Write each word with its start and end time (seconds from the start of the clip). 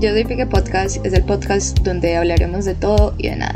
Yo 0.00 0.10
soy 0.10 0.24
Pique 0.24 0.44
Podcast, 0.44 1.04
es 1.06 1.14
el 1.14 1.24
podcast 1.24 1.78
donde 1.78 2.16
hablaremos 2.16 2.64
de 2.64 2.74
todo 2.74 3.14
y 3.16 3.28
de 3.28 3.36
nada. 3.36 3.54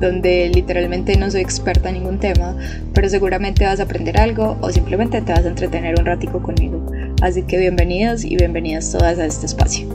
Donde 0.00 0.48
literalmente 0.48 1.16
no 1.16 1.30
soy 1.30 1.42
experta 1.42 1.90
en 1.90 1.96
ningún 1.96 2.18
tema, 2.18 2.56
pero 2.94 3.08
seguramente 3.08 3.64
vas 3.64 3.78
a 3.78 3.84
aprender 3.84 4.18
algo 4.18 4.56
o 4.60 4.70
simplemente 4.70 5.20
te 5.20 5.32
vas 5.32 5.44
a 5.44 5.48
entretener 5.48 6.00
un 6.00 6.06
ratico 6.06 6.42
conmigo. 6.42 6.84
Así 7.22 7.42
que 7.42 7.58
bienvenidos 7.58 8.24
y 8.24 8.36
bienvenidas 8.36 8.90
todas 8.90 9.18
a 9.18 9.26
este 9.26 9.46
espacio. 9.46 9.86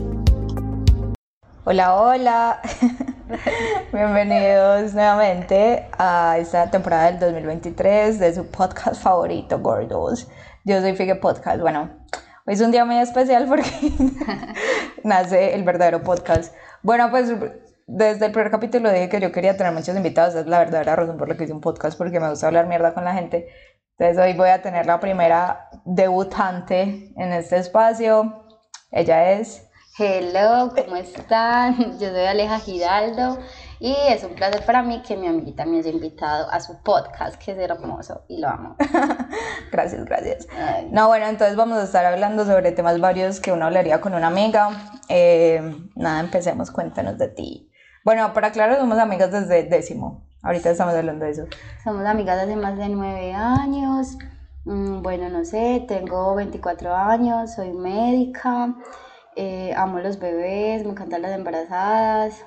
Hola, 1.64 1.94
hola. 1.94 2.60
Bienvenidos 3.92 4.94
nuevamente 4.94 5.86
a 5.98 6.36
esta 6.38 6.70
temporada 6.70 7.10
del 7.10 7.20
2023 7.20 8.18
de 8.20 8.34
su 8.34 8.46
podcast 8.46 9.02
favorito, 9.02 9.58
Gordos. 9.58 10.28
Yo 10.64 10.80
soy 10.80 10.94
Figue 10.94 11.16
Podcast. 11.16 11.60
Bueno, 11.60 11.90
hoy 12.46 12.54
es 12.54 12.60
un 12.60 12.70
día 12.70 12.84
muy 12.84 12.98
especial 12.98 13.46
porque 13.48 13.64
nace 15.04 15.54
el 15.54 15.62
verdadero 15.64 16.02
podcast. 16.02 16.54
Bueno, 16.82 17.10
pues 17.10 17.32
desde 17.86 18.26
el 18.26 18.32
primer 18.32 18.50
capítulo 18.50 18.90
dije 18.90 19.08
que 19.08 19.20
yo 19.20 19.32
quería 19.32 19.56
tener 19.56 19.72
muchos 19.72 19.96
invitados. 19.96 20.34
Es 20.34 20.46
la 20.46 20.58
verdadera 20.58 20.96
razón 20.96 21.16
por 21.16 21.28
la 21.28 21.36
que 21.36 21.44
hice 21.44 21.52
un 21.52 21.60
podcast 21.60 21.96
porque 21.96 22.20
me 22.20 22.28
gusta 22.28 22.46
hablar 22.46 22.66
mierda 22.66 22.94
con 22.94 23.04
la 23.04 23.14
gente. 23.14 23.48
Entonces 23.96 24.22
hoy 24.22 24.34
voy 24.34 24.50
a 24.50 24.60
tener 24.60 24.86
la 24.86 25.00
primera 25.00 25.68
debutante 25.84 27.12
en 27.16 27.32
este 27.32 27.58
espacio. 27.58 28.44
Ella 28.90 29.32
es... 29.32 29.68
Hello, 29.96 30.72
¿cómo 30.74 30.96
están? 30.96 31.98
Yo 32.00 32.10
soy 32.10 32.26
Aleja 32.26 32.58
Giraldo 32.58 33.38
y 33.80 33.94
es 34.08 34.24
un 34.24 34.34
placer 34.34 34.64
para 34.64 34.82
mí 34.82 35.02
que 35.02 35.16
mi 35.16 35.26
amiguita 35.26 35.64
me 35.64 35.78
haya 35.78 35.90
invitado 35.90 36.50
a 36.50 36.60
su 36.60 36.82
podcast, 36.82 37.36
que 37.36 37.52
es 37.52 37.58
hermoso 37.58 38.24
y 38.28 38.38
lo 38.38 38.48
amo. 38.48 38.76
gracias, 39.72 40.04
gracias. 40.04 40.46
No, 40.90 41.08
bueno, 41.08 41.26
entonces 41.26 41.56
vamos 41.56 41.78
a 41.78 41.84
estar 41.84 42.04
hablando 42.04 42.44
sobre 42.44 42.72
temas 42.72 43.00
varios 43.00 43.40
que 43.40 43.52
uno 43.52 43.66
hablaría 43.66 44.00
con 44.00 44.14
una 44.14 44.28
amiga. 44.28 44.70
Eh, 45.08 45.60
nada, 45.94 46.20
empecemos, 46.20 46.70
cuéntanos 46.70 47.18
de 47.18 47.28
ti. 47.28 47.70
Bueno, 48.04 48.32
para 48.32 48.48
aclarar, 48.48 48.78
somos 48.78 48.98
amigas 48.98 49.32
desde 49.32 49.64
décimo. 49.64 50.26
Ahorita 50.42 50.70
estamos 50.70 50.94
hablando 50.94 51.24
de 51.24 51.30
eso. 51.30 51.44
Somos 51.82 52.04
amigas 52.04 52.40
desde 52.40 52.56
más 52.56 52.76
de 52.76 52.90
nueve 52.90 53.32
años. 53.32 54.18
Mm, 54.64 55.02
bueno, 55.02 55.28
no 55.28 55.44
sé, 55.44 55.84
tengo 55.88 56.34
24 56.34 56.94
años, 56.94 57.54
soy 57.54 57.72
médica. 57.72 58.74
Eh, 59.36 59.74
amo 59.76 59.98
los 60.00 60.18
bebés, 60.18 60.84
me 60.84 60.90
encantan 60.90 61.22
las 61.22 61.32
embarazadas. 61.32 62.44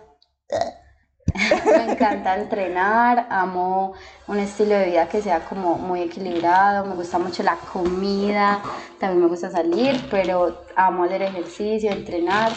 Me 1.66 1.92
encanta 1.92 2.36
entrenar, 2.36 3.28
amo 3.30 3.94
un 4.28 4.40
estilo 4.40 4.76
de 4.76 4.88
vida 4.88 5.08
que 5.08 5.22
sea 5.22 5.42
como 5.42 5.78
muy 5.78 6.02
equilibrado, 6.02 6.86
me 6.86 6.96
gusta 6.96 7.20
mucho 7.20 7.44
la 7.44 7.56
comida, 7.56 8.60
también 9.00 9.22
me 9.22 9.28
gusta 9.28 9.52
salir, 9.52 10.08
pero 10.10 10.64
amo 10.76 11.04
hacer 11.04 11.22
ejercicio, 11.22 11.92
entrenar. 11.92 12.52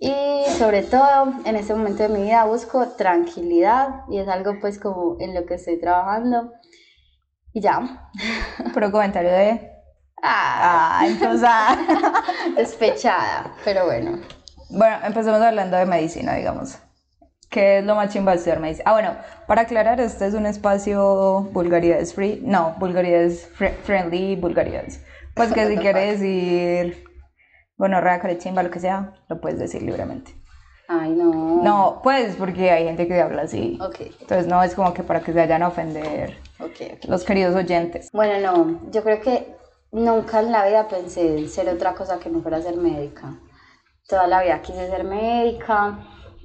Y 0.00 0.44
sobre 0.58 0.82
todo 0.82 1.32
en 1.44 1.56
este 1.56 1.74
momento 1.74 2.02
de 2.02 2.08
mi 2.10 2.22
vida 2.22 2.44
busco 2.44 2.88
tranquilidad 2.90 4.02
y 4.10 4.18
es 4.18 4.28
algo 4.28 4.58
pues 4.60 4.78
como 4.78 5.16
en 5.20 5.34
lo 5.34 5.46
que 5.46 5.54
estoy 5.54 5.80
trabajando. 5.80 6.52
Y 7.52 7.60
ya. 7.60 8.10
Puro 8.74 8.90
comentario 8.90 9.30
de 9.30 9.74
Ah, 10.26 11.04
entonces. 11.06 11.48
Despechada, 12.56 13.52
pero 13.64 13.84
bueno. 13.84 14.18
Bueno, 14.70 14.96
empecemos 15.04 15.40
hablando 15.40 15.76
de 15.76 15.84
medicina, 15.84 16.34
digamos. 16.34 16.78
¿Qué 17.54 17.78
es 17.78 17.84
lo 17.84 17.94
más 17.94 18.12
chimba 18.12 18.32
de 18.32 18.38
estudiar 18.38 18.58
medicina? 18.58 18.90
Ah, 18.90 18.92
bueno, 18.94 19.16
para 19.46 19.62
aclarar, 19.62 20.00
este 20.00 20.26
es 20.26 20.34
un 20.34 20.44
espacio 20.44 21.42
vulgaridades 21.52 22.12
free. 22.12 22.40
No, 22.42 22.74
vulgaridades 22.78 23.48
friendly, 23.84 24.34
vulgaridades. 24.34 25.04
Pues 25.34 25.52
que 25.52 25.66
si 25.68 25.76
quieres 25.76 26.18
decir, 26.18 27.04
bueno, 27.76 28.00
rea, 28.00 28.20
chimba, 28.38 28.64
lo 28.64 28.72
que 28.72 28.80
sea, 28.80 29.14
lo 29.28 29.40
puedes 29.40 29.60
decir 29.60 29.82
libremente. 29.82 30.34
Ay, 30.88 31.12
no. 31.12 31.62
No, 31.62 32.00
pues, 32.02 32.34
porque 32.34 32.72
hay 32.72 32.86
gente 32.86 33.06
que 33.06 33.20
habla 33.20 33.42
así. 33.42 33.78
Ok. 33.80 34.00
Entonces, 34.20 34.48
no 34.48 34.60
es 34.64 34.74
como 34.74 34.92
que 34.92 35.04
para 35.04 35.20
que 35.20 35.32
se 35.32 35.38
vayan 35.38 35.62
a 35.62 35.68
ofender 35.68 36.36
okay, 36.58 36.98
los 37.06 37.22
queridos 37.22 37.54
oyentes. 37.54 38.10
Bueno, 38.12 38.40
no, 38.40 38.90
yo 38.90 39.04
creo 39.04 39.20
que 39.20 39.54
Nunca 39.94 40.40
en 40.40 40.50
la 40.50 40.66
vida 40.66 40.88
pensé 40.88 41.38
en 41.38 41.48
ser 41.48 41.68
otra 41.68 41.94
cosa 41.94 42.18
que 42.18 42.28
no 42.28 42.42
fuera 42.42 42.60
ser 42.60 42.76
médica. 42.76 43.38
Toda 44.08 44.26
la 44.26 44.42
vida 44.42 44.60
quise 44.60 44.88
ser 44.90 45.04
médica. 45.04 45.96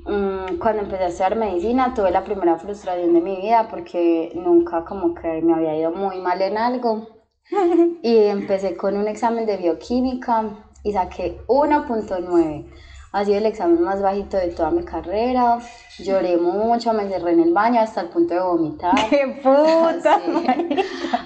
Mm, 0.09 0.57
cuando 0.57 0.81
empecé 0.81 1.03
a 1.03 1.07
estudiar 1.07 1.35
medicina 1.35 1.93
tuve 1.93 2.09
la 2.09 2.23
primera 2.23 2.57
frustración 2.57 3.13
de 3.13 3.21
mi 3.21 3.35
vida 3.37 3.67
porque 3.69 4.31
nunca 4.33 4.83
como 4.83 5.13
que 5.13 5.41
me 5.43 5.53
había 5.53 5.77
ido 5.77 5.91
muy 5.91 6.19
mal 6.19 6.41
en 6.41 6.57
algo. 6.57 7.07
Y 8.01 8.17
empecé 8.25 8.75
con 8.75 8.97
un 8.97 9.07
examen 9.07 9.45
de 9.45 9.57
bioquímica 9.57 10.45
y 10.83 10.93
saqué 10.93 11.41
1.9 11.47 12.65
ha 13.11 13.25
sido 13.25 13.37
el 13.39 13.47
examen 13.47 13.81
más 13.81 14.01
bajito 14.01 14.37
de 14.37 14.49
toda 14.49 14.69
mi 14.69 14.83
carrera. 14.83 15.57
Lloré 15.97 16.37
mucho, 16.37 16.93
me 16.93 17.07
cerré 17.07 17.31
en 17.31 17.39
el 17.39 17.53
baño 17.53 17.81
hasta 17.81 18.01
el 18.01 18.09
punto 18.09 18.35
de 18.35 18.39
vomitar. 18.39 18.93
¡Qué 19.09 19.39
puta! 19.41 20.21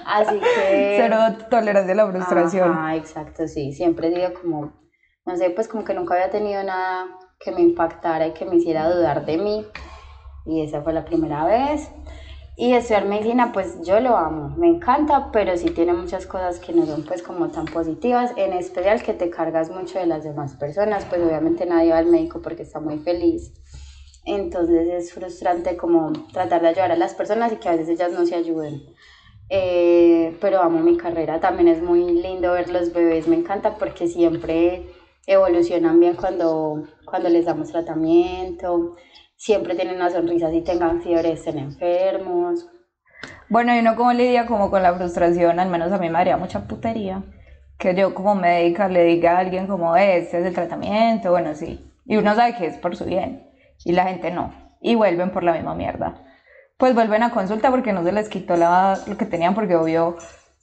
Así 0.06 0.40
que... 0.40 0.96
Cero 0.96 1.18
tolerancia 1.50 1.92
a 1.92 1.96
la 1.96 2.10
frustración. 2.10 2.72
Ah, 2.74 2.96
exacto, 2.96 3.46
sí. 3.46 3.72
Siempre 3.72 4.08
he 4.08 4.14
sido 4.14 4.32
como, 4.40 4.72
no 5.26 5.36
sé, 5.36 5.50
pues 5.50 5.68
como 5.68 5.84
que 5.84 5.92
nunca 5.92 6.14
había 6.14 6.30
tenido 6.30 6.62
nada 6.62 7.18
que 7.44 7.52
me 7.52 7.60
impactara 7.60 8.26
y 8.26 8.32
que 8.32 8.44
me 8.46 8.56
hiciera 8.56 8.88
dudar 8.90 9.24
de 9.26 9.36
mí. 9.36 9.66
Y 10.46 10.62
esa 10.62 10.82
fue 10.82 10.92
la 10.92 11.04
primera 11.04 11.44
vez. 11.44 11.90
Y 12.56 12.72
estudiar 12.74 13.04
medicina, 13.04 13.50
pues 13.52 13.82
yo 13.82 13.98
lo 13.98 14.16
amo, 14.16 14.54
me 14.56 14.68
encanta, 14.68 15.32
pero 15.32 15.56
sí 15.56 15.70
tiene 15.70 15.92
muchas 15.92 16.24
cosas 16.24 16.60
que 16.60 16.72
no 16.72 16.86
son 16.86 17.02
pues 17.02 17.20
como 17.20 17.48
tan 17.48 17.64
positivas, 17.64 18.30
en 18.36 18.52
especial 18.52 19.02
que 19.02 19.12
te 19.12 19.28
cargas 19.28 19.70
mucho 19.70 19.98
de 19.98 20.06
las 20.06 20.22
demás 20.22 20.54
personas, 20.54 21.04
pues 21.04 21.20
obviamente 21.20 21.66
nadie 21.66 21.90
va 21.90 21.98
al 21.98 22.06
médico 22.06 22.40
porque 22.42 22.62
está 22.62 22.78
muy 22.78 22.98
feliz. 22.98 23.52
Entonces 24.24 24.88
es 24.88 25.12
frustrante 25.12 25.76
como 25.76 26.12
tratar 26.32 26.62
de 26.62 26.68
ayudar 26.68 26.92
a 26.92 26.96
las 26.96 27.14
personas 27.14 27.52
y 27.52 27.56
que 27.56 27.68
a 27.68 27.72
veces 27.72 27.88
ellas 27.88 28.12
no 28.12 28.24
se 28.24 28.36
ayuden. 28.36 28.82
Eh, 29.50 30.36
pero 30.40 30.62
amo 30.62 30.78
mi 30.78 30.96
carrera, 30.96 31.40
también 31.40 31.66
es 31.66 31.82
muy 31.82 32.04
lindo 32.22 32.52
ver 32.52 32.70
los 32.70 32.92
bebés, 32.92 33.26
me 33.26 33.36
encanta 33.36 33.74
porque 33.78 34.06
siempre 34.06 34.86
evolucionan 35.26 36.00
bien 36.00 36.16
cuando, 36.16 36.84
cuando 37.04 37.28
les 37.28 37.46
damos 37.46 37.70
tratamiento 37.70 38.96
siempre 39.36 39.74
tienen 39.74 39.96
una 39.96 40.10
sonrisa 40.10 40.50
si 40.50 40.62
tengan 40.62 41.02
fiebre, 41.02 41.32
estén 41.32 41.58
enfermos. 41.58 42.66
Bueno, 43.48 43.74
y 43.74 43.80
uno 43.80 43.94
como 43.96 44.12
lidia 44.12 44.46
como 44.46 44.70
con 44.70 44.82
la 44.82 44.94
frustración, 44.94 45.60
al 45.60 45.68
menos 45.68 45.92
a 45.92 45.98
mí 45.98 46.08
me 46.08 46.18
haría 46.18 46.36
mucha 46.36 46.66
putería. 46.66 47.22
Que 47.78 47.94
yo 47.94 48.14
como 48.14 48.34
médica 48.34 48.88
le 48.88 49.04
diga 49.04 49.36
a 49.36 49.40
alguien 49.40 49.66
como, 49.66 49.96
este 49.96 50.38
es 50.38 50.46
el 50.46 50.54
tratamiento, 50.54 51.30
bueno, 51.30 51.54
sí. 51.54 51.84
Y 52.06 52.16
uno 52.16 52.34
sabe 52.34 52.56
que 52.56 52.66
es 52.66 52.76
por 52.78 52.96
su 52.96 53.04
bien. 53.04 53.50
Y 53.84 53.92
la 53.92 54.04
gente 54.04 54.30
no. 54.30 54.54
Y 54.80 54.94
vuelven 54.94 55.30
por 55.30 55.42
la 55.42 55.52
misma 55.52 55.74
mierda. 55.74 56.14
Pues 56.78 56.94
vuelven 56.94 57.22
a 57.22 57.30
consulta 57.30 57.70
porque 57.70 57.92
no 57.92 58.02
se 58.02 58.12
les 58.12 58.28
quitó 58.28 58.56
la, 58.56 58.98
lo 59.06 59.16
que 59.16 59.26
tenían 59.26 59.54
porque 59.54 59.76
obvio, 59.76 60.16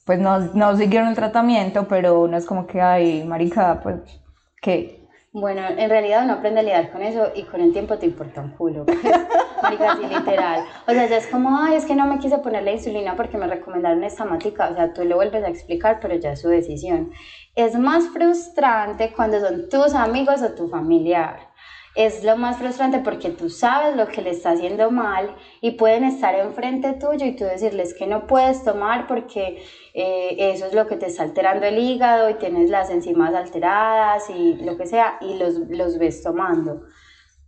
pues 0.06 0.18
no, 0.18 0.38
no 0.38 0.76
siguieron 0.76 1.08
el 1.08 1.14
tratamiento, 1.14 1.86
pero 1.86 2.20
uno 2.20 2.36
es 2.36 2.46
como 2.46 2.66
que, 2.66 2.80
ay, 2.80 3.24
marica, 3.24 3.80
pues, 3.82 4.21
¿qué? 4.62 5.02
Bueno, 5.34 5.62
en 5.66 5.90
realidad 5.90 6.24
uno 6.24 6.34
aprende 6.34 6.60
a 6.60 6.62
lidiar 6.62 6.92
con 6.92 7.02
eso 7.02 7.32
y 7.34 7.44
con 7.44 7.60
el 7.60 7.72
tiempo 7.72 7.98
te 7.98 8.06
importa 8.06 8.40
un 8.42 8.50
culo. 8.50 8.84
Marica, 9.62 9.92
así 9.92 10.06
literal. 10.06 10.64
O 10.86 10.92
sea, 10.92 11.06
ya 11.06 11.16
es 11.16 11.26
como, 11.26 11.58
ay, 11.58 11.76
es 11.76 11.86
que 11.86 11.94
no 11.94 12.06
me 12.06 12.18
quise 12.18 12.38
poner 12.38 12.62
la 12.62 12.72
insulina 12.72 13.16
porque 13.16 13.38
me 13.38 13.46
recomendaron 13.46 14.04
esta 14.04 14.24
matica. 14.24 14.68
O 14.70 14.74
sea, 14.74 14.92
tú 14.92 15.04
le 15.04 15.14
vuelves 15.14 15.42
a 15.44 15.48
explicar, 15.48 16.00
pero 16.00 16.16
ya 16.16 16.32
es 16.32 16.42
su 16.42 16.48
decisión. 16.48 17.12
Es 17.54 17.78
más 17.78 18.08
frustrante 18.08 19.12
cuando 19.14 19.40
son 19.40 19.68
tus 19.68 19.94
amigos 19.94 20.42
o 20.42 20.52
tu 20.52 20.68
familiar 20.68 21.51
es 21.94 22.24
lo 22.24 22.36
más 22.36 22.56
frustrante 22.56 23.00
porque 23.00 23.30
tú 23.30 23.50
sabes 23.50 23.96
lo 23.96 24.08
que 24.08 24.22
le 24.22 24.30
está 24.30 24.52
haciendo 24.52 24.90
mal 24.90 25.34
y 25.60 25.72
pueden 25.72 26.04
estar 26.04 26.34
enfrente 26.34 26.94
tuyo 26.94 27.26
y 27.26 27.36
tú 27.36 27.44
decirles 27.44 27.94
que 27.94 28.06
no 28.06 28.26
puedes 28.26 28.64
tomar 28.64 29.06
porque 29.06 29.62
eh, 29.92 30.36
eso 30.38 30.66
es 30.66 30.74
lo 30.74 30.86
que 30.86 30.96
te 30.96 31.06
está 31.06 31.24
alterando 31.24 31.66
el 31.66 31.78
hígado 31.78 32.30
y 32.30 32.34
tienes 32.34 32.70
las 32.70 32.88
enzimas 32.88 33.34
alteradas 33.34 34.30
y 34.30 34.54
lo 34.64 34.78
que 34.78 34.86
sea 34.86 35.18
y 35.20 35.34
los, 35.34 35.54
los 35.68 35.98
ves 35.98 36.22
tomando. 36.22 36.82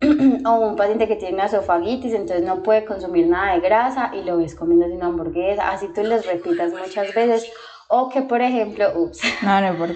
o 0.47 0.51
un 0.51 0.77
paciente 0.77 1.09
que 1.09 1.17
tiene 1.17 1.35
una 1.35 1.47
esofagitis, 1.47 2.13
entonces 2.13 2.45
no 2.45 2.63
puede 2.63 2.85
consumir 2.85 3.27
nada 3.27 3.55
de 3.55 3.61
grasa 3.61 4.11
y 4.15 4.23
lo 4.25 4.37
ves 4.37 4.55
comiendo 4.55 4.87
una 4.87 5.07
hamburguesa, 5.07 5.71
así 5.71 5.89
tú 5.95 6.03
les 6.03 6.27
repitas 6.27 6.73
muchas 6.73 7.15
veces. 7.15 7.51
O 7.89 8.09
que, 8.09 8.23
por 8.23 8.43
ejemplo, 8.43 8.93
ups, 8.95 9.21
no, 9.43 9.61
no, 9.61 9.79
por... 9.79 9.91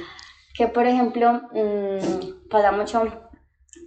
que 0.55 0.69
por 0.69 0.87
ejemplo, 0.87 1.43
mmm, 1.52 2.49
pasa 2.49 2.70
mucho 2.70 3.27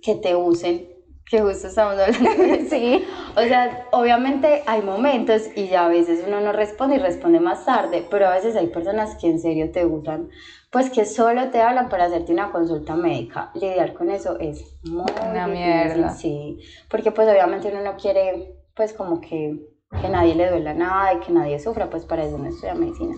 que 0.02 0.16
te 0.16 0.36
usen, 0.36 0.88
que 1.26 1.42
justo 1.42 1.68
estamos 1.68 1.98
hablando 1.98 2.44
de 2.44 2.66
sí. 2.70 3.06
O 3.36 3.42
sea, 3.42 3.88
obviamente 3.92 4.64
hay 4.66 4.82
momentos 4.82 5.44
y 5.56 5.68
ya 5.68 5.86
a 5.86 5.90
veces 5.90 6.24
uno 6.28 6.42
no 6.42 6.52
responde 6.52 6.96
y 6.96 7.00
responde 7.00 7.40
más 7.40 7.66
tarde, 7.66 8.06
pero 8.10 8.28
a 8.28 8.36
veces 8.36 8.56
hay 8.56 8.68
personas 8.68 9.16
que 9.16 9.28
en 9.28 9.40
serio 9.40 9.72
te 9.72 9.86
usan, 9.86 10.30
pues 10.72 10.90
que 10.90 11.06
solo 11.06 11.50
te 11.50 11.62
hablan 11.62 11.90
para 11.90 12.06
hacerte 12.06 12.34
una 12.34 12.52
consulta 12.52 12.96
médica. 12.96 13.52
Lidiar 13.54 13.94
con 13.94 14.10
eso 14.10 14.38
es 14.40 14.78
muy 14.84 15.06
una 15.30 15.48
mierda. 15.48 16.10
Sí, 16.10 16.60
porque 16.90 17.12
pues 17.12 17.30
obviamente 17.30 17.70
uno 17.70 17.82
no 17.82 17.96
quiere 17.96 18.56
pues 18.76 18.94
como 18.94 19.22
que 19.22 19.72
que 20.00 20.08
nadie 20.08 20.36
le 20.36 20.50
duela 20.50 20.74
nada 20.74 21.14
y 21.14 21.20
que 21.20 21.34
nadie 21.34 21.60
sufra, 21.60 21.90
pues 21.90 22.06
para 22.06 22.24
eso 22.24 22.38
no 22.38 22.48
estudia 22.48 22.74
medicina. 22.74 23.16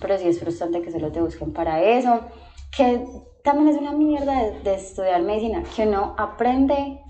Pero 0.00 0.16
sí 0.18 0.28
es 0.28 0.38
frustrante 0.38 0.80
que 0.80 0.92
solo 0.92 1.10
te 1.10 1.20
busquen 1.20 1.52
para 1.52 1.82
eso 1.82 2.20
que 2.76 3.04
también 3.42 3.68
es 3.68 3.76
una 3.76 3.92
mierda 3.92 4.42
de, 4.42 4.60
de 4.60 4.74
estudiar 4.74 5.22
medicina, 5.22 5.62
que 5.74 5.86
uno 5.86 6.14
aprende 6.18 7.00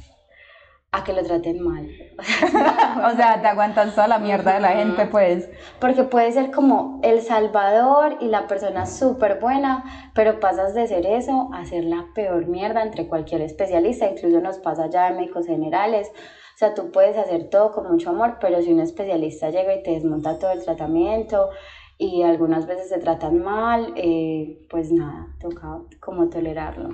a 0.95 1.03
que 1.05 1.15
lo 1.15 1.23
traten 1.25 1.63
mal. 1.63 1.89
o 2.19 3.17
sea, 3.17 3.41
te 3.41 3.49
aguantas 3.49 3.95
toda 3.95 4.09
la 4.09 4.19
mierda 4.19 4.55
de 4.55 4.61
la 4.61 4.73
gente, 4.73 5.07
pues. 5.07 5.49
Porque 5.81 6.05
puede 6.05 6.31
ser 6.33 6.51
como 6.51 7.01
el 7.03 7.23
salvador 7.23 8.19
y 8.21 8.27
la 8.27 8.47
persona 8.47 8.85
súper 8.85 9.41
buena, 9.41 10.11
pero 10.15 10.39
pasas 10.39 10.75
de 10.75 10.87
ser 10.87 11.07
eso 11.07 11.49
a 11.55 11.65
ser 11.65 11.85
la 11.85 12.07
peor 12.15 12.47
mierda 12.47 12.83
entre 12.83 13.09
cualquier 13.09 13.41
especialista, 13.41 14.07
incluso 14.07 14.41
nos 14.41 14.59
pasa 14.59 14.89
ya 14.91 15.09
en 15.09 15.17
médicos 15.17 15.47
generales. 15.47 16.11
O 16.55 16.59
sea, 16.59 16.75
tú 16.75 16.93
puedes 16.93 17.17
hacer 17.17 17.49
todo 17.49 17.73
con 17.73 17.91
mucho 17.91 18.11
amor, 18.11 18.37
pero 18.39 18.61
si 18.61 18.71
un 18.71 18.81
especialista 18.81 19.49
llega 19.49 19.75
y 19.75 19.83
te 19.83 19.93
desmonta 19.93 20.39
todo 20.39 20.53
el 20.53 20.63
tratamiento 20.63 21.49
y 21.99 22.23
algunas 22.23 22.67
veces 22.67 22.89
se 22.89 22.99
tratan 22.99 23.43
mal, 23.43 23.93
eh, 23.97 24.67
pues 24.71 24.91
nada, 24.91 25.29
toca 25.41 25.79
como 26.01 26.29
tolerarlo. 26.29 26.91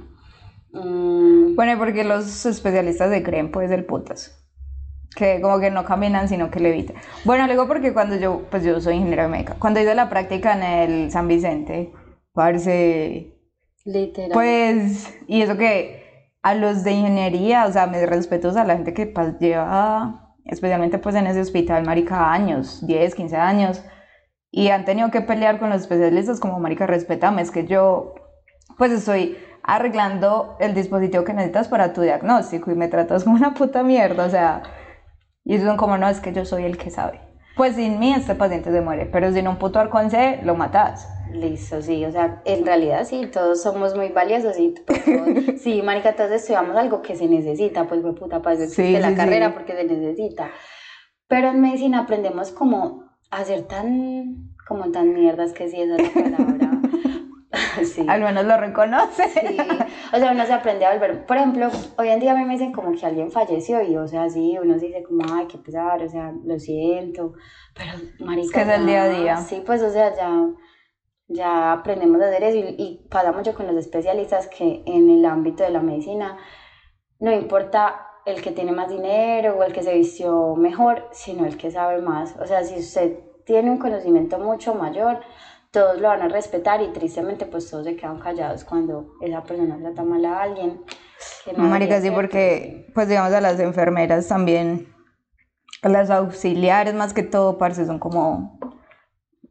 Mm. 0.73 1.55
Bueno, 1.55 1.79
porque 1.79 2.05
los 2.05 2.45
especialistas 2.47 3.11
de 3.11 3.23
creen 3.23 3.51
pues 3.51 3.71
del 3.71 3.85
putas. 3.85 4.35
Que 5.17 5.41
como 5.41 5.59
que 5.59 5.71
no 5.71 5.85
caminan, 5.85 6.29
sino 6.29 6.51
que 6.51 6.61
levitan. 6.61 6.97
Bueno, 7.25 7.47
luego 7.47 7.67
porque 7.67 7.93
cuando 7.93 8.17
yo, 8.17 8.43
pues 8.51 8.63
yo 8.63 8.81
soy 8.81 8.97
ingeniero 8.97 9.23
de 9.23 9.29
médica, 9.29 9.57
cuando 9.59 9.81
hice 9.81 9.95
la 9.95 10.11
práctica 10.11 10.53
en 10.55 10.63
el 10.63 11.11
San 11.11 11.27
Vicente, 11.29 11.93
parece... 12.33 13.35
Literal. 13.85 14.33
Pues, 14.33 15.19
y 15.27 15.41
eso 15.41 15.57
que 15.57 16.33
a 16.43 16.55
los 16.55 16.85
de 16.85 16.93
ingeniería, 16.93 17.67
o 17.67 17.73
sea, 17.73 17.87
me 17.87 18.05
respeto 18.05 18.51
a 18.51 18.65
la 18.65 18.77
gente 18.77 18.93
que 18.93 19.07
pues, 19.07 19.39
lleva, 19.39 20.35
especialmente 20.45 20.99
pues 20.99 21.15
en 21.15 21.27
ese 21.27 21.41
hospital, 21.41 21.85
marica, 21.85 22.31
años, 22.31 22.87
10, 22.87 23.15
15 23.15 23.37
años, 23.37 23.83
y 24.51 24.69
han 24.69 24.85
tenido 24.85 25.11
que 25.11 25.21
pelear 25.21 25.59
con 25.59 25.71
los 25.71 25.83
especialistas 25.83 26.41
como, 26.41 26.59
marica, 26.59 26.87
respetame, 26.87 27.43
es 27.43 27.51
que 27.51 27.67
yo, 27.67 28.15
pues 28.77 28.93
estoy 28.93 29.37
arreglando 29.63 30.57
el 30.61 30.75
dispositivo 30.75 31.25
que 31.25 31.35
necesitas 31.35 31.69
para 31.69 31.93
tu 31.93 32.01
diagnóstico 32.01 32.71
y 32.71 32.75
me 32.75 32.89
tratas 32.89 33.25
como 33.25 33.37
una 33.37 33.55
puta 33.55 33.83
mierda, 33.83 34.25
o 34.25 34.31
sea, 34.31 34.63
y 35.45 35.59
son 35.59 35.77
como, 35.77 35.99
no, 35.99 36.09
es 36.09 36.21
que 36.21 36.33
yo 36.33 36.45
soy 36.45 36.65
el 36.65 36.79
que 36.79 36.91
sabe. 36.91 37.21
Pues 37.57 37.75
sin 37.75 37.99
mí 37.99 38.15
este 38.15 38.35
paciente 38.35 38.71
se 38.71 38.81
muere, 38.81 39.07
pero 39.07 39.33
sin 39.33 39.49
un 39.49 39.59
puto 39.59 39.81
arcón 39.81 40.11
C 40.11 40.41
lo 40.45 40.55
matas. 40.55 41.09
Listo, 41.33 41.83
sí, 41.83 42.05
o 42.05 42.13
sea, 42.13 42.41
en 42.45 42.65
realidad 42.65 43.05
sí, 43.05 43.27
todos 43.27 43.63
somos 43.63 43.95
muy 43.97 44.09
valiosos 44.11 44.59
y 44.59 44.75
sí, 45.59 45.83
marica, 45.83 46.15
todos 46.15 46.31
estudiamos 46.31 46.77
algo 46.77 47.03
que 47.03 47.17
se 47.17 47.27
necesita, 47.27 47.85
pues 47.85 48.01
fue 48.01 48.15
puta, 48.15 48.41
para 48.41 48.57
eso 48.57 48.73
sí, 48.73 48.93
la 48.93 49.15
carrera 49.15 49.53
porque 49.53 49.75
se 49.75 49.85
necesita. 49.85 50.51
Pero 51.27 51.49
en 51.49 51.61
medicina 51.61 52.01
aprendemos 52.01 52.53
como 52.53 53.08
a 53.31 53.45
ser 53.45 53.63
tan, 53.63 54.55
como 54.67 54.91
tan 54.91 55.13
mierdas 55.13 55.53
que 55.53 55.69
sí, 55.69 55.81
esa 55.81 55.97
es 55.97 56.15
la 56.15 56.37
palabra. 56.37 56.71
Sí. 57.83 58.05
Al 58.09 58.21
menos 58.21 58.45
lo 58.45 58.57
reconoce. 58.59 59.29
Sí, 59.29 59.57
o 60.13 60.17
sea, 60.17 60.33
uno 60.33 60.45
se 60.45 60.53
aprende 60.53 60.85
a 60.85 60.93
volver. 60.93 61.25
Por 61.27 61.37
ejemplo, 61.37 61.69
hoy 61.97 62.09
en 62.09 62.21
día 62.21 62.33
a 62.33 62.37
mí 62.37 62.45
me 62.45 62.55
dicen 62.55 62.73
como 62.73 62.93
que 62.93 63.07
alguien 63.07 63.31
falleció 63.31 63.81
y, 63.83 63.97
o 63.97 64.07
sea, 64.07 64.29
sí, 64.29 64.59
uno 64.61 64.79
se 64.79 64.87
dice 64.87 65.03
como, 65.05 65.25
ay, 65.33 65.47
qué 65.47 65.59
pesar, 65.59 66.03
o 66.03 66.09
sea, 66.09 66.33
lo 66.45 66.59
siento, 66.59 67.35
pero 67.75 67.93
marica. 68.19 68.47
Es 68.47 68.53
que 68.53 68.61
es 68.73 68.79
el 68.81 68.87
día 68.87 69.05
a 69.05 69.09
día. 69.09 69.37
Sí, 69.39 69.63
pues, 69.65 69.81
o 69.83 69.91
sea, 69.91 70.15
ya, 70.15 70.45
ya 71.29 71.73
aprendemos 71.73 72.21
a 72.21 72.27
hacer 72.27 72.43
eso 72.43 72.59
y, 72.59 72.75
y 72.79 73.09
pasa 73.09 73.33
mucho 73.33 73.55
con 73.55 73.67
los 73.67 73.77
especialistas 73.77 74.49
que 74.49 74.83
en 74.85 75.09
el 75.09 75.25
ámbito 75.25 75.63
de 75.63 75.71
la 75.71 75.81
medicina 75.81 76.37
no 77.21 77.33
importa 77.33 78.08
el 78.29 78.43
que 78.43 78.53
tiene 78.53 78.73
más 78.73 78.89
dinero 78.89 79.57
o 79.57 79.63
el 79.63 79.73
que 79.73 79.83
se 79.83 79.95
vistió 79.95 80.55
mejor, 80.55 81.09
sino 81.13 81.47
el 81.47 81.57
que 81.57 81.71
sabe 81.71 82.01
más. 82.03 82.37
O 82.41 82.47
sea, 82.47 82.63
si 82.63 82.79
usted 82.79 83.19
tiene 83.45 83.71
un 83.71 83.79
conocimiento 83.79 84.39
mucho 84.39 84.75
mayor, 84.75 85.21
todos 85.71 86.01
lo 86.01 86.09
van 86.09 86.23
a 86.23 86.29
respetar 86.29 86.83
y 86.83 86.89
tristemente 86.89 87.47
pues 87.47 87.71
todos 87.71 87.85
se 87.85 87.97
quedan 87.97 88.19
callados 88.19 88.65
cuando 88.65 89.15
esa 89.21 89.43
persona 89.43 89.79
trata 89.79 90.03
mal 90.03 90.25
a 90.25 90.43
alguien. 90.43 90.83
Que 91.45 91.53
no 91.53 91.65
Marica, 91.65 92.01
sí, 92.01 92.11
porque 92.11 92.91
pues 92.95 93.09
digamos 93.09 93.33
a 93.33 93.41
las 93.41 93.59
enfermeras 93.61 94.29
también, 94.29 94.89
a 95.83 95.89
las 95.89 96.11
auxiliares 96.11 96.95
más 96.95 97.15
que 97.15 97.23
todo, 97.23 97.59
parce, 97.59 97.87
son 97.87 97.99
como, 97.99 98.59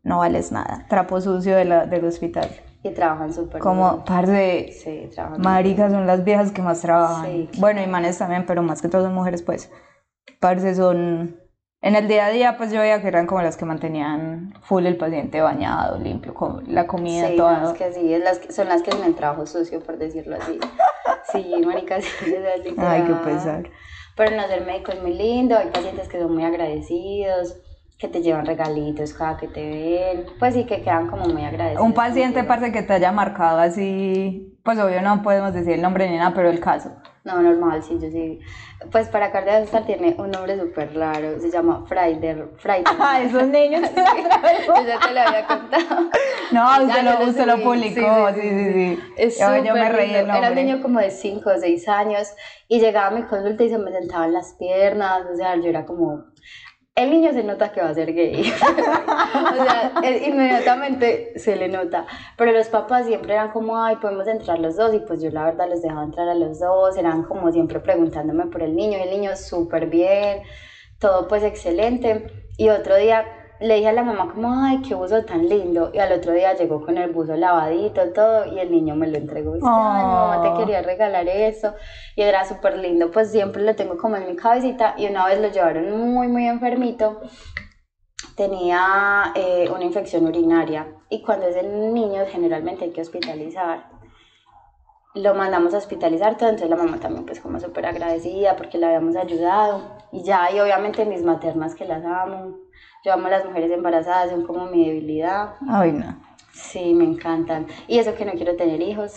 no 0.04 0.20
vales 0.20 0.52
nada, 0.52 0.86
trapo 0.88 1.20
sucio 1.20 1.56
de 1.56 1.66
la, 1.66 1.86
del 1.86 2.06
hospital. 2.06 2.50
Y 2.84 2.92
trabajan 2.92 3.34
súper 3.34 3.62
Como, 3.62 4.06
parce, 4.06 4.72
sí, 4.72 5.10
trabajan 5.14 5.42
maricas 5.42 5.92
son 5.92 6.08
las 6.08 6.24
viejas 6.24 6.52
que 6.52 6.62
más 6.62 6.82
trabajan. 6.82 7.50
Bueno, 7.58 7.82
y 7.82 7.88
manes 7.88 8.18
también, 8.18 8.46
pero 8.46 8.62
más 8.62 8.82
que 8.82 8.88
todo 8.88 9.04
son 9.04 9.14
mujeres, 9.14 9.42
pues, 9.42 9.72
parce, 10.40 10.76
son 10.76 11.38
en 11.82 11.96
el 11.96 12.08
día 12.08 12.26
a 12.26 12.30
día, 12.32 12.58
pues 12.58 12.72
yo 12.72 12.80
veía 12.80 13.02
que 13.02 13.08
eran 13.08 13.28
como 13.28 13.42
las 13.42 13.56
que 13.56 13.66
mantenían 13.66 14.54
full 14.64 14.86
el 14.86 14.98
paciente 14.98 15.42
bañado, 15.42 16.00
limpio, 16.00 16.34
con 16.34 16.64
la 16.74 16.88
comida, 16.88 17.28
sí, 17.28 17.36
todo. 17.36 17.74
que 17.76 17.94
sí, 17.94 18.14
es 18.14 18.24
las 18.24 18.42
son 18.50 18.68
las 18.68 18.82
que 18.82 18.90
hacen 18.90 19.06
el 19.06 19.16
trabajo 19.16 19.46
sucio, 19.46 19.80
por 19.82 19.98
decirlo 19.98 20.38
así. 20.38 20.60
Sí, 21.32 21.54
marica, 21.66 22.00
sí, 22.02 22.08
es. 22.26 22.74
Ay, 22.78 23.04
qué 23.04 23.14
pesar. 23.14 23.70
Pero 24.16 24.36
no 24.36 24.48
ser 24.48 24.66
médico 24.66 24.94
es 24.94 25.02
muy 25.02 25.14
lindo, 25.14 25.58
hay 25.58 25.68
pacientes 25.68 26.08
que 26.08 26.20
son 26.20 26.34
muy 26.34 26.46
agradecidos, 26.46 27.58
que 27.98 28.08
te 28.08 28.22
llevan 28.22 28.46
regalitos 28.46 29.14
cada 29.14 29.38
que 29.38 29.48
te 29.48 29.68
ven, 29.68 30.26
pues 30.38 30.54
sí, 30.54 30.66
que 30.66 30.82
quedan 30.82 31.08
como 31.08 31.26
muy 31.26 31.44
agradecidos. 31.44 31.84
Un 31.84 31.94
paciente, 31.94 32.44
parte 32.44 32.72
que 32.72 32.84
te 32.84 32.94
haya 32.94 33.12
marcado 33.12 33.60
así, 33.60 34.56
pues 34.64 34.78
obvio 34.80 35.02
no 35.02 35.24
podemos 35.24 35.54
decir 35.54 35.74
el 35.74 35.82
nombre 35.82 36.10
ni 36.10 36.18
nada, 36.18 36.34
pero 36.36 36.50
el 36.50 36.60
caso. 36.60 36.92
No, 37.28 37.42
normal, 37.42 37.84
sí, 37.84 37.98
yo 38.00 38.10
sí. 38.10 38.40
Pues 38.90 39.10
para 39.10 39.34
Cardiovascular 39.34 39.86
tiene 39.86 40.16
un 40.18 40.32
nombre 40.32 40.58
súper 40.58 40.96
raro, 40.96 41.38
se 41.42 41.52
llama. 41.52 41.84
Fraider. 41.86 42.48
Ah, 43.00 43.22
esos 43.26 43.48
niños. 43.48 43.82
yo 43.96 44.88
ya 44.88 45.00
te 45.00 45.14
lo 45.14 45.22
había 45.22 45.46
contado. 45.46 46.10
No, 46.50 46.64
usted, 46.82 47.04
lo, 47.04 47.28
usted 47.28 47.46
lo, 47.46 47.62
publicó, 47.62 48.30
sí, 48.34 48.42
sí, 48.42 48.74
sí. 48.74 49.00
Es 49.18 49.38
yo, 49.38 49.58
yo, 49.66 49.74
me 49.74 49.90
reí 49.90 50.14
Era 50.14 50.48
un 50.48 50.56
niño 50.56 50.82
como 50.82 51.02
de 51.02 51.12
5 51.12 51.50
o 51.50 51.60
6 51.60 51.90
años 51.90 52.30
y 52.70 52.80
llegaba 52.80 53.08
a 53.08 53.12
mi 53.12 53.24
consulta 53.24 53.66
y 53.66 53.70
se 53.70 53.78
me 53.78 53.92
sentaba 53.92 54.28
en 54.28 54.32
las 54.32 54.54
piernas, 54.54 55.24
o 55.30 55.36
sea, 55.36 55.58
yo 55.58 55.68
era 55.68 55.86
como, 55.86 56.24
el 56.98 57.12
niño 57.12 57.32
se 57.32 57.44
nota 57.44 57.72
que 57.72 57.80
va 57.80 57.90
a 57.90 57.94
ser 57.94 58.12
gay. 58.12 58.52
o 58.52 59.64
sea, 59.64 59.94
inmediatamente 60.26 61.34
se 61.38 61.56
le 61.56 61.70
nota. 61.70 62.08
Pero 62.36 62.52
los 62.52 62.70
papás 62.70 63.06
siempre 63.06 63.34
eran 63.34 63.52
como, 63.52 63.82
ay, 63.82 63.98
podemos 63.98 64.28
entrar 64.28 64.58
los 64.58 64.76
dos. 64.76 64.96
Y 64.96 65.00
pues 65.02 65.22
yo 65.22 65.30
la 65.30 65.46
verdad 65.46 65.70
les 65.70 65.84
dejaba 65.84 66.04
entrar 66.04 66.28
a 66.28 66.34
los 66.34 66.60
dos. 66.60 66.98
Eran 66.98 67.24
como 67.24 67.52
siempre 67.52 67.80
preguntándome 67.80 68.48
por 68.48 68.64
el 68.64 68.76
niño. 68.76 68.98
El 68.98 69.12
niño 69.12 69.36
súper 69.36 69.86
bien, 69.86 70.42
todo 70.98 71.28
pues 71.28 71.44
excelente. 71.44 72.26
Y 72.58 72.70
otro 72.70 72.96
día 72.96 73.26
le 73.60 73.76
dije 73.76 73.88
a 73.88 73.94
la 73.94 74.04
mamá 74.04 74.32
como, 74.34 74.54
ay, 74.54 74.82
qué 74.82 74.96
buzo 74.96 75.24
tan 75.24 75.48
lindo. 75.48 75.92
Y 75.94 76.00
al 76.00 76.12
otro 76.12 76.34
día 76.34 76.54
llegó 76.54 76.86
con 76.86 76.98
el 76.98 77.12
buzo 77.12 77.36
lavadito, 77.36 78.02
todo, 78.14 78.46
y 78.46 78.60
el 78.60 78.72
niño 78.72 78.96
me 78.96 79.08
lo 79.08 79.18
entregó. 79.18 79.52
Y 79.52 79.60
dice, 79.60 79.68
ay, 79.70 80.04
mamá, 80.04 80.42
te 80.44 80.60
quería 80.60 80.82
regalar 80.82 81.28
eso. 81.28 81.74
Y 82.16 82.22
era 82.22 82.46
súper 82.46 82.78
lindo, 82.78 83.12
pues 83.12 83.32
siempre 83.32 83.64
lo 83.64 83.76
tengo 83.76 83.98
como 83.98 84.16
en 84.16 84.28
mi 84.28 84.36
cabecita. 84.36 84.96
Y 84.98 85.08
una 85.08 85.26
vez 85.26 85.42
lo 85.42 85.50
llevaron 85.50 85.98
muy, 85.98 86.28
muy 86.28 86.46
enfermito. 86.48 87.22
Tenía 88.36 89.32
eh, 89.36 89.70
una 89.74 89.84
infección 89.84 90.28
urinaria. 90.28 90.88
Y 91.10 91.24
cuando 91.24 91.48
es 91.48 91.56
el 91.56 91.94
niño, 91.94 92.24
generalmente 92.30 92.86
hay 92.86 92.92
que 92.92 93.02
hospitalizar 93.02 93.97
lo 95.18 95.34
mandamos 95.34 95.74
a 95.74 95.78
hospitalizar 95.78 96.38
todo, 96.38 96.50
entonces 96.50 96.70
la 96.70 96.76
mamá 96.76 97.00
también 97.00 97.26
pues 97.26 97.40
como 97.40 97.60
súper 97.60 97.86
agradecida 97.86 98.56
porque 98.56 98.78
le 98.78 98.88
habíamos 98.88 99.16
ayudado 99.16 99.98
y 100.12 100.24
ya, 100.24 100.52
y 100.52 100.60
obviamente 100.60 101.06
mis 101.06 101.24
maternas 101.24 101.76
que 101.76 101.86
las 101.86 102.04
amo, 102.04 102.58
yo 103.04 103.14
amo 103.14 103.28
a 103.28 103.32
las 103.32 103.46
mujeres 103.46 103.72
embarazadas, 103.72 104.32
son 104.32 104.46
como 104.46 104.66
mi 104.66 104.86
debilidad. 104.86 105.56
Ay, 105.70 105.92
no. 105.92 106.18
Sí, 106.54 106.94
me 106.94 107.06
encantan. 107.06 107.68
Y 107.88 108.00
eso 108.00 108.16
que 108.16 108.26
no 108.26 108.34
quiero 108.34 108.56
tener 108.56 108.82
hijos. 108.82 109.16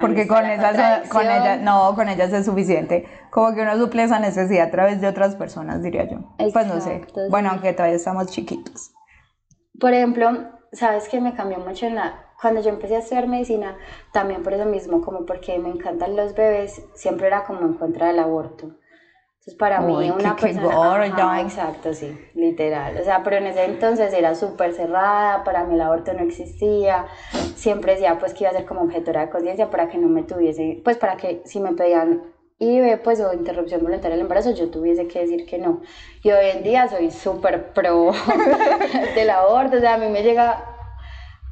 Porque 0.00 0.26
con 0.26 0.46
esas, 0.46 1.08
con 1.10 1.22
ellas, 1.22 1.60
no, 1.60 1.94
con 1.94 2.08
ellas 2.08 2.32
es 2.32 2.46
suficiente. 2.46 3.06
Como 3.30 3.54
que 3.54 3.60
uno 3.60 3.76
suple 3.76 4.04
esa 4.04 4.18
necesidad 4.18 4.68
a 4.68 4.70
través 4.70 5.00
de 5.00 5.06
otras 5.06 5.36
personas, 5.36 5.82
diría 5.82 6.08
yo. 6.08 6.18
pues 6.52 6.66
no 6.66 6.80
sé. 6.80 7.02
Bueno, 7.28 7.50
aunque 7.50 7.74
todavía 7.74 7.96
estamos 7.96 8.28
chiquitos. 8.28 8.92
Por 9.78 9.92
ejemplo, 9.92 10.59
¿sabes 10.72 11.08
qué 11.08 11.20
me 11.20 11.34
cambió 11.34 11.58
mucho 11.58 11.86
en 11.86 11.96
la... 11.96 12.26
Cuando 12.40 12.62
yo 12.62 12.70
empecé 12.70 12.96
a 12.96 13.00
estudiar 13.00 13.26
medicina, 13.26 13.76
también 14.12 14.42
por 14.42 14.54
eso 14.54 14.64
mismo, 14.64 15.02
como 15.02 15.26
porque 15.26 15.58
me 15.58 15.68
encantan 15.68 16.16
los 16.16 16.34
bebés, 16.34 16.82
siempre 16.94 17.26
era 17.26 17.44
como 17.44 17.60
en 17.60 17.74
contra 17.74 18.08
del 18.08 18.18
aborto. 18.18 18.76
Entonces, 19.40 19.54
para 19.54 19.80
mí, 19.80 20.10
una 20.10 20.36
persona. 20.36 21.40
exacto, 21.40 21.94
sí, 21.94 22.14
literal. 22.34 22.98
O 22.98 23.04
sea, 23.04 23.22
pero 23.22 23.36
en 23.36 23.46
ese 23.46 23.64
entonces 23.64 24.12
era 24.12 24.34
súper 24.34 24.74
cerrada, 24.74 25.44
para 25.44 25.64
mí 25.64 25.74
el 25.74 25.80
aborto 25.80 26.12
no 26.12 26.20
existía. 26.20 27.06
Siempre 27.54 27.92
decía, 27.92 28.18
pues, 28.18 28.34
que 28.34 28.44
iba 28.44 28.50
a 28.50 28.54
ser 28.54 28.66
como 28.66 28.82
objetora 28.82 29.22
de 29.22 29.30
conciencia 29.30 29.70
para 29.70 29.88
que 29.88 29.96
no 29.96 30.08
me 30.08 30.24
tuviese. 30.24 30.82
Pues, 30.84 30.98
para 30.98 31.16
que 31.16 31.40
si 31.46 31.58
me 31.58 31.72
pedían 31.72 32.22
IVE, 32.60 32.98
pues, 32.98 33.20
o 33.20 33.32
interrupción 33.32 33.82
voluntaria 33.82 34.16
del 34.16 34.20
embarazo, 34.20 34.52
yo 34.52 34.70
tuviese 34.70 35.08
que 35.08 35.20
decir 35.20 35.46
que 35.46 35.58
no. 35.58 35.80
Y 36.22 36.30
hoy 36.30 36.46
en 36.54 36.62
día 36.62 36.88
soy 36.88 37.10
súper 37.10 37.72
pro 37.72 38.12
del 39.16 39.30
aborto. 39.30 39.78
O 39.78 39.80
sea, 39.80 39.94
a 39.94 39.98
mí 39.98 40.08
me 40.08 40.22
llega 40.22 40.70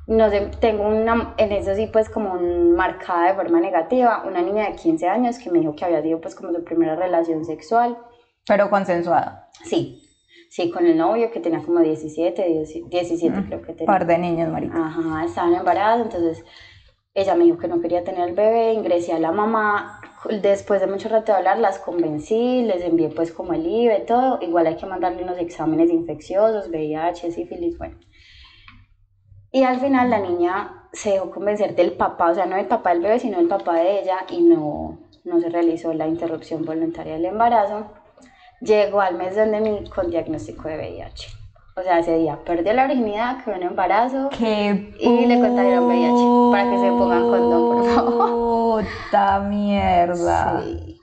no 0.09 0.31
sé, 0.31 0.51
tengo 0.59 0.89
una, 0.89 1.35
en 1.37 1.53
eso 1.53 1.75
sí, 1.75 1.87
pues 1.87 2.09
como 2.09 2.35
marcada 2.75 3.29
de 3.29 3.35
forma 3.35 3.61
negativa, 3.61 4.25
una 4.27 4.41
niña 4.41 4.65
de 4.71 4.75
15 4.75 5.07
años 5.07 5.39
que 5.39 5.51
me 5.51 5.59
dijo 5.59 5.77
que 5.77 5.85
había 5.85 6.01
sido 6.03 6.19
pues 6.21 6.35
como 6.35 6.51
su 6.53 6.65
primera 6.65 6.97
relación 6.97 7.45
sexual. 7.45 7.99
Pero 8.47 8.71
consensuada. 8.71 9.51
Sí, 9.65 10.03
sí, 10.49 10.71
con 10.71 10.87
el 10.87 10.97
novio 10.97 11.31
que 11.31 11.41
tenía 11.41 11.63
como 11.63 11.81
17, 11.81 12.65
17 12.89 13.45
creo 13.47 13.61
que 13.61 13.75
tenía. 13.75 13.87
Par 13.87 14.07
de 14.07 14.17
niños, 14.17 14.49
marica. 14.51 14.79
Ajá, 14.79 15.25
estaban 15.27 15.55
embarazados, 15.55 16.07
entonces 16.07 16.43
ella 17.13 17.35
me 17.35 17.45
dijo 17.45 17.59
que 17.59 17.69
no 17.69 17.81
quería 17.83 18.03
tener 18.03 18.31
el 18.31 18.35
bebé, 18.35 18.73
ingresé 18.73 19.13
a 19.13 19.19
la 19.19 19.31
mamá, 19.31 19.98
después 20.43 20.81
de 20.81 20.87
mucho 20.87 21.09
rato 21.09 21.33
de 21.33 21.39
hablar 21.39 21.59
las 21.59 21.79
convencí, 21.79 22.63
les 22.63 22.83
envié 22.83 23.09
pues 23.09 23.33
como 23.33 23.53
el 23.53 23.67
IVE, 23.67 24.01
todo, 24.01 24.39
igual 24.43 24.67
hay 24.67 24.77
que 24.77 24.87
mandarle 24.87 25.23
unos 25.23 25.39
exámenes 25.39 25.91
infecciosos, 25.91 26.69
VIH, 26.69 27.31
sífilis, 27.31 27.79
bueno. 27.79 27.99
Y 29.51 29.63
al 29.63 29.81
final 29.81 30.11
la 30.11 30.21
niña 30.21 30.89
se 30.93 31.13
dejó 31.13 31.31
convencer 31.31 31.75
del 31.75 31.93
papá, 31.93 32.31
o 32.31 32.35
sea, 32.35 32.47
no 32.47 32.57
del 32.57 32.67
papá 32.67 32.91
del 32.91 33.03
bebé, 33.03 33.19
sino 33.19 33.39
del 33.39 33.49
papá 33.49 33.77
de 33.77 34.01
ella, 34.01 34.19
y 34.29 34.43
no, 34.43 34.99
no 35.25 35.41
se 35.41 35.49
realizó 35.49 35.93
la 35.95 36.07
interrupción 36.07 36.65
voluntaria 36.65 37.15
del 37.15 37.25
embarazo. 37.27 37.87
Llegó 38.61 39.01
al 39.01 39.17
mes 39.17 39.37
donde 39.37 39.89
con 39.95 40.11
diagnóstico 40.11 40.69
de 40.69 40.77
VIH. 40.77 41.38
O 41.79 41.83
sea, 41.83 42.01
ese 42.01 42.19
día 42.19 42.37
perdió 42.45 42.73
la 42.73 42.89
virginidad, 42.89 43.45
quedó 43.45 43.55
en 43.55 43.63
embarazo 43.63 44.31
¡Qué 44.37 44.93
y 44.99 45.27
le 45.27 45.39
contagiaron 45.39 45.85
VIH. 45.85 46.51
Para 46.51 46.71
que 46.71 46.79
se 46.79 46.89
pongan 46.89 47.23
condón, 47.23 47.69
por 47.69 47.95
favor. 47.95 48.85
Puta 48.85 49.41
mierda. 49.41 50.61
Sí. 50.61 51.01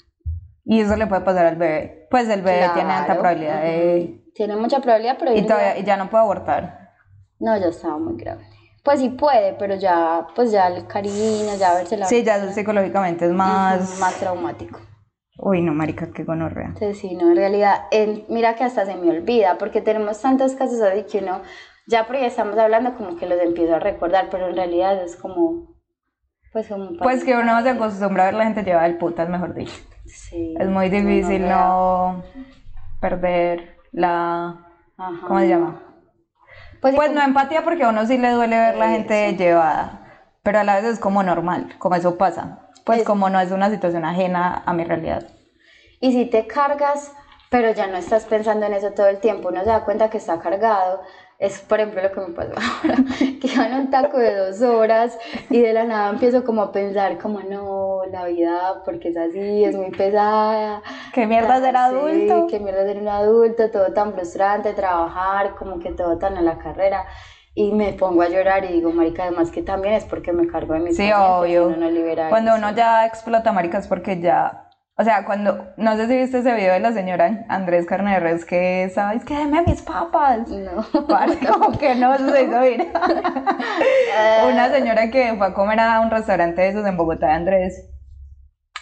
Y 0.65 0.81
eso 0.81 0.97
le 0.97 1.07
puede 1.07 1.21
pasar 1.21 1.45
al 1.45 1.55
bebé. 1.55 2.07
Pues 2.11 2.27
el 2.27 2.41
bebé 2.41 2.69
tiene 2.73 2.91
alta 2.91 3.13
probabilidad 3.13 3.61
de... 3.61 4.25
Tiene 4.33 4.57
mucha 4.57 4.81
probabilidad, 4.81 5.15
pero 5.17 5.33
Y, 5.33 5.43
todavía, 5.43 5.79
ya 5.79 5.95
no 5.95 6.09
puede 6.09 6.23
abortar. 6.23 6.89
No, 7.39 7.55
ya 7.57 7.67
estaba 7.67 7.97
muy 7.97 8.17
grave. 8.17 8.45
Pues 8.83 8.99
sí 8.99 9.09
puede, 9.09 9.53
pero 9.53 9.75
ya, 9.75 10.27
pues 10.35 10.51
ya 10.51 10.67
el 10.67 10.87
cariño, 10.87 11.55
ya 11.57 11.73
verse 11.75 11.95
la 11.95 12.05
Sí, 12.05 12.23
ya 12.23 12.51
psicológicamente 12.51 13.25
es 13.25 13.31
más... 13.31 13.97
más 13.99 14.15
traumático. 14.15 14.79
Uy, 15.37 15.61
no, 15.61 15.73
marica, 15.73 16.11
qué 16.13 16.23
gonorrea. 16.23 16.67
Entonces, 16.67 16.97
sí, 16.99 17.15
no, 17.15 17.29
en 17.29 17.35
realidad, 17.35 17.83
en- 17.91 18.23
mira 18.29 18.55
que 18.55 18.63
hasta 18.63 18.85
se 18.85 18.95
me 18.95 19.09
olvida, 19.09 19.57
porque 19.57 19.81
tenemos 19.81 20.21
tantos 20.21 20.53
casos 20.55 20.81
así 20.81 21.03
que 21.03 21.19
uno, 21.19 21.41
ya 21.87 22.07
porque 22.07 22.25
estamos 22.25 22.57
hablando, 22.57 22.95
como 22.95 23.17
que 23.17 23.25
los 23.27 23.39
empiezo 23.41 23.75
a 23.75 23.79
recordar, 23.79 24.27
pero 24.31 24.47
en 24.47 24.55
realidad 24.55 25.01
es 25.03 25.15
como, 25.17 25.75
pues 26.53 26.67
como 26.69 26.87
un 26.87 26.97
Pues 26.97 27.23
que 27.23 27.35
uno 27.35 27.61
se 27.61 27.69
acostumbra 27.69 28.23
a 28.23 28.25
ver 28.27 28.35
la 28.35 28.43
gente 28.45 28.63
llevada 28.63 28.87
del 28.87 28.97
putas, 28.97 29.27
mejor 29.29 29.53
dicho. 29.53 29.73
Sí, 30.05 30.55
Es 30.59 30.69
muy 30.69 30.89
difícil 30.89 31.47
no 31.47 32.23
perder 33.01 33.77
la... 33.91 34.61
Ajá. 34.97 35.27
¿Cómo 35.27 35.39
se 35.39 35.47
llama? 35.49 35.81
Pues, 36.81 36.95
Pues 36.95 37.07
como- 37.09 37.19
no 37.19 37.25
empatía 37.25 37.63
porque 37.63 37.83
a 37.83 37.89
uno 37.89 38.05
sí 38.05 38.17
le 38.17 38.29
duele 38.31 38.57
ver 38.57 38.75
la 38.77 38.89
gente 38.89 39.31
sí. 39.31 39.35
llevada, 39.37 40.29
pero 40.43 40.59
a 40.59 40.63
la 40.63 40.75
vez 40.75 40.85
es 40.85 40.99
como 40.99 41.23
normal, 41.23 41.73
como 41.79 41.95
eso 41.95 42.17
pasa. 42.17 42.64
Pues 42.85 42.99
Es- 43.01 43.05
como 43.05 43.29
no 43.29 43.39
es 43.39 43.51
una 43.51 43.69
situación 43.69 44.05
ajena 44.05 44.61
a 44.65 44.73
mi 44.73 44.83
realidad. 44.85 45.23
Y 45.99 46.11
si 46.11 46.25
te 46.25 46.45
cargas, 46.47 47.11
pero 47.49 47.71
ya 47.71 47.87
no 47.87 47.97
estás 47.97 48.25
pensando 48.25 48.65
en 48.65 48.73
eso 48.73 48.91
todo 48.91 49.07
el 49.07 49.19
tiempo, 49.19 49.49
uno 49.49 49.61
se 49.61 49.67
da 49.67 49.83
cuenta 49.83 50.09
que 50.09 50.17
está 50.17 50.37
cargado. 50.39 51.01
Es, 51.37 51.59
por 51.61 51.79
ejemplo, 51.79 52.01
lo 52.01 52.11
que 52.11 52.21
me 52.21 52.31
pasó 52.31 52.53
ahora, 52.83 53.03
que 53.39 53.47
iba 53.47 53.65
en 53.65 53.73
un 53.73 53.89
taco 53.89 54.17
de 54.17 54.35
dos 54.35 54.61
horas 54.61 55.17
y 55.49 55.61
de 55.61 55.73
la 55.73 55.85
nada 55.85 56.09
empiezo 56.09 56.43
como 56.43 56.61
a 56.61 56.71
pensar, 56.71 57.17
como 57.17 57.41
no, 57.43 58.03
la 58.09 58.25
vida, 58.25 58.81
porque 58.85 59.09
es 59.09 59.17
así, 59.17 59.63
es 59.65 59.75
muy 59.75 59.91
pesada. 59.91 60.81
¿Qué 61.11 61.25
mierda 61.25 61.59
ser 61.59 61.75
Ah, 61.75 61.79
Sí, 61.89 61.95
adulto? 61.95 62.47
qué 62.49 62.59
mierda 62.59 62.83
ser 62.85 62.97
un 62.99 63.07
adulto, 63.09 63.69
todo 63.69 63.91
tan 63.93 64.13
frustrante, 64.13 64.73
trabajar, 64.73 65.53
como 65.55 65.79
que 65.79 65.91
todo 65.91 66.17
tan 66.17 66.37
a 66.37 66.41
la 66.41 66.57
carrera. 66.57 67.05
Y 67.57 67.71
me 67.71 67.93
pongo 67.93 68.21
a 68.21 68.27
llorar 68.27 68.65
y 68.65 68.73
digo, 68.73 68.91
marica, 68.91 69.23
además 69.23 69.49
que 69.49 69.61
también 69.61 69.93
es 69.93 70.03
porque 70.03 70.33
me 70.33 70.45
cargo 70.47 70.73
de 70.73 70.81
mis 70.81 70.97
Sí, 70.97 71.09
obvio. 71.13 71.67
uno 71.67 71.77
no 71.77 71.89
libera 71.89 72.27
Cuando 72.29 72.51
eso. 72.51 72.59
uno 72.59 72.71
ya 72.75 73.05
explota 73.05 73.53
maricas 73.53 73.87
porque 73.87 74.19
ya... 74.19 74.61
O 74.97 75.03
sea, 75.03 75.25
cuando... 75.25 75.67
No 75.77 75.95
sé 75.95 76.07
si 76.07 76.17
viste 76.17 76.39
ese 76.39 76.53
video 76.53 76.73
de 76.73 76.79
la 76.81 76.91
señora 76.91 77.45
Andrés 77.47 77.85
Carneres 77.85 78.43
que 78.45 78.89
sabes 78.93 79.23
que 79.23 79.35
deme 79.37 79.61
mis 79.65 79.81
papas. 79.81 80.47
No. 80.49 80.85
Como 81.53 81.77
que 81.77 81.95
no 81.95 82.13
eso 82.13 82.29
se 82.29 82.43
hizo 82.43 82.59
viral. 82.61 82.91
Una 84.51 84.69
señora 84.69 85.09
que 85.09 85.33
fue 85.37 85.47
a 85.47 85.53
comer 85.53 85.79
a 85.79 86.01
un 86.01 86.11
restaurante 86.11 86.61
de 86.61 86.67
esos 86.69 86.85
en 86.85 86.97
Bogotá 86.97 87.27
de 87.27 87.33
Andrés. 87.33 87.89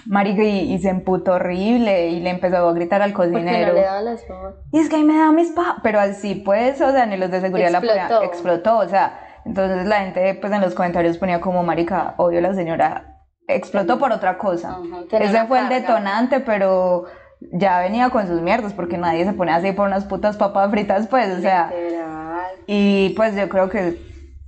Marica, 0.06 0.44
y, 0.44 0.74
y 0.74 0.80
se 0.80 0.90
emputó 0.90 1.34
horrible 1.34 2.10
y 2.10 2.20
le 2.20 2.30
empezó 2.30 2.58
a 2.58 2.74
gritar 2.74 3.02
al 3.02 3.14
Porque 3.14 3.30
no 3.30 3.34
cocinero. 3.36 3.74
le 3.74 3.82
daba 3.82 4.02
las 4.02 4.22
papas. 4.24 4.56
Y 4.72 4.80
es 4.80 4.90
que 4.90 4.98
ahí 4.98 5.04
me 5.04 5.18
da 5.18 5.32
mis 5.32 5.52
pa... 5.52 5.78
Pero 5.84 6.00
así 6.00 6.36
pues, 6.36 6.82
o 6.82 6.92
sea, 6.92 7.06
ni 7.06 7.18
los 7.18 7.32
de 7.32 7.40
seguridad 7.42 7.72
la 7.72 7.78
Explotó. 7.80 8.00
ponían- 8.10 8.24
explotó, 8.24 8.78
o 8.80 8.88
sea, 8.90 9.20
entonces 9.46 9.86
la 9.88 10.02
gente 10.02 10.36
pues 10.36 10.52
en 10.54 10.62
los 10.62 10.74
comentarios 10.74 11.18
ponía 11.18 11.40
como, 11.42 11.64
marica, 11.64 12.16
obvio 12.18 12.42
la 12.42 12.54
señora 12.54 13.10
explotó 13.48 14.00
por 14.00 14.12
otra 14.12 14.38
cosa. 14.38 14.78
Tenía 15.10 15.28
Ese 15.30 15.46
fue 15.48 15.60
el 15.60 15.70
detonante, 15.70 16.40
pero 16.40 17.06
ya 17.52 17.80
venía 17.82 18.10
con 18.10 18.26
sus 18.28 18.42
mierdas, 18.42 18.74
porque 18.74 18.98
nadie 18.98 19.26
se 19.26 19.34
pone 19.34 19.52
así 19.52 19.74
por 19.74 19.88
unas 19.88 20.06
putas 20.06 20.38
papas 20.38 20.72
fritas, 20.72 21.08
pues, 21.08 21.38
o 21.38 21.42
sea, 21.42 21.70
Literal. 21.74 22.46
y 22.68 23.10
pues 23.18 23.36
yo 23.36 23.50
creo 23.50 23.70
que 23.70 24.00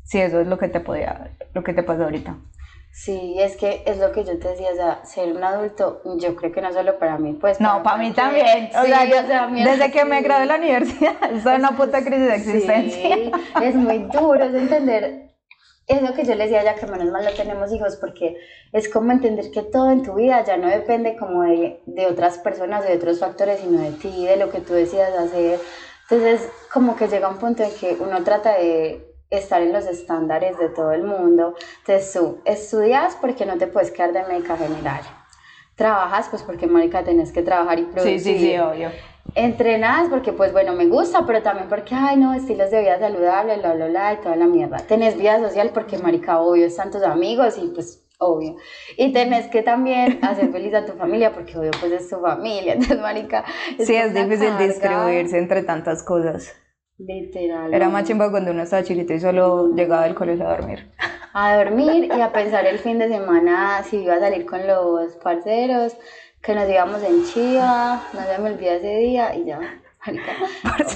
sí, 0.03 0.19
eso 0.21 0.39
es 0.39 0.47
lo 0.47 0.57
que 0.57 0.69
te 0.69 0.79
podía, 0.79 1.31
lo 1.53 1.62
que 1.63 1.74
te 1.74 1.83
pasó 1.83 2.03
ahorita. 2.03 2.35
Sí, 2.97 3.35
es 3.39 3.57
que 3.57 3.83
es 3.85 3.97
lo 3.97 4.13
que 4.13 4.23
yo 4.23 4.39
te 4.39 4.47
decía, 4.47 4.69
o 4.71 4.75
sea, 4.75 5.03
ser 5.03 5.33
un 5.35 5.43
adulto, 5.43 6.01
yo 6.17 6.33
creo 6.37 6.53
que 6.53 6.61
no 6.61 6.71
solo 6.71 6.97
para 6.97 7.17
mí, 7.17 7.33
pues. 7.33 7.59
No, 7.59 7.83
para 7.83 7.97
mí 7.97 8.13
también. 8.13 8.69
O 8.73 8.83
Sí, 8.83 8.87
sea, 8.87 9.03
yo- 9.05 9.49
mira, 9.49 9.69
desde 9.71 9.91
que 9.91 10.05
me 10.05 10.21
gradué 10.21 10.41
de 10.43 10.45
la 10.47 10.55
universidad, 10.55 11.13
en 11.29 11.59
una 11.59 11.71
puta 11.75 11.99
crisis 12.05 12.25
de 12.25 12.35
existencia. 12.35 13.15
Sí, 13.15 13.31
es 13.61 13.75
muy 13.75 13.97
duro, 13.99 14.45
es 14.45 14.53
entender. 14.53 15.25
Es 15.87 16.01
lo 16.01 16.13
que 16.13 16.23
yo 16.23 16.35
le 16.35 16.45
decía 16.45 16.63
ya 16.63 16.75
que 16.75 16.85
menos 16.87 17.11
mal 17.11 17.25
no 17.25 17.31
tenemos 17.31 17.71
hijos, 17.73 17.97
porque 17.97 18.37
es 18.71 18.87
como 18.87 19.11
entender 19.11 19.51
que 19.51 19.61
todo 19.61 19.91
en 19.91 20.01
tu 20.01 20.13
vida 20.15 20.41
ya 20.45 20.55
no 20.55 20.69
depende 20.69 21.17
como 21.17 21.43
de, 21.43 21.81
de 21.85 22.07
otras 22.07 22.37
personas, 22.37 22.85
de 22.87 22.95
otros 22.95 23.19
factores, 23.19 23.59
sino 23.59 23.81
de 23.81 23.91
ti, 23.91 24.25
de 24.25 24.37
lo 24.37 24.49
que 24.51 24.61
tú 24.61 24.73
decidas 24.73 25.11
hacer. 25.17 25.59
Entonces, 26.09 26.49
como 26.73 26.95
que 26.95 27.09
llega 27.09 27.27
un 27.27 27.39
punto 27.39 27.61
en 27.61 27.71
que 27.71 27.97
uno 27.99 28.23
trata 28.23 28.57
de 28.57 29.14
estar 29.38 29.62
en 29.62 29.72
los 29.74 29.86
estándares 29.86 30.58
de 30.58 30.70
todo 30.70 30.92
el 30.92 31.04
mundo. 31.04 31.56
Entonces, 31.80 32.12
tú 32.13 32.39
estudias 32.46 33.15
porque 33.20 33.46
no 33.46 33.58
te 33.58 33.68
puedes 33.68 33.92
quedar 33.92 34.13
de 34.13 34.24
médica 34.24 34.58
general. 34.58 35.01
Trabajas, 35.75 36.27
pues 36.30 36.42
porque, 36.44 36.68
marica, 36.68 37.04
tenés 37.04 37.32
que 37.32 37.42
trabajar 37.42 37.80
y 37.80 37.84
Sí, 37.84 37.89
producir. 37.92 38.20
sí, 38.22 38.38
sí, 38.39 38.58
obvio. 38.58 38.92
Entrenas 39.36 40.08
porque, 40.10 40.32
pues 40.32 40.54
bueno, 40.54 40.72
me 40.74 40.86
gusta, 40.88 41.25
pero 41.25 41.42
también 41.44 41.68
porque, 41.68 41.94
ay, 41.94 42.15
no, 42.15 42.34
estilos 42.34 42.72
de 42.72 42.80
vida 42.80 42.98
saludable, 43.00 43.58
bla, 43.58 43.74
bla, 43.74 43.88
bla, 43.88 44.13
y 44.13 44.18
toda 44.18 44.38
la 44.38 44.46
mierda. 44.46 44.77
Tenés 44.77 45.18
vida 45.18 45.39
social 45.39 45.72
porque, 45.74 45.98
marica, 45.98 46.39
obvio, 46.39 46.65
están 46.65 46.89
tus 46.92 47.04
amigos 47.04 47.58
y, 47.58 47.68
pues, 47.68 48.01
obvio. 48.18 48.56
Y 48.96 49.12
tenés 49.12 49.48
que 49.48 49.62
también 49.62 50.20
hacer 50.24 50.50
feliz 50.54 50.74
a 50.74 50.86
tu 50.86 50.94
familia 50.94 51.34
porque, 51.34 51.58
obvio, 51.58 51.72
pues 51.82 51.92
es 51.92 52.10
tu 52.10 52.22
familia. 52.22 52.74
Entonces, 52.75 53.01
marica, 53.01 53.44
Sí, 53.77 53.94
es 53.94 54.13
difícil 54.13 54.48
carga, 54.48 54.63
distribuirse 54.65 55.38
entre 55.38 55.63
tantas 55.63 56.01
cosas. 56.04 56.54
Literal. 56.97 57.73
Era 57.73 57.89
más 57.89 58.05
chimba 58.05 58.31
cuando 58.31 58.51
uno 58.51 58.63
estaba 58.63 58.83
chiquito 58.83 59.13
y 59.13 59.19
solo 59.19 59.73
llegaba 59.75 60.03
del 60.03 60.15
colegio 60.15 60.47
a 60.47 60.55
dormir. 60.55 60.91
A 61.33 61.57
dormir 61.57 62.05
y 62.05 62.21
a 62.21 62.31
pensar 62.33 62.65
el 62.65 62.79
fin 62.79 62.99
de 62.99 63.09
semana 63.09 63.83
si 63.83 63.97
iba 63.97 64.15
a 64.15 64.19
salir 64.19 64.45
con 64.45 64.65
los 64.65 65.15
parceros, 65.17 65.97
que 66.41 66.55
nos 66.55 66.69
íbamos 66.69 67.03
en 67.03 67.25
Chiva, 67.25 68.01
no 68.13 68.21
se 68.21 68.37
me 68.41 68.51
olvida 68.51 68.73
ese 68.75 68.95
día 68.97 69.35
y 69.35 69.45
ya. 69.45 69.59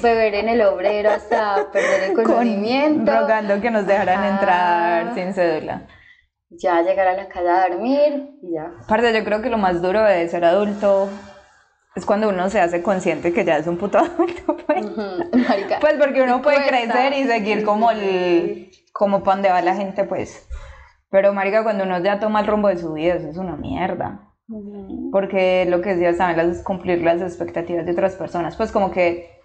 Beber 0.01 0.35
en 0.35 0.49
el 0.49 0.61
obrero 0.61 1.09
hasta 1.09 1.71
perder 1.71 2.11
el 2.11 2.13
conocimiento. 2.15 3.11
rogando 3.11 3.59
que 3.59 3.71
nos 3.71 3.87
dejaran 3.87 4.23
entrar 4.35 5.15
sin 5.15 5.33
cédula. 5.33 5.87
ya 6.51 6.81
llegar 6.83 7.07
a 7.07 7.13
la 7.15 7.27
casa 7.27 7.63
a 7.63 7.69
dormir 7.69 8.35
y 8.43 8.53
ya. 8.53 8.71
Aparte, 8.83 9.11
yo 9.11 9.23
creo 9.23 9.41
que 9.41 9.49
lo 9.49 9.57
más 9.57 9.81
duro 9.81 10.03
de 10.03 10.27
ser 10.29 10.45
adulto 10.45 11.09
es 11.99 12.05
cuando 12.05 12.29
uno 12.29 12.49
se 12.49 12.59
hace 12.59 12.81
consciente 12.81 13.31
que 13.31 13.45
ya 13.45 13.57
es 13.57 13.67
un 13.67 13.77
puto 13.77 13.97
adulto, 13.99 14.57
pues. 14.65 14.85
Marica. 15.47 15.77
Pues 15.79 15.93
porque 15.99 16.21
uno 16.23 16.41
puede 16.41 16.57
Cuesta. 16.57 16.93
crecer 16.93 17.13
y 17.13 17.25
seguir 17.25 17.63
como 17.63 17.91
el... 17.91 18.71
como 18.91 19.23
para 19.23 19.35
donde 19.35 19.49
va 19.49 19.61
la 19.61 19.75
gente, 19.75 20.03
pues. 20.05 20.47
Pero, 21.11 21.33
marica, 21.33 21.63
cuando 21.63 21.83
uno 21.83 21.99
ya 22.01 22.19
toma 22.19 22.41
el 22.41 22.47
rumbo 22.47 22.67
de 22.67 22.77
su 22.77 22.93
vida, 22.93 23.15
eso 23.15 23.29
es 23.29 23.37
una 23.37 23.55
mierda. 23.55 24.25
Porque 25.11 25.65
lo 25.69 25.81
que 25.81 25.93
decías 25.93 26.17
también 26.17 26.49
es 26.49 26.63
cumplir 26.63 27.01
las 27.03 27.21
expectativas 27.21 27.85
de 27.85 27.91
otras 27.91 28.15
personas. 28.15 28.55
Pues 28.55 28.71
como 28.71 28.91
que, 28.91 29.39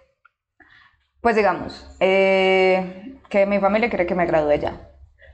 pues 1.21 1.35
digamos, 1.35 1.95
eh, 1.99 3.19
que 3.29 3.45
mi 3.45 3.59
familia 3.59 3.89
quiere 3.89 4.05
que 4.05 4.15
me 4.15 4.25
gradúe 4.25 4.55
ya. 4.59 4.89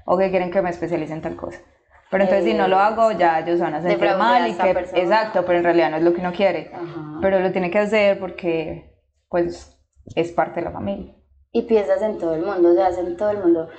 O 0.06 0.18
que 0.18 0.30
quieren 0.30 0.52
que 0.52 0.62
me 0.62 0.70
especialice 0.70 1.14
en 1.14 1.22
tal 1.22 1.36
cosa. 1.36 1.60
Pero 2.12 2.26
entonces 2.26 2.46
si 2.46 2.54
no 2.54 2.68
lo 2.68 2.78
hago, 2.78 3.14
ya 3.14 3.40
ellos 3.40 3.60
van 3.62 3.74
a 3.74 3.82
sentir 3.82 4.16
mal 4.18 4.46
y 4.50 4.54
que... 4.54 4.74
persona. 4.74 5.02
Exacto, 5.02 5.46
pero 5.46 5.60
en 5.60 5.64
realidad 5.64 5.92
no 5.92 5.98
es 5.98 6.04
lo 6.04 6.14
que 6.14 6.20
uno 6.20 6.34
quiere. 6.34 6.70
Ajá. 6.74 7.20
Pero 7.22 7.40
lo 7.40 7.52
tiene 7.54 7.72
que 7.72 7.80
hacer 7.80 8.20
porque, 8.20 8.94
pues, 9.30 9.82
es 10.16 10.32
parte 10.34 10.60
de 10.60 10.66
la 10.66 10.72
familia. 10.72 11.16
Y 11.54 11.62
piensas 11.64 12.02
en 12.02 12.18
todo 12.18 12.36
el 12.36 12.42
mundo, 12.42 12.72
o 12.72 12.74
sea, 12.74 12.90
en 12.90 13.16
todo 13.16 13.32
el 13.32 13.38
mundo. 13.38 13.70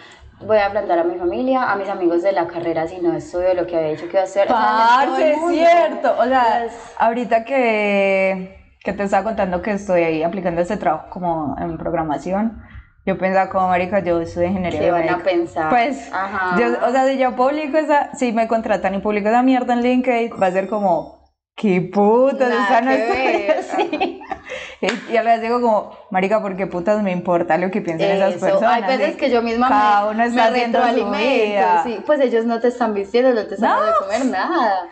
Voy 0.47 0.57
a 0.57 0.71
plantar 0.71 0.99
a 0.99 1.05
mi 1.05 1.17
familia, 1.17 1.71
a 1.71 1.77
mis 1.77 1.91
amigos 1.91 2.23
de 2.23 2.33
la 2.33 2.47
carrera 2.47 2.87
si 2.87 3.01
no 3.01 3.15
estudio 3.15 3.53
lo 3.55 3.67
que 3.67 3.77
había 3.77 3.91
dicho 3.91 4.07
que 4.07 4.12
iba 4.12 4.21
a 4.21 4.25
hacer. 4.25 4.45
o 4.45 4.49
sea, 4.49 4.57
Parce, 4.57 5.33
es 5.33 5.39
cierto. 5.51 6.15
O 6.19 6.25
sea, 6.25 6.67
ahorita 6.99 7.45
que, 7.45 8.57
que 8.83 8.93
te 8.95 9.03
estaba 9.03 9.25
contando 9.25 9.61
que 9.61 9.73
estoy 9.73 10.05
ahí 10.05 10.23
aplicando 10.23 10.62
este 10.62 10.79
trabajo 10.79 11.11
como 11.11 11.55
en 11.61 11.77
programación, 11.77 12.62
yo 13.04 13.18
pensaba 13.18 13.50
como 13.50 13.68
marica, 13.68 14.00
yo 14.00 14.21
estudio 14.21 14.49
ingeniería 14.49 14.80
¿Qué 14.80 14.90
van 14.90 15.09
a 15.09 15.18
pensar? 15.18 15.71
Pues, 15.71 16.09
Ajá. 16.12 16.56
yo, 16.59 16.87
o 16.87 16.90
sea, 16.90 17.06
si 17.06 17.18
yo 17.18 17.35
publico 17.35 17.76
esa, 17.78 18.14
si 18.14 18.32
me 18.32 18.47
contratan 18.47 18.94
y 18.94 18.99
publico 18.99 19.28
esa 19.28 19.42
mierda 19.42 19.75
en 19.75 19.82
LinkedIn, 19.82 20.32
va 20.40 20.47
a 20.47 20.52
ser 20.52 20.68
como, 20.68 21.32
qué 21.56 21.80
puto, 21.92 22.49
Nada 22.49 22.80
no 22.80 22.90
que 22.90 23.02
estudia 23.02 23.38
ver, 23.38 23.59
así. 23.59 24.23
Y, 24.80 25.12
y 25.12 25.16
a 25.16 25.23
vez 25.23 25.40
digo 25.40 25.61
como, 25.61 25.97
marica, 26.11 26.42
¿por 26.42 26.56
qué 26.56 26.66
putas 26.66 27.00
me 27.02 27.12
importa 27.12 27.56
lo 27.56 27.71
que 27.71 27.80
piensen 27.80 28.11
esas 28.11 28.35
Eso, 28.35 28.47
personas? 28.47 28.82
Hay 28.82 28.99
veces 28.99 29.16
que 29.16 29.30
yo 29.30 29.40
misma 29.40 29.68
cada 29.68 30.06
me, 30.06 30.11
uno 30.11 30.25
está 30.25 30.50
me 30.50 30.64
retroalimento, 30.64 31.66
sí. 31.85 32.02
Pues 32.04 32.21
ellos 32.21 32.44
no 32.47 32.61
te 32.61 32.68
están 32.68 32.92
vistiendo, 32.92 33.32
no 33.32 33.47
te 33.47 33.54
están 33.54 33.71
dando 33.71 33.87
de 33.87 33.92
comer 34.00 34.25
nada. 34.26 34.88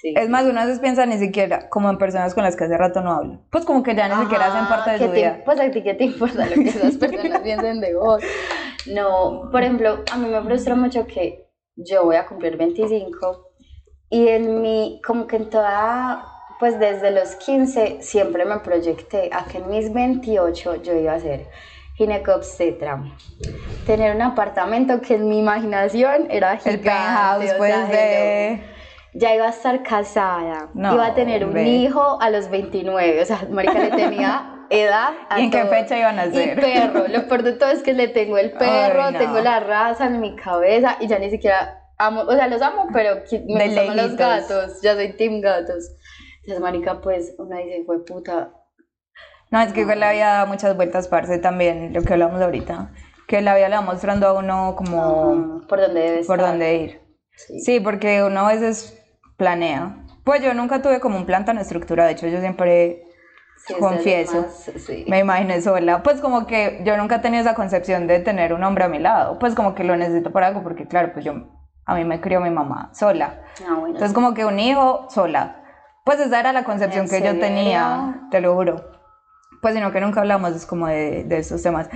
Sí. 0.00 0.14
Es 0.16 0.28
más, 0.28 0.44
uno 0.44 0.60
a 0.60 0.64
veces 0.64 0.78
piensa 0.80 1.06
ni 1.06 1.18
siquiera 1.18 1.68
como 1.68 1.90
en 1.90 1.98
personas 1.98 2.32
con 2.34 2.44
las 2.44 2.54
que 2.54 2.64
hace 2.64 2.76
rato 2.78 3.00
no 3.00 3.12
hablo. 3.12 3.40
Pues 3.50 3.64
como 3.64 3.82
que 3.82 3.96
ya 3.96 4.08
ni 4.08 4.14
siquiera 4.22 4.46
hacen 4.46 4.66
parte 4.68 4.90
de 4.92 4.98
¿qué 4.98 5.04
su 5.06 5.10
te- 5.10 5.16
vida. 5.16 5.40
Pues 5.44 5.58
a 5.60 5.70
ti 5.70 5.82
qué 5.82 5.94
te 5.94 6.04
importa 6.04 6.46
lo 6.46 6.54
que 6.54 6.68
esas 6.68 6.96
personas 6.96 7.40
piensen 7.40 7.80
de 7.80 7.94
vos. 7.94 8.22
No, 8.86 9.48
por 9.50 9.62
ejemplo, 9.62 10.02
a 10.10 10.16
mí 10.16 10.28
me 10.30 10.40
frustra 10.40 10.74
mucho 10.74 11.06
que 11.06 11.46
yo 11.76 12.04
voy 12.04 12.16
a 12.16 12.26
cumplir 12.26 12.56
25 12.56 13.50
y 14.08 14.28
en 14.28 14.62
mi, 14.62 15.02
como 15.06 15.26
que 15.26 15.36
en 15.36 15.50
toda, 15.50 16.24
pues 16.58 16.78
desde 16.78 17.10
los 17.10 17.34
15 17.34 17.98
siempre 18.00 18.46
me 18.46 18.60
proyecté 18.60 19.28
a 19.32 19.44
que 19.44 19.58
en 19.58 19.68
mis 19.68 19.92
28 19.92 20.76
yo 20.82 20.94
iba 20.94 21.12
a 21.12 21.18
ser 21.20 21.48
ginecobstetra. 21.96 23.02
Tener 23.86 24.14
un 24.14 24.22
apartamento 24.22 25.00
que 25.02 25.16
en 25.16 25.28
mi 25.28 25.38
imaginación 25.40 26.28
era 26.30 26.52
El 26.52 26.58
gigante. 26.60 26.78
penthouse, 26.84 27.44
o 27.44 27.48
sea, 27.48 27.58
pues, 27.58 27.74
hello 27.74 27.88
de... 27.88 28.62
ya 29.14 29.34
iba 29.34 29.46
a 29.46 29.50
estar 29.50 29.82
casada, 29.82 30.70
No, 30.74 30.94
iba 30.94 31.06
a 31.06 31.14
tener 31.14 31.44
un 31.46 31.56
hijo 31.58 32.20
a 32.20 32.30
los 32.30 32.48
29, 32.50 33.22
o 33.22 33.24
sea, 33.24 33.46
marica 33.50 33.78
le 33.78 33.90
tenía 33.90 34.54
edad 34.70 35.12
a 35.30 35.40
¿Y 35.40 35.44
en 35.44 35.50
qué 35.50 35.64
fecha 35.64 35.98
iban 35.98 36.18
a 36.18 36.26
Y 36.26 36.28
nacer? 36.28 36.60
perro, 36.60 37.08
lo 37.08 37.26
peor 37.26 37.42
de 37.42 37.52
todo 37.52 37.70
es 37.70 37.82
que 37.82 37.94
le 37.94 38.08
tengo 38.08 38.36
el 38.38 38.52
perro, 38.52 39.04
Ay, 39.04 39.12
no. 39.14 39.18
tengo 39.18 39.40
la 39.40 39.60
raza 39.60 40.06
en 40.06 40.20
mi 40.20 40.36
cabeza 40.36 40.96
y 41.00 41.06
ya 41.08 41.18
ni 41.18 41.30
siquiera 41.30 41.84
amo, 41.96 42.20
o 42.22 42.32
sea, 42.34 42.46
los 42.48 42.60
amo, 42.62 42.86
pero 42.92 43.22
me 43.48 43.66
gustan 43.66 43.96
los 43.96 44.16
gatos, 44.16 44.80
ya 44.82 44.94
soy 44.94 45.12
team 45.14 45.40
gatos. 45.40 45.90
Entonces, 46.42 46.60
marica, 46.60 47.00
pues, 47.00 47.34
uno 47.38 47.56
dice, 47.56 47.82
fue 47.84 48.04
puta, 48.04 48.52
No, 49.50 49.60
es 49.60 49.72
que 49.72 49.80
igual 49.80 50.00
la 50.00 50.12
vida 50.12 50.32
da 50.34 50.46
muchas 50.46 50.76
vueltas, 50.76 51.08
parce, 51.08 51.38
también, 51.38 51.92
lo 51.92 52.02
que 52.02 52.12
hablamos 52.12 52.40
ahorita. 52.40 52.90
Que 53.26 53.40
la 53.42 53.54
vida 53.56 53.68
le 53.68 53.76
va 53.76 53.82
mostrando 53.82 54.26
a 54.28 54.32
uno 54.34 54.74
como 54.76 55.62
por 55.68 55.80
dónde 55.80 56.00
debe 56.00 56.24
por 56.24 56.38
estar. 56.38 56.50
dónde 56.50 56.74
ir. 56.76 57.00
Sí. 57.34 57.60
Sí, 57.60 57.80
porque 57.80 58.22
uno 58.22 58.40
a 58.46 58.52
veces 58.52 58.97
planea. 59.48 59.96
Pues 60.24 60.42
yo 60.42 60.52
nunca 60.52 60.82
tuve 60.82 61.00
como 61.00 61.16
un 61.16 61.24
plan 61.24 61.46
tan 61.46 61.56
estructurado, 61.56 62.06
de 62.08 62.12
hecho 62.12 62.26
yo 62.26 62.40
siempre 62.40 63.04
Sí, 63.56 63.74
confieso. 63.80 64.42
más- 64.42 64.70
sí. 64.76 65.04
me 65.08 65.20
imaginé 65.20 65.62
sola. 65.62 66.02
Pues 66.02 66.20
como 66.20 66.46
que 66.46 66.82
yo 66.84 66.96
nunca 66.98 67.16
he 67.16 67.18
tenido 67.20 67.40
esa 67.40 67.54
concepción 67.54 68.06
de 68.06 68.20
tener 68.20 68.52
un 68.52 68.62
hombre 68.62 68.84
a 68.84 68.88
mi 68.88 68.98
lado. 68.98 69.38
Pues 69.38 69.54
como 69.54 69.74
que 69.74 69.84
lo 69.84 69.96
necesito 69.96 70.30
para 70.32 70.48
algo, 70.48 70.62
porque 70.62 70.86
claro, 70.86 71.12
pues 71.14 71.24
yo, 71.24 71.32
a 71.86 71.94
mí 71.94 72.04
me 72.04 72.20
crió 72.20 72.40
mi 72.40 72.50
mamá 72.50 72.90
sola. 72.92 73.40
Ah, 73.66 73.74
bueno, 73.74 73.86
Entonces 73.88 74.12
como 74.12 74.34
que 74.34 74.44
un 74.44 74.58
hijo 74.58 75.06
sola. 75.10 75.56
Pues 76.04 76.20
esa 76.20 76.40
era 76.40 76.52
la 76.52 76.64
concepción 76.64 77.04
¿En 77.04 77.10
que 77.10 77.22
yo 77.22 77.38
tenía, 77.38 78.22
te 78.30 78.40
lo 78.40 78.54
juro. 78.54 78.90
Pues 79.60 79.74
sino 79.74 79.90
que 79.92 80.00
nunca 80.00 80.20
hablamos 80.20 80.52
es 80.52 80.64
como 80.66 80.86
de, 80.86 81.24
de 81.24 81.38
esos 81.38 81.62
temas. 81.62 81.88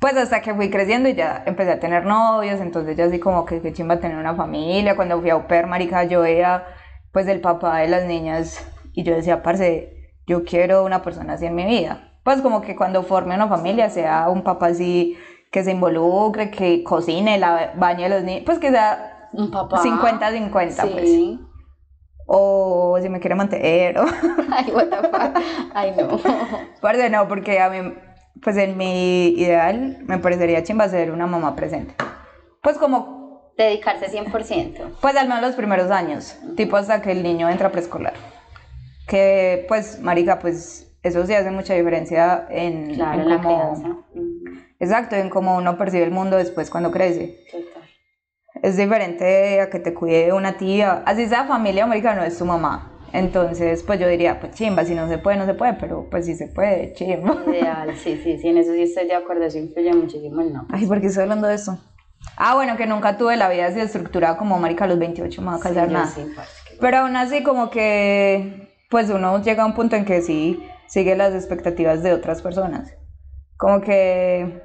Pues 0.00 0.16
hasta 0.16 0.40
que 0.40 0.54
fui 0.54 0.70
creciendo 0.70 1.10
y 1.10 1.14
ya 1.14 1.42
empecé 1.46 1.72
a 1.72 1.78
tener 1.78 2.06
novios, 2.06 2.58
entonces 2.60 2.96
ya 2.96 3.04
así 3.04 3.20
como 3.20 3.44
que 3.44 3.60
qué 3.60 3.72
chimba 3.74 4.00
tener 4.00 4.16
una 4.16 4.34
familia. 4.34 4.96
Cuando 4.96 5.20
fui 5.20 5.28
a 5.28 5.36
UPER, 5.36 5.66
marica, 5.66 6.04
yo 6.04 6.22
veía 6.22 6.64
pues 7.12 7.28
el 7.28 7.42
papá 7.42 7.78
de 7.78 7.88
las 7.88 8.06
niñas 8.06 8.66
y 8.94 9.02
yo 9.02 9.14
decía, 9.14 9.42
parce, 9.42 10.14
yo 10.26 10.44
quiero 10.44 10.84
una 10.84 11.02
persona 11.02 11.34
así 11.34 11.44
en 11.44 11.54
mi 11.54 11.66
vida. 11.66 12.14
Pues 12.24 12.40
como 12.40 12.62
que 12.62 12.76
cuando 12.76 13.02
forme 13.02 13.34
una 13.34 13.48
familia 13.48 13.90
sea 13.90 14.30
un 14.30 14.42
papá 14.42 14.68
así 14.68 15.18
que 15.52 15.64
se 15.64 15.72
involucre, 15.72 16.50
que 16.50 16.82
cocine, 16.82 17.38
la 17.38 17.72
bañe 17.76 18.06
a 18.06 18.08
los 18.08 18.22
niños, 18.22 18.44
pues 18.46 18.58
que 18.58 18.70
sea 18.70 19.28
un 19.32 19.50
papá. 19.50 19.82
50-50, 19.82 20.50
pues. 20.50 21.10
Sí. 21.10 21.40
O 22.26 22.96
si 23.02 23.08
me 23.08 23.18
quiere 23.18 23.34
mantener, 23.34 23.98
o... 23.98 24.04
Ay, 24.52 24.70
what 24.72 24.86
the 24.86 25.08
fuck. 25.08 25.42
Ay, 25.74 25.92
no. 25.98 26.18
Parce, 26.80 27.10
no, 27.10 27.26
porque 27.26 27.60
a 27.60 27.68
mí, 27.68 27.92
pues 28.42 28.56
en 28.56 28.76
mi 28.76 29.28
ideal, 29.38 29.98
me 30.06 30.18
parecería 30.18 30.62
chimba 30.62 30.88
ser 30.88 31.10
una 31.12 31.26
mamá 31.26 31.54
presente. 31.56 31.94
Pues 32.62 32.78
como, 32.78 33.52
Dedicarse 33.56 34.08
100%. 34.10 34.98
pues 35.00 35.16
al 35.16 35.28
menos 35.28 35.42
los 35.42 35.54
primeros 35.54 35.90
años, 35.90 36.36
tipo 36.56 36.76
hasta 36.76 37.02
que 37.02 37.12
el 37.12 37.22
niño 37.22 37.48
entra 37.50 37.68
a 37.68 37.72
preescolar. 37.72 38.14
Que, 39.06 39.64
pues, 39.68 40.00
marica, 40.00 40.38
pues, 40.38 40.92
eso 41.02 41.26
sí 41.26 41.34
hace 41.34 41.50
mucha 41.50 41.74
diferencia 41.74 42.46
en, 42.50 42.94
Claro, 42.94 43.22
en 43.22 43.28
la 43.28 43.36
cómo- 43.42 43.48
crianza. 43.74 43.88
Ujú, 44.14 44.60
Exacto, 44.78 45.16
en 45.16 45.28
cómo 45.28 45.56
uno 45.56 45.76
percibe 45.76 46.04
el 46.04 46.10
mundo 46.10 46.36
después 46.36 46.70
cuando 46.70 46.90
crece. 46.90 47.38
Total. 47.50 47.82
Es 48.62 48.76
diferente 48.76 49.60
a 49.60 49.68
que 49.70 49.78
te 49.78 49.92
cuide 49.94 50.32
una 50.32 50.56
tía, 50.56 51.02
así 51.06 51.26
sea 51.26 51.44
familia, 51.44 51.86
marica, 51.86 52.14
no 52.14 52.22
es 52.22 52.38
tu 52.38 52.44
mamá. 52.44 52.89
Entonces, 53.12 53.82
pues 53.82 53.98
yo 53.98 54.06
diría, 54.08 54.38
pues 54.40 54.54
chimba, 54.54 54.84
si 54.84 54.94
no 54.94 55.08
se 55.08 55.18
puede, 55.18 55.36
no 55.36 55.46
se 55.46 55.54
puede, 55.54 55.74
pero 55.74 56.08
pues 56.10 56.26
si 56.26 56.34
se 56.34 56.46
puede, 56.48 56.92
chimba. 56.94 57.36
Ideal, 57.48 57.96
sí, 57.96 58.20
sí, 58.22 58.38
sí, 58.38 58.48
en 58.48 58.58
eso 58.58 58.72
sí 58.72 58.82
estoy 58.82 59.06
de 59.06 59.14
acuerdo, 59.14 59.44
eso 59.44 59.58
influye 59.58 59.92
muchísimo 59.94 60.40
el 60.40 60.52
no. 60.52 60.66
Ay, 60.70 60.86
¿por 60.86 61.00
qué 61.00 61.08
estoy 61.08 61.22
hablando 61.24 61.48
de 61.48 61.54
eso? 61.56 61.78
Ah, 62.36 62.54
bueno, 62.54 62.76
que 62.76 62.86
nunca 62.86 63.16
tuve 63.16 63.36
la 63.36 63.48
vida 63.48 63.66
así 63.66 63.80
estructurada 63.80 64.36
como 64.36 64.58
marica 64.58 64.84
a 64.84 64.88
los 64.88 64.98
28 64.98 65.42
me 65.42 65.48
va 65.48 65.56
a 65.56 65.60
casar 65.60 65.88
Sí, 65.88 65.92
nada. 65.94 66.06
sí, 66.06 66.22
que- 66.68 66.76
Pero 66.80 66.98
aún 66.98 67.16
así 67.16 67.42
como 67.42 67.68
que, 67.70 68.68
pues 68.88 69.10
uno 69.10 69.42
llega 69.42 69.62
a 69.64 69.66
un 69.66 69.74
punto 69.74 69.96
en 69.96 70.04
que 70.04 70.22
sí 70.22 70.62
sigue 70.86 71.16
las 71.16 71.34
expectativas 71.34 72.02
de 72.02 72.12
otras 72.12 72.42
personas. 72.42 72.94
Como 73.56 73.80
que, 73.80 74.62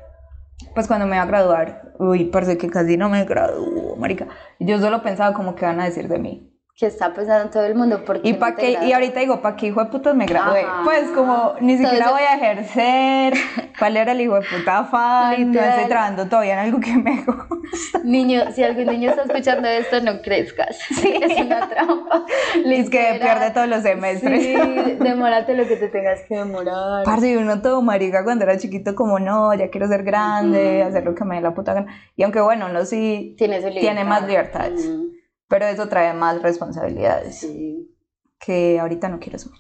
pues 0.73 0.87
cuando 0.87 1.05
me 1.07 1.15
iba 1.15 1.23
a 1.23 1.27
graduar, 1.27 1.93
uy, 1.99 2.25
parece 2.25 2.57
que 2.57 2.69
casi 2.69 2.95
no 2.97 3.09
me 3.09 3.25
graduó, 3.25 3.95
marica. 3.97 4.27
Yo 4.59 4.79
solo 4.79 5.01
pensaba 5.01 5.33
como 5.35 5.55
que 5.55 5.65
van 5.65 5.79
a 5.79 5.85
decir 5.85 6.07
de 6.07 6.19
mí. 6.19 6.51
Que 6.77 6.87
está 6.87 7.13
pensando 7.13 7.49
todo 7.51 7.63
el 7.63 7.73
mundo 7.73 8.03
porque 8.05 8.27
Y, 8.27 8.33
pa 8.33 8.53
qué, 8.53 8.77
y 8.83 8.91
ahorita 8.91 9.21
digo, 9.21 9.41
¿para 9.41 9.55
qué 9.55 9.67
hijo 9.67 9.81
de 9.81 9.89
putas 9.89 10.13
me 10.13 10.25
gradué? 10.25 10.61
Ajá. 10.63 10.81
Pues 10.83 11.07
como 11.15 11.53
ni 11.61 11.77
siquiera 11.77 12.11
voy 12.11 12.23
a 12.23 12.35
ejercer, 12.35 13.33
¿cuál 13.79 13.95
era 13.95 14.11
el 14.11 14.19
hijo 14.19 14.35
de 14.35 14.41
puta 14.41 14.83
fan? 14.83 15.31
No 15.39 15.45
Literal. 15.53 15.69
estoy 15.69 15.87
trabajando 15.87 16.27
todavía 16.27 16.53
en 16.53 16.59
algo 16.59 16.81
que 16.81 16.97
me 16.97 17.15
gusta. 17.23 17.99
Niño, 18.03 18.51
si 18.53 18.61
algún 18.63 18.87
niño 18.87 19.09
está 19.09 19.21
escuchando 19.23 19.69
esto, 19.69 20.01
no 20.01 20.21
crezcas. 20.21 20.77
Es 21.05 21.37
una 21.39 21.69
trampa. 21.69 22.25
Es 22.65 22.89
que 22.89 23.19
pierde 23.21 23.51
todos 23.51 23.69
los 23.69 23.81
semestres. 23.81 24.43
Sí, 24.43 24.97
demórate 24.99 25.53
lo 25.55 25.65
que 25.69 25.77
te 25.77 25.87
tengas 25.87 26.21
que 26.27 26.35
demorar. 26.35 27.05
Parce, 27.05 27.29
y 27.31 27.35
uno 27.37 27.61
todo 27.61 27.81
marica 27.83 28.25
cuando 28.25 28.43
era 28.43 28.57
chiquito, 28.57 28.95
como 28.95 29.17
no, 29.19 29.53
ya 29.53 29.69
quiero 29.69 29.87
ser 29.87 30.03
grande, 30.03 30.79
Ujú. 30.81 30.89
hacer 30.89 31.05
lo 31.05 31.15
que 31.15 31.23
me 31.23 31.35
dé 31.35 31.41
la 31.41 31.53
puta 31.53 31.73
gana. 31.73 31.87
Y 32.17 32.23
aunque 32.23 32.41
bueno, 32.41 32.65
uno 32.69 32.83
sí 32.83 33.33
Tiene 33.37 33.61
tiene 33.71 34.03
más 34.03 34.27
libertad. 34.27 34.65
libertades, 34.71 34.89
Mm, 34.89 35.05
pero 35.47 35.65
eso 35.65 35.87
trae 35.87 36.13
más 36.13 36.41
responsabilidades 36.41 37.39
Sí. 37.39 37.95
que 38.39 38.79
ahorita 38.79 39.09
no 39.09 39.19
quiero 39.19 39.35
asumir. 39.37 39.59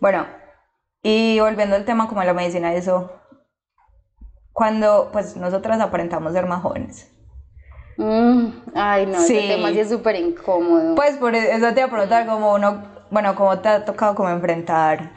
Bueno, 0.00 0.26
y 1.02 1.38
volviendo 1.40 1.76
al 1.76 1.84
tema 1.84 2.08
como 2.08 2.22
la 2.24 2.34
medicina, 2.34 2.74
eso, 2.74 3.10
cuando 4.52 5.10
pues 5.12 5.36
nosotras 5.36 5.80
aparentamos 5.80 6.32
ser 6.32 6.46
más 6.46 6.62
jóvenes. 6.62 7.10
Mm, 7.96 8.48
ay, 8.74 9.06
no, 9.06 9.20
Sí. 9.20 9.36
ese 9.36 9.48
tema 9.56 9.70
sí 9.70 9.80
es 9.80 9.90
súper 9.90 10.16
incómodo. 10.16 10.94
Pues 10.94 11.16
por 11.16 11.34
eso 11.34 11.72
te 11.74 11.80
iba 11.80 11.88
a 11.88 11.90
preguntar 11.90 12.26
como 12.26 12.54
uno, 12.54 12.82
bueno, 13.10 13.34
cómo 13.34 13.58
te 13.60 13.68
ha 13.68 13.84
tocado 13.84 14.14
como 14.14 14.30
enfrentar, 14.30 15.10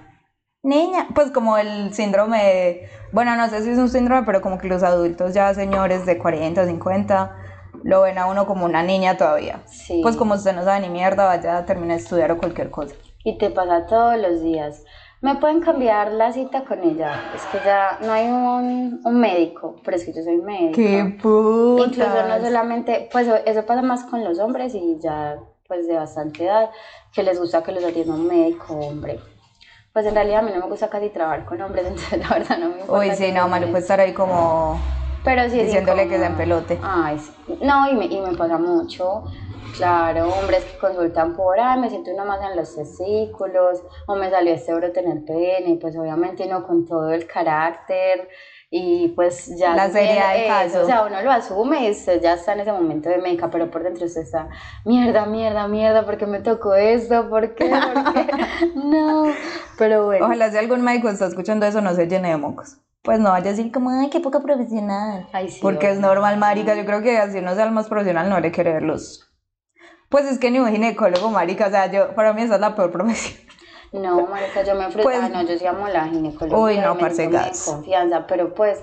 niña, 0.64 1.08
pues 1.14 1.32
como 1.32 1.58
el 1.58 1.94
síndrome, 1.94 2.38
de- 2.44 2.90
bueno, 3.12 3.36
no 3.36 3.48
sé 3.50 3.64
si 3.64 3.70
es 3.70 3.78
un 3.78 3.90
síndrome, 3.90 4.24
pero 4.26 4.42
como 4.42 4.58
que 4.58 4.68
los 4.68 4.84
adultos 4.84 5.34
ya 5.34 5.54
señores 5.54 6.06
de 6.06 6.18
40, 6.18 6.66
50, 6.66 7.36
lo 7.84 8.02
ven 8.02 8.18
a 8.18 8.26
uno 8.26 8.46
como 8.46 8.66
una 8.66 8.84
niña 8.84 9.18
todavía. 9.18 9.62
sí. 9.68 10.00
Pues 10.02 10.16
como 10.16 10.34
usted 10.36 10.56
no 10.56 10.64
sabe 10.64 10.82
ni 10.82 10.90
mierda, 10.90 11.26
vaya 11.26 11.58
a 11.58 11.66
terminar 11.66 11.98
de 11.98 12.04
estudiar 12.04 12.32
o 12.32 12.38
cualquier 12.38 12.70
cosa. 12.72 12.96
Y 13.24 13.38
te 13.38 13.50
pasa 13.50 13.86
todos 13.86 14.18
los 14.18 14.42
días. 14.42 14.84
¿Me 15.22 15.36
pueden 15.36 15.62
cambiar 15.62 16.12
la 16.12 16.34
cita 16.34 16.66
con 16.66 16.84
ella? 16.84 17.14
Es 17.34 17.44
que 17.44 17.58
ya 17.66 17.98
no 18.02 18.12
hay 18.12 18.28
un, 18.28 19.00
un 19.06 19.20
médico, 19.22 19.78
pero 19.86 19.96
es 19.96 20.04
que 20.04 20.12
yo 20.12 20.22
soy 20.22 20.36
médico. 20.38 20.76
¡Qué 20.76 21.18
puta! 21.22 21.86
Incluso 21.86 22.28
no 22.28 22.42
solamente, 22.42 23.08
pues 23.10 23.30
eso 23.46 23.66
pasa 23.66 23.82
más 23.82 24.04
con 24.04 24.24
los 24.26 24.40
hombres 24.40 24.76
y 24.76 24.98
ya 25.00 25.38
pues 25.68 25.88
de 25.88 25.96
bastante 25.96 26.44
edad, 26.44 26.70
que 27.14 27.24
les 27.24 27.40
gusta 27.40 27.64
que 27.64 27.72
los 27.72 27.84
atienda 27.84 28.14
un 28.14 28.28
médico 28.28 28.74
hombre. 28.74 29.20
Pues 29.94 30.06
en 30.06 30.16
realidad 30.16 30.40
a 30.40 30.42
mí 30.42 30.52
no 30.54 30.60
me 30.60 30.68
gusta 30.68 30.90
casi 30.90 31.10
trabajar 31.10 31.46
con 31.46 31.62
hombres, 31.62 31.86
entonces 31.88 32.20
la 32.20 32.30
verdad 32.30 32.58
no 32.58 32.70
me 32.70 32.80
importa. 32.82 33.08
Uy, 33.08 33.16
sí, 33.16 33.32
no, 33.32 33.48
malo, 33.48 33.68
puede 33.68 33.80
estar 33.80 34.00
ahí 34.00 34.14
como... 34.14 34.78
Pero 35.24 35.50
sí 35.50 35.60
es 35.60 35.68
diciéndole 35.68 36.04
que 36.04 36.18
se 36.18 36.26
incómodo. 36.26 36.60
empelote. 36.60 36.80
Ay, 36.84 37.20
sí. 37.20 37.60
No, 37.62 37.90
y 37.90 37.96
me, 37.96 38.06
y 38.06 38.20
me 38.20 38.36
pasa 38.36 38.58
mucho. 38.58 39.24
Claro, 39.78 40.30
hombres 40.30 40.64
que 40.66 40.78
consultan 40.78 41.36
por, 41.36 41.60
ay, 41.60 41.80
me 41.80 41.90
siento 41.90 42.12
uno 42.12 42.26
más 42.26 42.40
en 42.48 42.56
los 42.56 42.76
testículos, 42.76 43.82
o 44.06 44.16
me 44.16 44.30
salió 44.30 44.54
este 44.54 44.72
brote 44.74 45.00
en 45.00 45.12
el 45.12 45.24
pene, 45.24 45.80
pues 45.82 45.98
obviamente 45.98 46.46
no 46.46 46.66
con 46.68 46.86
todo 46.86 47.12
el 47.12 47.26
carácter 47.26 48.30
y 48.70 49.10
pues 49.10 49.56
ya... 49.58 49.76
La 49.76 49.90
seriedad 49.90 50.34
del 50.34 50.48
caso. 50.48 50.82
O 50.84 50.86
sea, 50.86 51.06
uno 51.06 51.22
lo 51.22 51.32
asume 51.32 51.88
y 51.88 51.92
usted 51.92 52.22
ya 52.22 52.34
está 52.34 52.54
en 52.54 52.60
ese 52.60 52.72
momento 52.72 53.10
de 53.10 53.18
médica, 53.18 53.50
pero 53.50 53.72
por 53.72 53.84
dentro 53.84 54.06
usted 54.06 54.22
está, 54.22 54.50
mierda, 54.86 55.26
mierda, 55.26 55.68
mierda, 55.68 56.06
¿por 56.06 56.18
qué 56.18 56.28
me 56.28 56.40
tocó 56.40 56.76
esto? 56.76 57.28
¿Por 57.30 57.56
qué? 57.56 57.70
¿Por 57.70 58.14
qué? 58.14 58.28
no, 58.76 59.26
pero 59.78 60.06
bueno. 60.06 60.26
Ojalá 60.26 60.52
si 60.52 60.58
algún 60.58 60.82
médico 60.82 61.10
está 61.10 61.26
escuchando 61.26 61.66
eso 61.66 61.82
no 61.82 61.96
se 61.96 62.08
llene 62.08 62.30
de 62.30 62.38
mocos. 62.38 62.78
Pues 63.04 63.20
no 63.20 63.32
vaya 63.32 63.48
a 63.48 63.54
decir 63.54 63.70
como, 63.72 63.90
ay, 63.90 64.10
qué 64.10 64.22
poca 64.22 64.40
profesional. 64.40 65.28
Ay, 65.34 65.50
sí, 65.50 65.60
Porque 65.62 65.90
es 65.90 66.00
normal, 66.00 66.38
marica. 66.38 66.74
Yo 66.74 66.86
creo 66.86 67.02
que 67.02 67.18
así 67.18 67.40
uno 67.40 67.54
sea 67.54 67.66
el 67.66 67.72
más 67.72 67.90
profesional, 67.90 68.30
no 68.30 68.40
le 68.40 68.52
quererlos. 68.52 69.30
Pues 70.08 70.26
es 70.26 70.40
que 70.40 70.50
ni 70.52 70.60
un 70.60 70.70
ginecólogo, 70.70 71.30
marica. 71.30 71.68
O 71.68 71.70
sea, 71.70 71.92
yo, 71.92 72.16
para 72.16 72.32
mí 72.32 72.42
esa 72.44 72.56
es 72.56 72.62
la 72.62 72.76
peor 72.76 72.92
profesión. 72.94 73.38
No, 73.92 74.26
marica, 74.26 74.64
yo 74.64 74.74
me 74.76 74.86
enfrenté, 74.86 75.04
Pues- 75.04 75.30
no, 75.32 75.42
yo 75.44 75.58
sí 75.58 75.66
amo 75.68 75.88
la 75.90 76.08
ginecología. 76.08 76.58
Uy, 76.58 76.78
no, 76.78 76.98
parce, 76.98 77.30
confianza, 77.66 78.26
pero 78.26 78.54
pues, 78.54 78.80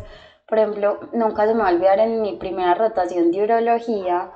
por 0.47 0.59
ejemplo, 0.59 1.01
nunca 1.15 1.47
se 1.47 1.55
me 1.55 1.63
va 1.63 1.71
a 1.71 1.73
olvidar 1.73 1.99
en 1.99 2.21
mi 2.21 2.37
primera 2.37 2.75
rotación 2.75 3.31
de 3.31 3.43
urología 3.43 4.31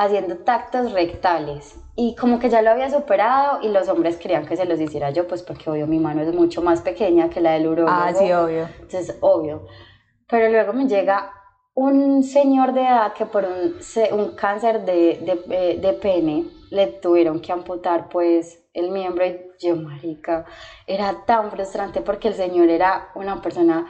haciendo 0.00 0.38
tactos 0.38 0.92
rectales. 0.92 1.78
Y 1.94 2.14
como 2.16 2.38
que 2.38 2.48
ya 2.48 2.62
lo 2.62 2.70
había 2.70 2.88
superado 2.88 3.60
y 3.62 3.68
los 3.68 3.88
hombres 3.88 4.16
querían 4.16 4.46
que 4.46 4.56
se 4.56 4.64
los 4.64 4.80
hiciera 4.80 5.10
yo, 5.10 5.28
pues 5.28 5.42
porque 5.42 5.68
obvio 5.68 5.86
mi 5.86 5.98
mano 5.98 6.22
es 6.22 6.32
mucho 6.34 6.62
más 6.62 6.80
pequeña 6.80 7.28
que 7.28 7.42
la 7.42 7.52
del 7.52 7.66
urólogo. 7.66 7.92
Ah, 7.92 8.12
sí, 8.14 8.32
obvio. 8.32 8.66
Entonces, 8.80 9.18
obvio. 9.20 9.66
Pero 10.26 10.48
luego 10.48 10.72
me 10.72 10.86
llega 10.86 11.30
un 11.74 12.22
señor 12.22 12.72
de 12.72 12.80
edad 12.80 13.12
que 13.12 13.26
por 13.26 13.44
un, 13.44 13.74
un 14.18 14.34
cáncer 14.36 14.86
de, 14.86 15.18
de, 15.20 15.44
eh, 15.50 15.78
de 15.78 15.92
pene 15.92 16.46
le 16.70 16.86
tuvieron 16.86 17.40
que 17.40 17.52
amputar 17.52 18.08
pues 18.08 18.64
el 18.72 18.90
miembro 18.90 19.26
y 19.26 19.38
yo, 19.60 19.76
marica, 19.76 20.46
era 20.86 21.26
tan 21.26 21.50
frustrante 21.50 22.00
porque 22.00 22.28
el 22.28 22.34
señor 22.34 22.70
era 22.70 23.10
una 23.14 23.42
persona 23.42 23.86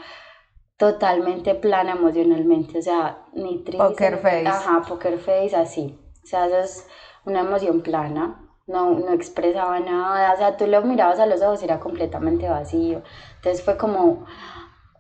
totalmente 0.76 1.54
plana 1.54 1.92
emocionalmente, 1.92 2.78
o 2.78 2.82
sea, 2.82 3.26
ni 3.34 3.62
triste. 3.62 3.86
Poker 3.86 4.16
face. 4.16 4.48
Ajá, 4.48 4.82
poker 4.88 5.18
face, 5.18 5.54
así. 5.54 5.99
O 6.22 6.26
sea, 6.26 6.46
eso 6.46 6.58
es 6.58 6.86
una 7.24 7.40
emoción 7.40 7.80
plana. 7.82 8.46
No, 8.66 8.90
no 8.98 9.12
expresaba 9.12 9.80
nada, 9.80 10.32
o 10.32 10.36
sea, 10.36 10.56
tú 10.56 10.66
lo 10.68 10.82
mirabas 10.82 11.18
a 11.18 11.26
los 11.26 11.42
ojos 11.42 11.60
y 11.62 11.64
era 11.64 11.80
completamente 11.80 12.48
vacío. 12.48 13.02
Entonces 13.36 13.64
fue 13.64 13.76
como 13.76 14.26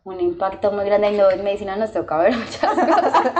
un 0.02 0.20
impacto 0.20 0.72
muy 0.72 0.84
grande 0.84 1.12
y 1.12 1.16
no 1.16 1.30
en 1.30 1.44
medicina 1.44 1.76
nos 1.76 1.92
toca 1.92 2.16
ver 2.18 2.36
muchas 2.36 2.74
cosas. 2.74 3.32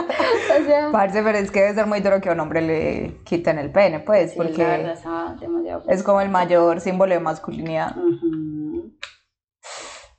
o 0.61 0.65
sea, 0.65 0.89
Parce, 0.91 1.21
pero 1.21 1.37
es 1.37 1.51
que 1.51 1.59
debe 1.61 1.73
ser 1.73 1.85
muy 1.87 1.99
duro 1.99 2.21
que 2.21 2.29
a 2.29 2.33
un 2.33 2.39
hombre 2.39 2.61
le 2.61 3.17
quiten 3.25 3.57
el 3.59 3.71
pene, 3.71 3.99
pues, 3.99 4.31
sí, 4.31 4.37
la 4.39 4.43
porque 4.45 4.63
verdad 4.63 5.35
demasiado 5.39 5.83
es 5.89 6.03
como 6.03 6.21
el 6.21 6.29
mayor 6.29 6.79
símbolo 6.79 7.13
de 7.13 7.19
masculinidad. 7.19 7.97
Ujú. 7.97 8.91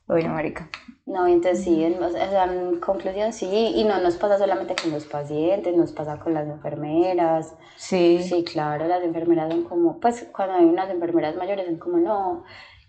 Uy, 0.09 0.25
no, 0.25 0.35
marica. 0.35 0.69
No, 1.05 1.27
entonces 1.27 1.65
sí, 1.65 1.83
en, 1.83 2.01
o 2.01 2.11
sea, 2.11 2.45
en 2.45 2.79
conclusión 2.79 3.33
sí, 3.33 3.73
y 3.75 3.85
no 3.85 3.99
nos 3.99 4.17
pasa 4.17 4.39
solamente 4.39 4.77
con 4.81 4.93
los 4.93 5.05
pacientes, 5.07 5.75
nos 5.75 5.93
pasa 5.93 6.19
con 6.19 6.33
las 6.33 6.47
enfermeras. 6.47 7.55
Sí. 7.77 8.23
Sí, 8.23 8.45
claro, 8.45 8.87
las 8.87 9.03
enfermeras 9.03 9.51
son 9.53 9.65
como, 9.65 9.99
pues 9.99 10.29
cuando 10.33 10.55
hay 10.55 10.65
unas 10.65 10.91
enfermeras 10.91 11.35
mayores 11.35 11.67
son 11.67 11.79
como, 11.79 11.99
no, 11.99 12.45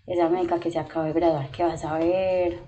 esa 0.06 0.28
médica 0.28 0.60
que 0.60 0.70
se 0.70 0.78
acaba 0.78 1.06
de 1.06 1.12
graduar, 1.12 1.50
¿qué 1.50 1.64
vas 1.64 1.84
a 1.84 1.98
ver? 1.98 2.58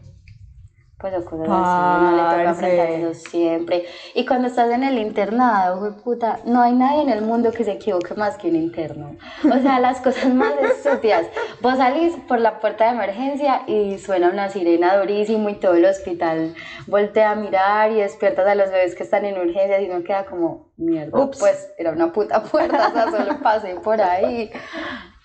Pues 0.98 1.12
o 1.12 1.22
cosas 1.26 1.46
así, 1.50 2.04
no 2.04 2.10
le 2.12 2.22
toca 2.22 2.42
enfrentar 2.44 2.88
eso 2.88 3.12
siempre. 3.28 3.84
Y 4.14 4.24
cuando 4.24 4.48
estás 4.48 4.70
en 4.70 4.82
el 4.82 4.96
internado, 4.96 5.78
güey, 5.78 5.92
puta, 5.92 6.40
no 6.46 6.62
hay 6.62 6.72
nadie 6.72 7.02
en 7.02 7.10
el 7.10 7.20
mundo 7.20 7.52
que 7.52 7.64
se 7.64 7.72
equivoque 7.72 8.14
más 8.14 8.38
que 8.38 8.48
un 8.48 8.56
interno. 8.56 9.14
O 9.44 9.58
sea, 9.60 9.78
las 9.78 10.00
cosas 10.00 10.32
más 10.32 10.54
estúpidas. 10.62 11.26
Vos 11.60 11.76
salís 11.76 12.14
por 12.26 12.40
la 12.40 12.60
puerta 12.60 12.86
de 12.86 12.92
emergencia 12.92 13.62
y 13.66 13.98
suena 13.98 14.30
una 14.30 14.48
sirena 14.48 14.96
durísimo 14.96 15.50
y 15.50 15.56
todo 15.56 15.74
el 15.74 15.84
hospital 15.84 16.54
voltea 16.86 17.32
a 17.32 17.34
mirar 17.34 17.90
y 17.90 17.96
despiertas 17.96 18.46
a 18.46 18.54
los 18.54 18.70
bebés 18.70 18.94
que 18.94 19.02
están 19.02 19.26
en 19.26 19.38
urgencias 19.38 19.82
y 19.82 19.88
no 19.88 20.02
queda 20.02 20.24
como, 20.24 20.70
mierda, 20.78 21.18
Ups. 21.18 21.38
pues 21.38 21.74
era 21.76 21.90
una 21.90 22.10
puta 22.10 22.42
puerta, 22.42 22.88
o 22.88 22.92
sea, 22.92 23.10
solo 23.10 23.38
pasé 23.42 23.74
por 23.74 24.00
ahí. 24.00 24.50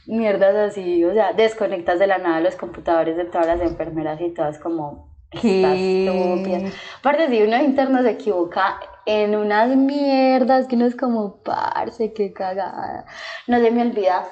Mierdas 0.07 0.55
así, 0.55 1.05
o 1.05 1.13
sea, 1.13 1.31
desconectas 1.31 1.99
de 1.99 2.07
la 2.07 2.17
nada 2.17 2.41
los 2.41 2.55
computadores 2.55 3.15
de 3.15 3.23
todas 3.25 3.47
las 3.47 3.61
enfermeras 3.61 4.19
y 4.19 4.33
todas 4.33 4.57
como. 4.59 5.10
¿Qué? 5.39 6.71
Aparte, 6.99 7.29
si 7.29 7.41
uno 7.41 7.61
interno 7.61 8.01
se 8.01 8.11
equivoca 8.11 8.79
en 9.05 9.35
unas 9.35 9.75
mierdas 9.75 10.67
que 10.67 10.75
uno 10.75 10.85
es 10.85 10.95
como, 10.95 11.41
parce, 11.41 12.13
qué 12.13 12.33
cagada. 12.33 13.05
No 13.47 13.59
se 13.59 13.71
me 13.71 13.81
olvida. 13.81 14.27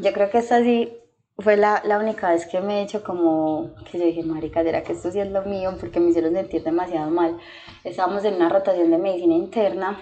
Yo 0.00 0.12
creo 0.12 0.30
que 0.30 0.38
esta 0.38 0.60
sí 0.62 0.92
fue 1.38 1.56
la, 1.56 1.82
la 1.84 1.98
única 1.98 2.30
vez 2.30 2.46
que 2.46 2.60
me 2.60 2.80
he 2.80 2.82
hecho 2.82 3.02
como 3.02 3.74
que 3.90 3.98
yo 3.98 4.04
dije, 4.04 4.22
marica, 4.22 4.62
¿será 4.62 4.82
que 4.82 4.92
esto 4.92 5.10
sí 5.10 5.20
es 5.20 5.30
lo 5.30 5.42
mío? 5.42 5.74
Porque 5.78 6.00
me 6.00 6.10
hicieron 6.10 6.34
sentir 6.34 6.62
demasiado 6.62 7.10
mal. 7.10 7.38
Estábamos 7.84 8.24
en 8.24 8.34
una 8.34 8.48
rotación 8.48 8.90
de 8.90 8.98
medicina 8.98 9.34
interna 9.34 10.00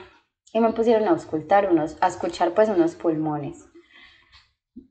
y 0.53 0.61
me 0.61 0.73
pusieron 0.73 1.07
a 1.09 1.11
auscultar 1.11 1.71
unos, 1.71 1.97
a 2.01 2.09
escuchar 2.09 2.53
pues 2.55 2.69
unos 2.69 2.95
pulmones. 2.95 3.67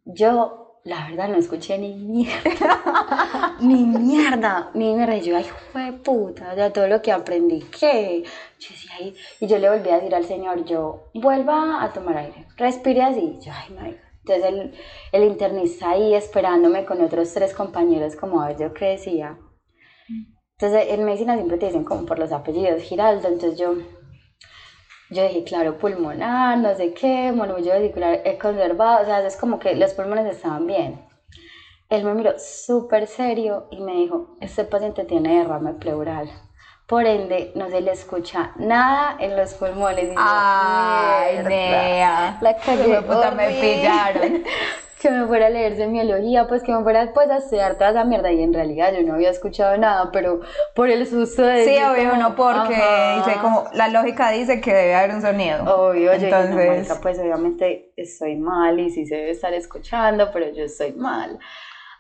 Yo, 0.06 0.69
la 0.90 1.08
verdad, 1.08 1.30
no 1.30 1.38
escuché 1.38 1.78
ni 1.78 1.94
mierda. 1.94 3.56
ni 3.62 3.86
mierda, 3.86 4.72
ni 4.74 4.94
mierda. 4.96 5.16
Y 5.16 5.22
yo, 5.22 5.38
ay, 5.38 5.46
fue 5.72 5.94
puta, 5.94 6.56
ya 6.56 6.74
todo 6.74 6.88
lo 6.88 7.02
que 7.02 7.12
aprendí, 7.12 7.62
¿qué? 7.80 8.24
Yo 8.60 8.70
decía, 8.70 9.14
y 9.40 9.48
yo 9.48 9.58
le 9.60 9.70
volví 9.70 9.90
a 9.90 9.96
decir 9.96 10.16
al 10.16 10.26
señor, 10.26 10.66
yo, 10.66 11.12
vuelva 11.14 11.84
a 11.84 11.94
tomar 11.94 12.18
aire, 12.18 12.48
respire 12.58 13.04
así. 13.04 13.38
Yo, 13.42 13.52
ay, 13.54 13.74
marica. 13.76 14.10
Entonces 14.26 14.46
el, 14.46 14.74
el 15.12 15.24
internista 15.28 15.92
ahí 15.92 16.14
esperándome 16.14 16.86
con 16.86 17.02
otros 17.02 17.34
tres 17.34 17.54
compañeros, 17.54 18.16
como 18.16 18.42
a 18.42 18.48
ver 18.48 18.58
yo 18.58 18.74
qué 18.74 18.86
decía. 18.86 19.38
Entonces 20.58 20.88
en 20.90 21.06
medicina 21.06 21.36
siempre 21.36 21.58
te 21.58 21.68
dicen 21.68 21.84
como 21.84 22.06
por 22.06 22.20
los 22.20 22.32
apellidos, 22.32 22.82
Giraldo, 22.84 23.28
entonces 23.28 23.60
yo, 23.60 23.76
yo 25.10 25.24
dije, 25.24 25.44
claro, 25.44 25.78
pulmonar, 25.78 26.58
no 26.58 26.76
sé 26.76 26.94
qué, 26.94 27.32
murmullo 27.32 27.74
vesicular 27.74 28.22
he 28.26 28.38
conservado, 28.38 29.02
o 29.02 29.06
sea, 29.06 29.26
es 29.26 29.38
como 29.38 29.60
que 29.60 29.76
los 29.76 29.94
pulmones 29.94 30.26
estaban 30.28 30.68
bien. 30.68 31.04
Él 31.90 32.04
me 32.04 32.14
miró 32.14 32.34
súper 32.38 33.08
serio 33.08 33.68
y 33.72 33.82
me 33.82 33.94
dijo, 33.94 34.38
este 34.42 34.64
paciente 34.64 35.06
tiene 35.06 35.40
derrame 35.40 35.74
pleural. 35.74 36.30
Por 36.86 37.06
ende, 37.06 37.52
no 37.56 37.70
se 37.70 37.82
le 37.82 37.92
escucha 37.92 38.52
nada 38.58 39.16
en 39.20 39.36
los 39.36 39.54
pulmones. 39.56 40.06
Y 40.06 40.08
yo, 40.10 40.18
Ay. 40.18 41.38
La 42.42 43.02
puta, 43.02 43.32
me 43.32 43.50
pillaron. 43.50 44.44
que 45.00 45.10
me 45.10 45.26
fuera 45.28 45.48
a 45.48 45.50
leer 45.50 45.76
semiología, 45.76 46.48
pues 46.48 46.62
que 46.62 46.72
me 46.74 46.84
fuera 46.84 47.12
pues 47.14 47.30
a 47.30 47.38
estudiar 47.38 47.76
toda 47.76 47.92
esa 47.92 48.04
mierda 48.04 48.32
y 48.32 48.44
en 48.44 48.54
realidad 48.54 48.94
yo 48.94 49.02
no 49.02 49.14
había 49.14 49.30
escuchado 49.30 49.78
nada, 49.78 50.12
pero 50.12 50.42
por 50.76 50.90
el 50.90 51.08
susto 51.08 51.44
de 51.44 51.64
Sí, 51.64 51.78
obvio, 51.78 52.10
como, 52.10 52.22
no, 52.22 52.36
porque 52.36 52.76
dice 53.18 53.40
como, 53.42 53.66
la 53.74 53.88
lógica 53.88 54.32
dice 54.32 54.60
que 54.60 54.74
debe 54.74 54.96
haber 54.96 55.16
un 55.16 55.22
sonido. 55.22 55.64
Obvio, 55.64 56.14
yo 56.14 56.14
dije, 56.14 56.30
no, 56.30 56.38
Entonces, 56.38 56.68
marica, 56.68 56.96
pues 57.02 57.20
obviamente 57.20 57.94
estoy 57.96 58.36
mal 58.36 58.80
y 58.80 58.90
sí 58.90 59.06
se 59.06 59.16
debe 59.16 59.32
estar 59.32 59.54
escuchando, 59.54 60.30
pero 60.34 60.50
yo 60.52 60.66
estoy 60.66 60.92
mal. 60.94 61.40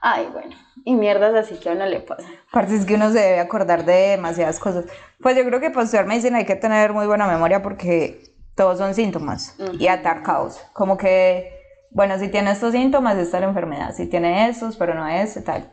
Ay, 0.02 0.30
bueno, 0.32 0.56
y 0.86 0.96
mierdas 0.96 1.36
así 1.36 1.60
que 1.60 1.70
a 1.70 1.74
uno 1.74 1.86
le 1.86 2.00
pasa. 2.00 2.28
Aparte 2.50 2.76
es 2.76 2.86
que 2.86 2.96
uno 2.96 3.12
se 3.12 3.20
debe 3.20 3.40
acordar 3.40 3.84
de 3.84 4.10
demasiadas 4.10 4.60
cosas. 4.60 4.86
Pues 5.22 5.36
yo 5.36 5.44
creo 5.44 5.60
que 5.60 5.72
para 5.72 5.84
estudiar 5.84 6.06
medicina 6.06 6.38
hay 6.38 6.46
que 6.46 6.56
tener 6.56 6.94
muy 6.94 7.06
buena 7.06 7.28
memoria 7.28 7.62
porque 7.62 8.22
todos 8.56 8.78
son 8.78 8.94
síntomas 8.94 9.58
y 9.78 9.88
atacados. 9.88 10.62
Como 10.74 10.98
que, 10.98 11.59
bueno, 11.92 12.18
si 12.20 12.30
tiene 12.30 12.52
estos 12.52 12.74
síntomas, 12.74 13.18
esta 13.18 13.38
es 13.38 13.42
la 13.42 13.50
enfermedad. 13.50 13.94
Si 13.96 14.08
tiene 14.08 14.48
estos, 14.50 14.76
pero 14.78 14.94
no 14.94 15.08
es, 15.08 15.44
tal. 15.44 15.72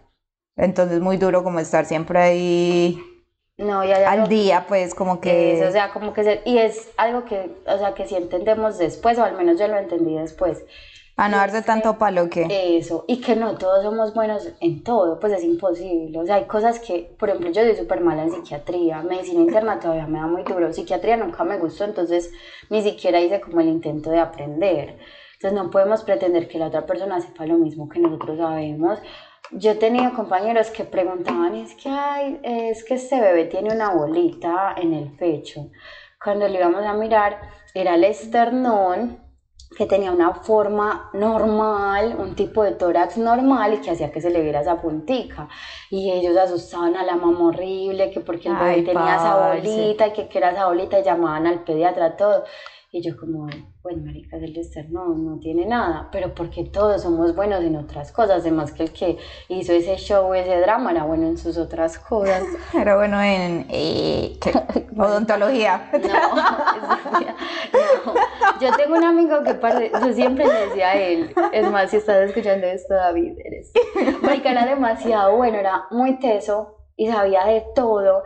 Entonces 0.57 1.01
muy 1.01 1.17
duro 1.19 1.45
como 1.45 1.59
estar 1.61 1.85
siempre 1.85 2.19
ahí 2.19 2.99
No, 3.59 3.85
y 3.85 3.93
hay 3.93 4.05
al 4.05 4.21
algo 4.21 4.27
día, 4.29 4.67
pues 4.69 4.95
como 4.95 5.21
que... 5.21 5.59
Eso, 5.59 5.69
o 5.69 5.73
sea, 5.73 5.91
como 5.93 6.13
que 6.13 6.25
se- 6.25 6.43
y 6.45 6.59
es 6.59 6.91
algo 6.99 7.25
que, 7.25 7.51
o 7.67 7.79
sea, 7.79 7.95
que 7.95 8.07
si 8.07 8.15
entendemos 8.15 8.77
después, 8.79 9.19
o 9.19 9.25
al 9.25 9.37
menos 9.37 9.59
yo 9.59 9.67
lo 9.69 9.79
entendí 9.79 10.15
después. 10.15 10.63
a 11.17 11.29
no 11.31 11.39
darse 11.39 11.63
tanto 11.63 11.97
palo 11.97 12.29
que... 12.29 12.47
Eso, 12.79 13.07
y 13.09 13.23
que 13.23 13.35
no 13.35 13.57
todos 13.57 13.83
somos 13.83 14.13
buenos 14.13 14.51
en 14.61 14.83
todo, 14.85 15.19
pues 15.19 15.33
es 15.33 15.43
imposible. 15.43 16.19
O 16.19 16.27
sea, 16.27 16.35
hay 16.37 16.45
cosas 16.45 16.79
que, 16.81 17.15
por 17.19 17.31
ejemplo, 17.31 17.51
yo 17.51 17.63
soy 17.63 17.77
súper 17.77 18.03
mala 18.03 18.25
en 18.25 18.33
psiquiatría, 18.33 19.01
medicina 19.03 19.41
interna 19.41 19.81
todavía 19.81 20.07
me 20.07 20.19
da 20.19 20.27
muy 20.27 20.43
duro, 20.43 20.71
psiquiatría 20.73 21.17
nunca 21.17 21.43
me 21.45 21.57
gustó, 21.59 21.85
entonces 21.85 22.31
ni 22.69 22.83
siquiera 22.83 23.21
hice 23.23 23.41
como 23.41 23.61
el 23.63 23.69
intento 23.69 24.11
de 24.11 24.19
aprender. 24.19 24.99
Entonces 25.47 25.65
no 25.65 25.71
podemos 25.71 26.03
pretender 26.03 26.49
que 26.49 26.59
la 26.59 26.67
otra 26.67 26.87
persona 26.87 27.21
sepa 27.21 27.47
lo 27.47 27.57
mismo 27.57 27.89
que 27.89 28.01
nosotros 28.01 28.37
sabemos. 28.37 28.99
Yo 29.53 29.71
he 29.71 29.75
tenido 29.77 30.13
compañeros 30.13 30.71
que 30.71 30.83
preguntaban, 30.83 31.55
es 31.55 31.73
que, 31.77 31.89
ay, 31.89 32.41
es 32.43 32.83
que 32.83 32.95
este 32.95 33.21
bebé 33.21 33.45
tiene 33.45 33.73
una 33.73 33.91
bolita 33.91 34.75
en 34.77 34.93
el 34.93 35.13
pecho. 35.13 35.71
Cuando 36.21 36.49
lo 36.49 36.55
íbamos 36.55 36.85
a 36.85 36.95
mirar, 36.95 37.39
era 37.75 37.95
el 37.95 38.03
esternón, 38.03 39.21
que 39.77 39.87
tenía 39.87 40.11
una 40.11 40.35
forma 40.35 41.11
normal, 41.13 42.17
un 42.19 42.35
tipo 42.35 42.65
de 42.65 42.73
tórax 42.73 43.17
normal 43.17 43.75
y 43.75 43.77
que 43.79 43.93
hacía 43.93 44.11
que 44.11 44.21
se 44.21 44.31
le 44.31 44.41
viera 44.41 44.63
esa 44.63 44.81
puntica. 44.81 45.49
Y 45.91 46.11
ellos 46.11 46.37
asustaban 46.37 46.97
a 46.97 47.05
la 47.05 47.15
mamá 47.15 47.49
horrible, 47.49 48.11
que 48.11 48.19
porque 48.19 48.49
el 48.49 48.57
bebé 48.57 48.71
Ay, 48.71 48.85
tenía 48.85 49.15
esa 49.15 49.55
bolita 49.55 50.09
y 50.09 50.13
que, 50.13 50.29
que 50.29 50.39
era 50.39 50.51
esa 50.51 50.67
bolita 50.67 50.99
y 50.99 51.05
llamaban 51.05 51.47
al 51.47 51.63
pediatra, 51.63 52.17
todo. 52.17 52.43
Y 52.93 53.03
yo 53.03 53.17
como, 53.17 53.49
bueno, 53.83 54.03
marica, 54.05 54.37
el 54.37 54.57
esternón 54.57 55.27
no 55.27 55.39
tiene 55.39 55.67
nada, 55.67 56.09
pero 56.13 56.35
porque 56.35 56.65
todos 56.65 57.03
somos 57.03 57.35
buenos 57.35 57.63
en 57.63 57.77
otras 57.77 58.13
cosas, 58.13 58.43
además 58.43 58.73
que 58.73 58.85
el 58.85 58.93
que 58.93 59.19
hizo 59.49 59.73
ese 59.73 59.97
show, 59.97 60.33
ese 60.35 60.61
drama, 60.61 60.93
era 60.93 61.05
bueno 61.05 61.27
en 61.27 61.37
sus 61.37 61.59
otras 61.59 61.99
cosas. 61.99 62.45
Era 62.75 62.97
bueno 62.97 63.21
en 63.21 63.67
eh, 63.71 64.39
odontología. 64.97 65.91
No, 65.93 66.37
no. 66.37 68.15
Yo 68.61 68.71
tengo 68.77 68.97
un 68.97 69.05
amigo 69.05 69.43
que 69.43 69.55
parce, 69.55 69.91
yo 69.93 70.13
siempre 70.13 70.47
le 70.47 70.67
decía 70.69 70.89
a 70.91 70.95
él, 70.97 71.35
es 71.53 71.71
más, 71.71 71.91
si 71.91 71.97
estás 71.97 72.29
escuchando 72.29 72.67
esto, 72.67 72.95
David, 72.95 73.33
eres. 73.45 73.73
Marica 74.23 74.53
era 74.53 74.65
demasiado 74.65 75.37
bueno, 75.37 75.59
era 75.59 75.87
muy 75.91 76.19
teso 76.19 76.77
y 76.97 77.09
sabía 77.09 77.45
de 77.45 77.65
todo, 77.75 78.23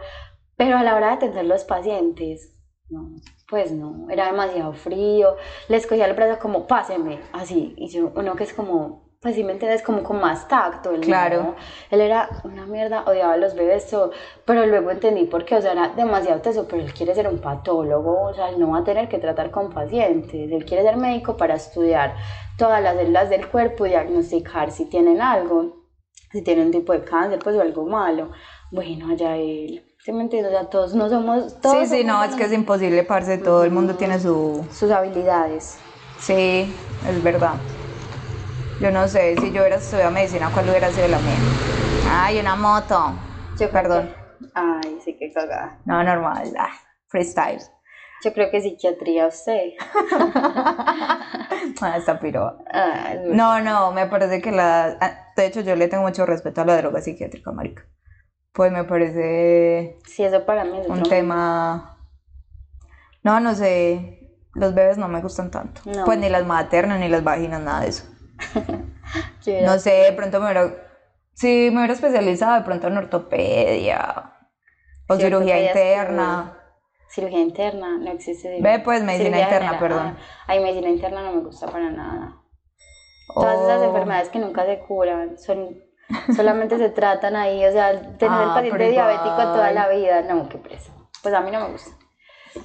pero 0.57 0.77
a 0.77 0.83
la 0.83 0.95
hora 0.95 1.09
de 1.09 1.13
atender 1.15 1.47
los 1.47 1.65
pacientes, 1.65 2.55
no, 2.89 3.09
pues 3.51 3.73
no, 3.73 4.07
era 4.09 4.27
demasiado 4.27 4.73
frío. 4.73 5.37
Le 5.69 5.77
escogía 5.77 6.07
el 6.07 6.15
brazo 6.15 6.39
como, 6.41 6.67
páseme, 6.69 7.19
así, 7.33 7.75
y 7.77 7.89
yo, 7.89 8.13
uno 8.15 8.37
que 8.37 8.45
es 8.45 8.55
como, 8.55 9.11
pues 9.21 9.35
si 9.35 9.45
me 9.45 9.53
entiendes, 9.53 9.83
como 9.83 10.03
con 10.03 10.21
más 10.21 10.49
tacto. 10.49 10.93
Él 10.93 11.01
Claro. 11.01 11.43
no. 11.43 11.55
Él 11.91 12.01
era 12.01 12.29
una 12.45 12.65
mierda, 12.65 13.03
odiaba 13.07 13.35
a 13.35 13.37
los 13.37 13.55
bebés, 13.55 13.89
todo, 13.91 14.13
pero 14.47 14.65
luego 14.67 14.91
entendí 14.93 15.25
por 15.25 15.45
qué, 15.45 15.57
o 15.57 15.61
sea, 15.61 15.73
era 15.73 15.89
demasiado 15.89 16.41
teso, 16.41 16.67
pero 16.69 16.83
él 16.83 16.95
quiere 16.95 17.15
ser 17.15 17.29
un 17.29 17.39
patólogo, 17.39 18.23
o 18.29 18.33
sea, 18.35 18.49
él 18.51 18.61
no 18.61 18.71
va 18.71 18.79
a 18.79 18.85
tener 18.85 19.09
que 19.09 19.19
tratar 19.19 19.51
con 19.51 19.73
pacientes, 19.73 20.33
él 20.53 20.65
quiere 20.65 20.85
ser 20.85 20.97
médico 20.97 21.37
para 21.37 21.55
estudiar 21.57 22.15
todas 22.57 22.83
las 22.83 22.97
células 22.97 23.29
del 23.31 23.49
cuerpo 23.49 23.85
y 23.87 23.91
diagnosticar 23.91 24.71
si 24.71 24.87
tienen 24.87 25.21
algo, 25.21 25.87
si 26.31 26.43
tienen 26.43 26.67
un 26.67 26.73
tipo 26.73 26.93
de 26.93 27.03
cáncer, 27.05 27.41
pues 27.43 27.57
o 27.57 27.61
algo 27.61 27.85
malo. 27.87 28.31
Bueno, 28.71 29.11
allá 29.11 29.37
él, 29.37 29.83
¿sí 30.03 30.13
me 30.13 30.23
entiendes? 30.23 30.53
O 30.53 30.57
sea, 30.59 30.69
todos 30.71 30.95
no 30.95 31.09
somos, 31.09 31.61
todos 31.61 31.77
Sí, 31.89 31.97
sí, 31.97 32.03
somos 32.03 32.07
no, 32.07 32.25
es 32.25 32.35
que 32.35 32.45
es 32.45 32.53
imposible, 32.53 33.05
parce, 33.05 33.39
todo 33.39 33.65
el 33.65 33.71
mundo 33.71 33.97
tiene 33.97 34.19
su... 34.19 34.67
sus 34.73 34.91
habilidades. 34.91 35.79
Sí, 36.17 36.77
es 37.07 37.23
verdad. 37.23 37.63
Yo 38.79 38.91
no 38.91 39.09
sé, 39.09 39.37
si 39.39 39.53
yo 39.53 39.61
hubiera 39.61 39.77
estudiado 39.77 40.11
medicina, 40.11 40.51
¿cuál 40.53 40.69
hubiera 40.71 40.91
sido 40.91 41.07
la 41.09 41.19
mía? 41.19 41.39
Ay, 42.11 42.41
una 42.41 42.57
moto. 42.57 43.19
Yo 43.59 43.71
Perdón. 43.71 44.09
que- 44.09 44.21
Ay, 44.55 44.99
sí, 45.05 45.17
qué 45.19 45.31
cagada. 45.33 45.79
No, 45.85 46.03
normal, 46.03 46.51
ah, 46.59 46.71
freestyle. 47.09 47.61
Yo 48.25 48.33
creo 48.33 48.51
que 48.51 48.61
psiquiatría 48.61 49.27
usted. 49.27 49.73
Ah, 51.83 51.97
esta 51.97 52.19
piroa. 52.21 52.59
Ah, 52.73 53.15
No, 53.27 53.61
no, 53.61 53.93
me 53.93 54.07
parece 54.07 54.41
que 54.41 54.51
la... 54.53 54.97
ah, 55.01 55.27
De 55.37 55.47
hecho, 55.47 55.61
yo 55.61 55.77
le 55.77 55.89
tengo 55.89 56.03
mucho 56.03 56.27
respeto 56.27 56.61
a 56.61 56.65
la 56.65 56.77
droga 56.77 57.01
psiquiátrica, 57.01 57.53
marica. 57.53 57.85
Pues 58.53 58.73
me 58.73 58.85
parece 58.85 59.99
Sí, 60.07 60.25
eso 60.25 60.45
para 60.45 60.65
mí 60.65 60.79
es 60.81 60.89
un 60.89 61.03
tema... 61.05 61.97
No, 63.23 63.39
no 63.39 63.55
sé, 63.55 64.39
los 64.55 64.75
bebés 64.75 64.97
no 64.99 65.07
me 65.09 65.21
gustan 65.21 65.51
tanto. 65.51 65.83
No. 65.85 66.05
Pues 66.05 66.19
ni 66.19 66.29
las 66.29 66.47
maternas, 66.47 66.99
ni 66.99 67.09
las 67.09 67.23
vaginas, 67.23 67.61
nada 67.61 67.81
de 67.83 67.89
eso. 67.89 68.05
No 69.65 69.79
sé, 69.79 69.91
de 69.91 70.13
pronto 70.13 70.39
me 70.39 70.47
hubiera... 70.47 70.73
Si 71.33 71.71
me 71.71 71.79
hubiera 71.79 71.95
especializado 71.95 72.57
de 72.57 72.63
pronto 72.63 72.87
en 72.89 72.97
ortopedia 72.99 74.35
o 75.09 75.17
Sí, 75.17 75.23
cirugía 75.23 75.67
interna. 75.67 76.57
Cirugía 77.09 77.41
interna, 77.41 77.99
no 77.99 78.11
existe. 78.13 78.61
Ve, 78.61 78.79
pues, 78.79 79.03
medicina 79.03 79.39
Cirugía 79.39 79.45
interna, 79.45 79.71
general. 79.71 79.81
perdón. 79.81 80.17
Ah, 80.19 80.45
ay, 80.47 80.61
medicina 80.61 80.89
interna 80.91 81.23
no 81.23 81.33
me 81.33 81.41
gusta 81.41 81.67
para 81.67 81.91
nada. 81.91 82.37
Todas 83.35 83.61
esas 83.61 83.83
enfermedades 83.83 84.29
que 84.29 84.39
nunca 84.39 84.65
se 84.67 84.79
curan, 84.81 85.39
son 85.39 85.83
solamente 86.35 86.79
se 86.79 86.91
tratan 86.91 87.37
ahí, 87.37 87.65
o 87.65 87.73
sea, 87.73 87.93
tener 88.19 88.41
Ah, 88.41 88.45
el 88.45 88.49
paciente 88.51 88.71
pero 88.79 88.91
diabético 88.91 89.43
toda 89.53 89.71
la 89.73 89.89
vida, 89.89 90.23
no, 90.23 90.49
qué 90.49 90.59
presa. 90.59 90.91
Pues 91.23 91.35
a 91.35 91.41
mí 91.41 91.51
no 91.51 91.61
me 91.61 91.73
gusta. 91.73 91.91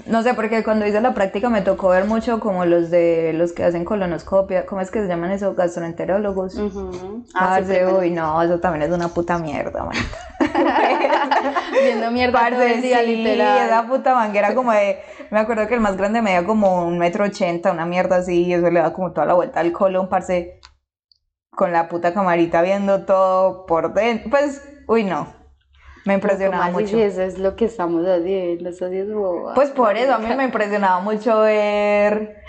No 0.08 0.24
sé, 0.24 0.34
porque 0.34 0.64
cuando 0.64 0.86
hice 0.88 1.00
la 1.00 1.14
práctica 1.14 1.50
me 1.50 1.62
tocó 1.62 1.90
ver 1.90 2.06
mucho 2.06 2.40
como 2.40 2.66
los 2.66 2.90
de 2.90 3.34
los 3.34 3.54
que 3.54 3.64
hacen 3.64 3.86
colonoscopia, 3.86 4.66
¿cómo 4.66 4.82
es 4.82 4.90
que 4.90 5.00
se 5.02 5.08
llaman 5.08 5.32
esos 5.32 5.56
gastroenterólogos? 5.56 6.56
Ujú. 6.56 6.90
Ah, 7.36 7.56
sí, 7.58 7.62
Parce, 7.62 7.66
tremendo. 7.66 8.00
uy, 8.00 8.10
no, 8.12 8.42
eso 8.42 8.60
también 8.60 8.84
es 8.84 8.92
una 8.96 9.10
puta 9.10 9.38
mierda, 9.38 9.84
man. 9.84 9.96
Viendo 11.84 12.12
mierda 12.12 12.50
todo 12.50 12.62
el 12.62 12.82
día, 12.82 13.00
sí, 13.02 13.16
literal. 13.18 13.68
esa 13.68 13.88
puta 13.88 14.16
manguera 14.16 14.56
como 14.56 14.72
de, 14.72 15.00
me 15.32 15.40
acuerdo 15.40 15.68
que 15.68 15.76
el 15.76 15.82
más 15.82 15.98
grande 15.98 16.22
medía 16.22 16.46
como 16.46 16.86
un 16.86 16.98
metro 16.98 17.26
ochenta, 17.26 17.72
una 17.72 17.86
mierda 17.86 18.18
así, 18.18 18.44
y 18.46 18.54
eso 18.54 18.70
le 18.70 18.80
da 18.80 18.94
como 18.94 19.12
toda 19.12 19.28
la 19.28 19.34
vuelta 19.34 19.60
al 19.60 19.72
colon, 19.72 20.08
parce, 20.10 20.60
con 21.56 21.72
la 21.72 21.88
puta 21.88 22.14
camarita 22.14 22.62
viendo 22.62 23.06
todo 23.06 23.66
por 23.66 23.94
dentro, 23.94 24.30
pues, 24.30 24.62
uy, 24.88 25.04
no, 25.04 25.34
me 26.06 26.16
impresionaba 26.16 26.70
mucho. 26.70 26.88
Sí, 26.88 27.02
eso 27.02 27.22
es 27.22 27.40
lo 27.40 27.56
que 27.56 27.66
estamos 27.66 28.06
haciendo, 28.06 28.70
eso 28.70 28.90
sí 28.90 28.98
es 28.98 29.12
boba. 29.12 29.54
Pues 29.54 29.72
por 29.72 29.98
eso 29.98 30.14
a 30.14 30.20
mí 30.20 30.34
me 30.36 30.44
impresionaba 30.44 31.00
mucho 31.00 31.42
ver, 31.42 32.44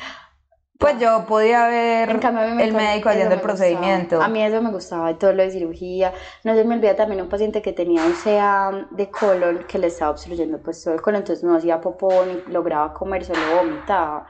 pues 0.79 0.99
yo 0.99 1.25
podía 1.27 1.67
ver 1.69 2.21
cambio, 2.21 2.55
me 2.55 2.65
el 2.65 2.75
médico 2.75 3.09
haciendo 3.09 3.35
el 3.35 3.41
procedimiento. 3.41 4.17
gustaba. 4.17 4.25
A 4.25 4.29
mí 4.29 4.43
eso 4.43 4.61
me 4.61 4.71
gustaba, 4.71 5.11
y 5.11 5.15
todo 5.15 5.33
lo 5.33 5.43
de 5.43 5.51
cirugía. 5.51 6.13
No 6.45 6.55
se 6.55 6.65
me 6.65 6.75
olvida 6.75 6.95
también 6.95 7.23
un 7.23 7.29
paciente 7.29 7.63
que 7.63 7.73
tenía 7.73 8.05
un 8.05 8.13
CA 8.13 8.87
de 8.91 9.11
colon 9.11 9.65
que 9.67 9.79
le 9.79 9.87
estaba 9.87 10.11
obstruyendo 10.11 10.59
pues 10.59 10.83
todo 10.85 10.95
el 10.95 11.01
colon, 11.01 11.23
entonces 11.23 11.43
no 11.45 11.57
hacía 11.57 11.81
popó 11.81 12.13
ni 12.27 12.53
lograba 12.53 12.93
comer, 12.93 13.25
solo 13.25 13.41
vomitaba. 13.57 14.27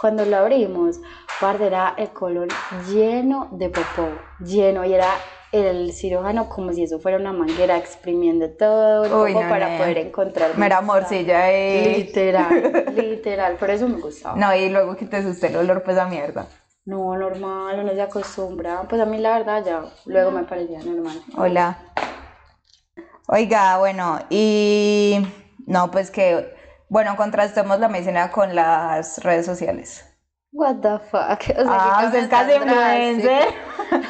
Cuando 0.00 0.24
lo 0.24 0.38
abrimos, 0.38 1.00
parce, 1.40 1.66
era 1.66 1.94
el 1.98 2.08
colon 2.10 2.48
lleno 2.88 3.48
de 3.52 3.68
popó, 3.68 4.08
lleno, 4.38 4.84
y 4.84 4.94
era 4.94 5.08
el 5.52 5.92
cirujano 5.92 6.48
como 6.48 6.72
si 6.72 6.84
eso 6.84 7.00
fuera 7.00 7.18
una 7.18 7.32
manguera 7.32 7.76
exprimiendo 7.76 8.48
todo 8.50 9.04
el 9.04 9.12
Uy, 9.12 9.32
popó 9.34 9.44
no, 9.44 9.50
para 9.50 9.70
no. 9.72 9.78
poder 9.78 9.98
encontrar. 9.98 10.56
Mera 10.56 10.80
morcilla 10.80 11.52
y... 11.52 11.96
Literal, 11.96 12.84
literal, 12.96 13.56
por 13.56 13.68
eso 13.70 13.88
me 13.88 14.00
gustaba. 14.00 14.36
No, 14.36 14.54
y 14.54 14.70
luego 14.70 14.96
que 14.96 15.04
te 15.06 15.18
asuste 15.18 15.48
el 15.48 15.56
olor, 15.56 15.82
pues 15.82 15.98
a 15.98 16.06
mierda. 16.06 16.46
No, 16.86 17.14
normal, 17.16 17.80
uno 17.80 17.92
se 17.92 18.00
acostumbra. 18.00 18.82
Pues 18.88 19.00
a 19.02 19.04
mí 19.04 19.18
la 19.18 19.38
verdad 19.38 19.64
ya 19.64 19.84
luego 20.06 20.30
me 20.30 20.44
parecía 20.44 20.78
normal. 20.82 21.20
Hola. 21.36 21.78
Oiga, 23.26 23.78
bueno, 23.78 24.18
y 24.30 25.20
no, 25.66 25.90
pues 25.90 26.10
que, 26.10 26.52
bueno, 26.90 27.16
contrastemos 27.16 27.78
la 27.78 27.88
medicina 27.88 28.30
con 28.32 28.54
las 28.54 29.22
redes 29.22 29.46
sociales. 29.46 30.04
What 30.52 30.76
the 30.82 30.98
fuck. 30.98 31.40
O 31.58 31.62
sea, 31.62 31.66
Ah, 31.68 32.02
usted 32.06 32.18
es 32.24 32.28
casi 32.28 32.52
influencer. 32.54 33.44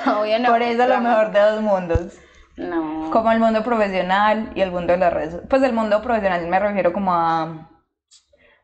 Obvio 0.18 0.38
no. 0.38 0.50
Por 0.50 0.62
eso 0.62 0.86
lo 0.86 1.00
mejor 1.00 1.30
de 1.30 1.40
dos 1.40 1.60
mundos. 1.60 2.18
No. 2.56 3.10
Como 3.10 3.30
el 3.32 3.38
mundo 3.38 3.62
profesional 3.62 4.50
y 4.54 4.62
el 4.62 4.70
mundo 4.72 4.94
de 4.94 4.98
las 4.98 5.12
redes. 5.12 5.36
Pues 5.48 5.62
el 5.62 5.74
mundo 5.74 6.00
profesional 6.00 6.46
me 6.48 6.58
refiero 6.58 6.92
como 6.94 7.12
a, 7.14 7.70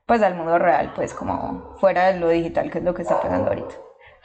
pues 0.07 0.23
al 0.23 0.35
mundo 0.35 0.59
real, 0.59 0.93
pues 0.95 1.13
como 1.13 1.77
fuera 1.79 2.07
de 2.07 2.19
lo 2.19 2.29
digital, 2.31 2.71
que 2.71 2.79
es 2.79 2.85
lo 2.85 2.95
que 2.95 3.03
está 3.03 3.21
pasando 3.21 3.49
ahorita. 3.49 3.75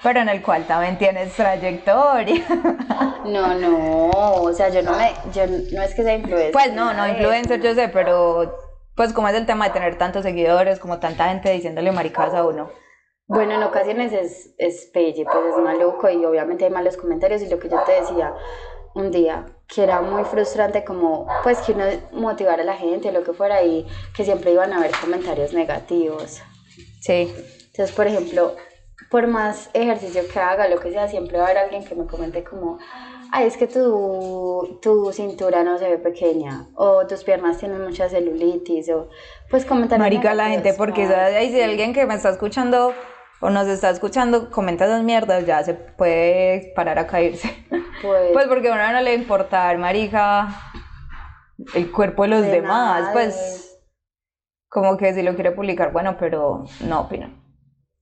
Pero 0.02 0.22
en 0.22 0.30
el 0.30 0.42
cual 0.42 0.64
también 0.66 0.98
tienes 0.98 1.34
trayectoria. 1.36 2.44
No, 3.24 3.54
no. 3.54 4.10
O 4.10 4.52
sea, 4.52 4.70
yo 4.70 4.82
no 4.82 4.94
me. 4.94 5.14
Yo 5.32 5.46
no 5.46 5.82
es 5.84 5.94
que 5.94 6.02
sea 6.02 6.16
influencer. 6.16 6.52
Pues 6.52 6.74
no, 6.74 6.92
no, 6.92 7.08
influencer 7.08 7.62
yo 7.62 7.76
sé, 7.76 7.88
pero 7.88 8.52
pues 9.02 9.14
como 9.14 9.30
es 9.30 9.34
el 9.34 9.48
tema 9.48 9.66
de 9.66 9.74
tener 9.74 9.98
tantos 9.98 10.22
seguidores, 10.22 10.78
como 10.78 11.00
tanta 11.00 11.30
gente 11.30 11.50
diciéndole 11.50 11.92
maricadas 11.92 12.36
a 12.36 12.46
uno. 12.46 12.70
Bueno, 13.26 13.56
en 13.56 13.64
ocasiones 13.64 14.14
es, 14.14 14.54
es 14.60 14.92
pelle, 14.94 15.26
pues 15.26 15.44
es 15.44 15.58
maluco 15.58 16.08
y 16.08 16.24
obviamente 16.24 16.66
hay 16.66 16.70
malos 16.70 16.98
comentarios 16.98 17.42
y 17.42 17.50
lo 17.50 17.58
que 17.58 17.68
yo 17.68 17.82
te 17.84 17.94
decía 17.94 18.32
un 18.94 19.10
día, 19.10 19.48
que 19.68 19.82
era 19.82 20.02
muy 20.02 20.24
frustrante 20.26 20.84
como, 20.84 21.26
pues 21.42 21.58
que 21.62 21.72
uno 21.72 21.86
motivara 22.12 22.62
a 22.62 22.66
la 22.66 22.76
gente 22.76 23.10
o 23.10 23.12
lo 23.12 23.24
que 23.24 23.34
fuera 23.34 23.64
y 23.64 23.88
que 24.16 24.24
siempre 24.24 24.52
iban 24.52 24.72
a 24.72 24.78
haber 24.78 24.92
comentarios 24.92 25.52
negativos. 25.52 26.44
Sí. 27.00 27.34
Entonces, 27.72 27.96
por 27.96 28.06
ejemplo, 28.06 28.56
por 29.10 29.26
más 29.26 29.72
ejercicio 29.74 30.22
que 30.32 30.40
haga, 30.40 30.68
lo 30.68 30.80
que 30.80 30.92
sea, 30.92 31.08
siempre 31.08 31.40
va 31.40 31.46
a 31.46 31.48
haber 31.48 31.58
alguien 31.58 31.84
que 31.84 31.96
me 31.96 32.06
comente 32.06 32.44
como, 32.44 32.78
ay, 33.32 33.48
es 33.48 33.58
que 33.58 33.68
tu, 33.68 34.80
tu 34.82 35.12
cintura 35.14 35.64
no 35.64 35.78
se 35.78 35.90
ve 35.90 35.98
pequeña, 35.98 36.68
o 36.76 37.08
tus 37.08 37.24
piernas 37.24 37.58
tienen 37.58 37.82
mucha 37.82 38.10
celulitis, 38.10 38.90
o 38.90 39.10
pues 39.50 39.66
comentarios 39.66 40.06
Marica, 40.06 40.34
la 40.34 40.50
gente, 40.50 40.74
porque. 40.74 41.08
¿sabes? 41.08 41.52
Si 41.52 41.62
alguien 41.62 41.94
que 41.94 42.06
me 42.06 42.16
está 42.16 42.30
escuchando 42.30 42.94
o 43.40 43.50
nos 43.50 43.68
está 43.68 43.90
escuchando 43.90 44.52
comenta 44.52 44.86
esas 44.86 45.04
mierdas, 45.04 45.46
ya 45.46 45.64
se 45.64 45.74
puede 45.74 46.74
parar 46.76 47.00
a 47.00 47.08
caerse. 47.08 47.66
Pues, 48.02 48.32
Pues 48.34 48.48
porque 48.48 48.68
a 48.68 48.74
uno 48.74 48.94
no 48.94 49.02
le 49.02 49.14
importar, 49.14 49.78
marica, 49.78 50.48
el 51.76 51.92
cuerpo 51.92 52.24
de 52.24 52.30
los 52.30 52.42
De 52.42 52.50
demás, 52.50 53.10
pues 53.14 53.80
como 54.70 54.98
que 54.98 55.14
si 55.14 55.22
lo 55.22 55.36
quiere 55.36 55.52
publicar, 55.52 55.92
bueno, 55.92 56.18
pero 56.18 56.64
no 56.88 57.02
opina. 57.02 57.40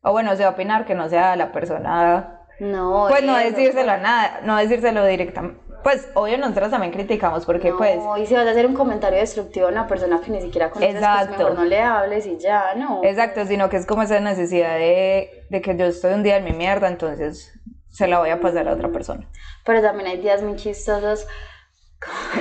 O 0.01 0.13
bueno, 0.13 0.33
se 0.37 0.43
va 0.43 0.51
a 0.51 0.53
opinar 0.53 0.85
que 0.85 0.95
no 0.95 1.09
sea 1.09 1.35
la 1.35 1.51
persona, 1.51 2.38
no, 2.59 3.05
pues 3.09 3.23
no 3.23 3.35
decírselo 3.37 3.91
a 3.91 3.97
nada, 3.97 4.41
no 4.43 4.57
decírselo 4.57 5.05
directamente. 5.05 5.61
Pues 5.83 6.09
obvio 6.13 6.37
nosotros 6.37 6.71
también 6.71 6.91
criticamos 6.91 7.45
porque 7.45 7.69
no, 7.69 7.77
pues 7.77 7.97
y 8.21 8.25
si 8.25 8.33
vas 8.33 8.45
a 8.45 8.51
hacer 8.51 8.65
un 8.65 8.73
comentario 8.73 9.17
destructivo 9.17 9.67
a 9.67 9.69
una 9.69 9.87
persona 9.87 10.19
que 10.19 10.29
ni 10.29 10.41
siquiera 10.41 10.69
conoces, 10.69 10.95
pues 10.95 11.03
Exacto. 11.05 11.37
mejor 11.37 11.55
no 11.55 11.63
le 11.63 11.79
hables 11.81 12.25
y 12.27 12.37
ya, 12.37 12.73
no. 12.75 13.01
Exacto, 13.05 13.45
sino 13.45 13.69
que 13.69 13.77
es 13.77 13.85
como 13.85 14.01
esa 14.03 14.19
necesidad 14.19 14.77
de, 14.77 15.45
de 15.49 15.61
que 15.61 15.77
yo 15.77 15.85
estoy 15.85 16.13
un 16.13 16.23
día 16.23 16.35
en 16.35 16.43
mi 16.43 16.51
mierda, 16.51 16.89
entonces 16.89 17.57
se 17.89 18.07
la 18.07 18.19
voy 18.19 18.29
a 18.29 18.41
pasar 18.41 18.67
a 18.67 18.73
otra 18.73 18.89
persona. 18.89 19.29
Pero 19.65 19.81
también 19.81 20.09
hay 20.09 20.17
días 20.17 20.43
muy 20.43 20.57
chistosos, 20.57 21.25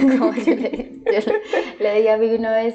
como, 0.00 0.18
como 0.18 0.34
yo, 0.34 0.54
le, 0.54 0.98
yo 1.06 1.20
le- 1.32 1.42
le 1.78 1.94
dije 1.94 2.10
a 2.10 2.16
Vivi 2.16 2.36
una 2.36 2.52
vez, 2.56 2.74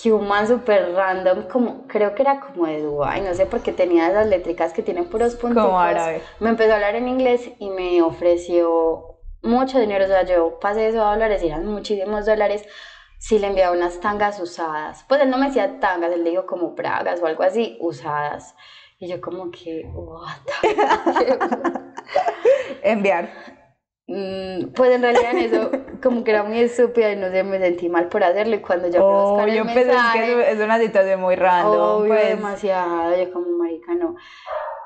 que 0.00 0.12
un 0.12 0.26
man 0.26 0.46
súper 0.46 0.94
random, 0.94 1.48
como, 1.48 1.86
creo 1.86 2.14
que 2.14 2.22
era 2.22 2.40
como 2.40 2.66
de 2.66 2.80
Dubai, 2.82 3.20
no 3.20 3.34
sé, 3.34 3.46
porque 3.46 3.72
tenía 3.72 4.08
esas 4.08 4.26
letricas 4.26 4.72
que 4.72 4.82
tienen 4.82 5.04
puros 5.04 5.34
puntos. 5.34 5.64
Como 5.64 5.78
árabe. 5.78 6.22
Me 6.40 6.50
empezó 6.50 6.72
a 6.72 6.76
hablar 6.76 6.94
en 6.94 7.08
inglés 7.08 7.50
y 7.58 7.68
me 7.70 8.00
ofreció 8.02 9.18
mucho 9.42 9.78
dinero, 9.78 10.04
o 10.04 10.08
sea, 10.08 10.22
yo 10.22 10.58
pasé 10.60 10.88
eso 10.88 11.04
a 11.04 11.12
dólares 11.12 11.42
eran 11.42 11.66
muchísimos 11.66 12.26
dólares. 12.26 12.64
Si 13.18 13.38
le 13.38 13.48
enviaba 13.48 13.76
unas 13.76 14.00
tangas 14.00 14.40
usadas, 14.40 15.04
pues 15.08 15.20
él 15.20 15.30
no 15.30 15.38
me 15.38 15.46
decía 15.46 15.78
tangas, 15.78 16.12
él 16.12 16.24
le 16.24 16.30
dijo 16.30 16.46
como 16.46 16.72
bragas 16.72 17.20
o 17.22 17.26
algo 17.26 17.42
así, 17.42 17.76
usadas. 17.80 18.54
Y 18.98 19.08
yo 19.08 19.20
como 19.20 19.50
que, 19.50 19.84
what? 19.92 20.28
Enviar. 22.82 23.30
Mm, 24.14 24.72
pues 24.74 24.90
en 24.94 25.00
realidad 25.00 25.30
en 25.30 25.38
eso 25.38 25.70
como 26.02 26.22
que 26.22 26.32
era 26.32 26.42
muy 26.42 26.60
estúpida 26.60 27.10
y 27.12 27.16
no 27.16 27.30
sé, 27.30 27.42
me 27.44 27.58
sentí 27.58 27.88
mal 27.88 28.08
por 28.08 28.22
hacerlo 28.22 28.56
y 28.56 28.60
cuando 28.60 28.88
yo 28.88 28.94
fui 28.94 29.00
a 29.00 29.04
Oh, 29.04 29.30
buscar 29.30 29.48
el 29.48 29.54
yo 29.56 29.64
pensé 29.64 29.80
es 29.80 29.86
que 29.86 29.94
mensaje, 29.94 30.50
es- 30.52 30.58
es 30.58 30.64
una 30.64 30.78
situación 30.78 31.20
muy 31.20 31.34
random, 31.36 32.00
obvio, 32.00 32.08
pues. 32.08 32.28
demasiado, 32.36 33.16
yo 33.16 33.32
como 33.32 33.46
marica 33.56 33.94
no. 33.94 34.16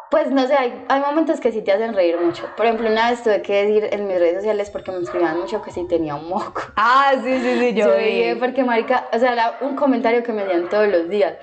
Pues 0.08 0.30
no 0.30 0.46
sé, 0.46 0.54
hay, 0.54 0.84
hay 0.88 1.00
momentos 1.00 1.40
que 1.40 1.50
sí 1.50 1.62
te 1.62 1.72
hacen 1.72 1.92
reír 1.92 2.16
mucho. 2.20 2.44
Por 2.56 2.66
ejemplo, 2.66 2.88
una 2.88 3.10
vez 3.10 3.24
tuve 3.24 3.42
que 3.42 3.64
decir 3.64 3.88
en 3.92 4.06
mis 4.06 4.16
redes 4.20 4.36
sociales 4.36 4.70
porque 4.70 4.92
me 4.92 4.98
escribían 5.02 5.40
mucho 5.40 5.60
que 5.60 5.72
si 5.72 5.88
tenía 5.88 6.14
un 6.14 6.28
moco. 6.28 6.62
Ah, 6.76 7.10
sí, 7.24 7.40
sí, 7.40 7.58
sí, 7.58 7.74
yo, 7.74 7.86
Yo 7.88 7.96
vi. 7.96 8.38
porque 8.38 8.62
marica, 8.62 9.08
o 9.12 9.18
sea, 9.18 9.32
era 9.32 9.58
un 9.62 9.74
comentario 9.74 10.22
que 10.22 10.32
me 10.32 10.42
hacían 10.42 10.68
todos 10.68 10.86
los 10.86 11.08
días. 11.08 11.34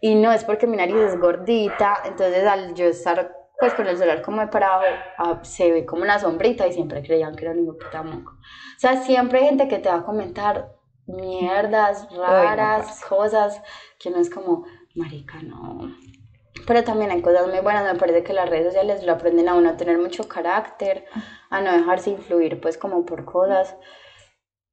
Y 0.00 0.14
no, 0.14 0.30
es 0.32 0.44
porque 0.44 0.68
mi 0.68 0.76
nariz 0.76 0.96
es 0.96 1.18
gordita, 1.18 1.96
entonces 2.04 2.46
al 2.46 2.74
yo 2.74 2.86
estar 2.86 3.36
pues 3.62 3.74
con 3.74 3.86
el 3.86 3.96
celular 3.96 4.22
como 4.22 4.40
de 4.40 4.48
para 4.48 4.74
abajo, 4.74 4.86
ah, 5.18 5.38
se 5.44 5.70
ve 5.70 5.86
como 5.86 6.02
una 6.02 6.18
sombrita 6.18 6.66
y 6.66 6.72
siempre 6.72 7.00
creían 7.00 7.36
que 7.36 7.44
era 7.44 7.54
un 7.54 7.78
puta 7.78 8.02
moco. 8.02 8.32
O 8.32 8.78
sea, 8.80 9.00
siempre 9.04 9.38
hay 9.38 9.44
gente 9.44 9.68
que 9.68 9.78
te 9.78 9.88
va 9.88 9.98
a 9.98 10.04
comentar 10.04 10.74
mierdas 11.06 12.08
raras, 12.12 12.86
parce. 12.86 13.06
cosas 13.06 13.62
que 14.00 14.10
no 14.10 14.16
es 14.18 14.30
como, 14.30 14.64
marica, 14.96 15.40
no. 15.42 15.94
Pero 16.66 16.82
también 16.82 17.12
hay 17.12 17.22
cosas 17.22 17.46
muy 17.46 17.60
buenas, 17.60 17.84
me 17.84 17.96
parece 17.96 18.24
que 18.24 18.32
las 18.32 18.50
redes 18.50 18.66
sociales 18.66 19.04
lo 19.04 19.12
aprenden 19.12 19.48
a 19.48 19.54
uno 19.54 19.70
a 19.70 19.76
tener 19.76 19.96
mucho 19.96 20.26
carácter, 20.26 21.04
a 21.48 21.60
no 21.60 21.70
dejarse 21.70 22.10
influir 22.10 22.60
pues 22.60 22.76
como 22.76 23.06
por 23.06 23.24
cosas. 23.24 23.76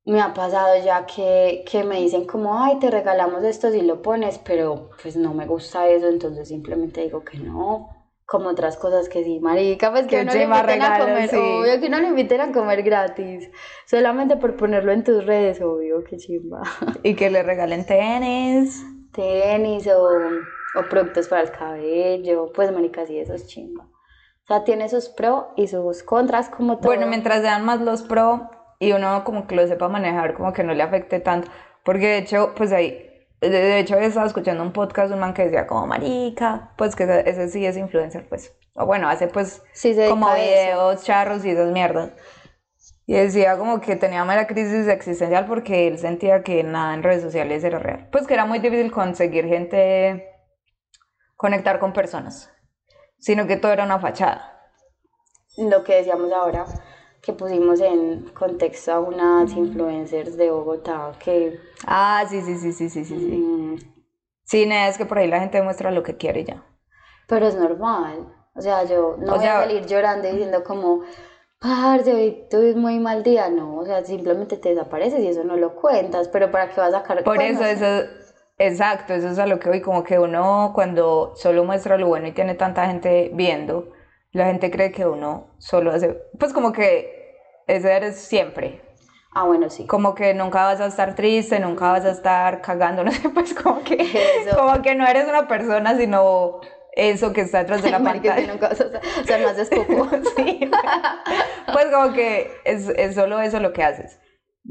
Me 0.03 0.19
ha 0.19 0.33
pasado 0.33 0.83
ya 0.83 1.05
que, 1.05 1.63
que 1.69 1.83
me 1.83 1.99
dicen 1.99 2.25
como, 2.25 2.59
ay, 2.59 2.79
te 2.79 2.89
regalamos 2.89 3.43
esto 3.43 3.69
si 3.69 3.83
lo 3.83 4.01
pones, 4.01 4.39
pero 4.39 4.89
pues 4.99 5.15
no 5.15 5.35
me 5.35 5.45
gusta 5.45 5.87
eso, 5.87 6.07
entonces 6.07 6.47
simplemente 6.47 7.03
digo 7.03 7.23
que 7.23 7.37
no. 7.37 7.98
Como 8.29 8.49
otras 8.49 8.77
cosas 8.77 9.09
que 9.09 9.23
sí, 9.23 9.39
marica, 9.39 9.89
pues 9.89 10.03
que 10.03 10.17
Que 10.17 10.23
no 10.25 10.33
le 10.33 10.43
inviten 10.43 10.53
a 10.53 10.61
regalo, 10.63 11.05
comer, 11.05 11.29
sí. 11.29 11.35
obvio 11.35 11.79
que 11.81 11.89
no 11.89 11.99
le 11.99 12.07
inviten 12.09 12.41
a 12.41 12.51
comer 12.51 12.83
gratis, 12.83 13.49
solamente 13.87 14.37
por 14.37 14.55
ponerlo 14.55 14.91
en 14.91 15.03
tus 15.03 15.25
redes, 15.25 15.59
obvio, 15.61 16.03
que 16.03 16.17
chimba. 16.17 16.61
Y 17.01 17.15
que 17.15 17.31
le 17.31 17.41
regalen 17.41 17.87
tenis. 17.87 18.85
Tenis 19.13 19.87
o, 19.87 20.09
o 20.75 20.83
productos 20.91 21.27
para 21.27 21.41
el 21.41 21.51
cabello, 21.51 22.51
pues 22.53 22.71
marica, 22.71 23.05
sí, 23.07 23.17
eso 23.17 23.33
es 23.33 23.47
chimba. 23.47 23.85
O 23.85 24.47
sea, 24.47 24.63
tiene 24.63 24.89
sus 24.89 25.09
pros 25.09 25.45
y 25.55 25.67
sus 25.67 26.03
contras 26.03 26.49
como 26.49 26.77
todo. 26.77 26.87
Bueno, 26.87 27.07
mientras 27.07 27.41
sean 27.41 27.65
más 27.65 27.81
los 27.81 28.03
pro 28.03 28.49
y 28.79 28.91
uno 28.91 29.23
como 29.23 29.47
que 29.47 29.55
lo 29.55 29.67
sepa 29.67 29.89
manejar, 29.89 30.35
como 30.35 30.53
que 30.53 30.63
no 30.63 30.75
le 30.75 30.83
afecte 30.83 31.19
tanto. 31.19 31.49
Porque 31.83 32.07
de 32.07 32.17
hecho, 32.19 32.53
pues 32.55 32.71
ahí, 32.71 33.08
de, 33.41 33.49
de 33.49 33.79
hecho 33.79 33.97
estaba 33.97 34.25
escuchando 34.25 34.63
un 34.63 34.73
podcast, 34.73 35.11
un 35.13 35.19
man 35.19 35.33
que 35.33 35.45
decía 35.45 35.67
como 35.67 35.87
marica, 35.87 36.73
pues 36.77 36.95
que 36.95 37.03
ese, 37.03 37.29
ese 37.29 37.49
sí 37.49 37.65
es 37.65 37.77
influencer, 37.77 38.27
pues. 38.27 38.53
O 38.73 38.85
bueno, 38.85 39.09
hace 39.09 39.27
pues 39.27 39.61
Sí, 39.73 39.93
se 39.93 40.09
como 40.09 40.33
videos, 40.33 41.03
charros 41.03 41.45
y 41.45 41.51
esas 41.51 41.71
mierdas. 41.71 42.11
Y 43.05 43.13
decía 43.13 43.57
como 43.57 43.81
que 43.81 43.95
tenía 43.95 44.23
mala 44.23 44.45
crisis 44.45 44.87
existencial 44.87 45.45
porque 45.47 45.87
él 45.87 45.97
sentía 45.97 46.43
que 46.43 46.63
nada 46.63 46.93
en 46.93 47.01
redes 47.01 47.23
sociales 47.23 47.63
era 47.63 47.79
real. 47.79 48.07
Pues 48.11 48.27
que 48.27 48.35
era 48.35 48.45
muy 48.45 48.59
difícil 48.59 48.91
conseguir 48.91 49.47
gente, 49.47 50.29
conectar 51.35 51.79
con 51.79 51.91
personas, 51.91 52.51
sino 53.17 53.47
que 53.47 53.57
todo 53.57 53.71
era 53.71 53.83
una 53.83 53.99
fachada. 53.99 54.61
lo 55.57 55.83
que 55.83 55.95
decíamos 55.95 56.31
ahora, 56.31 56.65
que 57.21 57.33
pusimos 57.33 57.79
en 57.81 58.29
contexto 58.33 58.93
a 58.93 58.99
unas 58.99 59.51
influencers 59.53 60.37
de 60.37 60.51
Bogotá 60.51 61.11
que... 61.19 61.59
Ah, 61.85 62.23
sí, 62.29 62.41
sí, 62.41 62.57
sí, 62.57 62.71
sí, 62.71 62.89
sí, 62.89 63.03
sí, 63.05 63.15
sí. 63.19 63.35
mm, 63.37 63.75
Sí, 64.45 64.65
nada, 64.65 64.87
es 64.87 64.97
que 64.97 65.05
por 65.05 65.17
ahí 65.19 65.27
la 65.27 65.39
gente 65.39 65.61
muestra 65.61 65.91
lo 65.91 66.01
que 66.03 66.17
quiere 66.17 66.43
ya. 66.43 66.63
pero 67.27 67.47
es 67.47 67.55
normal. 67.55 68.33
O 68.55 68.61
sea, 68.61 68.83
yo 68.83 69.15
no 69.19 69.33
O 69.33 69.35
voy 69.35 69.45
sea- 69.45 69.59
a 69.59 69.61
salir 69.61 69.85
llorando 69.85 70.27
y 70.27 70.31
diciendo 70.31 70.63
como, 70.63 71.01
parce, 71.59 72.13
hoy 72.13 72.47
tuve 72.49 72.73
muy 72.75 72.99
mal 72.99 73.21
día. 73.23 73.49
No, 73.49 73.77
o 73.77 73.85
sea, 73.85 74.03
simplemente 74.03 74.57
te 74.57 74.69
desapareces 74.69 75.19
y 75.21 75.27
eso 75.27 75.43
no 75.43 75.55
lo 75.55 75.75
cuentas. 75.75 76.27
Pero 76.29 76.49
¿para 76.51 76.69
qué 76.69 76.81
vas 76.81 76.93
a 76.93 76.99
sacar 77.01 77.23
Por 77.23 77.41
eso, 77.41 77.59
no 77.59 77.65
eso, 77.65 78.09
exacto, 78.57 79.13
eso 79.13 79.29
es 79.29 79.39
a 79.39 79.45
lo 79.45 79.59
que 79.59 79.69
voy, 79.69 79.81
como 79.81 80.03
que 80.03 80.17
uno 80.19 80.71
cuando 80.73 81.33
solo 81.35 81.63
muestra 81.63 81.97
lo 81.97 82.07
bueno 82.07 82.27
y 82.27 82.31
tiene 82.31 82.55
tanta 82.55 82.87
gente 82.87 83.29
viendo, 83.33 83.91
la 84.31 84.45
gente 84.45 84.69
cree 84.71 84.91
que 84.91 85.05
uno 85.05 85.55
solo 85.57 85.91
hace, 85.91 86.13
pues 86.39 86.53
como 86.53 86.71
que 86.71 87.35
ese 87.67 87.91
eres 87.91 88.17
siempre, 88.17 88.81
Ah, 89.33 89.43
bueno, 89.43 89.69
sí. 89.69 89.85
como 89.85 90.15
que 90.15 90.33
nunca 90.33 90.63
vas 90.65 90.81
a 90.81 90.87
estar 90.87 91.13
triste, 91.15 91.59
nunca 91.59 91.91
vas 91.91 92.03
a 92.05 92.11
estar 92.11 92.61
cagando, 92.61 93.03
no 93.05 93.11
sé, 93.11 93.29
pues 93.29 93.53
como 93.53 93.83
que, 93.83 93.95
Eso. 93.95 94.57
como 94.57 94.81
que 94.81 94.95
no 94.95 95.05
eres 95.07 95.27
una 95.27 95.47
persona, 95.47 95.95
sino 95.97 96.59
eso 96.93 97.31
que 97.31 97.41
está 97.41 97.59
detrás 97.59 97.81
de 97.83 97.91
la 97.91 97.99
pantalla. 98.03 98.47
nunca 98.47 98.69
vas 98.69 98.81
a 98.81 98.85
hacer- 98.85 99.01
o 99.21 99.23
sea, 99.25 99.37
no 99.37 99.47
haces 99.49 99.69
poco. 99.69 100.07
Sí. 100.35 100.69
Pues 101.71 101.85
como 101.91 102.13
que 102.13 102.51
es, 102.65 102.89
es 102.89 103.15
solo 103.15 103.39
eso 103.39 103.59
lo 103.59 103.71
que 103.73 103.83
haces. 103.83 104.19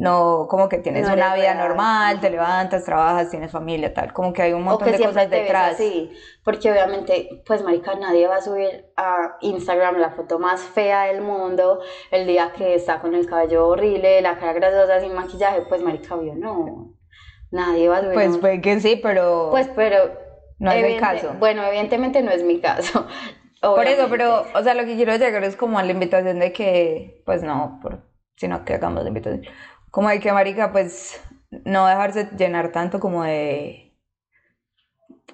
No, 0.00 0.46
como 0.48 0.68
que 0.68 0.78
tienes 0.78 1.08
No 1.08 1.14
una 1.14 1.34
vida 1.34 1.54
real. 1.54 1.58
normal, 1.58 2.20
te 2.20 2.30
levantas, 2.30 2.84
trabajas, 2.84 3.30
tienes 3.30 3.50
familia, 3.50 3.92
tal. 3.92 4.12
Como 4.12 4.32
que 4.32 4.42
hay 4.42 4.52
un 4.52 4.62
O 4.62 4.64
montón 4.64 4.86
que 4.92 4.96
de 4.96 5.04
cosas 5.04 5.28
detrás. 5.28 5.72
así, 5.74 6.12
porque 6.44 6.70
obviamente, 6.70 7.42
pues 7.44 7.64
marica, 7.64 7.96
nadie 7.96 8.28
va 8.28 8.36
a 8.36 8.40
subir 8.40 8.92
a 8.96 9.36
Instagram 9.40 9.96
la 9.98 10.10
foto 10.10 10.38
más 10.38 10.60
fea 10.62 11.06
del 11.06 11.20
mundo 11.22 11.80
el 12.12 12.28
día 12.28 12.52
que 12.56 12.76
está 12.76 13.00
con 13.00 13.16
el 13.16 13.26
cabello 13.26 13.66
horrible, 13.66 14.22
la 14.22 14.38
cara 14.38 14.52
grasosa, 14.52 15.00
sin 15.00 15.14
maquillaje, 15.14 15.62
pues 15.68 15.82
marica, 15.82 16.14
obvio, 16.14 16.34
no, 16.36 16.94
nadie 17.50 17.88
va 17.88 17.96
a 17.96 18.00
subir. 18.02 18.14
Pues 18.14 18.28
un- 18.28 18.40
puede 18.40 18.60
que 18.60 18.78
sí, 18.78 19.00
pero 19.02 19.48
pues, 19.50 19.68
pero... 19.74 20.12
no 20.60 20.70
es 20.70 20.76
evidente- 20.78 21.00
caso. 21.00 21.34
Bueno, 21.40 21.64
evidentemente 21.64 22.22
no 22.22 22.30
es 22.30 22.44
mi 22.44 22.60
caso. 22.60 23.04
Por 23.60 23.84
eso, 23.88 24.06
pero, 24.08 24.44
o 24.54 24.62
sea, 24.62 24.74
lo 24.74 24.84
que 24.84 24.94
quiero 24.94 25.16
llegar 25.16 25.42
es 25.42 25.56
como 25.56 25.80
a 25.80 25.82
la 25.82 25.90
invitación 25.90 26.38
de 26.38 26.52
que, 26.52 27.24
pues 27.26 27.42
no, 27.42 27.80
por, 27.82 28.04
sino 28.36 28.64
que 28.64 28.74
hagamos 28.74 29.02
la 29.02 29.08
invitación. 29.08 29.42
Como 29.90 30.08
de 30.08 30.20
que, 30.20 30.32
marica, 30.32 30.72
pues 30.72 31.20
no 31.64 31.86
dejarse 31.86 32.28
llenar 32.36 32.72
tanto 32.72 33.00
como 33.00 33.24
de, 33.24 33.88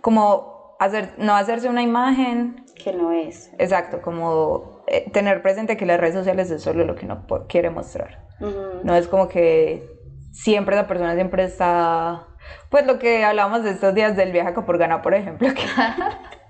como 0.00 0.76
hacer, 0.78 1.14
no 1.18 1.34
hacerse 1.34 1.68
una 1.68 1.82
imagen 1.82 2.64
Que 2.82 2.92
no 2.92 3.10
es. 3.12 3.50
Exacto, 3.58 4.02
como 4.02 4.84
eh, 4.86 5.10
tener 5.10 5.42
presente 5.42 5.76
que 5.76 5.86
las 5.86 5.98
redes 5.98 6.14
sociales 6.14 6.50
es 6.50 6.62
solo 6.62 6.84
lo 6.84 6.94
que 6.94 7.06
uno 7.06 7.26
quiere 7.48 7.70
mostrar. 7.70 8.26
Ujú. 8.40 8.80
No 8.82 8.94
es 8.94 9.08
como 9.08 9.28
que 9.28 9.88
siempre 10.32 10.76
la 10.76 10.86
persona 10.86 11.14
siempre 11.14 11.44
está... 11.44 12.26
Pues 12.68 12.84
lo 12.86 12.98
que 12.98 13.24
hablamos 13.24 13.64
de 13.64 13.70
estos 13.70 13.94
días 13.94 14.16
del 14.16 14.32
viaje 14.32 14.50
a 14.50 14.54
Capurganá, 14.54 15.00
por 15.00 15.14
ejemplo, 15.14 15.48
que 15.54 15.62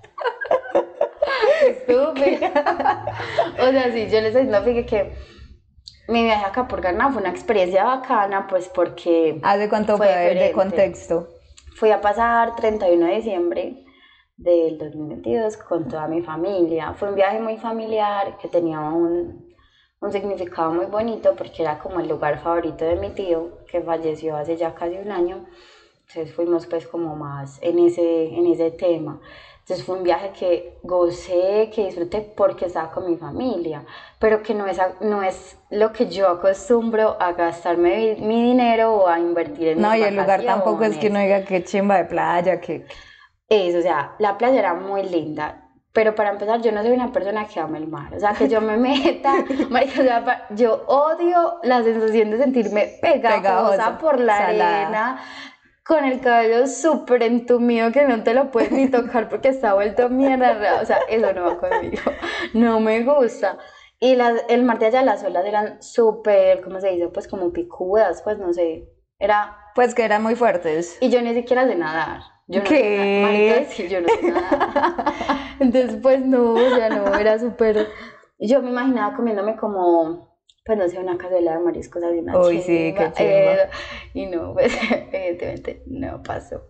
Estúpida. 1.68 3.04
o 3.60 3.70
sea, 3.70 3.92
sí, 3.92 4.08
yo 4.10 4.20
les 4.20 4.34
diciendo 4.34 4.62
fíjate 4.62 4.86
que 4.86 5.12
mi 6.08 6.22
viaje 6.24 6.44
acá 6.44 6.68
por 6.68 6.80
Ghana 6.80 7.10
fue 7.12 7.20
una 7.22 7.30
experiencia 7.30 7.84
bacana, 7.84 8.46
pues 8.46 8.68
porque 8.68 9.40
hace 9.42 9.68
cuánto 9.68 9.96
Fue 9.96 10.06
fue 10.06 10.34
de 10.34 10.52
contexto. 10.52 11.28
fui 11.76 11.90
a 11.90 12.00
pasar 12.00 12.54
31 12.56 13.06
de 13.06 13.14
diciembre 13.16 13.84
del 14.36 14.78
2022 14.78 15.56
con 15.58 15.88
toda 15.88 16.08
mi 16.08 16.22
familia. 16.22 16.94
Fue 16.94 17.08
un 17.08 17.14
viaje 17.14 17.40
muy 17.40 17.56
familiar 17.56 18.36
que 18.38 18.48
tenía 18.48 18.80
un, 18.80 19.54
un 20.00 20.12
significado 20.12 20.72
muy 20.72 20.86
bonito 20.86 21.34
porque 21.36 21.62
era 21.62 21.78
como 21.78 22.00
el 22.00 22.08
lugar 22.08 22.40
favorito 22.42 22.84
de 22.84 22.96
mi 22.96 23.10
tío 23.10 23.58
que 23.70 23.80
falleció 23.80 24.36
hace 24.36 24.56
ya 24.56 24.74
casi 24.74 24.96
un 24.96 25.10
año. 25.10 25.46
Entonces 26.08 26.34
fuimos 26.34 26.66
pues 26.66 26.86
como 26.86 27.16
más 27.16 27.58
en 27.62 27.78
ese, 27.78 28.26
en 28.34 28.46
ese 28.46 28.70
tema. 28.72 29.20
Entonces 29.64 29.86
fue 29.86 29.96
un 29.96 30.02
viaje 30.02 30.30
que 30.38 30.78
gocé, 30.82 31.70
que 31.74 31.86
disfruté 31.86 32.20
porque 32.20 32.66
estaba 32.66 32.90
con 32.90 33.10
mi 33.10 33.16
familia, 33.16 33.82
pero 34.18 34.42
que 34.42 34.52
no 34.52 34.66
es, 34.66 34.78
no 35.00 35.22
es 35.22 35.56
lo 35.70 35.90
que 35.90 36.06
yo 36.06 36.28
acostumbro 36.28 37.16
a 37.18 37.32
gastarme 37.32 38.16
mi, 38.20 38.42
dinero 38.42 38.92
o 38.92 39.08
a 39.08 39.18
invertir 39.18 39.68
en 39.68 39.80
No, 39.80 39.96
y 39.96 40.02
el 40.02 40.16
lugar 40.16 40.44
tampoco 40.44 40.84
es 40.84 40.98
que 40.98 41.08
uno 41.08 41.18
diga 41.20 41.46
que 41.46 41.64
chimba 41.64 41.96
de 41.96 42.04
playa, 42.04 42.60
que... 42.60 42.84
Eso, 43.48 43.78
o 43.78 43.80
sea, 43.80 44.14
la 44.18 44.36
playa 44.36 44.58
era 44.58 44.74
muy 44.74 45.02
linda, 45.02 45.70
pero 45.94 46.14
para 46.14 46.32
empezar 46.32 46.60
yo 46.60 46.70
no 46.70 46.82
soy 46.82 46.92
una 46.92 47.10
persona 47.10 47.46
que 47.46 47.58
ama 47.58 47.78
el 47.78 47.88
mar, 47.88 48.12
o 48.14 48.20
sea, 48.20 48.34
que 48.34 48.50
yo 48.50 48.60
me 48.60 48.76
meta, 48.78 49.46
marica, 49.70 50.00
o 50.00 50.04
sea, 50.04 50.46
yo 50.50 50.84
odio 50.88 51.60
la 51.62 51.82
sensación 51.82 52.30
de 52.32 52.36
sentirme 52.36 52.98
pegajosa, 53.00 53.40
Pegajosa, 53.40 53.98
por 53.98 54.20
la 54.20 54.36
salada. 54.36 54.82
arena, 54.82 55.20
con 55.84 56.04
el 56.04 56.20
cabello 56.20 56.66
súper 56.66 57.22
entumido 57.22 57.92
que 57.92 58.04
no 58.04 58.22
te 58.22 58.34
lo 58.34 58.50
puedes 58.50 58.72
ni 58.72 58.88
tocar 58.88 59.28
porque 59.28 59.48
está 59.48 59.74
vuelto 59.74 60.08
mierda, 60.08 60.80
o 60.80 60.86
sea, 60.86 60.98
eso 61.08 61.32
no 61.32 61.44
va 61.44 61.58
conmigo, 61.58 62.02
no 62.54 62.80
me 62.80 63.02
gusta. 63.02 63.58
Y 64.00 64.16
las, 64.16 64.44
el 64.48 64.64
mar 64.64 64.78
de 64.78 64.86
allá, 64.86 65.02
las 65.02 65.22
olas 65.24 65.44
eran 65.46 65.82
súper, 65.82 66.62
¿cómo 66.62 66.80
se 66.80 66.88
dice? 66.90 67.08
Pues 67.08 67.28
como 67.28 67.52
picudas, 67.52 68.22
pues 68.22 68.38
no 68.38 68.52
sé, 68.52 68.88
era 69.18 69.56
Pues 69.74 69.94
que 69.94 70.04
eran 70.04 70.22
muy 70.22 70.34
fuertes. 70.36 70.98
y 71.00 71.10
yo 71.10 71.20
ni 71.22 71.34
siquiera 71.34 71.66
sé 71.66 71.74
nadar. 71.74 72.20
Yo 72.46 72.60
no 72.60 72.68
¿Qué? 72.68 73.20
Marica, 73.22 73.70
sí, 73.70 73.88
yo 73.88 74.00
no 74.02 74.08
sé 74.08 74.30
nadar. 74.30 75.12
Entonces, 75.60 75.98
pues 76.02 76.20
no, 76.26 76.52
o 76.54 76.70
sea, 76.76 76.90
no, 76.90 77.14
era 77.14 77.38
súper... 77.38 77.88
Yo 78.38 78.60
me 78.60 78.70
imaginaba 78.70 79.16
comiéndome 79.16 79.56
como, 79.56 80.33
pues 80.64 80.78
no 80.78 80.88
sé, 80.88 80.98
una 80.98 81.18
cazuela 81.18 81.52
de 81.52 81.58
mariscos 81.58 82.02
así, 82.02 82.18
una 82.18 82.38
Uy, 82.38 82.60
sí, 82.62 82.94
qué 82.96 83.12
eh, 83.18 83.68
y 84.14 84.26
no, 84.26 84.54
pues 84.54 84.72
evidentemente 85.12 85.82
no 85.86 86.22
pasó. 86.22 86.62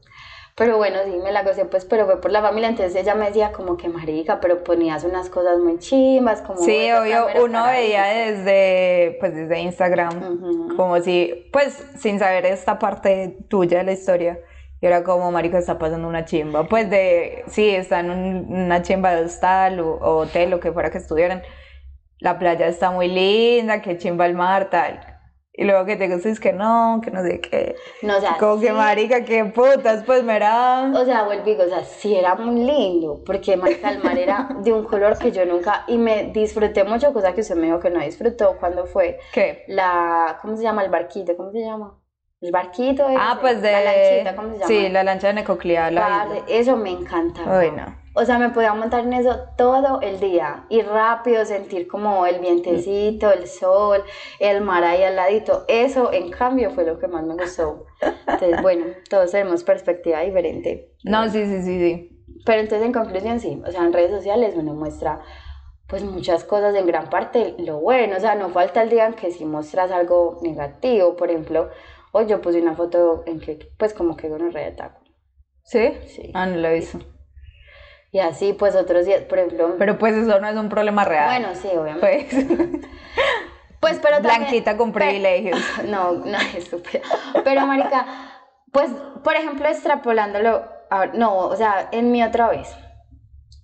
Pero 0.57 0.77
bueno, 0.77 0.99
sí, 1.05 1.11
me 1.23 1.33
la 1.33 1.43
gocé, 1.43 1.65
pues, 1.65 1.85
pero 1.85 2.05
fue 2.07 2.21
por 2.21 2.31
la 2.31 2.41
familia, 2.41 2.69
entonces 2.69 2.95
ella 2.95 3.17
me 3.17 3.27
decía 3.27 3.51
como 3.53 3.77
que 3.77 3.89
marica, 3.89 4.41
pero 4.41 4.63
ponías 4.63 5.03
unas 5.03 5.29
cosas 5.29 5.59
muy 5.59 5.79
chimbas, 5.79 6.43
como... 6.43 6.63
Sí, 6.63 6.91
obvio, 6.93 7.27
uno 7.43 7.65
veía 7.65 8.05
desde, 8.05 9.17
pues 9.19 9.35
desde 9.35 9.59
Instagram, 9.61 10.17
Ujú. 10.23 10.77
como 10.77 11.01
si, 11.01 11.49
pues 11.53 11.85
sin 11.99 12.21
saber 12.21 12.47
esta 12.47 12.79
parte 12.79 13.37
tuya 13.49 13.79
de 13.79 13.85
la 13.85 13.93
historia, 13.93 14.39
Y 14.81 14.87
era 14.87 15.03
como, 15.03 15.31
marica, 15.33 15.59
está 15.59 15.77
pasando 15.79 16.07
una 16.07 16.25
chimba. 16.25 16.69
Pues 16.69 16.89
de, 16.91 17.43
sí, 17.49 17.71
está 17.71 18.01
en 18.01 18.11
un- 18.11 18.47
una 18.67 18.83
chimba 18.83 19.13
de 19.15 19.25
hostal 19.25 19.81
o, 19.81 19.95
o 19.95 20.17
hotel, 20.19 20.51
lo 20.51 20.61
que 20.61 20.73
fuera 20.73 20.91
que 20.91 20.99
estuvieran. 20.99 21.43
La 22.25 22.39
playa 22.39 22.66
está 22.68 22.91
muy 22.91 23.09
linda, 23.09 23.83
que 23.83 23.99
chimba 23.99 24.25
el 24.25 24.33
mar, 24.33 24.70
tal. 24.70 24.99
Y 25.53 25.64
luego 25.64 25.85
que 25.85 25.97
te 25.97 26.09
gusta 26.09 26.31
es 26.31 26.41
que 26.41 26.55
no, 26.55 27.03
que 27.05 27.11
no 27.11 27.22
sé 27.22 27.39
qué. 27.39 27.77
No, 28.01 28.16
o 28.16 28.20
sea, 28.20 28.39
Como 28.39 28.62
que 28.62 28.72
marica, 28.72 29.27
qué 29.27 29.45
putas, 29.45 30.05
pues 30.05 30.25
me 30.25 30.35
era... 30.35 30.91
O 30.95 31.05
sea, 31.05 31.25
vuelvo 31.25 31.43
y 31.43 31.51
digo, 31.51 31.64
o 31.64 31.68
sea, 31.68 31.85
sí 31.85 32.16
era 32.16 32.35
muy 32.35 32.64
lindo, 32.64 33.22
porque 33.27 33.59
marica, 33.59 33.91
el 33.91 34.03
mar 34.03 34.16
era 34.16 34.49
de 34.62 34.72
un 34.72 34.85
color 34.85 35.18
que 35.18 35.33
yo 35.33 35.45
nunca, 35.45 35.85
y 35.87 35.99
me 35.99 36.31
disfruté 36.33 36.83
mucho, 36.85 37.12
cosa 37.12 37.35
que 37.35 37.43
usted 37.43 37.57
me 37.57 37.66
dijo 37.66 37.79
que 37.79 37.91
no 37.91 38.01
disfrutó 38.01 38.57
cuando 38.59 38.87
fue 38.87 39.18
¿Qué? 39.35 39.62
la, 39.68 40.39
¿cómo 40.41 40.57
se 40.57 40.62
llama? 40.62 40.83
El 40.83 40.91
barquito, 40.91 41.37
¿cómo 41.37 41.53
se 41.53 41.61
llama? 41.61 42.01
El 42.41 42.53
barquito 42.53 43.07
ese, 43.07 43.18
Ah, 43.20 43.37
pues 43.39 43.61
de... 43.61 43.70
La 43.70 43.85
lanchita, 43.85 44.35
¿cómo 44.35 44.49
se 44.49 44.55
llama? 44.55 44.66
Sí, 44.66 44.89
la 44.89 45.05
lancha 45.05 45.27
de 45.27 45.35
Necoclía, 45.35 45.91
la 45.91 46.27
eso 46.49 46.75
me 46.75 46.89
encantaba. 46.89 47.62
No. 47.64 48.04
O 48.17 48.25
sea, 48.25 48.39
me 48.39 48.51
podía 48.51 48.73
montar 48.75 49.01
en 49.01 49.12
eso 49.12 49.41
todo 49.57 50.01
el 50.01 50.21
día 50.21 50.67
y 50.69 50.83
rápido 50.83 51.45
sentir 51.45 51.89
como 51.89 52.27
el 52.27 52.39
vientecito, 52.39 53.33
el 53.33 53.49
sol, 53.49 54.05
el 54.39 54.61
mar 54.61 54.85
ahí 54.85 55.03
al 55.03 55.17
ladito. 55.17 55.65
Eso, 55.67 56.12
en 56.12 56.31
cambio, 56.31 56.71
fue 56.71 56.85
lo 56.85 57.01
que 57.01 57.09
más 57.09 57.25
me 57.25 57.35
gustó. 57.35 57.87
Entonces, 58.01 58.62
bueno, 58.62 58.87
todos 59.11 59.33
tenemos 59.33 59.65
perspectiva 59.65 60.21
diferente. 60.21 60.93
No, 61.03 61.29
sí, 61.29 61.45
sí, 61.45 61.62
sí, 61.62 61.79
sí. 61.81 62.25
Pero 62.47 62.61
entonces, 62.61 62.87
en 62.87 62.93
conclusión, 62.93 63.41
sí. 63.41 63.61
O 63.67 63.73
sea, 63.73 63.83
en 63.83 63.93
redes 63.93 64.12
sociales 64.12 64.55
uno 64.57 64.75
muestra 64.75 65.21
pues 65.89 66.03
muchas 66.03 66.45
cosas, 66.45 66.75
en 66.77 66.87
gran 66.87 67.11
parte 67.11 67.57
lo 67.59 67.81
bueno. 67.81 68.17
O 68.17 68.21
sea, 68.21 68.37
no 68.37 68.51
falta 68.51 68.83
el 68.83 68.91
día 68.91 69.07
en 69.07 69.15
que 69.15 69.33
si 69.33 69.45
muestras 69.45 69.91
algo 69.91 70.39
negativo. 70.41 71.17
Por 71.17 71.31
ejemplo, 71.31 71.69
hoy 72.12 72.27
yo 72.27 72.41
puse 72.41 72.62
una 72.62 72.77
foto 72.77 73.25
en 73.27 73.41
que, 73.41 73.59
pues, 73.77 73.93
como 73.93 74.17
que 74.17 74.29
con 74.29 74.51
de 74.51 74.71
taco. 74.71 75.01
¿Sí? 75.65 75.95
Sí. 76.07 76.31
Ah, 76.35 76.47
no 76.47 76.59
lo 76.59 76.69
he 76.69 76.75
visto. 76.75 77.01
Y 78.15 78.21
así, 78.21 78.53
pues, 78.53 78.77
otros 78.77 79.07
días, 79.07 79.23
por 79.23 79.41
ejemplo... 79.41 79.75
Pero 79.77 79.99
pues 79.99 80.15
eso 80.15 80.39
no 80.39 80.47
es 80.49 80.55
un 80.57 80.69
problema 80.69 81.05
real. 81.05 81.27
bueno, 81.27 81.49
sí, 81.61 81.67
obviamente. 81.77 82.29
Pues, 82.31 82.47
Pues, 83.81 83.99
pero 84.01 84.15
también- 84.19 84.39
blanquita 84.43 84.77
con 84.77 84.93
privilegios. 84.93 85.59
No, 85.89 86.12
no, 86.12 86.39
estúpida. 86.57 87.01
Pero, 87.43 87.67
marica, 87.67 88.07
pues, 88.71 88.89
por 89.25 89.35
ejemplo, 89.35 89.67
extrapolándolo, 89.67 90.62
a- 90.91 91.07
no, 91.07 91.39
o 91.39 91.57
sea, 91.57 91.89
en 91.91 92.12
mi 92.12 92.23
otra 92.23 92.49
vez, 92.51 92.73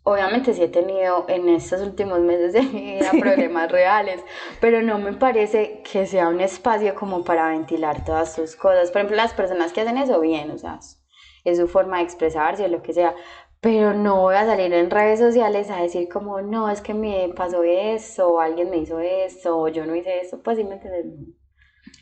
obviamente 0.03 0.53
sí 0.53 0.65
he 0.65 0.69
tenido 0.69 1.27
en 1.29 1.49
estos 1.49 1.81
últimos 1.83 2.19
meses 2.19 2.53
de 2.53 2.63
mi 2.63 2.95
vida 2.97 3.11
problemas 3.21 3.71
reales, 3.71 4.21
pero 4.61 4.83
no 4.83 4.99
me 4.99 5.13
parece 5.13 5.81
que 5.91 6.07
sea 6.09 6.27
un 6.29 6.41
espacio 6.41 6.97
como 6.97 7.23
para 7.23 7.51
ventilar 7.51 8.05
todas 8.05 8.35
tus 8.35 8.57
cosas. 8.57 8.91
Por 8.91 8.99
ejemplo, 9.03 9.17
las 9.17 9.33
personas 9.33 9.73
que 9.73 9.83
hacen 9.83 9.97
eso, 9.97 10.19
bien, 10.21 10.51
o 10.51 10.59
sea, 10.59 10.79
es- 10.81 11.01
es 11.45 11.57
su 11.59 11.69
forma 11.69 11.99
de 11.99 12.03
expresarse 12.03 12.65
o 12.65 12.69
lo 12.69 12.83
que 12.83 12.93
sea, 12.93 13.15
pero 13.61 13.93
no 13.93 14.23
voy 14.23 14.37
a 14.37 14.47
salir 14.47 14.73
en 14.73 14.91
redes 14.91 15.19
sociales 15.21 15.71
a 15.71 15.83
decir 15.83 16.09
como, 16.09 16.41
no, 16.41 16.71
es 16.71 16.81
que 16.81 16.95
me 16.95 17.29
pasó 17.37 17.63
esto, 17.63 18.35
o 18.35 18.41
alguien 18.41 18.71
me 18.71 18.79
hizo 18.79 18.99
esto, 19.01 19.59
o 19.59 19.69
yo 19.69 19.85
no 19.87 19.95
hice 19.95 20.21
esto, 20.21 20.43
pues 20.43 20.57
sí 20.57 20.65
me 20.65 20.75
entiendes. 20.75 21.07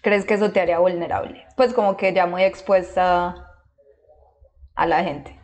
¿Crees 0.03 0.25
que 0.25 0.35
eso 0.35 0.53
te 0.53 0.61
haría 0.61 0.79
vulnerable? 0.79 1.47
Pues 1.57 1.75
como 1.75 1.97
que 1.97 2.13
ya 2.13 2.27
muy 2.27 2.45
expuesta 2.45 3.45
a 4.75 4.87
la 4.87 5.03
gente. 5.03 5.37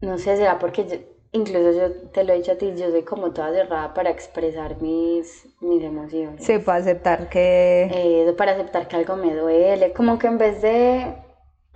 No 0.00 0.18
sé, 0.18 0.36
será 0.36 0.58
porque 0.58 0.86
yo- 0.86 0.96
incluso 1.32 1.72
yo 1.72 2.10
te 2.10 2.24
lo 2.24 2.32
he 2.32 2.36
dicho 2.36 2.52
a 2.52 2.56
ti, 2.56 2.72
yo 2.76 2.90
soy 2.90 3.02
como 3.02 3.32
toda 3.32 3.52
cerrada 3.52 3.92
para 3.94 4.10
expresar 4.10 4.80
mis, 4.80 5.46
mis 5.60 5.82
emociones. 5.82 6.44
Sí, 6.44 6.58
para 6.58 6.78
aceptar 6.78 7.28
que... 7.28 7.88
Eh, 7.92 8.32
para 8.36 8.52
aceptar 8.52 8.88
que 8.88 8.96
algo 8.96 9.16
me 9.16 9.34
duele, 9.34 9.92
como 9.92 10.18
que 10.18 10.26
en 10.28 10.38
vez 10.38 10.62
de 10.62 11.14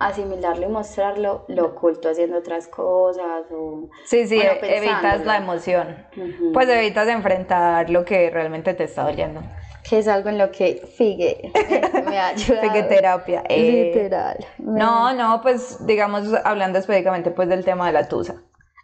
asimilarlo 0.07 0.65
y 0.67 0.69
mostrarlo, 0.69 1.45
lo 1.47 1.65
oculto 1.67 2.09
haciendo 2.09 2.37
otras 2.37 2.67
cosas 2.67 3.45
o... 3.51 3.89
Sí, 4.05 4.27
sí, 4.27 4.35
bueno, 4.37 4.53
evitas 4.63 5.25
la 5.25 5.37
emoción. 5.37 6.05
Ujú. 6.15 6.51
Pues 6.53 6.67
evitas 6.69 7.07
enfrentar 7.07 7.89
lo 7.89 8.03
que 8.05 8.29
realmente 8.29 8.73
te 8.73 8.83
está 8.85 9.03
doliendo. 9.03 9.41
que 9.87 9.99
es 9.99 10.07
algo 10.07 10.29
en 10.29 10.37
lo 10.37 10.51
que 10.51 10.81
Figue 10.97 11.51
me, 11.53 12.01
me 12.09 12.19
ha 12.19 12.27
ayudado. 12.35 12.61
Figue 12.61 12.83
terapia. 12.83 13.43
eh. 13.49 13.91
Literal. 13.93 14.37
No, 14.59 15.13
no, 15.13 15.41
pues 15.41 15.85
digamos, 15.85 16.33
hablando 16.43 16.79
específicamente 16.79 17.31
pues 17.31 17.49
del 17.49 17.63
tema 17.65 17.87
de 17.87 17.93
la 17.93 18.07
tusa. 18.07 18.35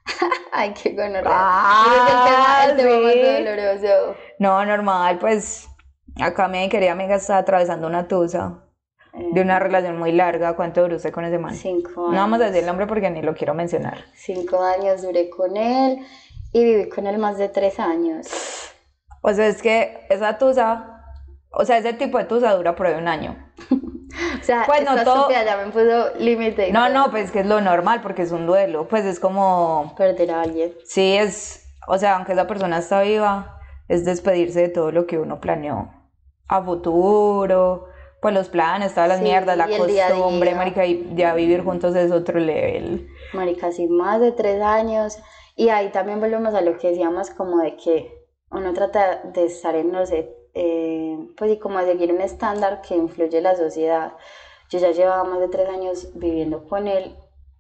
Ay, 0.51 0.73
qué 0.73 0.91
gonorrea. 0.91 1.23
Ah, 1.29 1.85
es 2.65 2.71
el 2.71 2.77
tema, 2.77 2.91
el 2.91 3.01
tema 3.03 3.11
sí. 3.11 3.19
más 3.21 3.45
doloroso. 3.45 4.15
No, 4.39 4.65
normal, 4.65 5.17
pues 5.19 5.67
acá 6.19 6.47
mi 6.47 6.67
querida 6.69 6.93
amiga 6.93 7.15
está 7.15 7.37
atravesando 7.37 7.85
una 7.87 8.07
tusa 8.07 8.63
de 9.33 9.41
una 9.41 9.59
relación 9.59 9.97
muy 9.97 10.11
larga. 10.11 10.55
¿Cuánto 10.55 10.81
duró 10.81 10.95
usted 10.97 11.11
con 11.11 11.25
ese 11.25 11.37
man? 11.37 11.53
Cinco 11.55 12.09
No 12.11 12.17
vamos 12.17 12.39
a 12.39 12.43
años. 12.43 12.53
decir 12.53 12.59
el 12.61 12.65
nombre 12.67 12.87
porque 12.87 13.09
ni 13.09 13.21
lo 13.21 13.33
quiero 13.35 13.53
mencionar. 13.53 13.99
Cinco 14.13 14.61
años 14.63 15.01
duré 15.01 15.29
con 15.29 15.57
él 15.57 15.99
y 16.53 16.63
viví 16.63 16.89
con 16.89 17.07
él 17.07 17.17
más 17.17 17.37
de 17.37 17.49
tres 17.49 17.79
años. 17.79 18.27
O 19.21 19.33
sea, 19.33 19.47
es 19.47 19.61
que 19.61 20.05
esa 20.09 20.37
tusa, 20.37 21.03
o 21.51 21.65
sea, 21.65 21.77
ese 21.77 21.93
tipo 21.93 22.17
de 22.17 22.25
tusa 22.25 22.53
dura 22.55 22.75
por 22.75 22.87
ahí 22.87 22.95
un 22.95 23.07
año. 23.07 23.35
O 24.41 24.43
sea, 24.43 24.63
Pues 24.65 24.83
no 24.83 24.95
todo- 25.03 25.29
ya 25.29 25.57
me 25.57 25.71
puso 25.71 26.15
límite. 26.17 26.71
No, 26.71 26.89
no, 26.89 27.11
pues 27.11 27.29
que 27.31 27.41
es 27.41 27.45
lo 27.45 27.59
normal 27.61 28.01
porque 28.01 28.21
es 28.23 28.31
un 28.31 28.47
duelo. 28.47 28.87
Pues 28.87 29.05
es 29.05 29.19
como, 29.19 29.93
Perder 29.97 30.31
a 30.31 30.41
alguien. 30.41 30.73
sí, 30.85 31.17
es, 31.17 31.67
o 31.87 31.97
sea, 31.97 32.15
aunque 32.15 32.31
esa 32.31 32.47
persona 32.47 32.79
está 32.79 33.01
viva, 33.01 33.59
es 33.89 34.05
despedirse 34.05 34.61
de 34.61 34.69
todo 34.69 34.91
lo 34.91 35.05
que 35.05 35.19
uno 35.19 35.39
planeó 35.39 35.91
a 36.47 36.63
futuro, 36.63 37.87
pues 38.21 38.33
los 38.33 38.49
planes, 38.49 38.93
todas 38.93 39.09
las 39.09 39.19
Sí, 39.19 39.23
mierdas, 39.23 39.57
la 39.57 39.65
el 39.65 39.87
día 39.87 40.07
costumbre, 40.09 40.49
día. 40.49 40.57
marica, 40.57 40.85
y 40.85 41.07
ya 41.15 41.33
vivir 41.33 41.63
juntos 41.63 41.95
es 41.95 42.11
otro 42.11 42.39
level. 42.39 43.07
Marica, 43.33 43.71
sí, 43.71 43.87
más 43.87 44.19
de 44.19 44.31
tres 44.31 44.61
años. 44.61 45.17
Y 45.55 45.69
ahí 45.69 45.89
también 45.91 46.19
volvemos 46.19 46.53
a 46.53 46.61
lo 46.61 46.77
que 46.77 46.89
decíamos, 46.89 47.29
como 47.31 47.57
de 47.59 47.75
que 47.75 48.11
uno 48.51 48.73
trata 48.73 49.21
de 49.23 49.45
estar 49.45 49.75
en, 49.75 49.91
no 49.91 50.05
sé, 50.05 50.33
eh, 50.53 51.17
pues 51.35 51.51
y 51.51 51.57
como 51.59 51.79
de 51.79 51.85
seguir 51.85 52.11
un 52.11 52.21
estándar 52.21 52.81
que 52.81 52.95
influye 52.95 53.41
la 53.41 53.55
sociedad. 53.55 54.13
Yo 54.69 54.79
ya 54.79 54.91
llevaba 54.91 55.23
más 55.23 55.39
de 55.39 55.47
tres 55.49 55.69
años 55.69 56.09
viviendo 56.15 56.67
con 56.67 56.87
él 56.87 57.15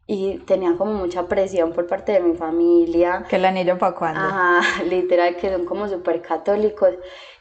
y 0.09 0.37
tenía 0.39 0.75
como 0.77 0.93
mucha 0.93 1.27
presión 1.27 1.73
por 1.73 1.85
parte 1.85 2.13
de 2.13 2.21
mi 2.21 2.33
familia. 2.35 3.25
Que 3.29 3.35
el 3.35 3.45
anillo 3.45 3.77
para 3.77 3.93
cuándo. 3.95 4.21
Ajá, 4.21 4.83
literal, 4.89 5.35
que 5.35 5.51
son 5.51 5.65
como 5.65 5.87
súper 5.89 6.21
católicos. 6.21 6.91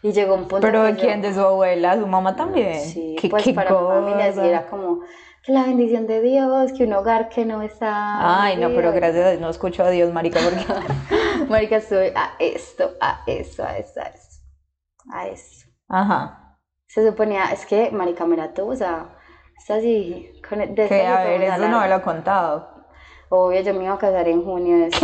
Y 0.02 0.12
llegó 0.12 0.34
un 0.34 0.48
punto 0.48 0.66
Pero 0.66 0.82
que 0.82 0.92
¿de 0.92 0.94
yo- 0.94 1.00
quién? 1.00 1.22
De 1.22 1.32
su 1.32 1.40
abuela, 1.40 1.94
su 1.96 2.06
mamá 2.06 2.34
también. 2.36 2.80
Sí, 2.80 3.16
¿Qué, 3.20 3.28
pues 3.28 3.44
qué 3.44 3.54
para 3.54 3.70
mi 3.70 3.76
familia 3.86 4.26
sí 4.32 4.38
cosa? 4.38 4.46
era 4.48 4.66
como 4.66 5.00
que 5.44 5.52
la 5.52 5.62
bendición 5.62 6.08
de 6.08 6.20
Dios, 6.20 6.72
que 6.72 6.82
un 6.84 6.92
hogar 6.92 7.28
que 7.28 7.44
no 7.44 7.62
está... 7.62 8.42
Ay, 8.42 8.56
no, 8.56 8.68
pero 8.74 8.92
gracias 8.92 9.24
a 9.24 9.28
Dios 9.30 9.40
no 9.40 9.48
escucho 9.48 9.84
a 9.84 9.90
Dios, 9.90 10.12
marica, 10.12 10.40
porque... 10.40 10.66
Marica, 11.48 11.76
estuve 11.76 12.12
a 12.16 12.32
esto, 12.40 12.90
a 13.00 13.22
esto, 13.28 13.62
a 13.62 13.78
esto, 13.78 14.00
a 14.00 14.08
esto, 14.08 14.40
a 15.12 15.28
esto. 15.28 15.70
Ajá. 15.88 16.58
Se 16.88 17.06
suponía, 17.08 17.52
es 17.52 17.64
que 17.64 17.92
Marica 17.92 18.26
me 18.26 18.36
la 18.36 18.52
tusa. 18.54 19.10
Es 19.56 19.70
así, 19.70 20.30
con 20.48 20.74
Que 20.74 21.06
a 21.06 21.24
ver, 21.24 21.42
eso 21.42 21.68
no 21.68 21.80
me 21.80 21.88
lo 21.88 21.94
ha 21.96 22.02
contado. 22.02 22.74
Obvio, 23.28 23.60
yo 23.60 23.74
me 23.74 23.84
iba 23.84 23.94
a 23.94 23.98
casar 23.98 24.28
en 24.28 24.44
junio. 24.44 24.78
de- 24.78 24.90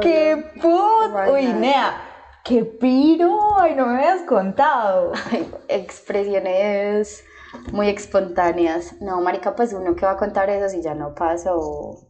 ¡Qué 0.00 0.50
put! 0.60 1.12
Vaya. 1.12 1.32
Uy, 1.32 1.46
Nea, 1.46 2.00
qué 2.44 2.64
piro. 2.64 3.58
Ay, 3.60 3.74
no 3.74 3.86
me 3.86 3.96
habías 3.96 4.22
contado. 4.22 5.12
Ay, 5.30 5.50
expresiones 5.68 7.24
muy 7.72 7.88
espontáneas. 7.88 9.00
No, 9.00 9.20
marica, 9.20 9.54
pues 9.54 9.72
uno 9.72 9.94
que 9.94 10.04
va 10.06 10.12
a 10.12 10.16
contar 10.16 10.50
eso 10.50 10.68
si 10.68 10.82
ya 10.82 10.94
no 10.94 11.14
pasó. 11.14 12.08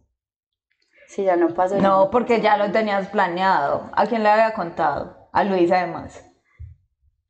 Si 1.09 1.25
ya 1.25 1.37
no 1.37 1.49
pasó. 1.55 1.77
No, 1.77 2.11
porque 2.11 2.41
ya 2.41 2.57
lo 2.57 2.71
tenías 2.73 3.09
planeado. 3.09 3.91
¿A 3.95 4.07
quién 4.07 4.23
le 4.23 4.31
había 4.31 4.55
contado? 4.55 5.29
A 5.33 5.45
Luisa, 5.45 5.79
además. 5.79 6.25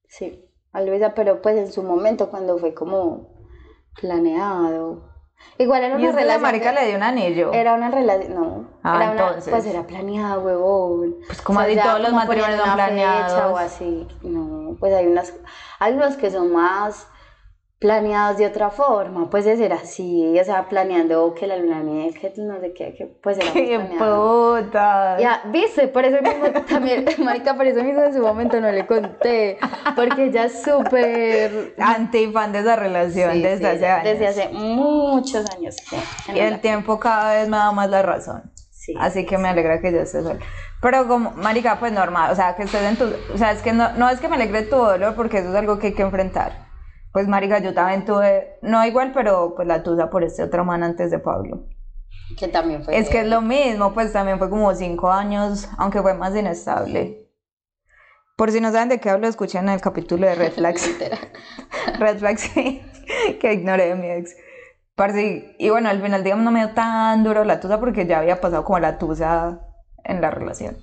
Sí, 0.08 0.48
a 0.72 0.80
Luisa, 0.80 1.14
pero 1.14 1.42
pues 1.42 1.56
en 1.56 1.70
su 1.70 1.82
momento 1.82 2.30
cuando 2.30 2.58
fue 2.58 2.74
como 2.74 3.37
planeado. 4.00 5.02
Igual 5.56 5.84
era 5.84 5.94
Y 5.94 5.98
una 5.98 6.10
es 6.10 6.10
que 6.10 6.14
la 6.16 6.20
relación. 6.38 6.42
marica 6.42 6.72
le 6.72 6.86
dio 6.86 6.96
un 6.96 7.02
anillo. 7.02 7.52
Era 7.52 7.74
una 7.74 7.90
relación, 7.90 8.34
no. 8.34 8.64
Ah, 8.82 8.96
era 8.96 9.10
una- 9.12 9.20
entonces. 9.28 9.50
Pues 9.52 9.66
era 9.66 9.82
planeada, 9.86 10.38
huevón. 10.38 11.16
Pues 11.26 11.42
como 11.42 11.60
así 11.60 11.74
ya 11.74 11.84
todos 11.84 12.00
los 12.00 12.12
matrimonios 12.12 12.60
son 12.60 12.74
planeados. 12.74 13.52
o 13.52 13.56
así. 13.56 14.08
No, 14.22 14.76
pues 14.80 14.92
hay 14.94 15.06
unas, 15.06 15.32
hay 15.78 15.94
unos 15.94 16.16
que 16.16 16.30
son 16.30 16.52
más 16.52 17.06
planeados 17.78 18.38
de 18.38 18.46
otra 18.46 18.70
forma, 18.70 19.30
pues 19.30 19.46
ese 19.46 19.64
era 19.66 19.76
así, 19.76 20.36
o 20.40 20.44
sea, 20.44 20.68
planeando 20.68 21.32
que 21.34 21.46
la 21.46 21.56
luna 21.56 21.78
de 21.78 21.84
miel, 21.84 22.18
que 22.18 22.32
no 22.38 22.58
sé 22.58 22.72
qué, 22.72 22.92
que 22.96 23.06
pues 23.06 23.38
era 23.38 23.52
¡Qué 23.52 23.78
puta! 23.98 25.16
Ya, 25.20 25.42
viste, 25.46 25.86
por 25.86 26.04
eso 26.04 26.20
mismo 26.20 26.48
también, 26.68 27.04
marica, 27.18 27.54
por 27.54 27.66
eso 27.66 27.84
mismo 27.84 28.02
en 28.02 28.12
su 28.14 28.20
momento 28.20 28.60
no 28.60 28.72
le 28.72 28.84
conté, 28.84 29.58
porque 29.94 30.24
ella 30.24 30.46
es 30.46 30.60
súper... 30.62 31.74
Antifan 31.78 32.50
de 32.52 32.58
esa 32.60 32.74
relación 32.74 33.32
Sí, 33.34 33.42
desde 33.42 33.58
sí, 33.58 33.66
hace 33.66 33.86
años. 33.88 34.04
Desde 34.04 34.26
hace 34.26 34.48
muchos 34.48 35.46
años. 35.56 35.76
sí, 35.88 35.96
Y 36.28 36.38
el 36.38 36.44
verdad. 36.46 36.60
tiempo 36.60 36.98
cada 36.98 37.34
vez 37.34 37.48
me 37.48 37.56
da 37.58 37.70
más 37.70 37.88
la 37.90 38.02
razón. 38.02 38.50
Sí, 38.70 38.94
Así 38.98 39.24
que 39.24 39.38
me 39.38 39.48
alegra 39.48 39.80
que 39.80 39.92
ya 39.92 40.00
estés 40.02 40.24
sola. 40.24 40.40
Pero 40.80 41.06
como, 41.06 41.30
marica, 41.32 41.78
pues 41.78 41.92
normal, 41.92 42.32
o 42.32 42.34
sea, 42.34 42.56
que 42.56 42.62
estés 42.64 42.82
en 42.82 42.96
tu... 42.96 43.04
O 43.34 43.38
sea, 43.38 43.52
es 43.52 43.62
que 43.62 43.72
no, 43.72 43.92
no 43.92 44.08
es 44.08 44.18
que 44.18 44.28
me 44.28 44.36
alegre 44.36 44.62
tu 44.62 44.76
dolor 44.76 45.14
porque 45.14 45.38
eso 45.38 45.50
es 45.50 45.54
algo 45.54 45.78
que 45.78 45.88
hay 45.88 45.94
que 45.94 46.02
enfrentar. 46.02 46.67
Pues 47.18 47.26
marica, 47.26 47.58
yo 47.58 47.74
también 47.74 48.04
tuve, 48.04 48.60
no 48.62 48.86
igual, 48.86 49.10
pero 49.12 49.56
pues 49.56 49.66
la 49.66 49.82
tusa 49.82 50.08
por 50.08 50.22
este 50.22 50.44
otro 50.44 50.64
man 50.64 50.84
antes 50.84 51.10
de 51.10 51.18
Pablo. 51.18 51.64
Que 52.38 52.46
también 52.46 52.84
fue. 52.84 52.96
Es 52.96 53.08
que 53.08 53.22
es 53.22 53.26
lo 53.26 53.40
mismo, 53.40 53.92
pues 53.92 54.12
también 54.12 54.38
fue 54.38 54.48
como 54.48 54.72
cinco 54.76 55.10
años, 55.10 55.68
aunque 55.78 56.00
fue 56.00 56.14
más 56.14 56.36
inestable. 56.36 57.28
Por 58.36 58.52
si 58.52 58.60
no 58.60 58.70
saben 58.70 58.88
de 58.88 59.00
qué 59.00 59.10
hablo, 59.10 59.26
escuchen 59.26 59.68
el 59.68 59.80
capítulo 59.80 60.28
de 60.28 60.36
Red 60.36 60.52
Flags. 60.52 60.88
Red 61.98 62.18
Flags 62.18 62.40
sí, 62.42 62.82
que 63.40 63.52
ignoré 63.52 63.88
de 63.88 63.94
mi 63.96 64.10
ex. 64.10 64.36
Parce, 64.94 65.56
y 65.58 65.70
bueno, 65.70 65.88
al 65.88 66.00
final, 66.00 66.22
digamos, 66.22 66.44
no 66.44 66.52
me 66.52 66.64
dio 66.64 66.72
tan 66.72 67.24
duro 67.24 67.42
la 67.42 67.58
tusa 67.58 67.80
porque 67.80 68.06
ya 68.06 68.20
había 68.20 68.40
pasado 68.40 68.62
como 68.62 68.78
la 68.78 68.96
tusa 68.98 69.58
en 70.04 70.20
la 70.20 70.30
relación. 70.30 70.76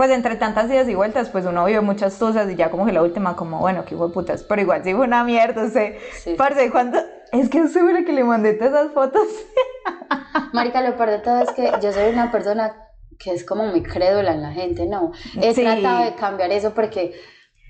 Pues 0.00 0.10
entre 0.12 0.36
tantas 0.36 0.70
idas 0.70 0.88
y 0.88 0.94
vueltas, 0.94 1.28
pues 1.28 1.44
uno 1.44 1.62
vive 1.66 1.82
muchas 1.82 2.18
tusas 2.18 2.50
y 2.50 2.56
ya 2.56 2.70
como 2.70 2.86
que 2.86 2.92
la 2.92 3.02
última, 3.02 3.36
como 3.36 3.58
bueno, 3.58 3.84
qué 3.84 3.94
hijo 3.94 4.08
de 4.08 4.14
putas. 4.14 4.42
Pero 4.44 4.62
igual 4.62 4.82
sí 4.82 4.94
fue 4.94 5.04
una 5.06 5.24
mierda, 5.24 5.68
sea, 5.68 5.92
Sí. 6.14 6.36
parce, 6.38 6.70
¿cuánto? 6.70 6.96
Es 7.32 7.50
que 7.50 7.68
seguro 7.68 7.98
que 8.06 8.14
le 8.14 8.24
mandé 8.24 8.54
todas 8.54 8.72
esas 8.84 8.94
fotos. 8.94 9.26
Marica, 10.54 10.80
lo 10.80 10.96
peor 10.96 11.10
de 11.10 11.18
todo 11.18 11.40
es 11.42 11.50
que 11.50 11.70
yo 11.82 11.92
soy 11.92 12.08
una 12.14 12.32
persona 12.32 12.74
que 13.18 13.32
es 13.34 13.44
como 13.44 13.66
muy 13.66 13.82
crédula 13.82 14.32
en 14.32 14.40
la 14.40 14.52
gente, 14.52 14.86
¿no? 14.86 15.12
He 15.38 15.52
Sí. 15.52 15.60
tratado 15.64 16.02
de 16.06 16.14
cambiar 16.14 16.50
eso 16.50 16.70
porque... 16.72 17.12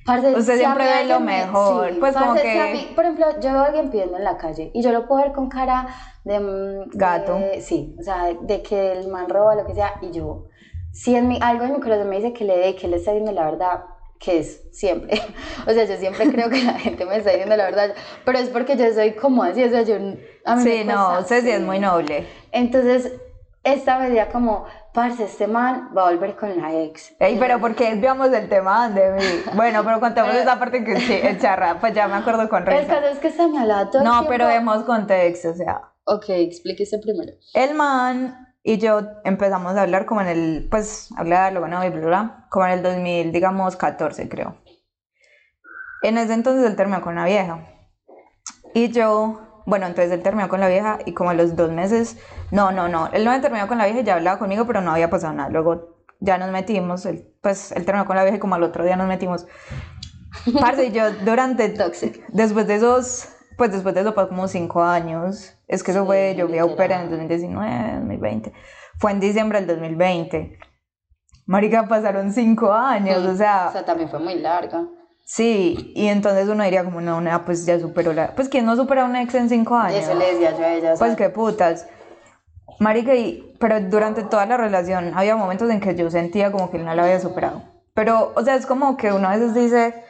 parce, 0.06 0.28
Usted 0.32 0.52
si 0.52 0.58
siempre 0.60 0.84
ve 0.84 1.04
lo 1.06 1.18
mejor, 1.18 1.98
pues, 1.98 2.14
como 2.14 2.34
parce, 2.34 2.60
a 2.60 2.66
que- 2.66 2.72
mí- 2.72 2.92
por 2.94 3.06
ejemplo, 3.06 3.26
yo 3.40 3.52
veo 3.54 3.62
a 3.62 3.66
alguien 3.66 3.90
pidiendo 3.90 4.16
en 4.18 4.22
la 4.22 4.36
calle 4.36 4.70
y 4.72 4.82
yo 4.84 4.92
lo 4.92 5.08
puedo 5.08 5.20
ver 5.24 5.32
con 5.32 5.48
cara 5.48 5.88
de... 6.22 6.38
mm, 6.38 6.90
Gato. 6.96 7.34
de- 7.34 7.60
sí, 7.60 7.96
o 7.98 8.04
sea, 8.04 8.28
de 8.40 8.62
que 8.62 8.92
el 8.92 9.08
man 9.08 9.28
roba, 9.28 9.56
lo 9.56 9.66
que 9.66 9.74
sea, 9.74 9.94
y 10.00 10.12
yo... 10.12 10.46
Si 10.92 11.14
en 11.14 11.28
mi, 11.28 11.38
algo 11.40 11.64
en 11.64 11.72
mi 11.74 11.80
corazón 11.80 12.08
me 12.08 12.16
dice 12.16 12.32
que 12.32 12.44
le 12.44 12.56
dé, 12.58 12.74
que 12.76 12.88
le 12.88 12.96
está 12.96 13.12
diciendo 13.12 13.32
la 13.32 13.44
verdad, 13.50 13.84
que 14.18 14.38
es 14.38 14.62
siempre. 14.72 15.20
O 15.66 15.70
sea, 15.72 15.84
yo 15.84 15.96
siempre 15.96 16.30
creo 16.30 16.48
que 16.50 16.62
la 16.62 16.74
gente 16.78 17.04
me 17.04 17.16
está 17.16 17.30
diciendo 17.30 17.56
la 17.56 17.64
verdad, 17.64 17.94
pero 18.24 18.38
es 18.38 18.48
porque 18.48 18.76
yo 18.76 18.92
soy 18.92 19.12
como 19.12 19.42
así, 19.42 19.62
o 19.64 19.68
sea, 19.70 19.82
yo... 19.82 19.96
A 20.44 20.56
mí 20.56 20.62
Sí, 20.62 20.84
no, 20.84 21.20
usted 21.20 21.42
sí 21.42 21.50
es 21.50 21.60
muy 21.60 21.78
noble. 21.78 22.26
Entonces, 22.50 23.12
esta 23.62 23.98
vez 23.98 24.14
ya 24.14 24.30
como, 24.30 24.64
parce, 24.94 25.24
este 25.24 25.46
man 25.46 25.90
va 25.96 26.08
a 26.08 26.10
volver 26.10 26.34
con 26.34 26.60
la 26.60 26.72
ex. 26.82 27.12
Ey, 27.20 27.36
pero 27.38 27.60
porque 27.60 27.90
desviamos 27.90 28.30
del 28.30 28.48
tema 28.48 28.88
de 28.88 29.12
mí. 29.12 29.24
Bueno, 29.54 29.84
pero 29.84 30.00
contamos 30.00 30.34
esa 30.34 30.58
parte 30.58 30.82
que 30.82 30.98
sí, 30.98 31.12
el 31.22 31.38
charra, 31.38 31.78
pues 31.78 31.92
ya 31.94 32.08
me 32.08 32.14
acuerdo 32.16 32.48
con 32.48 32.60
El 32.62 32.66
Reza. 32.68 32.94
caso 33.00 33.06
es 33.08 33.18
que 33.18 33.28
esta 33.28 33.46
me 33.48 33.58
hablaba 33.60 33.90
todo 33.90 33.98
el 34.02 34.04
No, 34.08 34.12
tiempo. 34.20 34.28
pero 34.30 34.46
demos 34.48 34.82
contexto, 34.84 35.50
o 35.50 35.54
sea, 35.54 35.82
Ok, 36.04 36.24
explíquese 36.30 36.98
primero. 36.98 37.32
el 37.54 37.74
man 37.74 38.49
y 38.62 38.78
yo 38.78 39.00
empezamos 39.24 39.76
a 39.76 39.82
hablar 39.82 40.06
como 40.06 40.20
en 40.20 40.28
el, 40.28 40.68
pues, 40.70 41.10
hablar, 41.16 41.52
luego 41.52 41.68
no, 41.68 41.84
y 41.84 41.90
bla, 41.90 42.06
bla, 42.06 42.46
como 42.50 42.66
en 42.66 42.72
el 42.72 42.82
2000, 42.82 43.32
digamos, 43.32 43.76
14, 43.76 44.28
creo. 44.28 44.56
En 46.02 46.18
ese 46.18 46.34
entonces 46.34 46.64
él 46.66 46.76
terminó 46.76 47.00
con 47.00 47.14
la 47.14 47.24
vieja. 47.24 47.66
Y 48.74 48.90
yo, 48.90 49.62
bueno, 49.66 49.86
entonces 49.86 50.12
él 50.12 50.22
terminó 50.22 50.48
con 50.48 50.60
la 50.60 50.68
vieja 50.68 50.98
y 51.04 51.12
como 51.12 51.30
a 51.30 51.34
los 51.34 51.56
dos 51.56 51.70
meses, 51.70 52.18
no, 52.50 52.70
no, 52.72 52.88
no, 52.88 53.08
él 53.12 53.24
no 53.24 53.30
había 53.30 53.42
terminado 53.42 53.68
con 53.68 53.78
la 53.78 53.86
vieja 53.86 54.00
ya 54.00 54.14
hablaba 54.14 54.38
conmigo, 54.38 54.66
pero 54.66 54.80
no 54.80 54.92
había 54.92 55.10
pasado 55.10 55.32
nada. 55.32 55.48
Luego 55.50 56.04
ya 56.20 56.38
nos 56.38 56.50
metimos, 56.50 57.06
él, 57.06 57.34
pues 57.40 57.72
él 57.72 57.84
terminó 57.84 58.06
con 58.06 58.16
la 58.16 58.22
vieja 58.22 58.36
y 58.36 58.40
como 58.40 58.54
al 58.54 58.62
otro 58.62 58.84
día 58.84 58.96
nos 58.96 59.08
metimos. 59.08 59.46
Parce, 60.60 60.86
y 60.86 60.92
yo 60.92 61.10
durante, 61.24 61.68
Toxic. 61.70 62.26
después 62.28 62.66
de 62.66 62.76
esos, 62.76 63.28
pues 63.60 63.72
después 63.72 63.94
de 63.94 64.00
eso 64.00 64.14
pasó 64.14 64.30
como 64.30 64.48
cinco 64.48 64.82
años. 64.82 65.54
Es 65.68 65.82
que 65.82 65.90
eso 65.90 66.00
Sí, 66.00 66.06
fue, 66.06 66.34
yo 66.34 66.48
fui 66.48 66.56
a 66.56 66.64
opera 66.64 67.02
en 67.02 67.12
el 67.12 67.18
literal. 67.28 67.28
2019, 67.28 67.92
2020. 67.96 68.52
Fue 68.98 69.10
en 69.10 69.20
diciembre 69.20 69.58
del 69.58 69.66
2020. 69.66 70.58
Marica, 71.44 71.86
pasaron 71.86 72.32
cinco 72.32 72.72
años, 72.72 73.18
o 73.18 73.36
sea, 73.36 73.66
O 73.68 73.72
sea, 73.72 73.84
también 73.84 74.08
fue 74.08 74.18
muy 74.18 74.36
larga. 74.38 74.86
sí, 75.24 75.92
y 75.94 76.06
entonces 76.06 76.48
uno 76.48 76.64
diría 76.64 76.84
como, 76.84 77.02
no, 77.02 77.20
no, 77.20 77.44
pues 77.44 77.66
ya 77.66 77.78
superó 77.78 78.14
la... 78.14 78.34
Pues 78.34 78.48
¿quién 78.48 78.64
no 78.64 78.76
supera 78.76 79.02
a 79.02 79.04
un 79.04 79.16
ex 79.16 79.34
en 79.34 79.50
cinco 79.50 79.76
años? 79.76 80.04
Eso 80.04 80.14
le 80.14 80.32
decía 80.32 80.56
yo 80.56 80.64
a 80.64 80.72
ella. 80.72 80.94
Pues 80.98 81.16
qué 81.16 81.28
putas. 81.28 81.86
Marica, 82.78 83.14
y, 83.14 83.54
pero 83.60 83.78
durante 83.78 84.22
toda 84.22 84.46
la 84.46 84.56
relación 84.56 85.12
había 85.14 85.36
momentos 85.36 85.68
en 85.68 85.80
que 85.80 85.94
yo 85.94 86.10
sentía 86.10 86.50
como 86.50 86.70
que 86.70 86.78
él 86.78 86.86
no 86.86 86.94
la 86.94 87.02
había 87.02 87.20
superado. 87.20 87.62
Pero, 87.92 88.32
o 88.34 88.42
sea, 88.42 88.54
es 88.54 88.64
como 88.64 88.96
que 88.96 89.12
uno 89.12 89.28
a 89.28 89.32
veces 89.36 89.52
dice, 89.52 90.02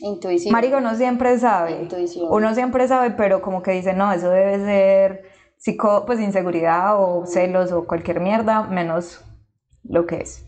Intuición. 0.00 0.52
Marica, 0.52 0.78
uno 0.78 0.94
siempre 0.94 1.38
sabe. 1.38 1.82
Intuición. 1.82 2.26
Uno 2.30 2.54
siempre 2.54 2.86
sabe, 2.86 3.10
pero 3.10 3.42
como 3.42 3.62
que 3.62 3.72
dice, 3.72 3.94
no, 3.94 4.12
eso 4.12 4.30
debe 4.30 4.58
ser 4.58 5.22
psico, 5.56 6.04
pues 6.06 6.20
inseguridad 6.20 7.02
o 7.02 7.26
celos 7.26 7.72
o 7.72 7.86
cualquier 7.86 8.20
mierda, 8.20 8.62
menos 8.62 9.24
lo 9.82 10.06
que 10.06 10.18
es. 10.18 10.44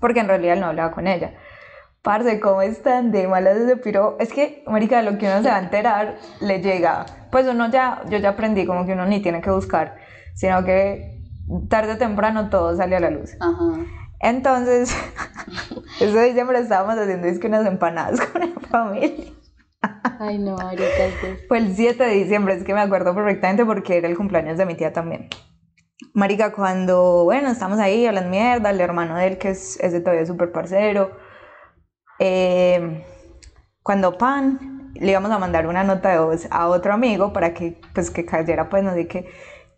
Porque 0.00 0.20
en 0.20 0.28
realidad 0.28 0.56
no 0.56 0.66
hablaba 0.66 0.92
con 0.92 1.06
ella. 1.06 1.34
Parce, 2.02 2.40
¿cómo 2.40 2.62
están 2.62 3.12
de 3.12 3.28
malas 3.28 3.56
ese 3.56 3.76
piro? 3.76 4.16
Es 4.18 4.32
que, 4.32 4.64
marica, 4.66 5.02
lo 5.02 5.18
que 5.18 5.26
uno 5.26 5.40
se 5.40 5.48
va 5.48 5.56
a 5.56 5.62
enterar 5.62 6.16
le 6.40 6.60
llega. 6.60 7.06
Pues 7.30 7.46
uno 7.46 7.70
ya, 7.70 8.02
yo 8.10 8.18
ya 8.18 8.30
aprendí 8.30 8.66
como 8.66 8.84
que 8.84 8.94
uno 8.94 9.06
ni 9.06 9.22
tiene 9.22 9.40
que 9.40 9.50
buscar, 9.50 9.96
sino 10.34 10.64
que 10.64 11.22
tarde 11.68 11.92
o 11.92 11.98
temprano 11.98 12.50
todo 12.50 12.74
sale 12.76 12.96
a 12.96 13.00
la 13.00 13.10
luz. 13.10 13.36
Ajá. 13.40 14.01
Entonces, 14.22 14.96
ese 16.00 16.22
diciembre 16.22 16.60
estábamos 16.60 16.96
haciendo 16.96 17.26
es 17.26 17.38
que 17.40 17.48
unas 17.48 17.66
empanadas 17.66 18.20
con 18.32 18.40
la 18.40 18.60
familia. 18.68 19.32
Ay, 20.20 20.38
no, 20.38 20.56
ahorita 20.56 20.84
es 20.84 21.48
Fue 21.48 21.58
el 21.58 21.74
7 21.74 22.04
de 22.04 22.14
diciembre, 22.14 22.54
es 22.54 22.62
que 22.62 22.72
me 22.72 22.80
acuerdo 22.80 23.14
perfectamente 23.14 23.64
porque 23.66 23.98
era 23.98 24.08
el 24.08 24.16
cumpleaños 24.16 24.56
de 24.56 24.64
mi 24.64 24.76
tía 24.76 24.92
también. 24.92 25.28
Marica, 26.14 26.52
cuando, 26.52 27.24
bueno, 27.24 27.48
estamos 27.48 27.80
ahí 27.80 28.06
hablando 28.06 28.30
mierda, 28.30 28.70
el 28.70 28.80
hermano 28.80 29.16
de 29.16 29.26
él, 29.26 29.38
que 29.38 29.50
es 29.50 29.78
ese 29.80 30.00
todavía 30.00 30.24
súper 30.24 30.52
parcero, 30.52 31.16
eh, 32.20 33.04
cuando 33.82 34.16
Pan 34.18 34.92
le 34.94 35.10
íbamos 35.10 35.32
a 35.32 35.38
mandar 35.38 35.66
una 35.66 35.82
nota 35.82 36.10
de 36.10 36.18
voz 36.18 36.46
a 36.50 36.68
otro 36.68 36.92
amigo 36.92 37.32
para 37.32 37.54
que, 37.54 37.80
pues, 37.92 38.10
que 38.10 38.24
cayera, 38.24 38.68
pues, 38.68 38.84
no 38.84 38.94
sé 38.94 39.08
qué, 39.08 39.26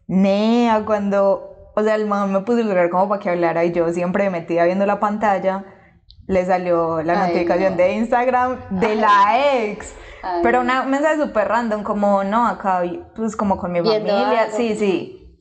nea, 0.07 0.85
cuando, 0.85 1.54
o 1.77 1.83
sea, 1.83 1.95
el 1.95 2.07
man 2.07 2.33
me 2.33 2.41
puso 2.41 2.59
el 2.59 2.65
celular 2.65 2.91
como 2.91 3.09
para 3.09 3.21
que 3.21 3.31
hablara 3.31 3.65
y 3.65 3.73
yo 3.73 3.89
siempre 3.93 4.31
metida 4.31 4.65
viendo 4.65 4.87
la 4.87 5.01
pantalla, 5.01 5.65
le 6.27 6.45
salió 6.47 7.03
la 7.03 7.13
Ay, 7.15 7.29
notificación 7.29 7.73
no. 7.73 7.77
de 7.79 7.93
Instagram 7.93 8.59
de 8.71 8.95
la 8.97 9.65
ex. 9.65 9.95
Ay, 10.23 10.41
Pero 10.43 10.59
no. 10.59 10.65
una 10.65 10.83
mensaje 10.85 11.21
súper 11.21 11.49
random, 11.49 11.83
como 11.83 12.25
no, 12.25 12.47
acá, 12.47 12.83
pues 13.15 13.37
como 13.37 13.57
con 13.59 13.73
mi 13.73 13.81
familia. 13.81 14.41
algo. 14.43 14.57
Sí, 14.57 14.75
sí. 14.77 15.37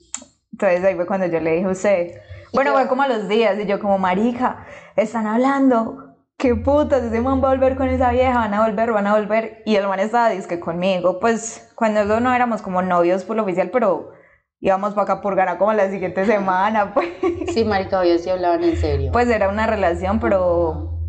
Entonces 0.51 0.83
ahí 0.83 0.95
fue 0.95 1.05
cuando 1.05 1.25
yo 1.27 1.39
le 1.39 1.51
dije 1.55 1.65
a 1.65 1.69
usted. 1.71 2.11
Bueno, 2.53 2.71
yo- 2.71 2.77
fue 2.79 2.87
como 2.87 3.01
a 3.03 3.07
los 3.07 3.27
días 3.27 3.57
y 3.59 3.65
yo 3.65 3.79
como, 3.79 3.97
marica, 3.97 4.65
están 4.95 5.25
hablando. 5.27 6.09
Qué 6.37 6.55
putas, 6.55 7.03
ese 7.03 7.21
man 7.21 7.41
va 7.41 7.47
a 7.49 7.51
volver 7.53 7.77
con 7.77 7.87
esa 7.87 8.11
vieja, 8.11 8.39
van 8.39 8.53
a 8.53 8.65
volver, 8.65 8.91
van 8.91 9.07
a 9.07 9.15
volver. 9.15 9.61
Y 9.65 9.75
el 9.77 9.87
man 9.87 9.99
estaba 9.99 10.29
disque 10.29 10.59
conmigo. 10.59 11.19
Pues 11.19 11.71
cuando 11.75 12.01
eso 12.01 12.19
no 12.19 12.33
éramos 12.33 12.61
como 12.61 12.81
novios 12.81 13.23
por 13.23 13.37
lo 13.37 13.43
oficial, 13.43 13.69
pero 13.71 14.11
íbamos 14.63 14.93
para 14.93 15.03
acá 15.03 15.21
por 15.21 15.35
ganar 15.35 15.57
como 15.57 15.73
la 15.73 15.89
siguiente 15.89 16.25
semana, 16.25 16.93
pues. 16.93 17.09
Sí, 17.53 17.65
marica, 17.65 17.99
obvio, 17.99 18.17
sí 18.17 18.29
hablaban 18.29 18.63
en 18.63 18.77
serio. 18.77 19.11
Pues 19.11 19.27
era 19.29 19.49
una 19.49 19.67
relación, 19.67 20.21
pero 20.21 20.99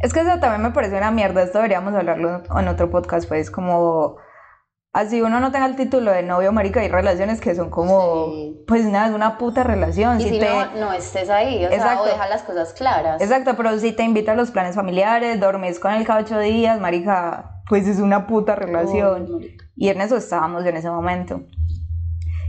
es 0.00 0.12
que 0.12 0.20
eso 0.20 0.38
también 0.38 0.60
me 0.62 0.70
parece 0.70 0.96
una 0.98 1.10
mierda. 1.10 1.42
Esto 1.42 1.58
deberíamos 1.58 1.94
hablarlo 1.94 2.42
en 2.58 2.68
otro 2.68 2.90
podcast, 2.90 3.26
pues 3.26 3.50
como 3.50 4.16
así 4.92 5.22
uno 5.22 5.40
no 5.40 5.50
tenga 5.50 5.64
el 5.66 5.76
título 5.76 6.12
de 6.12 6.22
novio, 6.22 6.52
marica, 6.52 6.80
hay 6.80 6.88
relaciones 6.88 7.40
que 7.40 7.54
son 7.54 7.70
como, 7.70 8.26
Sí. 8.26 8.64
pues 8.68 8.84
nada, 8.84 9.08
es 9.08 9.14
una 9.14 9.38
puta 9.38 9.64
relación. 9.64 10.20
y 10.20 10.24
si 10.28 10.38
te... 10.38 10.46
no, 10.48 10.66
no 10.78 10.92
estés 10.92 11.30
ahí, 11.30 11.64
o 11.64 11.70
sea, 11.70 12.02
o 12.02 12.04
deja 12.04 12.28
las 12.28 12.42
cosas 12.42 12.74
claras. 12.74 13.20
Exacto, 13.22 13.54
pero 13.56 13.78
si 13.78 13.92
te 13.92 14.02
invita 14.02 14.32
a 14.32 14.34
los 14.36 14.50
planes 14.50 14.74
familiares, 14.76 15.40
dormís 15.40 15.80
con 15.80 15.92
él 15.94 16.04
cada 16.04 16.20
ocho 16.20 16.38
días, 16.38 16.78
marica, 16.80 17.62
pues 17.66 17.88
es 17.88 17.98
una 17.98 18.26
puta 18.26 18.54
relación. 18.56 19.40
Y 19.74 19.88
en 19.88 20.00
eso 20.02 20.16
estábamos 20.18 20.64
en 20.66 20.76
ese 20.76 20.90
momento. 20.90 21.40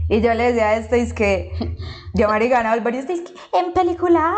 Y 0.08 0.20
yo 0.20 0.34
le 0.34 0.52
decía 0.52 0.70
a 0.70 0.76
este, 0.76 1.00
es 1.00 1.12
que 1.12 1.52
yo, 2.16 2.28
y 2.94 2.96
este, 2.98 3.12
es 3.14 3.20
que 3.20 3.34
en 3.58 3.72
película, 3.72 4.34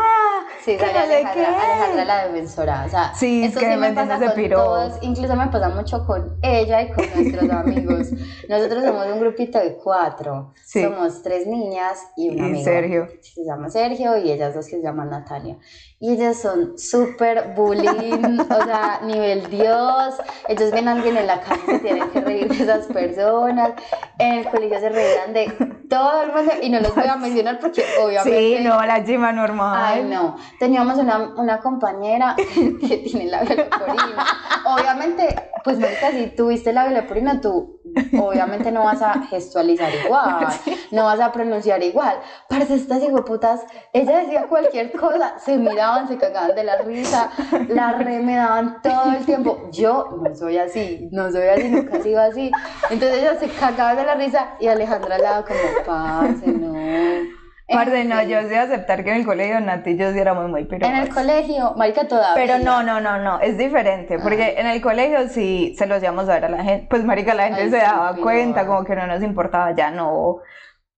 Sí, 0.65 0.73
que 0.77 0.81
sale 0.81 0.93
no 0.93 1.07
sé 1.07 1.15
Alejandra, 1.17 1.35
qué. 1.35 1.47
Alejandra 1.47 2.05
la 2.05 2.27
defensora, 2.27 2.85
o 2.87 2.89
sea, 2.91 3.15
Sí, 3.15 3.45
es 3.45 3.51
eso 3.53 3.61
que 3.61 3.67
sí 3.67 3.77
me 3.77 3.89
me 3.91 3.95
pasa 3.95 4.19
con 4.27 4.35
piro. 4.35 4.57
todos, 4.59 4.99
incluso 5.03 5.37
me 5.37 5.47
pasa 5.47 5.69
mucho 5.71 6.05
con 6.07 6.37
ella 6.43 6.83
y 6.83 6.93
con 6.93 7.05
nuestros 7.15 7.51
amigos. 7.51 8.09
Nosotros 8.49 8.85
somos 8.85 9.07
un 9.07 9.21
grupito 9.21 9.59
de 9.59 9.77
cuatro, 9.77 10.53
Sí. 10.65 10.83
somos 10.83 11.23
tres 11.23 11.47
niñas 11.47 11.99
y 12.17 12.29
un 12.31 12.39
Y 12.39 12.41
amigo. 12.41 12.65
Sergio. 12.65 13.07
que 13.09 13.23
se 13.23 13.45
llama 13.45 13.71
Sergio 13.71 14.17
y 14.19 14.33
ellas 14.33 14.55
dos 14.55 14.67
que 14.67 14.77
se 14.77 14.83
llaman 14.83 15.11
Natalia. 15.11 15.57
Y 16.01 16.13
ellas 16.15 16.37
son 16.41 16.79
súper 16.79 17.55
bullying, 17.57 18.39
o 18.41 18.65
sea, 18.65 19.01
nivel 19.05 19.49
Dios. 19.51 20.15
Ellos 20.49 20.71
ven 20.71 20.89
a 20.89 20.93
alguien 20.93 21.17
en 21.17 21.27
la 21.27 21.41
calle 21.41 21.61
y 21.67 21.71
se 21.73 21.79
tienen 21.81 22.11
que 22.11 22.21
reír 22.21 22.49
de 22.49 22.63
esas 22.63 22.87
personas. 22.87 23.73
En 24.19 24.35
el 24.35 24.49
colegio 24.51 24.79
se 24.81 24.89
reían 24.91 25.33
de 25.33 25.78
todo 25.89 26.23
el 26.23 26.33
mundo 26.33 26.53
y 26.63 26.71
no 26.71 26.81
los 26.81 26.95
voy 26.95 27.07
a 27.07 27.17
mencionar 27.17 27.59
porque 27.59 27.85
obviamente... 28.03 28.59
Sí, 28.59 28.65
no, 28.65 28.85
la 28.85 29.05
chima 29.05 29.33
normal. 29.33 29.81
Ay, 29.83 30.05
no. 30.05 30.37
Teníamos 30.59 30.99
una, 30.99 31.35
una 31.37 31.61
compañera 31.61 32.35
que 32.37 32.99
tiene 32.99 33.27
labio 33.27 33.57
leporino. 33.57 34.23
Obviamente, 34.67 35.35
pues, 35.65 35.79
marica, 35.79 36.11
si 36.11 36.27
tuviste 36.29 36.73
labio 36.73 36.93
leporino, 36.93 37.41
tú 37.41 37.78
obviamente 38.19 38.71
no 38.71 38.85
vas 38.85 39.03
a 39.03 39.23
gestualizar 39.23 39.91
igual, 40.05 40.47
no 40.91 41.05
vas 41.05 41.21
a 41.21 41.33
pronunciar 41.33 41.83
igual. 41.83 42.19
Parce, 42.49 42.75
estas 42.75 43.03
putas, 43.27 43.65
ella 43.93 44.19
decía 44.19 44.47
cualquier 44.49 44.93
cosa, 44.93 45.39
se 45.39 45.57
miraban, 45.57 46.09
se 46.09 46.17
cagaban 46.17 46.55
de 46.55 46.65
la 46.65 46.79
risa, 46.79 47.31
la 47.69 47.93
remedaban 47.93 48.81
todo 48.83 49.13
el 49.17 49.25
tiempo. 49.25 49.69
Yo 49.73 50.19
no 50.23 50.35
soy 50.35 50.59
así, 50.59 51.09
no 51.13 51.31
soy 51.31 51.49
así, 51.49 51.69
nunca 51.69 51.97
he 51.99 52.03
sido 52.03 52.21
así. 52.21 52.51
Entonces 52.91 53.19
ella 53.19 53.39
se 53.39 53.49
cagaba 53.49 53.95
de 53.95 54.05
la 54.05 54.15
risa 54.15 54.57
y 54.61 54.69
Alejandra 54.69 55.17
al 55.17 55.23
lado 55.23 55.45
como, 55.45 55.85
parce, 55.87 56.47
no. 56.47 57.48
Parce, 57.71 58.05
no, 58.05 58.23
yo 58.23 58.49
sí 58.49 58.55
aceptar 58.55 59.05
que 59.05 59.11
en 59.11 59.17
el 59.17 59.27
colegio 59.27 59.61
Nati 59.61 59.97
yo 59.97 60.11
sí 60.13 60.19
éramos 60.19 60.49
muy 60.49 60.65
pero 60.65 60.87
En 60.87 60.97
el 60.97 61.11
colegio, 61.11 61.75
marica 61.77 62.09
todavía. 62.09 62.35
Pero 62.35 62.65
no, 62.65 62.83
no, 62.83 62.99
no, 63.01 63.19
no, 63.19 63.41
es 63.41 63.59
diferente, 63.59 64.19
porque 64.19 64.55
en 64.59 64.67
el 64.67 64.81
colegio 64.81 65.29
sí 65.29 65.75
se 65.77 65.87
los 65.87 66.03
íbamos 66.03 66.29
a 66.31 66.35
ver 66.35 66.47
a 66.47 66.49
la 66.49 66.65
gente, 66.65 66.87
pues 66.89 67.05
marica 67.05 67.35
la 67.35 67.45
gente 67.45 67.63
Ay, 67.63 67.71
se 67.71 67.77
daba 67.77 68.17
cuenta, 68.17 68.67
como 68.67 68.85
que 68.85 68.97
no 68.97 69.07
nos 69.07 69.23
importaba, 69.23 69.75
ya 69.75 69.91
no. 69.91 70.39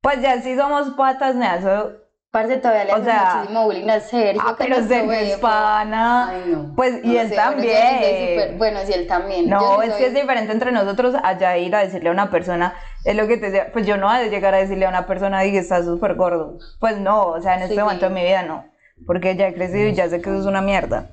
Pues 0.00 0.22
ya 0.22 0.40
sí 0.40 0.56
somos 0.56 0.90
patas, 0.90 1.34
ne, 1.34 1.56
eso. 1.56 1.90
Parce, 2.30 2.58
todavía 2.58 2.84
le 2.84 2.92
O 2.92 3.02
sea, 3.04 3.34
muchísimo 3.38 3.64
bullying 3.64 3.88
a 3.88 3.98
Sergio. 4.00 4.40
Ah, 4.46 4.54
pero 4.56 4.76
Sergio 4.86 5.12
es 5.12 5.36
pana. 5.38 6.28
Ay, 6.30 6.42
no. 6.46 6.72
Pues, 6.76 7.00
y 7.02 7.08
No 7.14 7.20
él 7.20 7.28
sé, 7.28 7.34
pero 7.34 7.56
yo 7.56 7.62
sí 7.62 7.68
también. 7.76 8.28
súper- 8.30 8.56
Bueno, 8.56 8.78
sí, 8.86 8.92
él 8.92 9.06
también. 9.08 9.48
No, 9.48 9.82
es 9.82 9.90
soy- 9.90 9.98
que 9.98 10.06
es 10.06 10.14
diferente 10.14 10.52
entre 10.52 10.70
nosotros 10.70 11.16
allá 11.24 11.56
ir 11.58 11.74
a 11.74 11.80
decirle 11.80 12.08
a 12.08 12.12
una 12.12 12.30
persona, 12.30 12.74
es 13.04 13.16
lo 13.16 13.26
que 13.26 13.36
te 13.36 13.46
decía, 13.50 13.72
pues 13.72 13.84
yo 13.84 13.96
no 13.96 14.06
voy 14.06 14.16
a 14.16 14.26
llegar 14.28 14.54
a 14.54 14.58
decirle 14.58 14.86
a 14.86 14.90
una 14.90 15.06
persona 15.08 15.44
y 15.44 15.50
que 15.50 15.58
está 15.58 15.82
súper 15.82 16.14
gordo. 16.14 16.58
Pues 16.78 16.98
no, 16.98 17.26
o 17.26 17.40
sea, 17.42 17.56
en 17.56 17.62
este 17.62 17.74
Sí. 17.74 17.80
momento 17.80 18.08
de 18.08 18.14
mi 18.14 18.22
vida 18.22 18.44
no, 18.44 18.64
porque 19.08 19.34
ya 19.34 19.48
he 19.48 19.54
crecido 19.54 19.88
y 19.88 19.94
ya 19.94 20.08
sé 20.08 20.20
que 20.22 20.30
eso 20.30 20.38
es 20.38 20.46
una 20.46 20.60
mierda. 20.60 21.08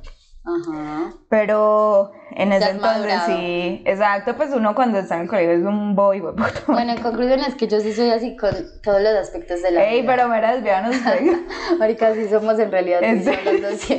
Ajá. 0.47 1.11
Pero 1.29 2.11
en 2.31 2.53
ese 2.53 2.69
entonces 2.69 3.01
madurado. 3.01 3.25
sí, 3.27 3.81
exacto, 3.85 4.35
pues 4.37 4.51
uno 4.53 4.73
cuando 4.75 4.99
está 4.99 5.15
en 5.15 5.21
el 5.23 5.27
colegio 5.27 5.51
es 5.51 5.63
un 5.63 5.93
boy, 5.95 6.21
puto. 6.21 6.43
Bueno, 6.67 6.93
en 6.93 7.01
conclusión 7.01 7.41
es 7.41 7.55
que 7.55 7.67
yo 7.67 7.79
sí 7.81 7.91
soy 7.93 8.11
así 8.11 8.37
con 8.37 8.51
todos 8.81 9.01
los 9.01 9.13
aspectos 9.13 9.61
de 9.61 9.71
la 9.71 9.83
Ey, 9.83 10.01
vida. 10.01 10.15
pero 10.15 10.29
me 10.29 10.39
desviaron 10.39 10.91
usted. 10.91 11.19
Marica, 11.79 12.13
sí 12.13 12.29
somos 12.29 12.57
en 12.59 12.71
realidad 12.71 13.03
¿En 13.03 13.23
sí 13.23 13.31
somos 13.33 13.89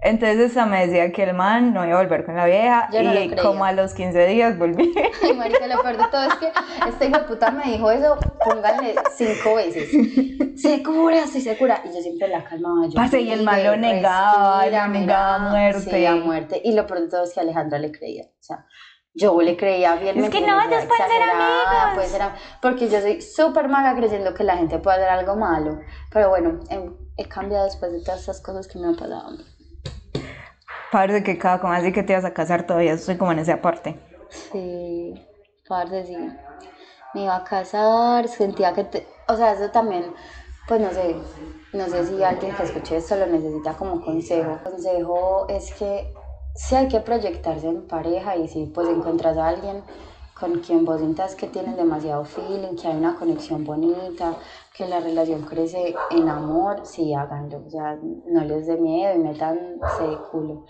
Entonces 0.00 0.38
esta 0.38 0.64
me 0.64 0.86
decía 0.86 1.10
que 1.10 1.24
el 1.24 1.34
man 1.34 1.74
no 1.74 1.84
iba 1.84 1.98
a 1.98 2.02
volver 2.02 2.24
con 2.24 2.36
la 2.36 2.46
vieja 2.46 2.88
Yo 2.92 3.02
no 3.02 3.12
lo 3.12 3.20
y 3.20 3.28
creía. 3.30 3.42
como 3.42 3.64
a 3.64 3.72
los 3.72 3.94
15 3.94 4.26
días 4.26 4.56
volví. 4.56 4.94
Ay, 5.24 5.32
marica, 5.34 5.66
lo 5.66 5.82
peor 5.82 5.96
de 5.96 6.04
todo 6.08 6.22
es 6.22 6.34
que 6.36 6.52
este 6.88 7.06
hijo 7.06 7.18
de 7.18 7.24
puta 7.24 7.50
me 7.50 7.64
dijo 7.64 7.90
eso, 7.90 8.16
pónganle 8.44 8.94
cinco 9.16 9.56
veces. 9.56 9.90
Segura, 10.60 11.18
estoy 11.24 11.40
segura. 11.40 11.82
Y 11.84 11.88
yo 11.94 12.00
siempre 12.00 12.28
la 12.28 12.44
calmaba. 12.44 12.86
Yo, 12.86 12.94
Parce, 12.94 13.20
y 13.20 13.32
el 13.32 13.42
man 13.42 13.56
"Vive, 13.56 13.68
lo 13.70 13.76
negaba, 13.76 14.60
respira, 14.60 14.86
lo 14.86 14.92
negaba 14.92 15.34
a 15.34 15.38
mira". 15.40 15.50
muerte. 15.50 15.90
Sí, 15.90 16.06
a 16.06 16.14
muerte. 16.14 16.60
Y 16.64 16.72
lo 16.74 16.86
peor 16.86 17.00
de 17.00 17.08
todo 17.08 17.24
es 17.24 17.34
que 17.34 17.40
Alejandra 17.40 17.78
le 17.80 17.90
creía. 17.90 18.24
O 18.24 18.42
sea, 18.42 18.66
yo 19.14 19.40
le 19.42 19.56
creía 19.56 19.96
bien. 19.96 20.22
Es 20.22 20.30
que 20.30 20.40
no, 20.42 20.60
ellos 20.60 20.84
pueden 20.86 21.08
ser 21.08 22.22
amigos. 22.22 22.32
Porque 22.62 22.88
yo 22.88 23.00
soy 23.00 23.20
súper 23.20 23.68
maga 23.68 23.96
creyendo 23.96 24.32
que 24.32 24.44
la 24.44 24.56
gente 24.56 24.78
puede 24.78 24.98
hacer 24.98 25.08
algo 25.10 25.34
malo. 25.34 25.80
Pero 26.12 26.28
bueno, 26.28 26.60
he, 26.70 26.88
he 27.22 27.28
cambiado 27.28 27.64
después 27.64 27.90
de 27.90 28.00
todas 28.04 28.20
esas 28.20 28.40
cosas 28.40 28.68
que 28.68 28.78
me 28.78 28.86
han 28.86 28.94
pasado. 28.94 29.36
Parece 30.90 31.22
que 31.22 31.36
cada 31.36 31.60
como 31.60 31.72
así 31.72 31.92
que 31.92 32.02
te 32.02 32.14
vas 32.14 32.24
a 32.24 32.32
casar 32.32 32.66
todavía 32.66 32.94
estoy 32.94 33.16
como 33.16 33.32
en 33.32 33.40
ese 33.40 33.52
aparte. 33.52 33.98
Sí, 34.52 35.14
parce, 35.68 36.06
sí. 36.06 36.16
Me 37.14 37.24
iba 37.24 37.36
a 37.36 37.44
casar, 37.44 38.28
sentía 38.28 38.72
que 38.72 38.84
te... 38.84 39.06
O 39.28 39.36
sea, 39.36 39.52
eso 39.52 39.70
también, 39.70 40.14
pues 40.66 40.80
no 40.80 40.90
sé, 40.90 41.16
no 41.72 41.86
sé 41.88 42.06
si 42.06 42.22
alguien 42.22 42.54
que 42.54 42.62
escuche 42.62 42.96
esto 42.96 43.16
lo 43.16 43.26
necesita 43.26 43.74
como 43.74 44.02
consejo. 44.02 44.58
Consejo 44.64 45.46
es 45.48 45.72
que 45.74 46.12
sí 46.54 46.74
hay 46.74 46.88
que 46.88 47.00
proyectarse 47.00 47.68
en 47.68 47.86
pareja 47.86 48.36
y 48.36 48.48
si 48.48 48.66
pues 48.66 48.88
encuentras 48.88 49.36
a 49.36 49.48
alguien 49.48 49.82
con 50.38 50.60
quien 50.60 50.84
vos 50.84 50.98
sientas 51.00 51.34
que 51.34 51.48
tienen 51.48 51.76
demasiado 51.76 52.24
feeling, 52.24 52.76
que 52.76 52.88
hay 52.88 52.96
una 52.96 53.16
conexión 53.16 53.64
bonita, 53.64 54.34
que 54.74 54.86
la 54.86 55.00
relación 55.00 55.42
crece 55.42 55.94
en 56.10 56.28
amor, 56.28 56.82
sí 56.84 57.12
háganlo. 57.14 57.62
O 57.66 57.70
sea, 57.70 57.98
no 58.26 58.44
les 58.44 58.66
dé 58.66 58.76
miedo 58.76 59.14
y 59.14 59.18
métanse 59.18 60.02
de 60.08 60.16
culo 60.30 60.64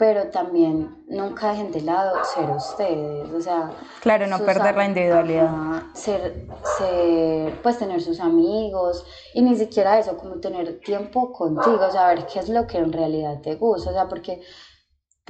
pero 0.00 0.30
también 0.30 1.04
nunca 1.08 1.50
dejen 1.50 1.70
de 1.72 1.82
lado 1.82 2.24
ser 2.24 2.48
ustedes, 2.48 3.30
o 3.34 3.38
sea, 3.42 3.70
Claro, 4.00 4.26
no 4.26 4.38
perder 4.38 4.74
la 4.74 4.86
individualidad. 4.86 5.44
ajá, 5.44 5.90
ser, 5.92 6.46
ser, 6.78 7.60
pues 7.60 7.76
tener 7.78 8.00
sus 8.00 8.18
amigos 8.18 9.04
y 9.34 9.42
ni 9.42 9.54
siquiera 9.56 9.98
eso, 9.98 10.16
como 10.16 10.40
tener 10.40 10.80
tiempo 10.80 11.30
contigo, 11.32 11.90
saber 11.90 12.24
qué 12.32 12.38
es 12.38 12.48
lo 12.48 12.66
que 12.66 12.78
en 12.78 12.94
realidad 12.94 13.42
te 13.42 13.56
gusta, 13.56 13.90
o 13.90 13.92
sea, 13.92 14.08
porque, 14.08 14.40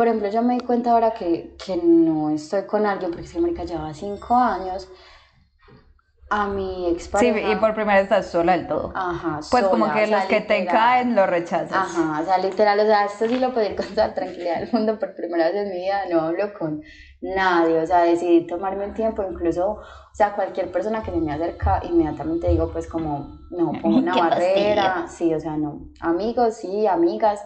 por 0.00 0.08
ejemplo, 0.08 0.30
yo 0.30 0.40
me 0.40 0.54
di 0.54 0.60
cuenta 0.60 0.92
ahora 0.92 1.12
que, 1.12 1.54
que 1.62 1.76
no 1.76 2.30
estoy 2.30 2.62
con 2.62 2.86
alguien, 2.86 3.10
porque 3.10 3.28
que 3.28 3.38
marica 3.38 3.64
lleva 3.64 3.92
cinco 3.92 4.34
años, 4.34 4.88
a 6.30 6.46
mi 6.46 6.88
ex 6.88 7.10
Sí, 7.18 7.26
y 7.26 7.56
por 7.56 7.74
primera 7.74 7.96
vez 7.96 8.04
estás 8.04 8.28
sola 8.28 8.52
del 8.52 8.66
todo. 8.66 8.94
ajá, 8.94 9.40
Pues 9.50 9.64
como 9.64 9.92
que 9.92 10.04
o 10.04 10.06
sea, 10.06 10.20
los 10.20 10.24
que 10.24 10.40
te 10.40 10.64
caen 10.64 11.14
los 11.14 11.28
rechazas. 11.28 11.72
Ajá, 11.74 12.22
o 12.22 12.24
sea, 12.24 12.38
literal, 12.38 12.80
o 12.80 12.84
sea, 12.86 13.04
esto 13.04 13.28
sí 13.28 13.38
lo 13.38 13.52
puedo 13.52 13.68
ir 13.68 13.76
con 13.76 13.88
toda 13.88 14.14
tranquilidad 14.14 14.60
del 14.60 14.72
mundo 14.72 14.98
por 14.98 15.14
primera 15.14 15.50
vez 15.50 15.56
en 15.56 15.68
mi 15.68 15.82
vida, 15.82 16.04
no 16.10 16.22
hablo 16.22 16.54
con 16.54 16.80
nadie, 17.20 17.78
o 17.78 17.86
sea, 17.86 18.00
decidí 18.00 18.46
tomarme 18.46 18.86
un 18.86 18.94
tiempo, 18.94 19.22
incluso, 19.22 19.72
o 19.72 20.14
sea, 20.14 20.32
cualquier 20.34 20.72
persona 20.72 21.02
que 21.02 21.10
se 21.10 21.18
me 21.18 21.30
acerca, 21.30 21.82
inmediatamente 21.84 22.48
digo, 22.48 22.70
pues 22.72 22.86
como, 22.86 23.38
no, 23.50 23.72
pongo 23.82 23.98
una 23.98 24.16
barrera, 24.16 25.06
sí, 25.08 25.34
o 25.34 25.38
sea, 25.38 25.58
no, 25.58 25.90
amigos, 26.00 26.54
sí, 26.54 26.86
amigas, 26.86 27.44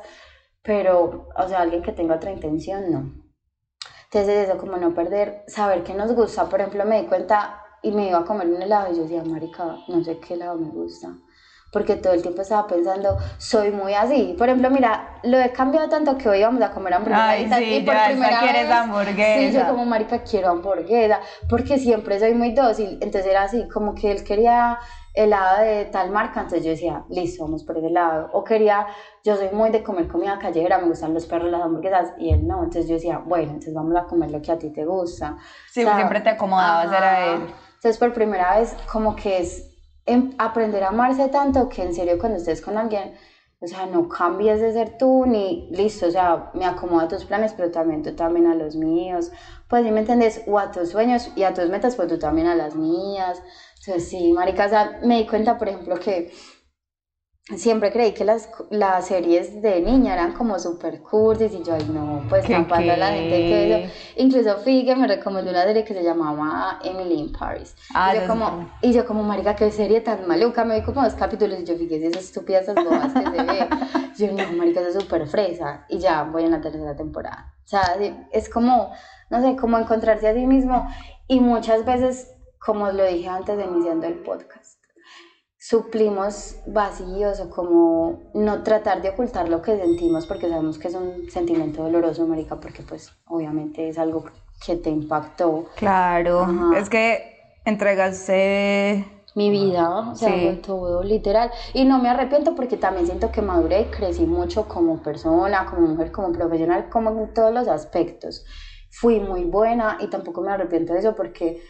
pero, 0.65 1.29
o 1.37 1.49
sea, 1.49 1.61
alguien 1.61 1.83
que 1.83 1.93
tenga 1.93 2.17
otra 2.17 2.33
intención, 2.33 2.91
no. 2.91 3.13
Entonces, 4.05 4.49
eso, 4.49 4.59
como 4.59 4.77
no 4.77 4.95
perder, 4.95 5.45
saber 5.47 5.85
qué 5.85 5.95
nos 5.95 6.13
gusta, 6.13 6.47
por 6.47 6.61
ejemplo, 6.61 6.85
me 6.85 7.03
di 7.03 7.07
cuenta 7.07 7.63
y 7.83 7.93
me 7.93 8.09
iba 8.09 8.19
a 8.19 8.25
comer 8.25 8.49
un 8.49 8.63
helado 8.63 8.93
y 8.93 8.97
yo 8.97 9.03
decía, 9.03 9.23
marica, 9.25 9.77
no 9.89 10.03
sé 10.03 10.19
qué 10.19 10.35
helado 10.35 10.57
me 10.57 10.71
gusta 10.71 11.15
porque 11.75 11.97
todo 11.97 12.13
el 12.13 12.23
tiempo 12.23 12.41
estaba 12.41 12.69
pensando, 12.69 13.19
soy 13.37 13.73
muy 13.73 13.95
así. 13.95 14.37
Por 14.39 14.49
ejemplo, 14.49 14.71
mira, 14.71 15.19
lo 15.25 15.41
he 15.41 15.51
cambiado 15.51 15.89
tanto 15.89 16.17
que 16.17 16.29
hoy 16.29 16.41
vamos 16.41 16.63
a 16.63 16.71
comer 16.71 16.95
hamburguesa. 16.95 17.57
Ay, 17.57 17.65
sí, 17.65 17.75
y 17.75 17.81
por 17.81 17.95
ya, 17.95 18.07
primera 18.07 18.39
quieres 18.39 18.69
vez, 18.69 18.77
hamburguesa. 18.77 19.41
Sí, 19.41 19.53
yo 19.53 19.67
como 19.67 19.85
marica 19.85 20.23
quiero 20.23 20.51
hamburguesa, 20.51 21.21
porque 21.49 21.77
siempre 21.79 22.21
soy 22.21 22.33
muy 22.33 22.53
dócil. 22.53 22.99
Entonces 23.03 23.27
era 23.27 23.43
así, 23.43 23.67
como 23.69 23.93
que 23.97 24.13
él 24.13 24.23
quería 24.23 24.79
helado 25.15 25.63
de 25.63 25.85
tal 25.87 26.11
marca, 26.11 26.41
entonces 26.41 26.65
yo 26.65 26.71
decía, 26.71 27.05
listo, 27.09 27.45
vamos 27.45 27.63
por 27.65 27.79
ese 27.79 27.89
lado. 27.89 28.29
O 28.33 28.43
quería, 28.45 28.87
yo 29.23 29.37
soy 29.37 29.49
muy 29.51 29.71
de 29.71 29.83
comer 29.83 30.09
comida 30.09 30.39
callejera, 30.39 30.77
me 30.79 30.89
gustan 30.89 31.15
los 31.15 31.25
perros, 31.27 31.51
las 31.51 31.63
hamburguesas, 31.63 32.13
y 32.19 32.31
él 32.31 32.47
no. 32.47 32.59
Entonces 32.65 32.89
yo 32.89 32.95
decía, 32.95 33.19
bueno, 33.25 33.47
entonces 33.53 33.73
vamos 33.75 33.95
a 33.97 34.05
comer 34.07 34.31
lo 34.31 34.43
que 34.43 34.53
a 34.53 34.59
ti 34.59 34.71
te 34.71 34.85
gusta. 34.85 35.37
Sí, 35.71 35.81
O 35.81 35.85
sea, 35.85 35.95
siempre 35.95 36.21
te 36.21 36.31
acomodabas, 36.31 36.87
ajá. 36.89 36.99
era 36.99 37.35
él. 37.35 37.43
Entonces, 37.77 37.99
por 37.99 38.13
primera 38.13 38.59
vez, 38.59 38.75
como 38.91 39.15
que 39.15 39.39
es 39.39 39.71
em- 40.05 40.35
aprender 40.39 40.83
a 40.83 40.89
amarse 40.89 41.29
tanto 41.29 41.69
que 41.69 41.83
en 41.83 41.95
serio 41.95 42.19
cuando 42.19 42.39
estés 42.39 42.61
con 42.61 42.77
alguien, 42.77 43.15
o 43.61 43.67
sea, 43.67 43.87
no 43.87 44.09
cambies 44.09 44.61
de 44.61 44.73
ser 44.73 44.99
tú 44.99 45.25
ni 45.27 45.69
listo, 45.71 46.07
o 46.07 46.11
sea, 46.11 46.51
me 46.55 46.67
acomodo 46.67 47.01
a 47.01 47.09
tus 47.09 47.25
planes, 47.25 47.55
pero 47.55 47.71
también 47.71 48.03
tú 48.03 48.13
también 48.15 48.47
a 48.47 48.55
los 48.55 48.75
míos. 48.77 49.31
Pues, 49.69 49.85
¿sí 49.85 49.91
me 49.91 50.01
entiendes? 50.01 50.43
O 50.47 50.59
a 50.59 50.71
tus 50.71 50.91
sueños 50.91 51.31
y 51.37 51.45
a 51.45 51.55
tus 51.55 51.69
metas, 51.71 51.97
pues 51.97 52.09
tú 52.09 52.19
también 52.19 52.47
a 52.47 52.55
las 52.55 52.75
mías. 52.75 53.41
Entonces, 53.87 54.09
sí, 54.09 54.33
marica, 54.33 54.67
o 54.67 54.69
sea, 54.69 55.01
me 55.03 55.19
di 55.19 55.27
cuenta, 55.27 55.59
por 55.59 55.69
ejemplo, 55.69 55.97
que 55.97 56.33
siempre 57.57 57.93
creí 57.93 58.13
que 58.13 58.25
las, 58.25 58.49
las 58.71 59.07
series 59.07 59.61
de 59.61 59.83
niña 59.83 60.15
eran 60.15 60.33
como 60.33 60.59
super 60.59 61.03
cursis 61.03 61.53
y 61.53 61.63
yo, 61.63 61.75
ay, 61.75 61.87
no, 61.93 62.23
pues 62.31 62.47
¿Qué, 62.47 62.55
capaz 62.55 62.79
a 62.79 62.97
la 62.97 63.09
gente 63.09 63.31
que 63.31 63.85
eso. 63.85 63.93
Incluso 64.17 64.57
Figue 64.59 64.97
me 64.97 65.07
recomendó 65.07 65.51
una 65.51 65.65
serie 65.65 65.85
que 65.85 65.93
se 65.93 66.03
llamaba 66.03 66.79
Emily 66.83 67.15
in 67.15 67.33
Paris. 67.33 67.77
Ah, 67.95 68.15
y, 68.15 68.21
yo 68.21 68.27
como, 68.27 68.71
y 68.81 68.93
yo 68.93 69.05
como, 69.05 69.23
marica, 69.23 69.55
qué 69.55 69.71
serie 69.71 70.01
tan 70.01 70.27
maluca. 70.27 70.65
Me 70.65 70.81
vi 70.81 70.83
como 70.83 71.03
dos 71.03 71.15
capítulos 71.15 71.61
y 71.61 71.65
yo, 71.65 71.77
fíjese, 71.77 72.07
esas 72.07 72.25
estúpidas, 72.25 72.63
esas 72.63 72.83
bobas 72.83 73.13
que 73.13 73.23
se 73.23 73.43
ve. 73.43 73.69
Yo, 74.17 74.29
no, 74.31 74.53
marica, 74.57 74.79
eso 74.79 74.91
es 74.91 74.95
súper 75.03 75.27
fresa. 75.27 75.87
Y 75.89 75.99
ya 75.99 76.23
voy 76.23 76.45
en 76.45 76.53
la 76.53 76.61
tercera 76.61 76.95
temporada. 76.95 77.53
O 77.65 77.67
sea, 77.67 77.97
es 78.31 78.49
como, 78.49 78.93
no 79.29 79.43
sé, 79.43 79.57
como 79.57 79.77
encontrarse 79.77 80.29
a 80.29 80.35
sí 80.35 80.47
mismo. 80.47 80.89
Y 81.27 81.41
muchas 81.41 81.85
veces, 81.85 82.34
como 82.65 82.91
lo 82.91 83.05
dije 83.05 83.29
antes 83.29 83.57
de 83.57 83.65
iniciando 83.65 84.07
el 84.07 84.15
podcast, 84.15 84.79
suplimos 85.59 86.57
vacíos 86.67 87.41
o 87.41 87.51
como 87.51 88.21
no 88.35 88.63
tratar 88.63 89.03
de 89.03 89.11
ocultar 89.11 89.49
lo 89.49 89.63
que 89.63 89.77
sentimos 89.77 90.27
porque 90.27 90.49
sabemos 90.49 90.79
que 90.79 90.89
es 90.89 90.95
un 90.95 91.31
sentimiento 91.31 91.83
doloroso, 91.83 92.27
marica, 92.27 92.57
porque 92.57 92.83
pues 92.83 93.13
obviamente 93.27 93.89
es 93.89 93.99
algo 93.99 94.25
que 94.65 94.77
te 94.77 94.91
impactó 94.91 95.67
Claro, 95.77 96.41
Ajá. 96.41 96.79
es 96.79 96.89
que 96.89 97.35
entregaste... 97.65 99.05
mi 99.35 99.51
vida, 99.51 100.11
o 100.11 100.15
sea, 100.15 100.29
Sí. 100.29 100.61
todo 100.65 101.03
literal. 101.03 101.51
Y 101.73 101.85
no 101.85 101.99
me 101.99 102.09
arrepiento 102.09 102.55
porque 102.55 102.77
también 102.77 103.07
siento 103.07 103.33
que 103.33 103.43
maduré 103.43 103.81
y 103.83 103.85
crecí 103.87 104.27
mucho 104.27 104.69
como 104.69 105.03
persona, 105.03 105.67
como 105.67 105.89
mujer, 105.89 106.13
como 106.13 106.31
profesional, 106.33 106.89
como 106.89 107.11
en 107.11 107.35
todos 107.35 107.53
los 107.53 107.67
aspectos. 107.69 108.45
Fui 108.91 109.19
muy 109.19 109.43
buena 109.45 109.99
y 110.01 110.07
tampoco 110.07 110.41
me 110.41 110.53
arrepiento 110.53 110.93
de 110.93 111.01
eso 111.01 111.17
porque, 111.17 111.61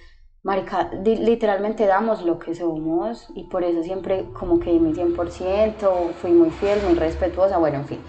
marica, 0.44 0.90
literalmente 1.02 1.86
damos 1.86 2.22
lo 2.22 2.38
que 2.38 2.54
somos 2.54 3.26
y 3.34 3.44
por 3.44 3.64
eso 3.64 3.82
siempre 3.82 4.26
como 4.34 4.60
que 4.60 4.70
di 4.70 4.78
mi 4.78 4.92
100%, 4.92 6.12
fui 6.12 6.32
muy 6.32 6.50
fiel, 6.50 6.80
muy 6.84 6.94
respetuosa, 6.94 7.56
bueno, 7.56 7.78
en 7.78 7.86
fin. 7.86 8.00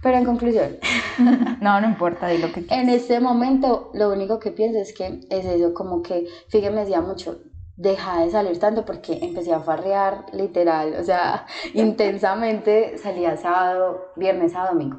Pero 0.00 0.16
en 0.16 0.24
conclusión, 0.24 0.78
no, 1.60 1.80
no 1.80 1.88
importa, 1.88 2.28
di 2.28 2.38
lo 2.38 2.52
que 2.52 2.64
quieras. 2.64 2.78
en 2.78 2.88
este 2.88 3.20
momento 3.20 3.90
lo 3.92 4.10
único 4.10 4.38
que 4.38 4.52
pienso 4.52 4.78
es 4.78 4.94
que 4.94 5.20
es 5.28 5.44
eso, 5.44 5.74
como 5.74 6.02
que, 6.02 6.26
fíjate, 6.48 6.72
me 6.72 6.82
decía 6.82 7.00
mucho, 7.00 7.40
deja 7.76 8.20
de 8.20 8.30
salir 8.30 8.58
tanto 8.60 8.84
porque 8.84 9.18
empecé 9.20 9.52
a 9.52 9.60
farrear 9.60 10.26
literal, 10.32 10.94
o 11.00 11.02
sea, 11.02 11.46
intensamente 11.74 12.96
salía 12.96 13.36
sábado, 13.36 14.12
viernes 14.14 14.54
a 14.54 14.68
domingo. 14.68 14.98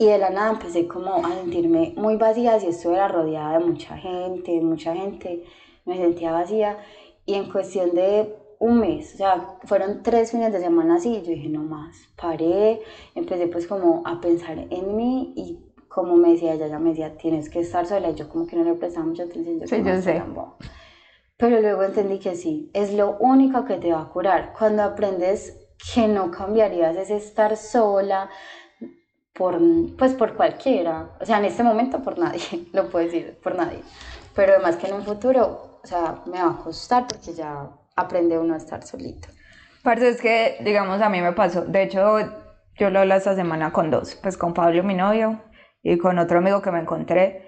Y 0.00 0.06
de 0.06 0.16
la 0.16 0.30
nada 0.30 0.52
empecé 0.52 0.88
como 0.88 1.16
a 1.16 1.30
sentirme 1.34 1.92
muy 1.94 2.16
vacía, 2.16 2.58
si 2.58 2.68
estuviera 2.68 3.06
rodeada 3.06 3.58
de 3.58 3.66
mucha 3.66 3.98
gente, 3.98 4.58
mucha 4.62 4.96
gente, 4.96 5.44
me 5.84 5.98
sentía 5.98 6.32
vacía. 6.32 6.78
Y 7.26 7.34
en 7.34 7.52
cuestión 7.52 7.94
de 7.94 8.34
un 8.60 8.80
mes, 8.80 9.12
o 9.12 9.16
sea, 9.18 9.58
fueron 9.64 10.02
tres 10.02 10.30
fines 10.30 10.54
de 10.54 10.60
semana 10.60 10.94
así, 10.94 11.10
y 11.16 11.22
yo 11.22 11.32
dije, 11.32 11.50
no 11.50 11.64
más, 11.64 11.98
paré, 12.16 12.80
empecé 13.14 13.46
pues 13.48 13.66
como 13.66 14.00
a 14.06 14.22
pensar 14.22 14.58
en 14.70 14.96
mí 14.96 15.34
y 15.36 15.66
como 15.86 16.16
me 16.16 16.30
decía 16.30 16.54
ella, 16.54 16.64
ella 16.64 16.78
me 16.78 16.90
decía, 16.90 17.18
tienes 17.18 17.50
que 17.50 17.60
estar 17.60 17.84
sola, 17.84 18.08
y 18.08 18.14
yo 18.14 18.26
como 18.30 18.46
que 18.46 18.56
no 18.56 18.64
le 18.64 18.72
prestaba 18.72 19.04
mucha 19.04 19.24
atención. 19.24 19.60
Yo 19.60 19.66
Sí, 19.66 19.82
yo 19.84 20.00
sé. 20.00 20.22
Pero 21.36 21.60
luego 21.60 21.82
entendí 21.82 22.18
que 22.18 22.36
sí, 22.36 22.70
es 22.72 22.94
lo 22.94 23.18
único 23.18 23.66
que 23.66 23.76
te 23.76 23.92
va 23.92 24.00
a 24.00 24.08
curar. 24.08 24.54
Cuando 24.58 24.82
aprendes 24.82 25.58
que 25.94 26.08
no 26.08 26.30
cambiarías 26.30 26.96
es 26.96 27.10
estar 27.10 27.56
sola 27.56 28.30
pues 29.98 30.14
por 30.14 30.34
cualquiera. 30.34 31.10
O 31.20 31.26
sea, 31.26 31.38
en 31.38 31.46
este 31.46 31.62
momento 31.62 32.02
por 32.02 32.18
nadie, 32.18 32.66
lo 32.72 32.88
puedo 32.90 33.04
decir, 33.04 33.38
por 33.42 33.54
nadie. 33.54 33.80
Pero 34.34 34.52
además 34.52 34.76
que 34.76 34.88
en 34.88 34.94
un 34.94 35.02
futuro, 35.02 35.80
o 35.82 35.86
sea, 35.86 36.22
me 36.26 36.42
va 36.42 36.50
a 36.50 36.56
costar 36.56 37.06
porque 37.06 37.32
ya 37.32 37.68
aprende 37.96 38.38
uno 38.38 38.54
a 38.54 38.58
estar 38.58 38.82
solito. 38.82 39.28
Parce, 39.82 40.08
es 40.08 40.20
que, 40.20 40.58
digamos, 40.60 41.00
a 41.00 41.08
mí 41.08 41.20
me 41.20 41.32
pasó. 41.32 41.62
De 41.62 41.82
hecho, 41.82 42.18
yo 42.76 42.90
lo 42.90 43.00
hablé 43.00 43.16
esta 43.16 43.34
semana 43.34 43.72
con 43.72 43.90
dos, 43.90 44.14
pues 44.16 44.36
con 44.36 44.52
Pablo, 44.52 44.82
mi 44.82 44.94
novio, 44.94 45.40
y 45.82 45.96
con 45.98 46.18
otro 46.18 46.38
amigo 46.38 46.60
que 46.60 46.70
me 46.70 46.80
encontré. 46.80 47.46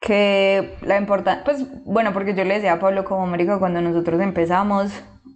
Que 0.00 0.76
la 0.82 0.96
importancia, 0.96 1.42
pues 1.44 1.66
bueno, 1.84 2.12
porque 2.12 2.32
yo 2.32 2.44
le 2.44 2.54
decía 2.54 2.74
a 2.74 2.78
Pablo 2.78 3.04
como 3.04 3.26
marico 3.26 3.58
cuando 3.58 3.80
nosotros 3.80 4.20
empezamos, 4.20 4.92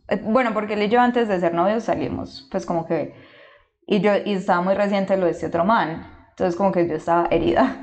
eh, 0.08 0.20
bueno, 0.22 0.54
porque 0.54 0.74
él 0.74 0.82
y 0.84 0.88
yo 0.88 1.00
antes 1.00 1.26
de 1.26 1.40
ser 1.40 1.52
novios 1.52 1.82
salimos, 1.82 2.48
pues 2.52 2.64
como 2.64 2.86
que, 2.86 3.12
y 3.86 4.00
yo, 4.00 4.12
y 4.24 4.34
estaba 4.34 4.60
muy 4.62 4.74
reciente 4.74 5.16
lo 5.16 5.26
de 5.26 5.32
este 5.32 5.46
otro 5.46 5.64
man, 5.64 6.06
entonces 6.30 6.56
como 6.56 6.72
que 6.72 6.86
yo 6.88 6.94
estaba 6.94 7.26
herida 7.30 7.76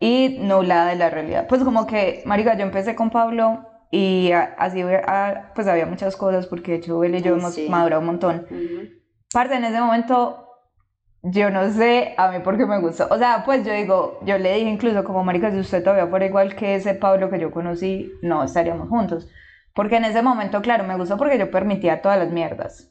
y 0.00 0.38
nublada 0.40 0.88
de 0.90 0.96
la 0.96 1.10
realidad. 1.10 1.46
Pues 1.48 1.62
como 1.62 1.86
que, 1.86 2.22
marica, 2.26 2.56
yo 2.56 2.62
empecé 2.64 2.94
con 2.94 3.10
Pablo 3.10 3.64
y 3.90 4.32
a- 4.32 4.54
así, 4.58 4.82
a- 4.82 5.52
pues 5.54 5.66
había 5.68 5.86
muchas 5.86 6.16
cosas 6.16 6.46
porque 6.46 6.72
de 6.72 6.76
hecho 6.78 7.04
él 7.04 7.14
y 7.14 7.22
yo 7.22 7.34
Ay, 7.34 7.40
hemos 7.40 7.54
sí. 7.54 7.66
madurado 7.68 8.00
un 8.00 8.06
montón. 8.06 8.46
Ujú. 8.50 8.88
Parte 9.32 9.54
en 9.54 9.64
ese 9.64 9.80
momento, 9.80 10.48
yo 11.22 11.50
no 11.50 11.70
sé 11.70 12.14
a 12.16 12.30
mí 12.32 12.40
por 12.40 12.56
qué 12.58 12.66
me 12.66 12.80
gustó. 12.80 13.06
O 13.10 13.16
sea, 13.18 13.42
pues 13.44 13.64
yo 13.64 13.72
digo, 13.72 14.18
yo 14.24 14.38
le 14.38 14.54
dije 14.56 14.68
incluso 14.70 15.04
como 15.04 15.22
marica, 15.22 15.50
si 15.52 15.58
usted 15.58 15.82
todavía 15.84 16.06
fuera 16.08 16.26
igual 16.26 16.56
que 16.56 16.74
ese 16.74 16.94
Pablo 16.94 17.30
que 17.30 17.38
yo 17.38 17.50
conocí, 17.52 18.12
no 18.22 18.42
estaríamos 18.42 18.88
juntos. 18.88 19.28
Porque 19.74 19.96
en 19.96 20.04
ese 20.04 20.20
momento, 20.22 20.60
claro, 20.62 20.84
me 20.84 20.96
gustó 20.96 21.16
porque 21.16 21.38
yo 21.38 21.50
permitía 21.50 22.02
todas 22.02 22.18
las 22.18 22.30
mierdas. 22.30 22.88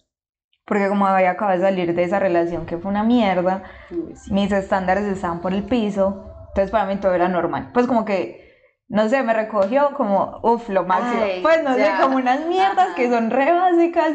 Porque 0.65 0.87
como 0.87 1.05
había 1.07 1.31
acabado 1.31 1.57
de 1.59 1.65
salir 1.65 1.93
de 1.95 2.03
esa 2.03 2.19
relación 2.19 2.65
que 2.65 2.77
fue 2.77 2.89
una 2.91 3.03
mierda, 3.03 3.63
Uy, 3.89 4.15
sí. 4.15 4.33
mis 4.33 4.51
estándares 4.51 5.03
estaban 5.05 5.39
por 5.41 5.53
el 5.53 5.63
piso, 5.63 6.25
entonces 6.49 6.71
para 6.71 6.85
mí 6.85 6.97
todo 6.97 7.13
era 7.13 7.27
normal. 7.27 7.71
Pues 7.73 7.87
como 7.87 8.05
que, 8.05 8.51
no 8.87 9.09
sé, 9.09 9.23
me 9.23 9.33
recogió 9.33 9.93
como, 9.95 10.39
uff, 10.43 10.69
lo 10.69 10.83
máximo. 10.85 11.23
Ay, 11.23 11.39
pues 11.41 11.63
no 11.63 11.75
ya. 11.77 11.97
sé, 11.97 12.03
como 12.03 12.17
unas 12.17 12.45
mierdas 12.45 12.87
Ajá. 12.87 12.95
que 12.95 13.09
son 13.09 13.31
re 13.31 13.51
básicas, 13.51 14.11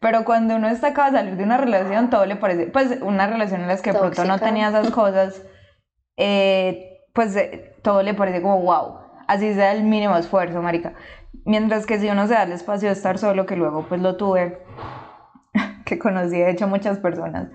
pero 0.00 0.24
cuando 0.24 0.56
uno 0.56 0.68
está 0.68 0.88
acaba 0.88 1.10
de 1.10 1.16
salir 1.18 1.36
de 1.36 1.44
una 1.44 1.56
relación, 1.56 2.10
todo 2.10 2.26
le 2.26 2.36
parece, 2.36 2.66
pues 2.66 2.98
una 3.00 3.26
relación 3.26 3.62
en 3.62 3.68
la 3.68 3.76
que 3.78 3.92
pronto 3.94 4.24
no 4.24 4.38
tenía 4.38 4.68
esas 4.68 4.90
cosas, 4.90 5.42
eh, 6.16 6.98
pues 7.14 7.34
eh, 7.36 7.74
todo 7.82 8.02
le 8.02 8.14
parece 8.14 8.42
como 8.42 8.60
wow, 8.60 8.98
así 9.26 9.54
sea 9.54 9.72
el 9.72 9.82
mínimo 9.84 10.16
esfuerzo, 10.16 10.60
marica. 10.62 10.92
Mientras 11.44 11.86
que 11.86 11.98
si 11.98 12.08
uno 12.10 12.26
se 12.26 12.34
da 12.34 12.42
el 12.42 12.52
espacio 12.52 12.88
de 12.88 12.94
estar 12.94 13.18
solo, 13.18 13.46
que 13.46 13.56
luego 13.56 13.86
pues 13.88 14.00
lo 14.00 14.16
tuve, 14.16 14.58
que 15.86 15.98
conocí 15.98 16.36
de 16.36 16.50
hecho 16.50 16.66
muchas 16.66 16.98
personas, 16.98 17.48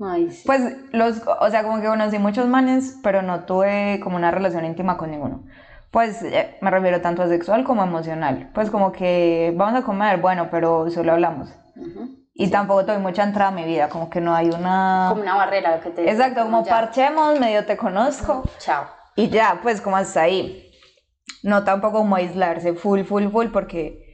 Ay, 0.00 0.30
sí. 0.30 0.42
pues 0.46 0.76
los, 0.92 1.22
o 1.40 1.50
sea, 1.50 1.62
como 1.62 1.80
que 1.80 1.86
conocí 1.86 2.18
muchos 2.18 2.48
manes, 2.48 2.98
pero 3.02 3.22
no 3.22 3.44
tuve 3.44 4.00
como 4.02 4.16
una 4.16 4.30
relación 4.30 4.64
íntima 4.64 4.96
con 4.96 5.10
ninguno. 5.10 5.44
Pues 5.90 6.22
eh, 6.22 6.56
me 6.62 6.70
refiero 6.70 7.00
tanto 7.00 7.22
a 7.22 7.28
sexual 7.28 7.64
como 7.64 7.82
a 7.82 7.86
emocional. 7.86 8.50
Pues 8.54 8.70
como 8.70 8.92
que 8.92 9.52
vamos 9.56 9.80
a 9.80 9.84
comer, 9.84 10.20
bueno, 10.20 10.48
pero 10.50 10.88
solo 10.90 11.12
hablamos. 11.12 11.50
Ujú. 11.76 12.08
Y 12.32 12.48
tampoco 12.48 12.86
tuve 12.86 12.98
mucha 12.98 13.24
entrada 13.24 13.50
a 13.50 13.54
mi 13.54 13.64
vida, 13.64 13.88
como 13.90 14.08
que 14.08 14.20
no 14.20 14.34
hay 14.34 14.48
una... 14.48 15.08
Como 15.10 15.20
una 15.20 15.36
barrera 15.36 15.80
que 15.80 15.90
te... 15.90 16.10
Exacto, 16.10 16.42
como 16.44 16.64
ya. 16.64 16.70
parchemos, 16.70 17.38
medio 17.38 17.66
te 17.66 17.76
conozco. 17.76 18.44
Chao. 18.58 18.86
Y 19.16 19.28
ya, 19.28 19.58
pues 19.62 19.82
como 19.82 19.96
hasta 19.96 20.22
ahí. 20.22 20.70
No 21.42 21.64
tampoco 21.64 21.98
como 21.98 22.16
aislarse 22.16 22.72
full, 22.72 23.02
full, 23.02 23.28
full, 23.28 23.48
porque 23.48 24.09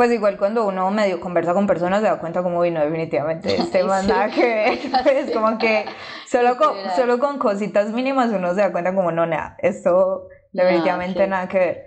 pues 0.00 0.12
igual 0.12 0.38
cuando 0.38 0.66
uno 0.66 0.90
medio 0.90 1.20
conversa 1.20 1.52
con 1.52 1.66
personas 1.66 2.00
se 2.00 2.06
da 2.06 2.18
cuenta 2.18 2.42
como, 2.42 2.60
uy, 2.60 2.70
no, 2.70 2.80
definitivamente 2.80 3.54
este 3.60 3.84
más 3.84 4.00
sí. 4.00 4.08
nada 4.08 4.30
que 4.30 4.42
ver. 4.42 4.78
Pues 5.04 5.30
como 5.30 5.58
que 5.58 5.84
solo 6.26 6.56
con, 6.56 6.74
solo 6.96 7.18
con 7.18 7.36
cositas 7.36 7.92
mínimas 7.92 8.30
uno 8.30 8.54
se 8.54 8.62
da 8.62 8.72
cuenta 8.72 8.94
como, 8.94 9.12
no, 9.12 9.26
nada, 9.26 9.56
esto 9.58 10.26
definitivamente 10.52 11.26
nada 11.26 11.48
que 11.48 11.58
ver. 11.58 11.84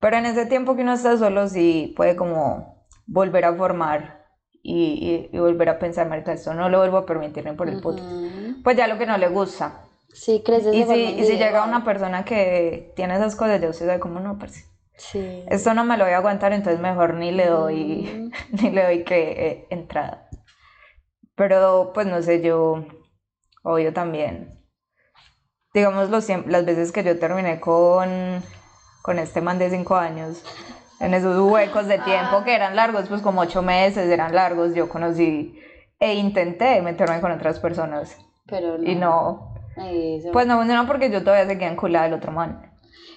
Pero 0.00 0.16
en 0.16 0.24
ese 0.24 0.46
tiempo 0.46 0.76
que 0.76 0.80
uno 0.80 0.94
está 0.94 1.18
solo 1.18 1.46
sí 1.46 1.92
puede 1.94 2.16
como 2.16 2.86
volver 3.06 3.44
a 3.44 3.54
formar 3.54 4.24
y, 4.62 5.28
y, 5.30 5.36
y 5.36 5.38
volver 5.38 5.68
a 5.68 5.78
pensar, 5.78 6.08
marica, 6.08 6.32
esto 6.32 6.54
no 6.54 6.70
lo 6.70 6.78
vuelvo 6.78 6.96
a 6.96 7.04
permitir 7.04 7.44
ni 7.44 7.52
por 7.52 7.68
el 7.68 7.82
puto. 7.82 8.02
Ujú. 8.02 8.62
Pues 8.64 8.78
ya 8.78 8.86
lo 8.86 8.96
que 8.96 9.04
no 9.04 9.18
le 9.18 9.28
gusta. 9.28 9.82
Sí, 10.10 10.42
creces 10.42 10.74
Y 10.74 10.84
si, 10.84 11.20
y 11.20 11.24
si 11.26 11.36
llega 11.36 11.66
una 11.66 11.84
persona 11.84 12.24
que 12.24 12.94
tiene 12.96 13.16
esas 13.16 13.36
cosas, 13.36 13.60
ya 13.60 13.68
usted 13.68 13.84
sabe 13.84 14.00
como 14.00 14.20
no, 14.20 14.38
parce, 14.38 14.64
Sí. 14.96 15.44
esto 15.48 15.74
no 15.74 15.84
me 15.84 15.96
lo 15.96 16.04
voy 16.04 16.14
a 16.14 16.18
aguantar, 16.18 16.52
entonces 16.52 16.80
mejor 16.80 17.14
ni 17.14 17.30
le 17.30 17.46
doy, 17.46 18.30
ni 18.50 18.70
le 18.70 18.84
doy 18.84 19.04
que 19.04 19.30
eh, 19.30 19.66
entrada. 19.70 20.28
Pero 21.34 21.92
pues 21.94 22.06
no 22.06 22.22
sé, 22.22 22.40
yo, 22.40 22.84
obvio 23.62 23.92
también. 23.92 24.58
Digamos, 25.74 26.08
los, 26.08 26.26
las 26.46 26.64
veces 26.64 26.92
que 26.92 27.04
yo 27.04 27.18
terminé 27.18 27.60
con, 27.60 28.42
con 29.02 29.18
este 29.18 29.42
man 29.42 29.58
de 29.58 29.68
cinco 29.68 29.96
años, 29.96 30.42
en 31.00 31.12
esos 31.12 31.38
huecos 31.38 31.86
de 31.86 31.98
tiempo 31.98 32.42
que 32.44 32.54
eran 32.54 32.74
largos, 32.74 33.08
pues 33.08 33.20
como 33.20 33.42
ocho 33.42 33.60
meses 33.60 34.08
eran 34.08 34.34
largos, 34.34 34.74
yo 34.74 34.88
conocí 34.88 35.60
e 35.98 36.14
intenté 36.14 36.80
meterme 36.82 37.20
con 37.20 37.32
otras 37.32 37.60
personas. 37.60 38.16
Pero 38.46 38.78
no. 38.78 38.84
Y 38.90 38.94
no, 38.94 39.54
Eso. 39.76 40.30
pues 40.32 40.46
no 40.46 40.56
funcionó 40.56 40.86
porque 40.86 41.10
yo 41.10 41.22
todavía 41.22 41.46
seguía 41.46 41.68
enculada 41.68 42.06
del 42.06 42.14
otro 42.14 42.32
man. 42.32 42.65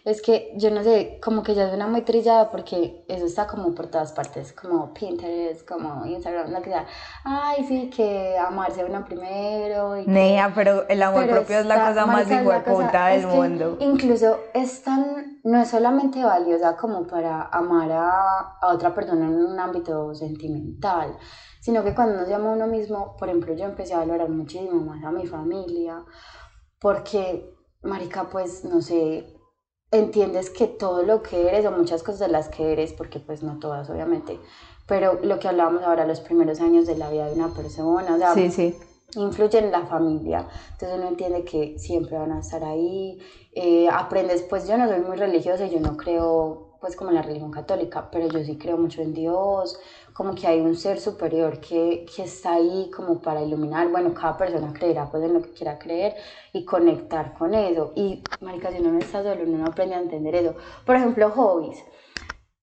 Es 0.09 0.23
que 0.23 0.51
yo 0.55 0.71
no 0.71 0.81
sé, 0.81 1.19
como 1.21 1.43
que 1.43 1.53
ya 1.53 1.67
suena 1.67 1.85
muy 1.85 2.01
trillada 2.01 2.49
porque 2.49 3.05
eso 3.07 3.25
está 3.27 3.45
como 3.45 3.75
por 3.75 3.85
todas 3.91 4.11
partes, 4.11 4.53
como 4.53 4.91
Pinterest, 4.91 5.67
como 5.67 6.03
Instagram, 6.03 6.49
lo 6.51 6.63
que 6.63 6.71
sea. 6.71 6.87
Ay, 7.23 7.63
sí, 7.67 7.91
que 7.95 8.35
amarse 8.39 8.83
uno 8.83 9.05
primero. 9.05 9.97
Y 9.99 10.05
que- 10.05 10.09
Nea, 10.11 10.51
pero 10.55 10.87
el 10.89 11.03
amor 11.03 11.21
Pero 11.25 11.35
propio 11.35 11.59
es 11.59 11.65
la 11.67 11.89
cosa 11.89 12.05
más 12.07 12.31
hijueputa 12.31 13.05
del 13.09 13.27
mundo. 13.27 13.77
Incluso 13.81 14.39
es 14.55 14.81
tan, 14.81 15.41
no 15.43 15.61
es 15.61 15.69
solamente 15.69 16.23
valiosa 16.23 16.75
como 16.75 17.05
para 17.05 17.43
amar 17.43 17.91
a, 17.91 18.39
a 18.61 18.67
otra 18.73 18.95
persona 18.95 19.27
en 19.27 19.35
un 19.35 19.59
ámbito 19.59 20.15
sentimental, 20.15 21.15
sino 21.61 21.83
que 21.83 21.93
cuando 21.93 22.15
uno 22.15 22.25
se 22.25 22.33
ama 22.33 22.49
a 22.49 22.53
uno 22.53 22.65
mismo, 22.65 23.15
por 23.15 23.29
ejemplo, 23.29 23.53
yo 23.53 23.65
empecé 23.65 23.93
a 23.93 23.99
valorar 23.99 24.29
muchísimo 24.29 24.81
más 24.81 25.03
a 25.03 25.11
mi 25.11 25.27
familia, 25.27 26.03
porque, 26.79 27.53
marica, 27.83 28.23
pues, 28.31 28.63
no 28.65 28.81
sé, 28.81 29.35
entiendes 29.91 30.49
que 30.49 30.67
todo 30.67 31.03
lo 31.03 31.23
que 31.23 31.47
eres 31.47 31.65
o 31.65 31.71
muchas 31.71 32.03
cosas 32.03 32.19
de 32.19 32.27
las 32.27 32.49
que 32.49 32.71
eres, 32.71 32.93
porque 32.93 33.19
pues 33.19 33.41
no 33.43 33.59
todas 33.59 33.89
obviamente, 33.89 34.39
pero 34.85 35.19
lo 35.21 35.39
que 35.39 35.47
hablábamos 35.47 35.83
ahora, 35.83 36.05
los 36.05 36.19
primeros 36.19 36.61
años 36.61 36.85
de 36.85 36.95
la 36.97 37.09
vida 37.09 37.25
de 37.27 37.33
una 37.33 37.53
persona, 37.53 38.15
o 38.15 38.17
sea, 38.17 38.33
Sí, 38.33 38.51
sí. 38.51 38.75
influyen 39.15 39.65
en 39.65 39.71
la 39.71 39.85
familia, 39.87 40.47
entonces 40.73 40.97
uno 40.97 41.07
entiende 41.07 41.43
que 41.43 41.77
siempre 41.79 42.17
van 42.17 42.31
a 42.31 42.39
estar 42.39 42.63
ahí, 42.63 43.19
eh, 43.53 43.87
aprendes, 43.91 44.43
pues 44.43 44.67
yo 44.67 44.77
no 44.77 44.87
soy 44.87 44.99
muy 44.99 45.17
religiosa, 45.17 45.65
yo 45.65 45.79
no 45.79 45.97
creo 45.97 46.67
pues 46.79 46.95
como 46.95 47.09
en 47.09 47.15
la 47.17 47.21
religión 47.21 47.51
católica, 47.51 48.09
pero 48.09 48.27
yo 48.29 48.41
sí 48.41 48.57
creo 48.57 48.77
mucho 48.77 49.01
en 49.01 49.13
Dios, 49.13 49.77
como 50.19 50.35
que 50.35 50.47
hay 50.47 50.59
un 50.59 50.75
ser 50.75 50.99
superior 50.99 51.61
que, 51.61 52.05
que 52.13 52.23
está 52.23 52.55
ahí 52.55 52.91
como 52.93 53.21
para 53.21 53.41
iluminar, 53.41 53.87
bueno, 53.87 54.13
cada 54.13 54.35
persona 54.35 54.73
creerá 54.73 55.09
pues 55.09 55.23
en 55.23 55.33
lo 55.33 55.41
que 55.41 55.51
quiera 55.51 55.79
creer 55.79 56.13
y 56.51 56.65
conectar 56.65 57.33
con 57.37 57.53
eso, 57.53 57.93
y 57.95 58.21
marica, 58.41 58.69
si 58.69 58.79
uno 58.79 58.91
no 58.91 58.99
está 58.99 59.23
solo, 59.23 59.43
uno 59.43 59.57
no 59.59 59.67
aprende 59.67 59.95
a 59.95 60.01
entender 60.01 60.35
eso, 60.35 60.55
por 60.85 60.97
ejemplo, 60.97 61.29
hobbies, 61.29 61.81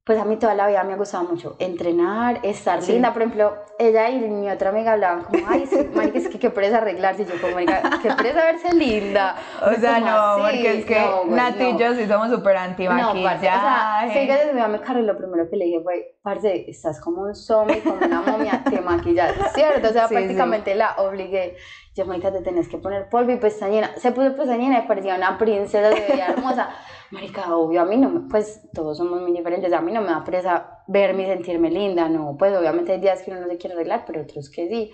pues 0.07 0.21
a 0.21 0.25
mí 0.25 0.37
toda 0.37 0.55
la 0.55 0.69
vida 0.69 0.85
me 0.85 0.93
ha 0.93 0.97
gustado 0.97 1.25
mucho 1.25 1.57
entrenar, 1.59 2.39
estar 2.45 2.81
Sí. 2.81 2.93
linda. 2.93 3.13
Por 3.13 3.23
ejemplo, 3.23 3.57
ella 3.77 4.09
y 4.09 4.21
mi 4.21 4.49
otra 4.49 4.71
amiga 4.71 4.93
hablaban 4.93 5.25
como, 5.25 5.45
ay, 5.49 5.67
sí, 5.67 5.79
marica, 5.95 6.19
es 6.19 6.29
que 6.29 6.39
qué 6.39 6.49
pereza 6.49 6.77
arreglarse. 6.79 7.23
Y 7.23 7.27
yo 7.27 7.41
como, 7.41 7.55
marica, 7.55 7.83
qué 8.01 8.13
pereza 8.13 8.45
verse 8.45 8.73
linda. 8.73 9.35
O 9.63 9.75
sea, 9.75 9.99
no, 9.99 10.37
porque 10.45 10.79
es 10.79 10.85
que 10.87 11.01
No, 11.01 11.25
güey, 11.25 11.31
Nati 11.37 11.65
y 11.65 11.73
no. 11.73 11.79
yo 11.81 11.95
sí 11.97 12.07
somos 12.07 12.31
súper 12.31 12.57
anti 12.57 12.85
No, 12.85 12.93
parce, 12.95 13.17
o 13.17 13.41
sea, 13.41 13.99
maquillaje. 14.03 14.21
fíjate, 14.21 14.53
mi 14.53 14.61
mamá 14.61 14.81
y 14.97 15.03
lo 15.03 15.17
primero 15.19 15.51
que 15.51 15.57
le 15.57 15.65
dije 15.65 15.81
fue, 15.83 16.15
parce, 16.23 16.71
estás 16.71 17.01
como 17.01 17.23
un 17.23 17.35
zombie, 17.35 17.81
como 17.83 17.97
una 18.07 18.21
momia, 18.23 18.63
te 18.63 18.81
maquillas, 18.81 19.33
¿cierto? 19.55 19.89
O 19.89 19.93
sea, 19.93 20.07
Sí, 20.09 20.15
prácticamente 20.15 20.77
la 20.77 20.95
obligué. 20.99 21.57
Yo, 21.97 22.05
marica, 22.05 22.31
te 22.31 22.43
tenés 22.43 22.69
que 22.69 22.77
poner 22.77 23.09
polvo 23.09 23.33
y 23.33 23.37
pestañina. 23.37 23.91
Se 23.97 24.13
puso 24.13 24.37
pestañina 24.37 24.81
y 24.85 24.87
parecía 24.87 25.15
una 25.15 25.39
princesa, 25.39 25.91
se 25.93 26.07
veía 26.07 26.27
hermosa. 26.27 26.69
Marica, 27.11 27.57
obvio, 27.57 27.81
a 27.81 27.85
mí 27.87 27.97
no 27.97 28.11
me, 28.11 28.29
pues 28.29 28.61
todos 28.75 28.99
somos 28.99 29.23
muy 29.23 29.33
diferentes, 29.33 29.73
a 29.73 29.81
mí 29.81 29.93
no 29.93 30.03
me 30.03 30.09
da 30.09 30.23
presa 30.23 30.83
verme 30.89 31.23
y 31.23 31.27
sentirme 31.27 31.71
linda, 31.71 32.09
no, 32.09 32.37
pues 32.37 32.55
obviamente 32.55 32.93
hay 32.93 33.01
días 33.01 33.23
que 33.23 33.31
uno 33.31 33.41
no 33.41 33.47
se 33.47 33.57
quiere 33.57 33.75
arreglar, 33.77 34.05
pero 34.07 34.23
otros 34.23 34.51
que 34.51 34.69
sí. 34.69 34.91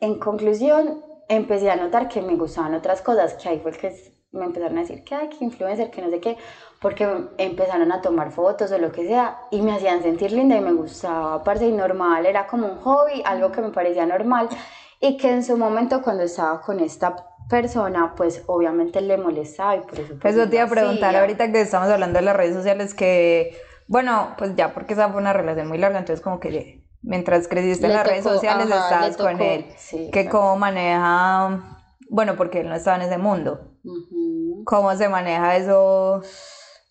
En 0.00 0.18
conclusión, 0.18 1.04
empecé 1.28 1.70
a 1.70 1.76
notar 1.76 2.08
que 2.08 2.20
me 2.20 2.34
gustaban 2.34 2.74
otras 2.74 3.02
cosas, 3.02 3.34
que 3.34 3.48
ahí 3.48 3.60
fue 3.60 3.72
que 3.72 3.94
me 4.32 4.46
empezaron 4.46 4.76
a 4.78 4.80
decir 4.80 5.04
que 5.04 5.14
hay 5.14 5.28
que 5.28 5.44
influencer, 5.44 5.90
que 5.90 6.02
no 6.02 6.10
sé 6.10 6.18
qué, 6.18 6.36
porque 6.80 7.06
empezaron 7.38 7.92
a 7.92 8.00
tomar 8.00 8.32
fotos 8.32 8.72
o 8.72 8.78
lo 8.78 8.90
que 8.90 9.06
sea 9.06 9.42
y 9.52 9.62
me 9.62 9.72
hacían 9.72 10.02
sentir 10.02 10.32
linda 10.32 10.56
y 10.56 10.60
me 10.60 10.72
gustaba, 10.72 11.34
aparte 11.34 11.68
y 11.68 11.72
normal, 11.72 12.26
era 12.26 12.46
como 12.46 12.66
un 12.66 12.78
hobby, 12.78 13.22
algo 13.24 13.52
que 13.52 13.60
me 13.60 13.70
parecía 13.70 14.04
normal 14.04 14.48
y 15.06 15.18
que 15.18 15.30
en 15.30 15.44
su 15.44 15.58
momento 15.58 16.00
cuando 16.00 16.22
estaba 16.22 16.62
con 16.62 16.80
esta 16.80 17.14
persona, 17.50 18.14
pues 18.16 18.42
obviamente 18.46 19.02
le 19.02 19.18
molestaba 19.18 19.76
y 19.76 19.80
por 19.80 20.00
eso... 20.00 20.14
Pues 20.18 20.34
eso 20.34 20.48
te 20.48 20.56
iba 20.56 20.64
a 20.64 20.68
preguntar 20.68 21.14
ahorita 21.14 21.52
que 21.52 21.60
estamos 21.60 21.90
hablando 21.90 22.18
de 22.18 22.24
las 22.24 22.34
redes 22.34 22.54
sociales 22.54 22.94
que, 22.94 23.54
bueno, 23.86 24.34
pues 24.38 24.56
ya 24.56 24.72
porque 24.72 24.94
esa 24.94 25.10
fue 25.10 25.20
una 25.20 25.34
relación 25.34 25.68
muy 25.68 25.76
larga, 25.76 25.98
entonces 25.98 26.24
como 26.24 26.40
que 26.40 26.86
mientras 27.02 27.48
creciste 27.48 27.84
en 27.86 27.92
las 27.92 28.06
redes 28.06 28.24
sociales 28.24 28.64
estabas 28.64 29.18
con 29.18 29.42
él, 29.42 29.66
que 30.10 30.26
cómo 30.30 30.56
maneja, 30.56 31.60
bueno, 32.08 32.34
porque 32.36 32.60
él 32.60 32.70
no 32.70 32.74
estaba 32.74 32.96
en 32.96 33.02
ese 33.02 33.18
mundo, 33.18 33.74
cómo 34.64 34.96
se 34.96 35.10
maneja 35.10 35.56
eso, 35.56 36.22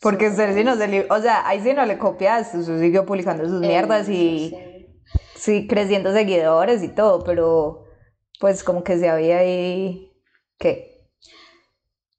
porque 0.01 0.29
sí 0.29 0.63
no 0.63 0.75
se, 0.75 1.07
o 1.09 1.19
sea, 1.19 1.47
ahí 1.47 1.61
sí 1.61 1.73
no 1.73 1.83
le 1.83 1.97
copias, 1.97 2.51
siguió 2.51 3.07
publicando 3.07 3.43
sus 3.45 3.59
mierdas 3.59 4.07
y 4.07 4.55
sí. 5.35 5.65
creciendo 5.65 6.13
seguidores 6.13 6.83
y 6.83 6.89
todo, 6.89 7.23
pero 7.23 7.82
pues 8.39 8.63
como 8.63 8.83
que 8.83 8.97
se 8.97 9.09
había 9.09 9.39
ahí, 9.39 10.11
¿qué? 10.57 11.09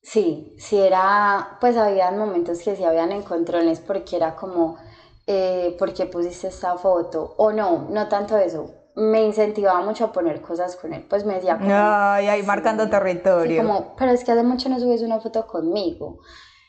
Sí, 0.02 0.54
sí 0.58 0.78
era, 0.78 1.58
pues 1.60 1.76
había 1.76 2.10
momentos 2.10 2.60
que 2.62 2.76
sí 2.76 2.84
habían 2.84 3.12
encontrones 3.12 3.80
porque 3.80 4.16
era 4.16 4.36
como 4.36 4.76
eh, 5.26 5.74
¿por 5.78 5.94
qué 5.94 6.06
pusiste 6.06 6.48
esta 6.48 6.76
foto? 6.76 7.34
O 7.38 7.52
no, 7.52 7.86
no 7.90 8.08
tanto 8.08 8.36
eso. 8.36 8.74
Me 8.96 9.24
incentivaba 9.24 9.80
mucho 9.80 10.04
a 10.04 10.12
poner 10.12 10.40
cosas 10.40 10.76
con 10.76 10.92
él. 10.92 11.04
Pues 11.08 11.24
me 11.24 11.34
decía 11.34 11.58
como... 11.58 11.70
Ay, 11.72 12.28
ahí 12.28 12.42
marcando 12.42 12.88
territorio. 12.88 13.62
como, 13.62 13.96
pero 13.96 14.12
es 14.12 14.22
que 14.22 14.32
hace 14.32 14.42
mucho 14.42 14.68
no 14.68 14.78
subes 14.78 15.02
una 15.02 15.20
foto 15.20 15.46
conmigo. 15.46 16.18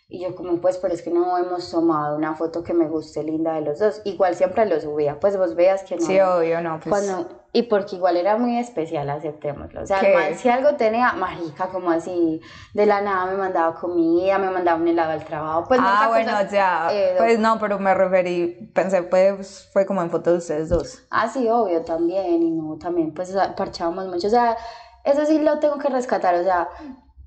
Y 0.07 0.21
yo 0.23 0.35
como, 0.35 0.61
pues, 0.61 0.77
pero 0.77 0.93
es 0.93 1.01
que 1.01 1.11
no 1.11 1.37
hemos 1.37 1.69
tomado 1.69 2.15
una 2.15 2.35
foto 2.35 2.63
que 2.63 2.73
me 2.73 2.87
guste 2.87 3.23
linda 3.23 3.53
de 3.55 3.61
los 3.61 3.79
dos. 3.79 4.01
Igual 4.05 4.35
siempre 4.35 4.65
lo 4.65 4.79
subía, 4.79 5.19
pues 5.19 5.37
vos 5.37 5.55
veas 5.55 5.83
que 5.83 5.97
no. 5.97 6.05
Sí, 6.05 6.19
obvio, 6.19 6.61
no. 6.61 6.79
Pues... 6.79 6.89
Cuando, 6.89 7.44
y 7.55 7.63
porque 7.63 7.95
igual 7.95 8.17
era 8.17 8.35
muy 8.35 8.57
especial, 8.57 9.09
aceptémoslo. 9.09 9.83
O 9.83 9.85
sea, 9.85 10.01
si 10.35 10.49
algo 10.49 10.75
tenía, 10.75 11.13
marica, 11.13 11.69
como 11.69 11.89
así, 11.89 12.41
de 12.73 12.85
la 12.85 12.99
nada 12.99 13.27
me 13.27 13.37
mandaba 13.37 13.73
comida, 13.79 14.37
me 14.37 14.49
mandaba 14.49 14.77
un 14.77 14.85
helado 14.85 15.13
al 15.13 15.23
trabajo. 15.23 15.63
Pues 15.65 15.79
ah, 15.81 16.07
bueno, 16.09 16.33
ya. 16.51 16.89
Eh, 16.91 17.15
pues 17.17 17.39
no, 17.39 17.57
pero 17.57 17.79
me 17.79 17.93
referí, 17.93 18.69
pensé, 18.73 19.03
pues 19.03 19.69
fue 19.71 19.85
como 19.85 20.01
en 20.01 20.09
fotos 20.09 20.33
de 20.33 20.39
ustedes 20.39 20.67
dos. 20.67 21.07
Ah, 21.09 21.29
sí, 21.29 21.47
obvio, 21.47 21.81
también. 21.83 22.43
Y 22.43 22.51
no, 22.51 22.75
también, 22.77 23.13
pues 23.13 23.33
parchábamos 23.55 24.07
mucho. 24.07 24.27
O 24.27 24.31
sea, 24.31 24.57
eso 25.05 25.25
sí 25.25 25.39
lo 25.39 25.59
tengo 25.59 25.77
que 25.77 25.87
rescatar. 25.87 26.35
O 26.35 26.43
sea, 26.43 26.67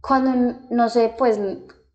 cuando, 0.03 0.59
no 0.69 0.91
sé, 0.91 1.15
pues 1.17 1.41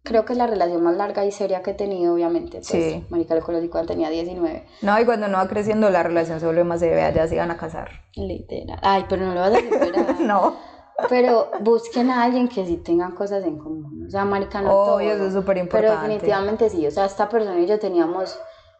creo 0.03 0.25
que 0.25 0.33
es 0.33 0.37
la 0.37 0.47
relación 0.47 0.83
más 0.83 0.95
larga 0.95 1.25
y 1.25 1.31
seria 1.31 1.63
que 1.63 1.71
he 1.71 1.73
tenido, 1.73 2.13
obviamente. 2.13 2.57
Pues, 2.57 2.67
sí. 2.67 3.05
Mónica 3.09 3.35
lo 3.35 3.41
conocí 3.41 3.69
cuando 3.69 3.87
tenía 3.93 4.09
19. 4.09 4.65
No, 4.81 4.99
y 4.99 5.05
cuando 5.05 5.27
no 5.27 5.37
va 5.37 5.47
creciendo, 5.47 5.89
la 5.89 6.03
relación 6.03 6.39
se 6.39 6.45
vuelve 6.45 6.63
más 6.63 6.81
severa, 6.81 7.11
ya 7.11 7.27
se 7.27 7.37
van 7.37 7.51
a 7.51 7.57
casar. 7.57 7.89
Literal. 8.15 8.79
Ay, 8.81 9.05
pero 9.07 9.25
no 9.25 9.33
lo 9.33 9.39
vas 9.39 9.53
a 9.53 9.59
superar. 9.59 10.19
no. 10.19 10.55
Pero 11.09 11.49
busquen 11.61 12.11
a 12.11 12.23
alguien 12.23 12.47
que 12.47 12.65
sí 12.65 12.77
tengan 12.77 13.13
cosas 13.13 13.43
en 13.45 13.57
común. 13.57 14.05
O 14.07 14.09
sea, 14.11 14.25
Marica, 14.25 14.61
no 14.61 14.69
todo. 14.69 14.99
eso 14.99 15.25
es 15.25 15.33
súper 15.33 15.57
importante. 15.57 15.95
Pero 15.95 16.01
definitivamente 16.01 16.69
sí. 16.69 16.85
O 16.85 16.91
sea, 16.91 17.05
esta 17.05 17.29
persona 17.29 17.59
y 17.59 17.65
yo 17.65 17.79
teníamos 17.79 18.37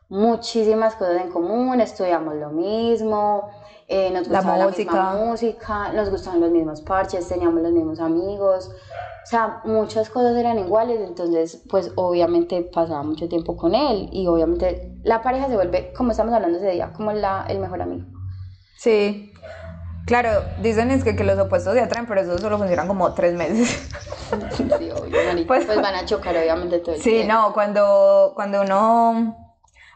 muchísimas 0.10 0.96
cosas 0.96 1.22
en 1.22 1.32
común, 1.32 1.82
estudiamos 1.82 2.36
lo 2.36 2.50
mismo, 2.50 3.50
eh, 3.94 4.10
nos 4.10 4.28
gustaba 4.28 4.58
la, 4.58 4.66
música. 4.66 4.92
la 4.92 5.12
misma 5.12 5.26
música, 5.26 5.94
nos 5.94 6.10
gustaban 6.10 6.42
los 6.42 6.50
mismos 6.50 6.82
parches, 6.82 7.28
teníamos 7.28 7.62
los 7.62 7.72
mismos 7.72 8.00
amigos, 8.00 8.72
o 8.72 9.26
sea, 9.26 9.62
muchas 9.66 10.10
cosas 10.10 10.36
eran 10.36 10.58
iguales, 10.58 11.00
entonces 11.00 11.62
pues 11.70 11.92
obviamente 11.96 12.64
pasaba 12.64 13.04
mucho 13.04 13.30
tiempo 13.30 13.56
con 13.56 13.76
él 13.76 14.10
y 14.12 14.26
obviamente 14.26 14.98
la 15.04 15.22
pareja 15.22 15.48
se 15.48 15.56
vuelve, 15.56 15.94
como 15.96 16.10
estamos 16.10 16.34
hablando 16.34 16.58
ese 16.58 16.72
día, 16.72 16.92
como 16.94 17.14
la, 17.14 17.46
el 17.48 17.60
mejor 17.60 17.84
amigo. 17.84 18.08
Sí, 18.78 19.32
claro, 20.08 20.42
dicen 20.60 20.90
es 20.90 21.04
que, 21.04 21.16
que 21.16 21.24
los 21.24 21.38
opuestos 21.38 21.76
se 21.76 21.82
atraen, 21.82 22.08
pero 22.08 22.22
eso 22.22 22.40
solo 22.40 22.58
funcionan 22.58 22.88
como 22.88 23.14
tres 23.14 23.36
meses. 23.36 23.90
Sí, 24.58 24.90
obvio, 24.90 25.46
pues, 25.46 25.66
pues, 25.66 25.80
van 25.80 25.94
a 25.94 26.06
chocar 26.06 26.36
obviamente 26.36 26.80
todo 26.80 26.96
el 26.96 27.02
Sí, 27.02 27.24
no, 27.28 27.54
cuando, 27.54 28.32
cuando 28.34 28.62
uno 28.62 29.43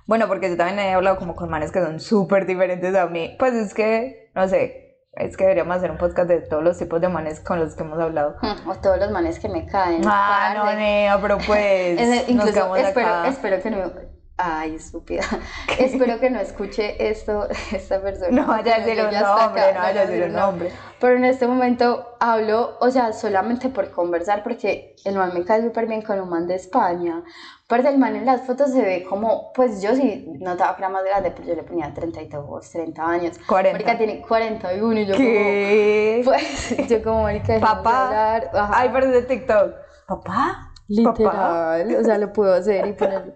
bueno, 0.08 0.28
porque 0.28 0.50
yo 0.50 0.58
también 0.58 0.80
he 0.80 0.94
hablado 0.94 1.18
como 1.18 1.36
con 1.36 1.50
manes 1.50 1.72
que 1.72 1.82
son 1.82 2.00
súper 2.00 2.46
diferentes 2.46 2.96
a 2.96 3.08
mí. 3.08 3.36
Pues 3.38 3.54
es 3.54 3.74
que, 3.74 4.32
no 4.34 4.48
sé, 4.48 5.04
es 5.14 5.36
que 5.36 5.44
deberíamos 5.44 5.78
hacer 5.78 5.92
un 5.92 5.98
podcast 5.98 6.30
de 6.30 6.42
todos 6.42 6.64
los 6.64 6.78
tipos 6.78 7.02
de 7.02 7.10
manes 7.10 7.42
con 7.42 7.60
los 7.60 7.76
que 7.76 7.84
hemos 7.84 8.00
hablado. 8.00 8.38
Hmm, 8.42 8.70
o 8.70 8.76
todos 8.76 8.98
los 8.98 9.12
manes 9.12 9.38
que 9.40 9.50
me 9.50 9.66
caen. 9.66 10.02
Ah, 10.06 10.54
no, 10.56 10.64
no, 10.64 11.22
pero 11.22 11.38
pues. 11.46 12.00
incluso 12.30 12.76
espero, 12.76 13.26
espero 13.26 13.62
que 13.62 13.70
no 13.70 14.17
Ay, 14.38 14.76
estúpida. 14.76 15.24
Espero 15.80 16.20
que 16.20 16.30
no 16.30 16.40
escuche 16.40 17.10
esto 17.10 17.48
esta 17.72 18.02
persona. 18.02 18.30
No 18.30 18.48
vaya 18.48 18.76
a 18.76 18.80
decir 18.80 19.04
un 19.04 19.12
nombre, 19.12 19.74
no 19.74 19.80
vaya 19.80 20.02
a 20.02 20.06
decir 20.06 20.24
un 20.26 20.34
nombre. 20.34 20.72
Pero 21.00 21.16
en 21.16 21.26
este 21.26 21.48
momento 21.48 22.16
hablo, 22.20 22.78
o 22.80 22.90
sea, 22.90 23.14
solamente 23.14 23.70
por 23.70 23.90
conversar, 23.92 24.44
porque 24.44 24.96
el 25.06 25.16
man 25.16 25.32
me 25.34 25.44
cae 25.44 25.64
súper 25.64 25.88
bien 25.88 26.02
con 26.02 26.20
un 26.20 26.30
man 26.30 26.48
de 26.48 26.56
España. 26.56 27.24
Aparte, 27.66 27.90
el 27.90 27.98
man 27.98 28.16
en 28.16 28.26
las 28.26 28.42
fotos 28.42 28.72
se 28.72 28.82
ve 28.82 29.04
como, 29.04 29.52
pues 29.54 29.82
yo 29.82 29.94
sí 29.94 30.26
notaba 30.40 30.76
que 30.76 30.84
era 30.84 30.90
más 30.90 31.04
grande, 31.04 31.32
pero 31.32 31.50
yo 31.50 31.56
le 31.56 31.64
ponía 31.64 31.94
32, 31.94 32.72
30 32.72 33.10
años. 33.10 33.40
40. 33.46 33.74
Marica 33.74 33.98
tiene 33.98 34.22
41 34.22 35.00
y 35.00 35.06
yo 35.06 35.16
¿Qué? 35.18 36.22
como, 36.24 36.36
pues, 36.38 36.88
yo 36.88 37.04
como, 37.04 37.24
marica, 37.24 37.60
Papá. 37.60 38.42
Ay, 38.72 38.90
pero 38.94 39.10
de 39.10 39.24
TikTok. 39.24 39.74
¿Papá? 40.08 40.72
Literal, 40.88 41.96
o 41.96 42.04
sea, 42.04 42.18
lo 42.18 42.32
puedo 42.32 42.54
hacer 42.54 42.88
y 42.88 42.94
ponerlo. 42.94 43.34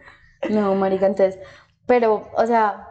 No, 0.49 0.75
marica, 0.75 1.05
entonces, 1.05 1.39
pero, 1.85 2.29
o 2.35 2.45
sea, 2.45 2.87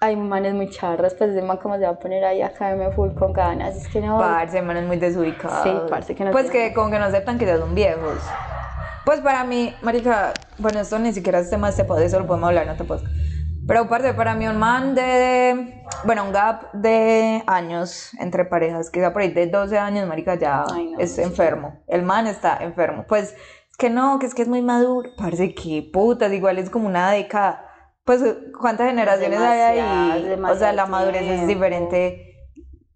hay 0.00 0.16
manes 0.16 0.54
muy 0.54 0.70
charras, 0.70 1.14
pues 1.14 1.30
ese 1.30 1.42
man 1.42 1.56
como 1.56 1.76
se 1.76 1.82
va 1.82 1.90
a 1.90 1.98
poner 1.98 2.24
ahí 2.24 2.42
a 2.42 2.52
caerme 2.52 2.90
full 2.92 3.14
con 3.14 3.32
ganas, 3.32 3.76
es 3.76 3.88
que 3.88 4.00
no... 4.00 4.18
Parce, 4.18 4.60
manes 4.62 4.84
muy 4.84 4.96
desubicados. 4.96 5.62
Sí, 5.62 5.72
parce 5.90 6.14
que 6.14 6.24
no 6.24 6.30
Pues 6.30 6.50
que 6.50 6.72
como 6.74 6.90
que 6.90 6.98
no 6.98 7.06
aceptan 7.06 7.38
que 7.38 7.46
ya 7.46 7.58
son 7.58 7.74
viejos. 7.74 8.18
Pues 9.04 9.20
para 9.20 9.44
mí, 9.44 9.74
marica, 9.82 10.34
bueno, 10.58 10.80
esto 10.80 10.98
ni 10.98 11.12
siquiera 11.12 11.38
es 11.38 11.48
tema 11.48 11.68
de 11.68 11.70
este 11.72 11.84
podcast, 11.84 12.08
eso 12.08 12.20
lo 12.20 12.26
podemos 12.26 12.48
hablar 12.48 12.64
en 12.64 12.70
otro 12.70 12.86
podcast. 12.86 13.12
Pero 13.66 13.88
parte 13.88 14.14
para 14.14 14.34
mí 14.36 14.46
un 14.46 14.58
man 14.58 14.94
de, 14.94 15.82
bueno, 16.04 16.24
un 16.24 16.32
gap 16.32 16.72
de 16.72 17.42
años 17.48 18.10
entre 18.20 18.44
parejas, 18.44 18.90
quizá 18.90 19.12
por 19.12 19.22
ahí 19.22 19.32
de 19.32 19.48
12 19.48 19.76
años, 19.76 20.06
marica, 20.06 20.36
ya 20.36 20.64
es 20.98 21.18
enfermo. 21.18 21.80
El 21.88 22.04
man 22.04 22.28
está 22.28 22.58
enfermo. 22.60 23.06
Pues 23.08 23.34
que 23.76 23.90
no, 23.90 24.18
que 24.18 24.26
es 24.26 24.34
que 24.34 24.42
es 24.42 24.48
muy 24.48 24.62
maduro. 24.62 25.10
Parece 25.16 25.54
que 25.54 25.88
putas, 25.92 26.32
igual 26.32 26.58
es 26.58 26.70
como 26.70 26.86
una 26.86 27.10
década. 27.10 27.62
Pues, 28.04 28.22
¿cuántas 28.58 28.88
generaciones 28.88 29.40
hay 29.40 29.78
ahí? 29.80 30.38
O 30.48 30.54
sea, 30.54 30.72
la 30.72 30.86
madurez 30.86 31.22
es 31.22 31.46
diferente. 31.46 32.36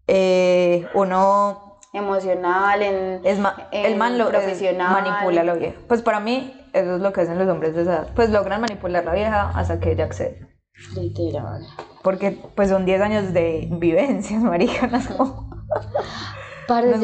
Eh, 0.06 0.86
uno. 0.94 1.78
Emocional, 1.92 2.82
en, 2.82 3.20
es 3.24 3.40
el 3.72 3.96
man 3.96 4.16
lo 4.16 4.28
profesional. 4.28 4.92
manipula 4.92 5.40
a 5.40 5.44
la 5.44 5.54
vieja. 5.54 5.76
Pues 5.88 6.02
para 6.02 6.20
mí, 6.20 6.54
eso 6.72 6.94
es 6.96 7.02
lo 7.02 7.12
que 7.12 7.22
hacen 7.22 7.36
los 7.36 7.48
hombres 7.48 7.74
de 7.74 7.82
esa 7.82 7.92
edad. 7.92 8.08
Pues 8.14 8.30
logran 8.30 8.60
manipular 8.60 9.02
a 9.02 9.06
la 9.06 9.12
vieja 9.12 9.50
hasta 9.56 9.80
que 9.80 9.90
ella 9.92 10.04
accede. 10.04 10.48
Literal. 10.94 11.66
Porque 12.02 12.38
pues 12.54 12.70
son 12.70 12.86
10 12.86 13.00
años 13.00 13.32
de 13.32 13.68
vivencias, 13.72 14.40
maricanas. 14.42 15.08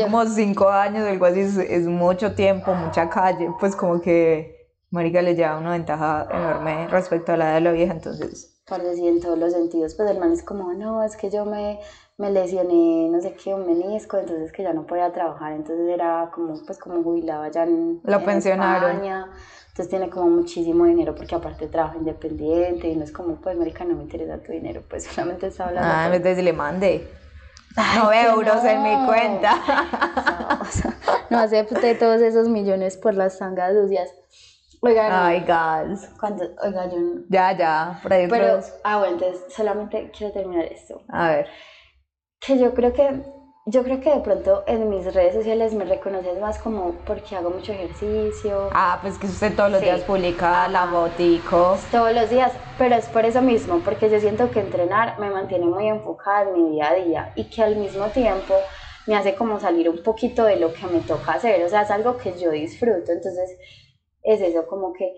como 0.03 0.27
cinco 0.27 0.69
años, 0.69 1.07
algo 1.07 1.27
así, 1.27 1.41
es, 1.41 1.87
mucho 1.87 2.35
tiempo, 2.35 2.75
mucha 2.75 3.09
calle, 3.09 3.51
pues 3.59 3.75
como 3.75 4.01
que 4.01 4.73
Marica 4.91 5.23
le 5.23 5.35
lleva 5.35 5.59
una 5.59 5.73
ventaja 5.73 6.29
enorme 6.31 6.89
respecto 6.89 7.33
a 7.33 7.37
la 7.37 7.55
de 7.55 7.61
la 7.61 7.73
vieja, 7.73 7.93
entonces... 7.93 8.53
Parece 8.69 9.09
en 9.09 9.21
todos 9.21 9.39
los 9.39 9.53
sentidos, 9.53 9.95
pues 9.95 10.11
el 10.11 10.19
man 10.19 10.33
es 10.33 10.43
como, 10.43 10.73
no, 10.73 11.05
es 11.05 11.17
que 11.17 11.31
yo 11.31 11.45
me, 11.45 11.79
me 12.19 12.33
lesioné, 12.33 13.09
no 13.09 13.21
sé 13.21 13.33
qué, 13.35 13.55
un 13.55 13.65
menisco, 13.65 14.19
entonces 14.19 14.51
que 14.51 14.65
ya 14.65 14.73
no 14.73 14.87
podía 14.87 15.13
trabajar, 15.13 15.53
entonces 15.53 15.89
era 15.89 16.31
como, 16.35 16.55
pues 16.67 16.77
como 16.79 17.03
jubilaba 17.03 17.49
ya 17.49 17.63
en, 17.63 18.01
Lo 18.03 18.25
pensionaron. 18.25 18.91
España, 18.91 19.31
entonces 19.69 19.89
tiene 19.89 20.11
como 20.11 20.31
muchísimo 20.31 20.85
dinero 20.85 21.15
porque 21.15 21.37
aparte 21.37 21.69
trabaja 21.69 21.97
independiente 21.97 22.89
y 22.89 22.97
no 22.97 23.05
es 23.05 23.13
como, 23.13 23.37
pues 23.37 23.57
marica, 23.57 23.85
no 23.85 23.95
me 23.95 24.03
interesa 24.03 24.39
tu 24.39 24.51
dinero, 24.51 24.83
pues 24.89 25.05
solamente 25.05 25.47
está 25.47 25.69
hablando. 25.69 25.89
Ah, 25.93 26.07
entonces 26.13 26.43
le 26.43 26.53
mande 26.53 27.07
no 27.77 28.13
euros 28.13 28.65
en 28.65 28.83
mi 28.83 29.07
cuenta. 29.07 29.55
No, 31.29 31.39
acepte 31.39 31.97
todos 31.97 32.21
esos 32.21 32.49
millones 32.49 32.97
por 32.97 33.15
las 33.15 33.39
tangas 33.39 33.75
sucias. 33.75 34.15
Oigan, 34.81 35.11
Ay, 35.13 35.41
gas. 35.41 36.09
Oiga, 36.63 36.89
yo 36.89 36.99
no. 37.01 37.23
Ya, 37.29 37.57
ya, 37.57 37.99
por 38.01 38.13
ahí 38.13 38.29
Pero, 38.29 38.61
ah, 38.85 38.99
bueno, 38.99 39.15
entonces 39.15 39.53
solamente 39.53 40.11
quiero 40.17 40.33
terminar 40.33 40.67
esto. 40.67 41.03
A 41.09 41.29
ver. 41.29 41.49
Que 42.39 42.59
yo 42.59 42.75
creo 42.75 42.93
que 42.93 43.25
yo 43.69 43.83
creo 43.83 44.01
que 44.01 44.15
de 44.15 44.21
pronto 44.21 44.63
en 44.69 44.89
mis 44.89 45.13
redes 45.13 45.35
sociales 45.35 45.75
me 45.75 45.85
reconoces 45.85 46.39
más 46.39 46.57
como 46.59 46.93
porque 47.05 47.35
hago 47.35 47.51
mucho 47.51 47.73
ejercicio. 47.73 48.71
Ah, 48.73 49.01
pues 49.03 49.19
que 49.19 49.27
usted 49.27 49.57
todos 49.57 49.73
los 49.73 49.81
días 49.81 50.03
publica 50.03 50.69
la 50.69 50.87
botico. 50.87 51.77
Todos 51.91 52.15
los 52.15 52.31
días, 52.31 52.53
pero 52.79 52.95
es 52.95 53.07
por 53.07 53.25
eso 53.25 53.43
mismo, 53.43 53.81
porque 53.85 54.09
yo 54.09 54.21
siento 54.21 54.53
que 54.53 54.61
entrenar 54.61 55.19
me 55.19 55.31
mantiene 55.31 55.67
muy 55.67 55.89
enfocada 55.89 56.43
en 56.43 56.55
mi 56.55 56.71
día 56.77 56.91
a 56.91 56.95
día 56.95 57.33
y 57.35 57.51
que 57.51 57.65
al 57.65 57.75
mismo 57.75 58.07
tiempo 58.07 58.55
me 59.09 59.17
hace 59.17 59.35
como 59.35 59.59
salir 59.59 59.89
un 59.89 60.01
poquito 60.01 60.45
de 60.45 60.57
lo 60.57 60.73
que 60.73 60.87
me 60.87 61.01
toca 61.01 61.33
hacer, 61.33 61.65
o 61.65 61.69
sea, 61.69 61.83
es 61.83 61.91
algo 61.91 62.17
que 62.19 62.39
yo 62.39 62.53
disfruto, 62.53 63.11
entonces 63.11 63.51
es 64.23 64.41
eso, 64.41 64.65
como 64.69 64.93
que 64.93 65.13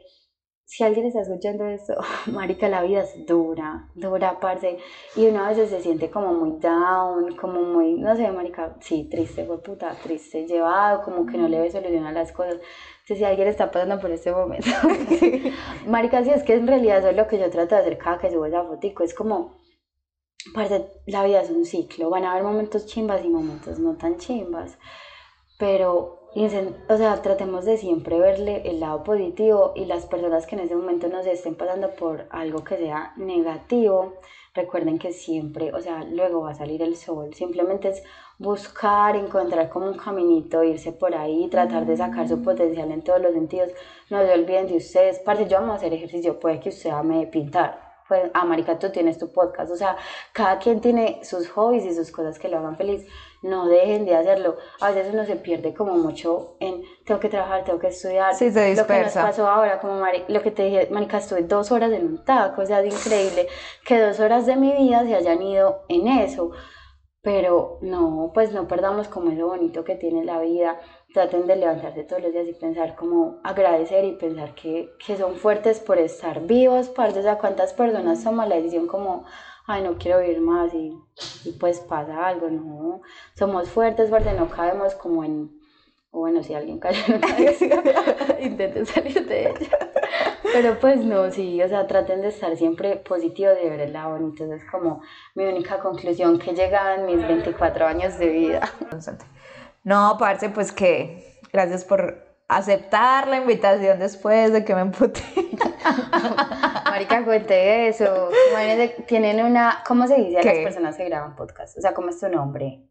si 0.69 0.85
alguien 0.85 1.07
está 1.07 1.23
escuchando 1.23 1.67
esto, 1.67 1.95
marica, 2.27 2.69
la 2.69 2.83
vida 2.83 3.01
es 3.01 3.25
dura, 3.25 3.89
dura, 3.95 4.39
parce, 4.39 4.77
y 5.17 5.27
uno 5.27 5.43
a 5.43 5.49
veces 5.49 5.71
se 5.71 5.81
siente 5.81 6.11
como 6.11 6.35
muy 6.35 6.59
down, 6.61 7.35
como 7.37 7.63
muy, 7.63 7.95
no 7.95 8.15
sé, 8.15 8.31
marica, 8.31 8.77
sí, 8.81 9.09
triste, 9.11 9.47
fue 9.47 9.63
puta, 9.63 9.97
triste, 10.03 10.47
llevado, 10.47 11.03
como 11.05 11.25
que 11.25 11.39
no 11.39 11.49
le 11.49 11.59
ve 11.59 11.71
solución 11.71 12.05
a 12.05 12.13
las 12.13 12.33
cosas. 12.33 12.57
Entonces, 12.57 13.17
si 13.17 13.25
alguien 13.25 13.49
está 13.49 13.71
pasando 13.71 13.99
por 13.99 14.11
este 14.11 14.31
momento, 14.31 14.69
marica, 15.87 16.23
sí, 16.23 16.31
es 16.31 16.43
que 16.43 16.53
en 16.53 16.67
realidad 16.67 16.99
eso 16.99 17.09
es 17.09 17.17
lo 17.17 17.27
que 17.27 17.39
yo 17.39 17.49
trato 17.49 17.75
de 17.75 17.81
hacer 17.81 17.97
cada 17.97 18.19
que 18.19 18.31
subo 18.31 18.45
esa 18.45 18.63
fotico, 18.63 19.03
es 19.03 19.15
como, 19.15 19.57
parce, 20.53 20.85
la 21.07 21.25
vida 21.25 21.41
es 21.41 21.49
un 21.49 21.65
ciclo, 21.65 22.11
van 22.11 22.25
a 22.25 22.33
haber 22.33 22.45
momentos 22.45 22.85
chimbas 22.85 23.25
y 23.25 23.31
momentos 23.31 23.79
no 23.79 23.97
tan 23.97 24.19
chimbas, 24.19 24.79
pero 25.59 26.18
o 26.35 26.97
sea, 26.97 27.23
tratemos 27.23 27.65
de 27.65 27.79
siempre 27.79 28.19
verle 28.19 28.63
el 28.69 28.81
lado 28.81 29.03
positivo 29.03 29.73
y 29.75 29.87
las 29.87 30.07
personas 30.07 30.47
que 30.47 30.57
en 30.57 30.63
ese 30.63 30.77
momento 30.77 31.09
nos 31.09 31.27
estén 31.27 31.55
pasando 31.55 31.91
por 31.95 32.27
algo 32.31 32.63
que 32.63 32.77
sea 32.77 33.15
negativo, 33.17 34.15
recuerden 34.55 34.99
que 34.99 35.13
siempre, 35.13 35.73
o 35.73 35.81
sea, 35.81 36.05
luego 36.05 36.43
va 36.43 36.51
a 36.51 36.55
salir 36.55 36.83
el 36.83 36.97
sol. 36.97 37.33
Simplemente 37.35 37.89
es 37.89 38.03
buscar, 38.39 39.17
encontrar 39.17 39.69
como 39.71 39.87
un 39.87 39.97
caminito, 39.97 40.63
irse 40.63 40.93
por 40.93 41.15
ahí, 41.15 41.49
tratar 41.49 41.87
de 41.87 41.97
sacar 41.97 42.29
su 42.29 42.43
potencial 42.43 42.93
en 42.93 43.03
todos 43.03 43.21
los 43.21 43.33
sentidos. 43.33 43.71
No 44.11 44.25
se 44.25 44.33
olviden 44.33 44.67
de 44.69 44.77
ustedes. 44.77 45.19
Parte, 45.21 45.47
yo 45.49 45.59
amo 45.59 45.73
hacer 45.73 45.93
ejercicio, 45.95 46.39
puede 46.39 46.61
que 46.61 46.69
usted 46.69 46.91
ame 46.91 47.27
pintar 47.27 47.89
pues, 48.09 48.31
ah, 48.33 48.45
marica, 48.47 48.79
tú 48.79 48.91
tienes 48.91 49.19
tu 49.19 49.31
podcast, 49.31 49.71
o 49.71 49.77
sea, 49.77 49.97
cada 50.33 50.59
quien 50.59 50.81
tiene 50.81 51.21
sus 51.23 51.49
hobbies 51.51 51.85
y 51.85 51.95
sus 51.95 52.11
cosas 52.11 52.39
que 52.39 52.49
lo 52.49 52.57
hagan 52.57 52.77
feliz, 52.77 53.07
no 53.43 53.69
dejen 53.69 54.05
de 54.05 54.17
hacerlo, 54.17 54.57
a 54.81 54.91
veces 54.91 55.13
uno 55.13 55.25
se 55.25 55.37
pierde 55.37 55.75
como 55.75 55.95
mucho 55.95 56.57
en, 56.61 56.83
tengo 57.05 57.21
que 57.21 57.29
trabajar, 57.29 57.65
tengo 57.65 57.79
que 57.79 57.89
estudiar, 57.89 58.35
sí, 58.35 58.51
se 58.51 58.75
lo 58.75 58.87
que 58.87 59.01
nos 59.01 59.13
pasó 59.13 59.47
ahora, 59.47 59.81
como 59.81 60.03
lo 60.29 60.43
que 60.43 60.51
te 60.51 60.65
dije, 60.65 60.89
marica, 60.91 61.19
estuve 61.19 61.43
dos 61.43 61.71
horas 61.71 61.93
en 61.93 62.07
un 62.07 62.25
taco, 62.25 62.63
o 62.63 62.67
sea, 62.67 62.81
es 62.81 62.95
increíble 62.95 63.47
que 63.85 64.01
dos 64.01 64.19
horas 64.21 64.47
de 64.47 64.57
mi 64.57 64.73
vida 64.73 65.05
se 65.05 65.15
hayan 65.15 65.43
ido 65.43 65.83
en 65.89 66.09
eso, 66.09 66.51
pero 67.23 67.79
no, 67.83 68.31
pues 68.33 68.53
no 68.53 68.67
perdamos 68.67 69.09
como 69.09 69.31
eso 69.31 69.47
bonito 69.47 69.85
que 69.85 69.97
tiene 69.97 70.25
la 70.25 70.41
vida, 70.41 70.81
traten 71.13 71.47
de 71.47 71.57
levantarse 71.57 72.05
todos 72.05 72.23
los 72.23 72.33
días 72.33 72.47
y 72.49 72.55
pensar 72.55 72.95
como 72.97 73.41
agradecer 73.45 74.05
y 74.05 74.13
pensar 74.13 74.55
que, 74.55 74.91
que 75.05 75.17
son 75.17 75.37
fuertes 75.37 75.81
por 75.81 75.99
estar 75.99 76.41
vivos, 76.43 76.89
parce, 76.89 77.19
o 77.19 77.23
sea, 77.23 77.39
cuántas 77.39 77.73
personas 77.73 78.23
toman 78.23 78.49
la 78.49 78.57
decisión 78.57 78.87
como, 78.87 79.25
ay, 79.69 79.83
no 79.83 79.99
quiero 79.99 80.21
vivir 80.21 80.41
más 80.41 80.73
y, 80.75 80.99
pues 81.61 81.79
pasa 81.81 82.27
algo, 82.27 82.49
no, 82.49 83.03
somos 83.35 83.69
fuertes 83.69 84.09
porque 84.11 84.33
no 84.33 84.49
cabemos 84.49 84.95
como 84.95 85.23
en, 85.23 85.51
o 86.11 86.21
bueno, 86.21 86.43
si 86.43 86.55
alguien 86.55 86.79
cae 86.79 86.97
en 87.07 87.17
una 87.17 88.41
intenten 88.41 88.87
salir 88.87 89.27
de 89.27 89.51
ella. 89.51 89.79
Pero 90.43 90.81
pues 90.81 91.05
no, 91.05 91.31
sí, 91.31 91.63
o 91.63 91.69
sea, 91.69 91.87
traten 91.87 92.23
de 92.23 92.29
estar 92.29 92.57
siempre 92.57 92.97
positivos 92.97 93.59
y 93.63 93.69
ver 93.69 93.81
el 93.81 93.93
lado 93.93 94.13
bonito. 94.13 94.51
Es 94.53 94.65
como 94.65 95.03
mi 95.35 95.45
única 95.45 95.79
conclusión 95.79 96.39
que 96.39 96.55
llega 96.55 96.95
en 96.95 97.05
mis 97.05 97.19
24 97.19 97.87
años 97.87 98.19
de 98.19 98.29
vida. 98.31 98.73
No, 99.85 100.17
parce, 100.19 100.49
pues 100.49 100.73
que 100.73 101.39
gracias 101.53 101.85
por 101.85 102.28
aceptar 102.49 103.29
la 103.29 103.37
invitación 103.37 103.99
después 103.99 104.53
de 104.53 104.65
que 104.65 104.75
me 104.75 104.81
emputé. 104.81 105.23
Marica, 106.85 107.25
cuente 107.25 107.89
eso. 107.89 108.31
tienen 109.07 109.45
una, 109.45 109.83
¿cómo 109.87 110.07
se 110.07 110.17
dice 110.17 110.41
a 110.41 110.43
las 110.43 110.55
personas 110.55 110.97
que 110.97 111.05
graban 111.05 111.37
podcast? 111.37 111.77
O 111.77 111.81
sea, 111.81 111.93
¿cómo 111.93 112.09
es 112.09 112.19
tu 112.19 112.29
nombre? 112.29 112.83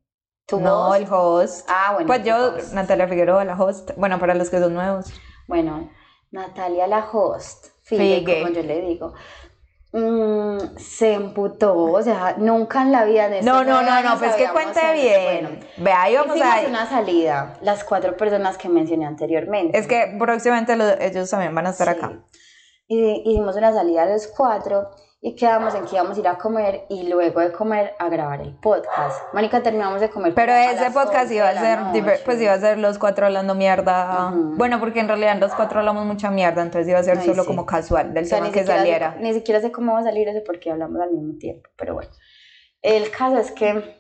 ¿Tu 0.45 0.62
no, 0.62 0.95
el 0.95 1.05
host. 1.10 1.68
Ah, 1.70 1.91
bueno. 1.93 2.08
Pues 2.08 2.24
yo, 2.24 2.53
Natalia 2.74 3.08
Figueroa, 3.08 3.43
la 3.43 3.62
host. 3.62 3.91
Bueno, 3.97 4.18
para 4.18 4.34
los 4.34 4.49
que 4.49 4.60
son 4.60 4.74
nuevos. 4.74 5.12
Bueno, 5.47 5.89
Natalia 6.32 6.88
la 6.88 7.10
host, 7.12 7.68
Figue, 7.82 8.24
como 8.24 8.53
yo 8.53 8.64
le 8.64 8.82
digo, 8.82 9.14
mm, 9.97 10.77
se 10.77 11.13
emputó, 11.13 11.75
o 11.75 12.01
sea, 12.01 12.35
nunca 12.37 12.81
en 12.81 12.91
la 12.91 13.05
vida 13.05 13.29
de 13.29 13.41
No, 13.41 13.63
no, 13.63 13.81
no, 13.81 14.03
no, 14.03 14.17
pues 14.19 14.35
que 14.35 14.47
cuente 14.49 14.79
bien. 14.93 15.23
Bueno, 15.23 15.49
Vea, 15.77 16.03
ahí 16.03 16.15
vamos 16.15 16.39
a 16.41 16.67
una 16.67 16.87
salida, 16.87 17.57
las 17.61 17.83
cuatro 17.83 18.15
personas 18.15 18.57
que 18.57 18.69
mencioné 18.69 19.05
anteriormente. 19.05 19.77
Es 19.77 19.87
que 19.87 20.15
próximamente 20.17 20.77
ellos 21.01 21.29
también 21.29 21.53
van 21.53 21.67
a 21.67 21.71
estar 21.71 21.89
acá. 21.89 22.23
Y 22.87 23.23
hicimos 23.25 23.55
una 23.57 23.73
salida 23.73 24.03
a 24.03 24.05
los 24.05 24.27
cuatro 24.27 24.89
y 25.20 25.36
quedamos 25.36 25.74
en 25.74 25.86
que 25.86 25.95
íbamos 25.95 26.15
a 26.15 26.20
ir 26.20 26.28
a 26.28 26.38
comer 26.38 26.86
y 26.89 27.07
luego 27.09 27.39
de 27.39 27.51
comer 27.51 27.93
a 27.97 28.07
grabar 28.07 28.39
el 28.41 28.53
podcast. 28.53 29.34
Mónica, 29.34 29.63
terminamos 29.63 29.99
de 29.99 30.09
comer. 30.09 30.36
Pero 30.36 30.51
ese 30.53 30.91
podcast 30.91 31.32
iba 31.32 31.49
a 31.49 31.53
ser, 31.59 32.24
pues 32.24 32.39
iba 32.39 32.53
a 32.53 32.59
ser 32.59 32.78
los 32.78 32.99
cuatro 32.99 33.26
hablando 33.26 33.55
mierda. 33.55 34.32
Bueno, 34.34 34.80
porque 34.80 34.99
en 34.99 35.07
realidad 35.07 35.38
los 35.39 35.53
cuatro 35.53 35.80
hablamos 35.80 36.05
mucha 36.05 36.30
mierda, 36.30 36.61
entonces 36.61 36.89
iba 36.89 36.99
a 36.99 37.03
ser 37.03 37.22
solo 37.22 37.45
como 37.45 37.65
casual 37.65 38.13
del 38.13 38.30
tema 38.30 38.51
que 38.51 38.63
saliera. 38.63 39.15
ni 39.20 39.34
siquiera 39.34 39.59
sé 39.59 39.72
cómo 39.72 39.93
va 39.93 39.99
a 39.99 40.03
salir 40.03 40.28
eso 40.28 40.41
porque 40.45 40.72
hablamos 40.72 41.01
al 41.01 41.11
mismo 41.11 41.38
tiempo, 41.39 41.70
pero 41.76 41.95
bueno. 41.95 42.11
El 42.84 43.09
caso 43.09 43.39
es 43.39 43.51
que 43.51 43.97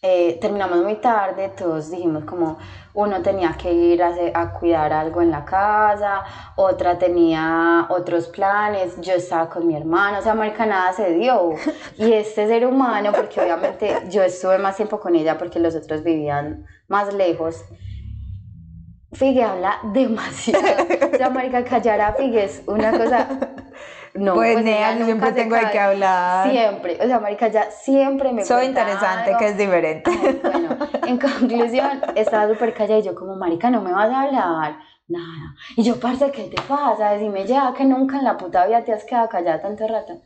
eh, 0.00 0.38
terminamos 0.40 0.78
muy 0.78 0.96
tarde, 0.96 1.50
todos 1.50 1.90
dijimos 1.90 2.24
como 2.24 2.56
uno 2.98 3.22
tenía 3.22 3.52
que 3.56 3.72
ir 3.72 4.02
a, 4.02 4.52
cuidar 4.58 4.92
algo 4.92 5.22
en 5.22 5.30
la 5.30 5.44
casa, 5.44 6.24
otra 6.56 6.98
tenía 6.98 7.86
otros 7.90 8.26
planes, 8.26 9.00
yo 9.00 9.12
estaba 9.12 9.48
con 9.48 9.68
mi 9.68 9.76
hermano, 9.76 10.18
o 10.18 10.22
sea, 10.22 10.34
marica, 10.34 10.66
nada 10.66 10.92
se 10.92 11.12
dio. 11.12 11.54
Y 11.96 12.12
este 12.12 12.48
ser 12.48 12.66
humano, 12.66 13.12
porque 13.14 13.40
obviamente 13.40 14.02
yo 14.10 14.24
estuve 14.24 14.58
más 14.58 14.74
tiempo 14.76 14.98
con 14.98 15.14
ella 15.14 15.38
porque 15.38 15.60
los 15.60 15.76
otros 15.76 16.02
vivían 16.02 16.66
más 16.88 17.14
lejos, 17.14 17.64
Figue 19.12 19.44
habla 19.44 19.78
demasiado. 19.94 20.84
O 21.14 21.16
sea, 21.16 21.30
marica, 21.30 21.64
callar 21.64 22.00
a 22.00 22.12
Figue 22.14 22.44
es 22.44 22.62
una 22.66 22.90
cosa 22.90 23.28
no, 24.14 24.34
pues, 24.34 24.54
pues 24.54 25.04
siempre 25.04 25.32
tengo 25.32 25.56
de 25.56 25.70
qué 25.70 25.78
hablar. 25.78 26.50
Siempre, 26.50 26.98
o 27.00 27.06
sea, 27.06 27.20
marica, 27.20 27.48
ya 27.48 27.70
siempre 27.70 28.32
me 28.32 28.44
Soy 28.44 28.66
interesante, 28.66 29.36
que 29.38 29.48
es 29.48 29.56
diferente. 29.56 30.10
bueno, 30.42 30.76
en 31.06 31.18
conclusión, 31.18 32.02
estaba 32.14 32.48
súper 32.52 32.74
callada 32.74 33.00
y 33.00 33.02
yo 33.02 33.14
como, 33.14 33.36
marica, 33.36 33.70
no 33.70 33.80
me 33.80 33.92
vas 33.92 34.10
a 34.10 34.22
hablar, 34.22 34.78
nada. 35.08 35.54
Y 35.76 35.82
yo, 35.82 35.98
parce, 36.00 36.30
¿qué 36.30 36.44
te 36.44 36.60
pasa? 36.62 37.12
Decime 37.12 37.46
ya 37.46 37.72
que 37.76 37.84
nunca 37.84 38.18
en 38.18 38.24
la 38.24 38.36
puta 38.36 38.66
vida 38.66 38.84
te 38.84 38.92
has 38.92 39.04
quedado 39.04 39.28
callada 39.28 39.60
tanto 39.60 39.86
rato. 39.86 40.20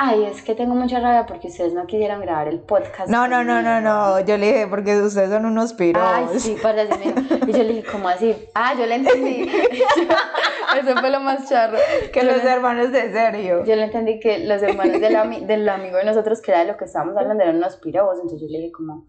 Ay, 0.00 0.26
es 0.26 0.42
que 0.42 0.54
tengo 0.54 0.76
mucha 0.76 1.00
rabia 1.00 1.26
porque 1.26 1.48
ustedes 1.48 1.74
no 1.74 1.84
quisieran 1.88 2.20
grabar 2.20 2.46
el 2.46 2.60
podcast. 2.60 3.10
No, 3.10 3.26
no, 3.26 3.42
no, 3.42 3.62
no, 3.62 3.80
no. 3.80 4.20
Yo 4.20 4.38
le 4.38 4.46
dije, 4.46 4.66
porque 4.68 4.96
ustedes 4.96 5.28
son 5.28 5.44
unos 5.44 5.72
piros. 5.72 6.00
Ay, 6.06 6.38
sí, 6.38 6.56
para 6.62 6.84
Y 6.84 7.52
yo 7.52 7.64
le 7.64 7.74
dije, 7.74 7.84
¿cómo 7.90 8.08
así? 8.08 8.32
Ah, 8.54 8.74
yo 8.78 8.86
le 8.86 8.94
entendí. 8.94 9.50
Eso 10.80 10.96
fue 11.00 11.10
lo 11.10 11.18
más 11.18 11.48
charro. 11.48 11.78
Que 12.12 12.22
los 12.22 12.44
hermanos 12.44 12.92
de 12.92 13.12
serio. 13.12 13.64
Yo 13.64 13.74
le 13.74 13.82
entendí 13.82 14.20
que 14.20 14.38
los 14.38 14.62
hermanos 14.62 15.00
del, 15.00 15.46
del 15.48 15.68
amigo 15.68 15.96
de 15.96 16.04
nosotros, 16.04 16.40
que 16.42 16.52
era 16.52 16.60
de 16.60 16.66
lo 16.70 16.76
que 16.76 16.84
estábamos 16.84 17.16
hablando, 17.16 17.42
eran 17.42 17.56
unos 17.56 17.76
piros. 17.78 18.18
Entonces 18.22 18.40
yo 18.40 18.46
le 18.52 18.58
dije, 18.58 18.70
como, 18.70 19.08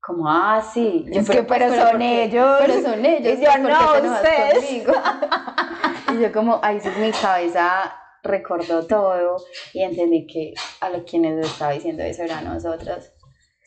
como, 0.00 0.28
ah, 0.28 0.60
sí. 0.60 1.04
Yo, 1.12 1.20
es 1.20 1.30
que, 1.30 1.44
pero, 1.44 1.72
son 1.72 2.02
ellos. 2.02 2.56
Pero 2.58 2.82
son 2.82 3.06
ellos. 3.06 3.38
Y 3.38 3.44
yo, 3.44 3.56
no, 3.58 4.14
ustedes. 4.16 4.72
y 6.12 6.20
yo 6.20 6.32
como, 6.32 6.58
ay, 6.60 6.80
sí, 6.80 6.88
mi 6.98 7.12
cabeza 7.12 8.00
recordó 8.24 8.86
todo 8.86 9.36
y 9.72 9.82
entendí 9.82 10.26
que 10.26 10.54
a 10.80 10.88
los 10.88 11.04
quienes 11.04 11.46
estaba 11.46 11.72
diciendo 11.72 12.02
eso 12.02 12.22
eran 12.22 12.44
nosotros. 12.44 13.12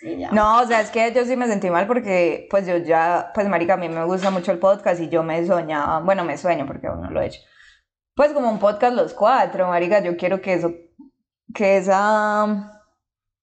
Y 0.02 0.18
ya. 0.18 0.32
No, 0.32 0.62
o 0.62 0.66
sea, 0.66 0.82
es 0.82 0.92
que 0.92 1.12
yo 1.14 1.26
sí 1.26 1.36
me 1.36 1.48
sentí 1.48 1.70
mal 1.70 1.88
porque, 1.88 2.48
pues 2.50 2.68
yo 2.68 2.78
ya, 2.78 3.32
pues 3.34 3.48
marica, 3.48 3.76
a 3.76 3.78
mí 3.78 3.90
me 3.90 4.04
gusta 4.06 4.30
mucho 4.30 4.52
el 4.52 4.60
podcast 4.60 5.02
y 5.02 5.10
yo 5.10 5.24
me 5.24 5.46
soñaba, 5.46 6.00
bueno, 6.02 6.24
me 6.24 6.38
sueño 6.38 6.66
porque 6.68 6.88
aún 6.88 7.02
no 7.02 7.10
lo 7.10 7.22
he 7.22 7.28
hecho. 7.28 7.40
Pues 8.16 8.34
como 8.34 8.50
un 8.50 8.60
podcast 8.60 8.96
los 8.96 9.14
cuatro, 9.14 9.68
marica, 9.68 10.02
yo 10.02 10.18
quiero 10.18 10.42
que 10.42 10.54
eso, 10.54 10.74
que 11.54 11.78
esa 11.78 12.77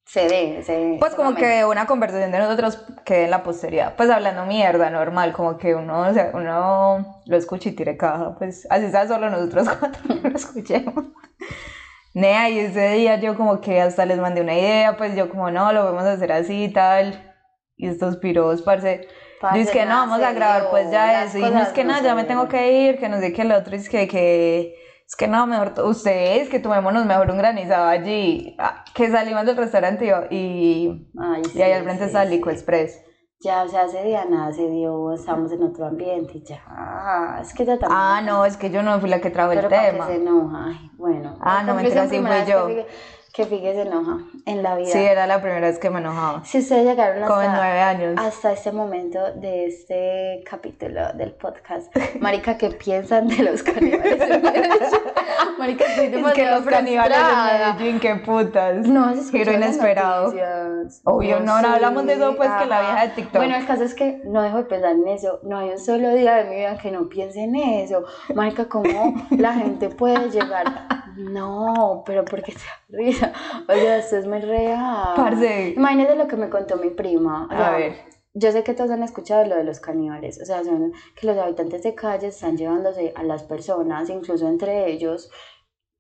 se 0.05 0.29
ve, 0.29 0.63
se 0.63 0.97
Pues 1.01 1.15
como 1.15 1.35
que 1.35 1.65
una 1.65 1.87
conversación 1.87 2.31
de 2.31 2.39
nosotros 2.39 2.85
quede 3.05 3.25
en 3.25 3.31
la 3.31 3.43
posteridad, 3.43 3.95
pues 3.97 4.11
hablando 4.11 4.45
mierda, 4.47 4.91
normal, 4.91 5.33
como 5.33 5.57
que 5.57 5.75
uno, 5.75 6.01
o 6.01 6.13
sea, 6.13 6.31
uno 6.35 7.23
lo 7.25 7.37
escucha 7.37 7.71
y 7.71 7.73
tire 7.73 7.97
caja, 7.97 8.35
pues 8.39 8.67
así 8.71 8.85
está 8.85 9.09
solo 9.09 9.31
nosotros 9.31 9.69
cuatro 9.81 10.03
lo 10.23 10.37
escuchemos. 10.37 11.07
Nea, 12.13 12.49
y 12.49 12.61
ese 12.61 12.91
día 12.91 13.17
yo 13.17 13.37
como 13.37 13.61
que 13.61 13.81
hasta 13.81 14.07
les 14.07 14.19
mandé 14.19 14.41
una 14.41 14.55
idea, 14.55 14.97
pues 14.97 15.17
yo 15.17 15.29
como 15.29 15.51
no, 15.51 15.73
lo 15.73 15.85
vamos 15.85 16.05
a 16.05 16.13
hacer 16.13 16.31
así 16.31 16.65
y 16.65 16.73
tal, 16.73 17.35
y 17.77 17.89
estos 17.89 18.19
piros, 18.19 18.63
parce, 18.63 19.09
parce 19.41 19.63
es 19.63 19.71
que 19.71 19.85
no, 19.85 19.97
vamos 19.97 20.23
a 20.23 20.33
grabar 20.33 20.69
pues 20.71 20.91
ya 20.93 21.25
eso, 21.25 21.39
y 21.39 21.41
no 21.41 21.61
es 21.61 21.71
que 21.71 21.83
nada, 21.83 22.03
ya 22.03 22.15
me 22.15 22.25
tengo 22.25 22.47
que 22.47 22.89
ir, 22.89 22.99
que 22.99 23.09
no 23.09 23.19
sé 23.19 23.33
qué, 23.33 23.43
el 23.43 23.53
otro 23.53 23.75
es 23.75 23.89
que, 23.89 24.07
que 24.07 24.77
Es 25.15 25.17
que 25.17 25.29
no, 25.29 25.47
mejor 25.47 25.75
ustedes 25.85 26.49
que 26.49 26.59
tomémonos 26.59 27.07
mejor 27.07 27.31
un 27.31 27.39
granizado 27.39 27.87
allí. 27.87 28.57
Ah, 28.59 28.85
Que 28.95 29.09
salimos 29.13 29.47
del 29.47 29.57
restaurante 29.57 30.07
y, 30.07 30.37
y, 30.37 31.09
Ay, 31.19 31.43
y 31.55 31.63
ahí 31.63 31.71
al 31.73 31.83
sí, 31.83 31.85
frente 31.85 32.07
sí, 32.07 32.07
está 32.07 32.25
el 32.25 32.31
sí. 32.31 32.35
Lico 32.35 32.51
Express. 32.51 33.01
Ya, 33.41 33.63
o 33.63 33.69
sea, 33.69 33.85
ese 33.85 34.03
día 34.03 34.25
nada 34.25 34.53
se 34.53 34.69
dio, 34.71 35.13
estamos 35.13 35.53
en 35.53 35.63
otro 35.63 35.87
ambiente 35.87 36.39
y 36.39 36.45
ya. 36.45 36.63
Ah, 36.67 37.39
es 37.43 37.53
que 37.55 37.65
ya 37.65 37.79
también. 37.79 38.01
Ah, 38.01 38.21
no, 38.25 38.45
es 38.45 38.57
que 38.57 38.71
yo 38.71 38.83
no 38.83 38.99
fui 39.01 39.09
la 39.09 39.21
que 39.21 39.31
trajo 39.31 39.53
el 39.53 39.59
Pero 39.61 39.69
tema. 39.69 40.07
que 40.07 40.13
se 40.15 40.17
enoja. 40.17 40.67
Ay, 40.69 40.91
bueno. 40.97 41.37
Ah, 41.41 41.63
no, 41.63 41.75
mentira, 41.75 42.09
sí 42.09 42.21
fui 42.21 42.45
yo. 42.47 42.67
Que 42.67 42.87
que 43.35 43.47
Figue 43.47 43.75
se 43.75 43.83
enoja 43.83 44.19
en 44.47 44.63
la 44.63 44.77
vida. 44.77 44.87
Sí, 44.93 44.99
era 44.99 45.27
la 45.27 45.43
primera 45.43 45.67
vez 45.67 45.81
que 45.81 45.91
me 45.91 45.99
enojaba. 45.99 46.45
Si 46.45 46.59
ustedes 46.59 46.87
llegaron 46.87 47.25
hasta, 47.25 47.57
nueve 47.57 47.81
años. 47.81 48.15
hasta 48.17 48.53
este 48.53 48.71
momento 48.71 49.19
de 49.35 49.67
este 49.67 50.45
capítulo 50.49 51.13
del 51.15 51.33
podcast, 51.33 51.93
Marica, 52.21 52.57
¿qué 52.57 52.71
piensan 52.71 53.27
de 53.27 53.43
los 53.43 53.65
caníbales? 53.65 54.21
Marica, 55.59 55.85
estoy 55.85 56.05
Es 56.05 56.11
que 56.11 56.17
demasiado 56.17 56.61
los 56.61 56.69
caníbales 56.69 57.19
en 57.19 57.77
Medellín, 57.77 58.01
qué 58.01 58.15
putas. 58.25 58.87
No, 58.87 59.13
Giro 59.17 59.51
las 59.51 59.63
inesperado. 59.63 60.33
Obvio, 61.03 61.41
no, 61.41 61.61
no 61.61 61.69
hablamos 61.69 62.07
de 62.07 62.13
eso, 62.13 62.37
pues, 62.37 62.51
que 62.51 62.67
la 62.67 62.81
vieja 62.83 63.07
de 63.09 63.09
TikTok. 63.15 63.37
Bueno, 63.37 63.57
el 63.57 63.67
caso 63.67 63.83
es 63.83 63.95
que 63.95 64.23
no 64.27 64.43
dejo 64.43 64.59
de 64.59 64.65
pensar 64.65 64.93
en 64.93 65.09
eso. 65.09 65.41
No 65.43 65.59
hay 65.59 65.71
un 65.71 65.79
solo 65.79 66.15
día 66.15 66.37
de 66.37 66.45
mi 66.45 66.55
vida 66.55 66.79
que 66.79 66.93
no 66.93 67.09
piense 67.09 67.43
en 67.43 67.57
eso. 67.57 68.05
Marica, 68.33 68.69
¿cómo 68.69 69.27
la 69.31 69.55
gente 69.55 69.89
puede 69.89 70.31
llegar? 70.31 70.67
No, 71.17 72.03
pero 72.05 72.25
porque 72.25 72.55
risa. 72.97 73.33
O 73.69 73.73
sea, 73.73 73.99
esto 73.99 74.17
es 74.17 74.27
muy 74.27 74.41
real. 74.41 75.15
Parce. 75.17 75.71
Imagínate 75.77 76.17
lo 76.17 76.27
que 76.29 76.37
me 76.37 76.49
contó 76.49 76.77
mi 76.77 76.91
prima. 76.91 77.47
O 77.51 77.53
A 77.53 77.57
sea, 77.57 77.71
ver. 77.77 77.95
Yo 78.37 78.51
sé 78.51 78.65
que 78.65 78.75
todos 78.75 78.91
han 78.91 79.03
escuchado 79.05 79.45
lo 79.47 79.55
de 79.55 79.63
los 79.63 79.79
caníbales, 79.79 80.41
o 80.43 80.45
sea, 80.45 80.65
son 80.65 80.93
que 81.15 81.27
los 81.29 81.39
habitantes 81.39 81.85
de 81.85 81.95
calles 81.95 82.35
están 82.35 82.57
llevándose 82.57 83.13
a 83.15 83.23
las 83.23 83.45
personas, 83.45 84.11
incluso 84.11 84.49
entre 84.49 84.91
ellos, 84.91 85.31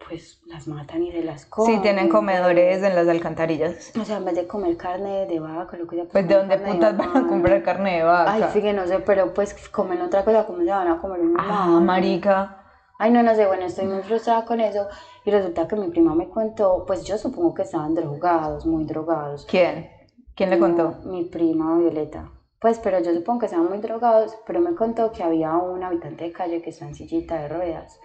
pues 0.08 0.40
las 0.46 0.66
matan 0.66 1.04
y 1.04 1.12
se 1.12 1.22
las 1.22 1.46
comen. 1.46 1.76
Sí, 1.76 1.80
tienen 1.82 2.08
comedores 2.08 2.82
en 2.82 2.96
las 2.96 3.06
alcantarillas. 3.06 3.92
O 4.00 4.04
sea, 4.04 4.16
en 4.16 4.24
vez 4.24 4.34
de 4.34 4.48
comer 4.48 4.76
carne 4.76 5.26
de 5.26 5.38
vaca, 5.38 5.76
lo 5.76 5.86
que 5.86 5.94
sea, 5.94 6.04
Pues 6.06 6.26
de 6.26 6.34
dónde 6.34 6.58
putas 6.58 6.96
van 6.96 7.16
a 7.16 7.26
comprar 7.28 7.62
carne 7.62 7.98
de 7.98 8.02
vaca. 8.02 8.32
Ay, 8.32 8.42
fíjate, 8.52 8.72
no 8.72 8.86
sé, 8.88 8.98
pero 8.98 9.32
pues 9.32 9.54
comen 9.68 10.02
otra 10.02 10.24
cosa, 10.24 10.44
¿cómo 10.44 10.58
se 10.58 10.70
van 10.70 10.88
a 10.88 11.00
comer 11.00 11.20
un 11.20 11.36
Ah, 11.38 11.78
marica. 11.80 12.63
Ay, 12.96 13.10
no, 13.10 13.22
no 13.22 13.34
sé, 13.34 13.46
bueno, 13.46 13.64
estoy 13.64 13.86
muy 13.86 14.02
frustrada 14.02 14.44
con 14.44 14.60
eso. 14.60 14.86
Y 15.24 15.30
resulta 15.30 15.66
que 15.66 15.76
mi 15.76 15.88
prima 15.88 16.14
me 16.14 16.28
contó, 16.28 16.84
pues 16.86 17.04
yo 17.04 17.18
supongo 17.18 17.52
que 17.54 17.62
estaban 17.62 17.94
drogados, 17.94 18.66
muy 18.66 18.84
drogados. 18.84 19.46
¿Quién? 19.46 19.90
¿Quién 20.36 20.50
le 20.50 20.58
contó? 20.58 20.94
Mi 21.04 21.24
prima 21.24 21.76
Violeta. 21.78 22.30
Pues, 22.60 22.78
pero 22.78 23.00
yo 23.00 23.12
supongo 23.12 23.40
que 23.40 23.46
estaban 23.46 23.68
muy 23.68 23.78
drogados, 23.78 24.36
pero 24.46 24.60
me 24.60 24.74
contó 24.74 25.12
que 25.12 25.22
había 25.22 25.52
un 25.56 25.82
habitante 25.82 26.24
de 26.24 26.32
calle 26.32 26.62
que 26.62 26.70
está 26.70 26.86
en 26.86 26.94
sillita 26.94 27.36
de 27.40 27.48
ruedas. 27.48 28.00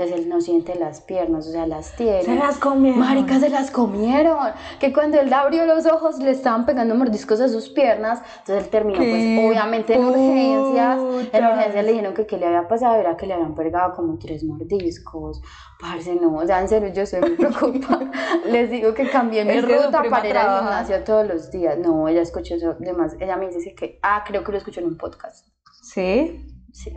Entonces 0.00 0.24
él 0.24 0.30
no 0.30 0.40
siente 0.40 0.76
las 0.76 1.02
piernas, 1.02 1.46
o 1.46 1.50
sea, 1.50 1.66
las 1.66 1.94
tiene. 1.94 2.22
Se 2.22 2.34
las 2.34 2.56
comieron. 2.56 3.00
Marica, 3.00 3.38
se 3.38 3.50
las 3.50 3.70
comieron. 3.70 4.38
Que 4.78 4.94
cuando 4.94 5.20
él 5.20 5.30
abrió 5.30 5.66
los 5.66 5.84
ojos 5.84 6.18
le 6.20 6.30
estaban 6.30 6.64
pegando 6.64 6.94
mordiscos 6.94 7.38
a 7.38 7.50
sus 7.50 7.68
piernas. 7.68 8.22
Entonces 8.38 8.64
él 8.64 8.70
terminó, 8.70 8.96
pues, 8.96 9.10
¡Qué 9.10 9.46
obviamente 9.46 9.94
en 9.96 10.04
urgencias. 10.06 11.00
En 11.34 11.44
urgencias 11.44 11.84
le 11.84 11.90
dijeron 11.92 12.14
que 12.14 12.24
qué 12.24 12.38
le 12.38 12.46
había 12.46 12.66
pasado. 12.66 12.94
Era 12.94 13.14
que 13.18 13.26
le 13.26 13.34
habían 13.34 13.54
pegado 13.54 13.92
como 13.94 14.16
tres 14.18 14.42
mordiscos. 14.42 15.42
Parce, 15.78 16.14
no, 16.14 16.34
o 16.34 16.46
sea, 16.46 16.62
en 16.62 16.68
serio, 16.68 16.90
yo 16.94 17.02
estoy 17.02 17.20
muy 17.20 17.30
preocupada. 17.36 18.10
Les 18.46 18.70
digo 18.70 18.94
que 18.94 19.06
cambié 19.10 19.44
mi 19.44 19.52
Es 19.52 19.64
ruta 19.64 20.02
para 20.08 20.26
ir 20.26 20.38
al 20.38 20.60
gimnasio 20.60 21.04
todos 21.04 21.28
los 21.28 21.50
días. 21.50 21.76
No, 21.78 22.08
ella 22.08 22.22
escuchó 22.22 22.54
eso. 22.54 22.74
Además, 22.80 23.16
ella 23.20 23.36
me 23.36 23.48
dice 23.48 23.74
que, 23.74 23.98
ah, 24.02 24.24
creo 24.26 24.44
que 24.44 24.52
lo 24.52 24.56
escuchó 24.56 24.80
en 24.80 24.86
un 24.86 24.96
podcast. 24.96 25.46
¿Sí? 25.82 26.46
Sí. 26.72 26.90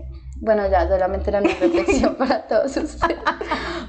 Bueno, 0.43 0.67
ya, 0.69 0.85
solamente 0.89 1.29
era 1.29 1.39
una 1.39 1.53
reflexión 1.61 2.15
para 2.15 2.45
todos 2.45 2.75
ustedes. 2.75 3.17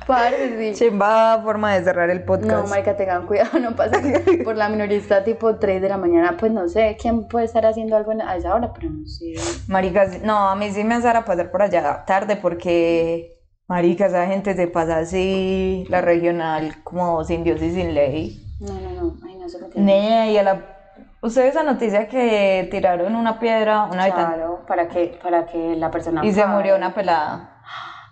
Parce, 0.07 0.73
sí. 0.73 0.85
Chimba 0.85 1.41
forma 1.43 1.75
de 1.75 1.83
cerrar 1.83 2.11
el 2.11 2.23
podcast. 2.23 2.53
No, 2.53 2.67
marica, 2.69 2.97
tengan 2.97 3.27
cuidado, 3.27 3.59
no 3.59 3.75
pasen 3.75 4.45
por 4.45 4.55
la 4.55 4.69
minorista 4.69 5.25
tipo 5.25 5.57
3 5.57 5.83
de 5.83 5.89
la 5.89 5.97
mañana. 5.97 6.37
Pues 6.39 6.53
no 6.53 6.69
sé 6.69 6.97
quién 7.01 7.27
puede 7.27 7.47
estar 7.47 7.67
haciendo 7.67 7.97
algo 7.97 8.13
a 8.25 8.37
esa 8.37 8.55
hora, 8.55 8.73
pero 8.73 8.89
no 8.89 9.05
sé. 9.05 9.35
Maricas, 9.67 10.23
no, 10.23 10.49
a 10.49 10.55
mí 10.55 10.71
sí 10.71 10.85
me 10.85 10.95
hace 10.95 11.11
pasar 11.23 11.51
por 11.51 11.63
allá 11.63 12.05
tarde 12.07 12.37
porque, 12.37 13.43
maricas, 13.67 14.11
esa 14.11 14.27
gente 14.27 14.55
se 14.55 14.69
pasa 14.69 14.99
así, 14.99 15.85
la 15.89 16.03
regional, 16.03 16.85
como 16.85 17.25
sin 17.25 17.43
Dios 17.43 17.61
y 17.63 17.73
sin 17.73 17.95
ley. 17.95 18.47
No, 18.61 18.75
no, 18.75 18.91
no. 18.91 19.17
Ay, 19.27 19.35
no 19.39 19.49
se 19.49 19.59
me 19.59 19.69
tiene. 19.71 19.87
Ne, 19.87 20.33
y 20.33 20.39
a 20.39 20.45
la... 20.45 20.74
¿Ustedes 21.25 21.53
esa 21.53 21.63
noticia 21.63 22.07
que 22.07 22.69
tiraron 22.71 23.17
una 23.17 23.39
piedra, 23.41 23.85
una 23.85 24.03
habitante, 24.03 24.35
Claro, 24.37 24.61
para 24.69 24.89
que, 24.89 25.19
para 25.23 25.47
que 25.47 25.75
la 25.75 25.91
persona. 25.91 26.23
y 26.23 26.31
se 26.35 26.45
murió 26.45 26.77
una 26.77 26.93
pelada? 26.93 27.63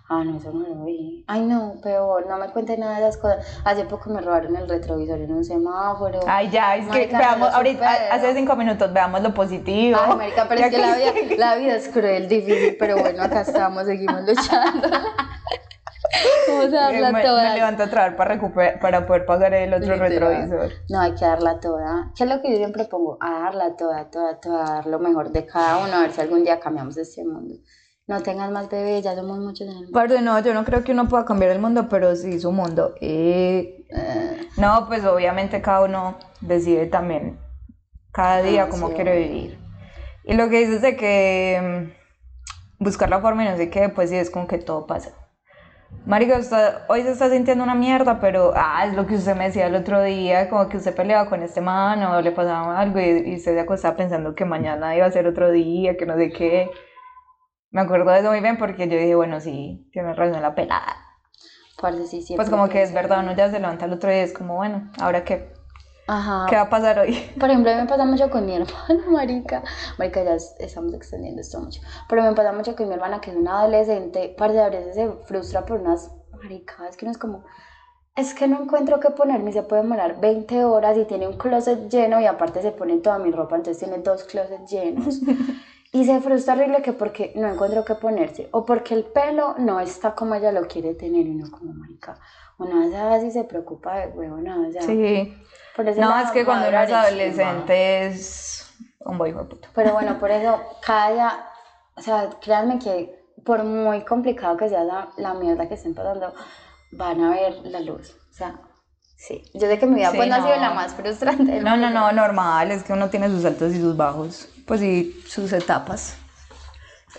Ah, 0.09 0.23
no, 0.25 0.35
eso 0.37 0.51
no 0.51 0.67
lo 0.67 0.83
vi. 0.83 1.23
Ay, 1.27 1.41
no, 1.45 1.75
peor, 1.83 2.25
no 2.27 2.37
me 2.37 2.49
cuenten 2.49 2.79
nada 2.79 2.95
de 2.99 3.01
esas 3.07 3.17
cosas. 3.17 3.61
Hace 3.65 3.85
poco 3.85 4.09
me 4.09 4.19
robaron 4.19 4.55
el 4.55 4.67
retrovisor 4.67 5.19
en 5.19 5.31
un 5.31 5.45
semáforo. 5.45 6.21
Ay, 6.25 6.49
ya, 6.49 6.75
es 6.75 6.85
que 6.85 6.89
Marica, 7.07 7.17
veamos, 7.19 7.53
ahorita, 7.53 7.93
supero. 7.93 8.13
hace 8.13 8.33
cinco 8.33 8.55
minutos, 8.55 8.91
veamos 8.91 9.21
lo 9.21 9.31
positivo. 9.31 9.99
Ay, 10.03 10.15
marica, 10.17 10.45
pero 10.49 10.61
Ya 10.61 10.67
es 10.67 10.73
que 10.73 10.81
la 10.81 10.95
vida, 10.95 11.11
la 11.37 11.55
vida 11.55 11.75
es 11.75 11.89
cruel, 11.89 12.27
difícil, 12.27 12.77
pero 12.79 12.97
bueno, 12.97 13.21
acá 13.21 13.41
estamos, 13.41 13.85
seguimos 13.85 14.21
luchando. 14.23 14.87
Vamos 16.47 16.65
a 16.65 16.67
Eh, 16.67 17.01
darla 17.01 17.11
me, 17.11 17.23
toda. 17.23 17.43
me 17.49 17.55
levanto 17.55 17.83
a 17.83 17.87
trabajar 17.89 18.15
para, 18.15 18.33
recuperar, 18.35 18.79
para 18.79 19.05
poder 19.05 19.25
pagar 19.25 19.53
el 19.53 19.73
otro 19.73 19.93
Literal. 19.95 20.09
retrovisor. 20.09 20.71
No, 20.89 20.99
hay 21.01 21.13
que 21.15 21.25
darla 21.25 21.59
toda. 21.59 22.11
¿Qué 22.15 22.23
es 22.23 22.29
lo 22.29 22.41
que 22.41 22.51
yo 22.51 22.57
siempre 22.57 22.85
pongo? 22.85 23.17
A 23.21 23.39
darla 23.41 23.75
toda, 23.75 24.09
toda, 24.09 24.39
toda, 24.39 24.63
dar 24.75 24.85
lo 24.87 24.99
mejor 24.99 25.31
de 25.31 25.45
cada 25.45 25.83
uno, 25.85 25.95
a 25.97 26.01
ver 26.01 26.11
si 26.11 26.21
algún 26.21 26.43
día 26.43 26.59
cambiamos 26.59 26.97
este 26.97 27.23
mundo. 27.23 27.55
No 28.05 28.21
tengas 28.21 28.51
más 28.51 28.69
bebés, 28.69 29.03
ya 29.03 29.15
somos 29.15 29.39
muchos 29.39 29.61
en 29.61 29.69
el 29.69 29.75
mundo. 29.75 29.91
Parce, 29.93 30.21
no, 30.21 30.37
yo 30.41 30.53
no 30.53 30.65
creo 30.65 30.83
que 30.83 30.91
uno 30.91 31.07
pueda 31.07 31.23
cambiar 31.25 31.51
el 31.51 31.59
mundo, 31.59 31.87
pero 31.89 32.15
sí 32.15 32.39
su 32.39 32.51
mundo. 32.51 32.95
Y 32.99 33.85
Eh, 33.89 34.47
no, 34.57 34.87
pues 34.87 35.05
obviamente 35.05 35.61
cada 35.61 35.81
uno 35.83 36.17
decide 36.41 36.85
también 36.87 37.39
cada 38.11 38.41
día 38.41 38.63
Ah, 38.63 38.67
cómo 38.69 38.89
sí, 38.89 38.93
quiere 38.95 39.17
vivir. 39.19 39.57
Y 40.25 40.33
lo 40.35 40.49
que 40.49 40.59
dices 40.59 40.81
de 40.81 40.95
que 40.97 41.89
mm, 42.79 42.83
buscar 42.83 43.09
la 43.09 43.21
forma 43.21 43.45
y 43.45 43.49
no 43.49 43.57
sé 43.57 43.69
qué, 43.69 43.87
pues 43.89 44.09
sí, 44.09 44.17
es 44.17 44.29
como 44.29 44.47
que 44.47 44.57
todo 44.57 44.85
pasa. 44.85 45.11
Marica, 46.05 46.37
usted 46.37 46.75
hoy 46.89 47.03
se 47.03 47.11
está 47.11 47.29
sintiendo 47.29 47.63
una 47.63 47.75
mierda, 47.75 48.19
pero 48.19 48.51
ah, 48.55 48.85
es 48.85 48.93
lo 48.93 49.07
que 49.07 49.15
usted 49.15 49.35
me 49.35 49.45
decía 49.45 49.67
el 49.67 49.75
otro 49.75 50.03
día, 50.03 50.49
como 50.49 50.67
que 50.67 50.77
usted 50.77 50.93
peleaba 50.93 51.29
con 51.29 51.41
este 51.43 51.61
man 51.61 52.03
o 52.03 52.21
le 52.21 52.31
pasaba 52.31 52.77
algo 52.77 52.99
y, 52.99 53.03
y 53.03 53.35
usted 53.35 53.53
se 53.53 53.59
acostaba 53.61 53.95
pensando 53.95 54.35
que 54.35 54.43
mañana 54.43 54.95
iba 54.95 55.05
a 55.05 55.11
ser 55.11 55.27
otro 55.27 55.49
día, 55.51 55.95
que 55.95 56.05
no 56.05 56.15
sé 56.17 56.29
qué. 56.31 56.69
Me 57.71 57.81
acuerdo 57.81 58.11
de 58.11 58.19
eso 58.19 58.29
muy 58.29 58.41
bien 58.41 58.57
porque 58.57 58.87
yo 58.89 58.97
dije, 58.97 59.15
bueno, 59.15 59.39
sí, 59.39 59.89
tiene 59.93 60.13
razón 60.13 60.41
la 60.41 60.55
pelada. 60.55 60.97
Pues 62.35 62.49
como 62.49 62.67
que 62.69 62.81
es 62.81 62.93
verdad, 62.93 63.19
uno 63.23 63.33
ya 63.35 63.49
se 63.49 63.59
levanta 63.59 63.85
el 63.85 63.93
otro 63.93 64.09
día 64.09 64.19
y 64.21 64.23
es 64.25 64.33
como, 64.33 64.55
bueno, 64.55 64.91
¿ahora 64.99 65.23
qué? 65.23 65.52
Ajá. 66.13 66.45
¿Qué 66.49 66.55
va 66.55 66.61
a 66.63 66.69
pasar 66.69 66.99
hoy? 66.99 67.13
Por 67.39 67.49
ejemplo, 67.49 67.71
a 67.71 67.75
mí 67.75 67.81
me 67.81 67.87
pasa 67.87 68.05
mucho 68.05 68.29
con 68.29 68.45
mi 68.45 68.55
hermana, 68.59 69.03
marica. 69.09 69.63
Marica, 69.97 70.23
ya 70.23 70.35
es- 70.35 70.55
estamos 70.59 70.93
extendiendo 70.93 71.41
esto 71.41 71.59
mucho. 71.59 71.81
Pero 72.07 72.21
me 72.23 72.33
pasa 72.33 72.51
mucho 72.51 72.75
con 72.75 72.87
mi 72.87 72.93
hermana, 72.93 73.19
que 73.21 73.31
es 73.31 73.35
una 73.37 73.59
adolescente, 73.61 74.33
parce, 74.37 74.59
a 74.61 74.69
veces 74.69 74.95
se 74.95 75.09
frustra 75.25 75.65
por 75.65 75.79
unas 75.79 76.11
maricadas 76.31 76.97
que 76.97 77.05
no 77.05 77.11
es 77.11 77.17
como... 77.17 77.43
Es 78.15 78.35
que 78.35 78.47
no 78.47 78.61
encuentro 78.61 78.99
qué 78.99 79.09
ponerme, 79.09 79.51
se 79.51 79.63
puede 79.63 79.81
demorar 79.81 80.19
20 80.19 80.63
horas 80.65 80.95
y 80.99 81.05
tiene 81.05 81.27
un 81.27 81.33
closet 81.33 81.89
lleno 81.89 82.21
y 82.21 82.27
aparte 82.27 82.61
se 82.61 82.71
pone 82.71 82.97
toda 82.97 83.17
mi 83.17 83.31
ropa, 83.31 83.55
entonces 83.55 83.79
tiene 83.79 83.97
dos 84.03 84.23
closets 84.23 84.69
llenos. 84.69 85.19
Y 85.95 86.05
se 86.05 86.19
frustra 86.21 86.55
horrible 86.55 86.81
que 86.81 86.91
porque 86.91 87.33
no 87.35 87.47
encuentro 87.47 87.85
qué 87.85 87.93
ponerse 87.93 88.49
o 88.51 88.65
porque 88.65 88.95
el 88.95 89.03
pelo 89.03 89.53
no 89.59 89.79
está 89.79 90.15
como 90.15 90.33
ella 90.33 90.51
lo 90.51 90.63
quiere 90.67 90.95
tener 90.95 91.27
y 91.27 91.29
uno 91.29 91.51
como 91.51 91.71
marica. 91.71 92.17
Uno 92.57 92.77
a 92.77 92.79
veces 92.85 92.95
así 92.99 93.29
se 93.31 93.43
preocupa 93.43 93.97
de 93.99 94.07
huevona, 94.07 94.59
o 94.67 94.71
sea, 94.71 94.81
Sí. 94.81 95.31
Por 95.75 95.85
No, 95.97 96.19
es 96.19 96.31
que 96.31 96.45
cuando 96.45 96.67
uno 96.69 96.77
madurar 96.77 96.83
es 96.83 96.89
chimba. 96.89 97.01
adolescente 97.03 98.07
es 98.07 98.73
un 98.99 99.17
boy 99.17 99.33
puta. 99.33 99.69
Pero 99.73 99.93
bueno, 99.93 100.19
por 100.19 100.31
eso 100.31 100.61
cada 100.85 101.11
día, 101.11 101.45
o 101.95 102.01
sea, 102.01 102.29
créanme 102.41 102.79
que 102.79 103.23
por 103.43 103.63
muy 103.63 104.03
complicado 104.05 104.55
que 104.57 104.69
sea 104.69 104.83
la, 104.83 105.09
la 105.17 105.33
mierda 105.33 105.67
que 105.67 105.73
estén 105.75 105.95
pasando, 105.95 106.33
van 106.91 107.21
a 107.23 107.31
ver 107.31 107.53
la 107.65 107.79
luz. 107.81 108.15
O 108.29 108.33
sea, 108.33 108.59
sí. 109.17 109.43
Yo 109.53 109.67
sé 109.67 109.79
que 109.79 109.85
mi 109.85 109.95
vida 109.95 110.11
Sí, 110.11 110.17
pues 110.17 110.29
no 110.29 110.35
ha 110.35 110.43
sido 110.43 110.55
la 110.57 110.73
más 110.73 110.93
frustrante. 110.93 111.61
No, 111.61 111.75
no, 111.77 111.89
no, 111.89 112.11
normal, 112.11 112.71
es 112.71 112.83
que 112.83 112.93
uno 112.93 113.09
tiene 113.09 113.27
sus 113.29 113.43
altos 113.45 113.73
y 113.73 113.81
sus 113.81 113.97
bajos, 113.97 114.49
pues 114.65 114.81
y 114.81 115.11
sus 115.27 115.51
etapas. 115.53 116.17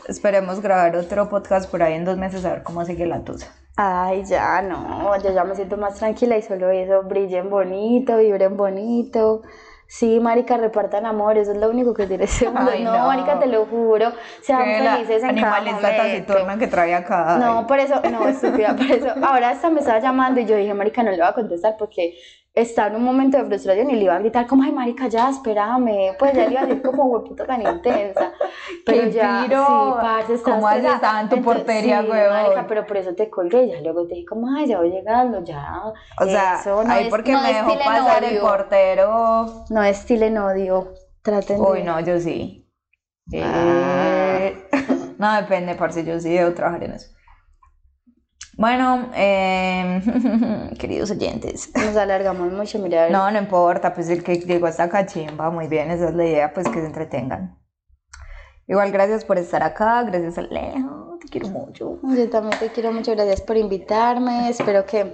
Esperemos 0.08 0.60
grabar 0.60 0.96
otro 0.96 1.28
podcast 1.28 1.70
por 1.70 1.82
ahí 1.82 1.94
en 1.94 2.04
dos 2.04 2.16
meses 2.16 2.44
a 2.44 2.50
ver 2.50 2.62
cómo 2.62 2.84
sigue 2.84 3.06
la 3.06 3.22
tusa. 3.24 3.52
Ay, 3.76 4.24
ya 4.24 4.62
no, 4.62 5.20
yo 5.20 5.32
ya 5.32 5.42
me 5.44 5.56
siento 5.56 5.76
más 5.76 5.96
tranquila 5.96 6.36
y 6.36 6.42
solo 6.42 6.70
eso, 6.70 7.02
brillen 7.02 7.50
bonito, 7.50 8.16
vibren 8.18 8.56
bonito. 8.56 9.42
Sí, 9.86 10.18
marica, 10.20 10.56
repartan 10.56 11.06
amor, 11.06 11.36
eso 11.38 11.52
es 11.52 11.58
lo 11.58 11.68
único 11.70 11.92
que 11.92 12.06
tiene 12.06 12.24
ese 12.30 12.48
mundo. 12.48 12.70
Ay, 12.72 12.84
no, 12.84 12.96
no. 12.96 13.06
marica, 13.06 13.38
te 13.38 13.46
lo 13.46 13.66
juro, 13.66 14.12
sean 14.42 14.64
Que 14.64 14.78
felices 14.78 15.22
en 15.24 15.34
cada 15.40 15.60
momento. 15.60 16.58
que 16.58 16.66
trae 16.68 16.94
acá. 16.94 17.36
No, 17.38 17.66
por 17.66 17.78
eso, 17.80 18.00
no, 18.10 18.28
estúpida, 18.28 18.76
por 18.76 18.86
eso. 18.86 19.08
Ahora 19.22 19.50
hasta 19.50 19.70
me 19.70 19.80
estaba 19.80 19.98
llamando 19.98 20.40
y 20.40 20.46
yo 20.46 20.56
dije, 20.56 20.72
marica, 20.72 21.02
no 21.02 21.10
le 21.10 21.18
voy 21.18 21.26
a 21.26 21.32
contestar 21.34 21.76
porque 21.76 22.16
estaba 22.54 22.88
en 22.88 22.96
un 22.96 23.02
momento 23.04 23.36
de 23.36 23.44
frustración 23.44 23.90
y 23.90 23.96
le 23.96 24.04
iba 24.04 24.14
a 24.14 24.20
gritar 24.20 24.46
como, 24.46 24.62
ay, 24.62 24.70
marica, 24.70 25.08
ya, 25.08 25.28
espérame, 25.28 26.16
pues 26.18 26.34
ya 26.34 26.44
le 26.46 26.52
iba 26.52 26.60
a 26.60 26.66
decir 26.66 26.82
como, 26.82 27.06
hueputa 27.06 27.44
tan 27.46 27.60
intensa, 27.62 28.32
pero 28.86 29.08
ya, 29.08 29.42
piro. 29.48 29.64
sí, 29.66 29.92
parce, 30.00 30.42
¿Cómo 30.42 30.68
estresada. 30.70 30.94
estaba 30.94 31.20
en 31.20 31.28
tu 31.30 31.42
portería, 31.42 32.02
sí, 32.02 32.08
marica, 32.08 32.66
pero 32.68 32.86
por 32.86 32.96
eso 32.96 33.14
te 33.14 33.28
colgué, 33.28 33.68
ya 33.68 33.80
luego 33.80 34.06
te 34.06 34.14
dije 34.14 34.26
como, 34.26 34.54
ay, 34.56 34.68
ya 34.68 34.78
voy 34.78 34.90
llegando, 34.90 35.42
ya, 35.42 35.82
O 36.20 36.24
sea, 36.24 36.58
eso 36.60 36.84
no 36.84 36.92
ahí 36.92 37.04
es- 37.06 37.10
porque 37.10 37.32
no 37.32 37.40
me 37.42 37.52
dejó 37.54 37.74
pasar 37.84 38.22
el 38.24 38.38
portero. 38.38 39.64
No 39.70 39.82
destilen 39.82 40.38
odio, 40.38 40.94
traten 41.22 41.60
de... 41.60 41.68
Uy, 41.70 41.82
no, 41.82 41.98
yo 42.00 42.20
sí. 42.20 42.70
Ah. 43.42 44.38
Eh, 44.38 44.68
no, 45.18 45.34
depende, 45.36 45.74
parce, 45.74 46.04
yo 46.04 46.20
sí 46.20 46.30
debo 46.32 46.52
trabajar 46.52 46.84
en 46.84 46.92
eso. 46.92 47.10
Bueno, 48.56 49.10
eh, 49.14 50.00
queridos 50.78 51.10
oyentes. 51.10 51.70
Nos 51.74 51.96
alargamos 51.96 52.52
mucho, 52.52 52.78
mira, 52.78 53.08
No, 53.10 53.30
no 53.30 53.38
importa, 53.38 53.92
pues 53.94 54.08
el 54.08 54.22
que 54.22 54.36
llegó 54.36 54.66
hasta 54.66 54.84
acá, 54.84 55.06
chimba, 55.06 55.50
muy 55.50 55.66
bien, 55.68 55.90
esa 55.90 56.08
es 56.08 56.14
la 56.14 56.24
idea, 56.24 56.52
pues 56.54 56.68
que 56.68 56.80
se 56.80 56.86
entretengan. 56.86 57.58
Igual, 58.66 58.92
gracias 58.92 59.24
por 59.24 59.38
estar 59.38 59.62
acá, 59.62 60.02
gracias 60.04 60.38
Alejo, 60.38 61.18
te 61.20 61.28
quiero 61.28 61.48
mucho. 61.48 61.98
Yo 62.02 62.30
también 62.30 62.58
te 62.58 62.70
quiero 62.70 62.92
mucho, 62.92 63.12
gracias 63.12 63.40
por 63.42 63.56
invitarme. 63.56 64.48
Espero 64.48 64.86
que 64.86 65.12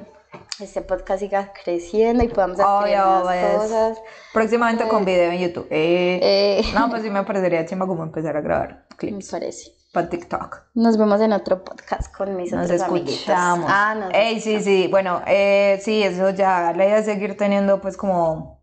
este 0.60 0.82
podcast 0.82 1.20
siga 1.20 1.52
creciendo 1.64 2.22
y 2.22 2.28
podamos 2.28 2.60
hacer 2.60 2.66
Obvio, 2.96 2.98
más 2.98 3.22
pues. 3.24 3.56
cosas. 3.56 4.02
Próximamente 4.32 4.86
con 4.86 5.04
video 5.04 5.32
en 5.32 5.38
YouTube. 5.40 5.66
Eh, 5.70 6.60
Eh, 6.60 6.64
No, 6.74 6.88
pues 6.90 7.02
sí 7.02 7.10
me 7.10 7.24
parecería 7.24 7.66
chimba 7.66 7.86
como 7.86 8.04
empezar 8.04 8.36
a 8.36 8.40
grabar 8.40 8.86
me 8.90 8.96
clips 8.96 9.30
parece. 9.30 9.79
Para 9.92 10.08
TikTok. 10.08 10.62
Nos 10.74 10.96
vemos 10.98 11.20
en 11.20 11.32
otro 11.32 11.64
podcast 11.64 12.14
con 12.14 12.36
mis 12.36 12.52
Nos 12.52 12.66
otros 12.66 12.82
amiguitos. 12.82 13.14
escuchamos. 13.14 13.70
Ah, 13.72 13.94
nos 13.98 14.14
Ey, 14.14 14.40
sí, 14.40 14.60
sí, 14.60 14.88
bueno, 14.90 15.22
eh, 15.26 15.80
sí, 15.82 16.02
eso 16.02 16.30
ya, 16.30 16.72
la 16.72 16.84
idea 16.84 16.98
es 16.98 17.06
seguir 17.06 17.36
teniendo 17.36 17.80
pues 17.80 17.96
como 17.96 18.62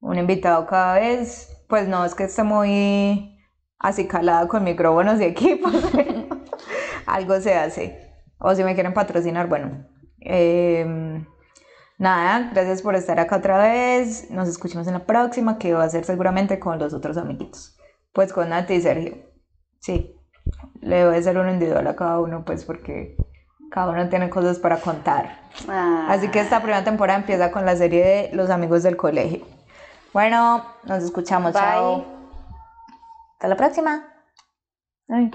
un 0.00 0.18
invitado 0.18 0.66
cada 0.66 0.94
vez, 0.94 1.48
pues 1.68 1.88
no 1.88 2.04
es 2.04 2.14
que 2.14 2.24
esté 2.24 2.42
muy 2.42 3.38
así 3.78 4.06
calada 4.06 4.46
con 4.48 4.64
micrófonos 4.64 5.20
y 5.20 5.24
equipos, 5.24 5.72
algo 7.06 7.40
se 7.40 7.54
hace, 7.54 8.12
o 8.38 8.54
si 8.54 8.64
me 8.64 8.74
quieren 8.74 8.94
patrocinar, 8.94 9.48
bueno, 9.48 9.86
Em, 10.24 11.26
nada, 11.98 12.50
gracias 12.52 12.82
por 12.82 12.94
estar 12.94 13.18
acá 13.18 13.36
otra 13.36 13.58
vez, 13.58 14.30
nos 14.30 14.48
escuchamos 14.48 14.86
en 14.86 14.94
la 14.94 15.06
próxima, 15.06 15.58
que 15.58 15.74
va 15.74 15.84
a 15.84 15.90
ser 15.90 16.04
seguramente 16.04 16.58
con 16.60 16.78
los 16.78 16.94
otros 16.94 17.16
amiguitos, 17.16 17.76
pues 18.12 18.32
con 18.32 18.50
Nati 18.50 18.74
y 18.74 18.80
Sergio, 18.80 19.16
sí, 19.80 20.16
le 20.82 21.02
a 21.02 21.12
hacer 21.12 21.38
uno 21.38 21.50
individual 21.50 21.86
a 21.86 21.96
cada 21.96 22.20
uno, 22.20 22.44
pues 22.44 22.64
porque 22.64 23.16
cada 23.70 23.90
uno 23.92 24.08
tiene 24.08 24.28
cosas 24.28 24.58
para 24.58 24.76
contar. 24.78 25.38
Ah, 25.68 26.06
Así 26.10 26.28
que 26.28 26.40
esta 26.40 26.60
primera 26.60 26.84
temporada 26.84 27.18
empieza 27.18 27.50
con 27.50 27.64
la 27.64 27.76
serie 27.76 28.04
de 28.04 28.30
Los 28.34 28.50
amigos 28.50 28.82
del 28.82 28.96
colegio. 28.96 29.46
Bueno, 30.12 30.62
nos 30.84 31.02
escuchamos. 31.02 31.54
Bye. 31.54 31.62
Chao. 31.62 32.04
Hasta 33.34 33.48
la 33.48 33.56
próxima. 33.56 34.04
Ay. 35.08 35.32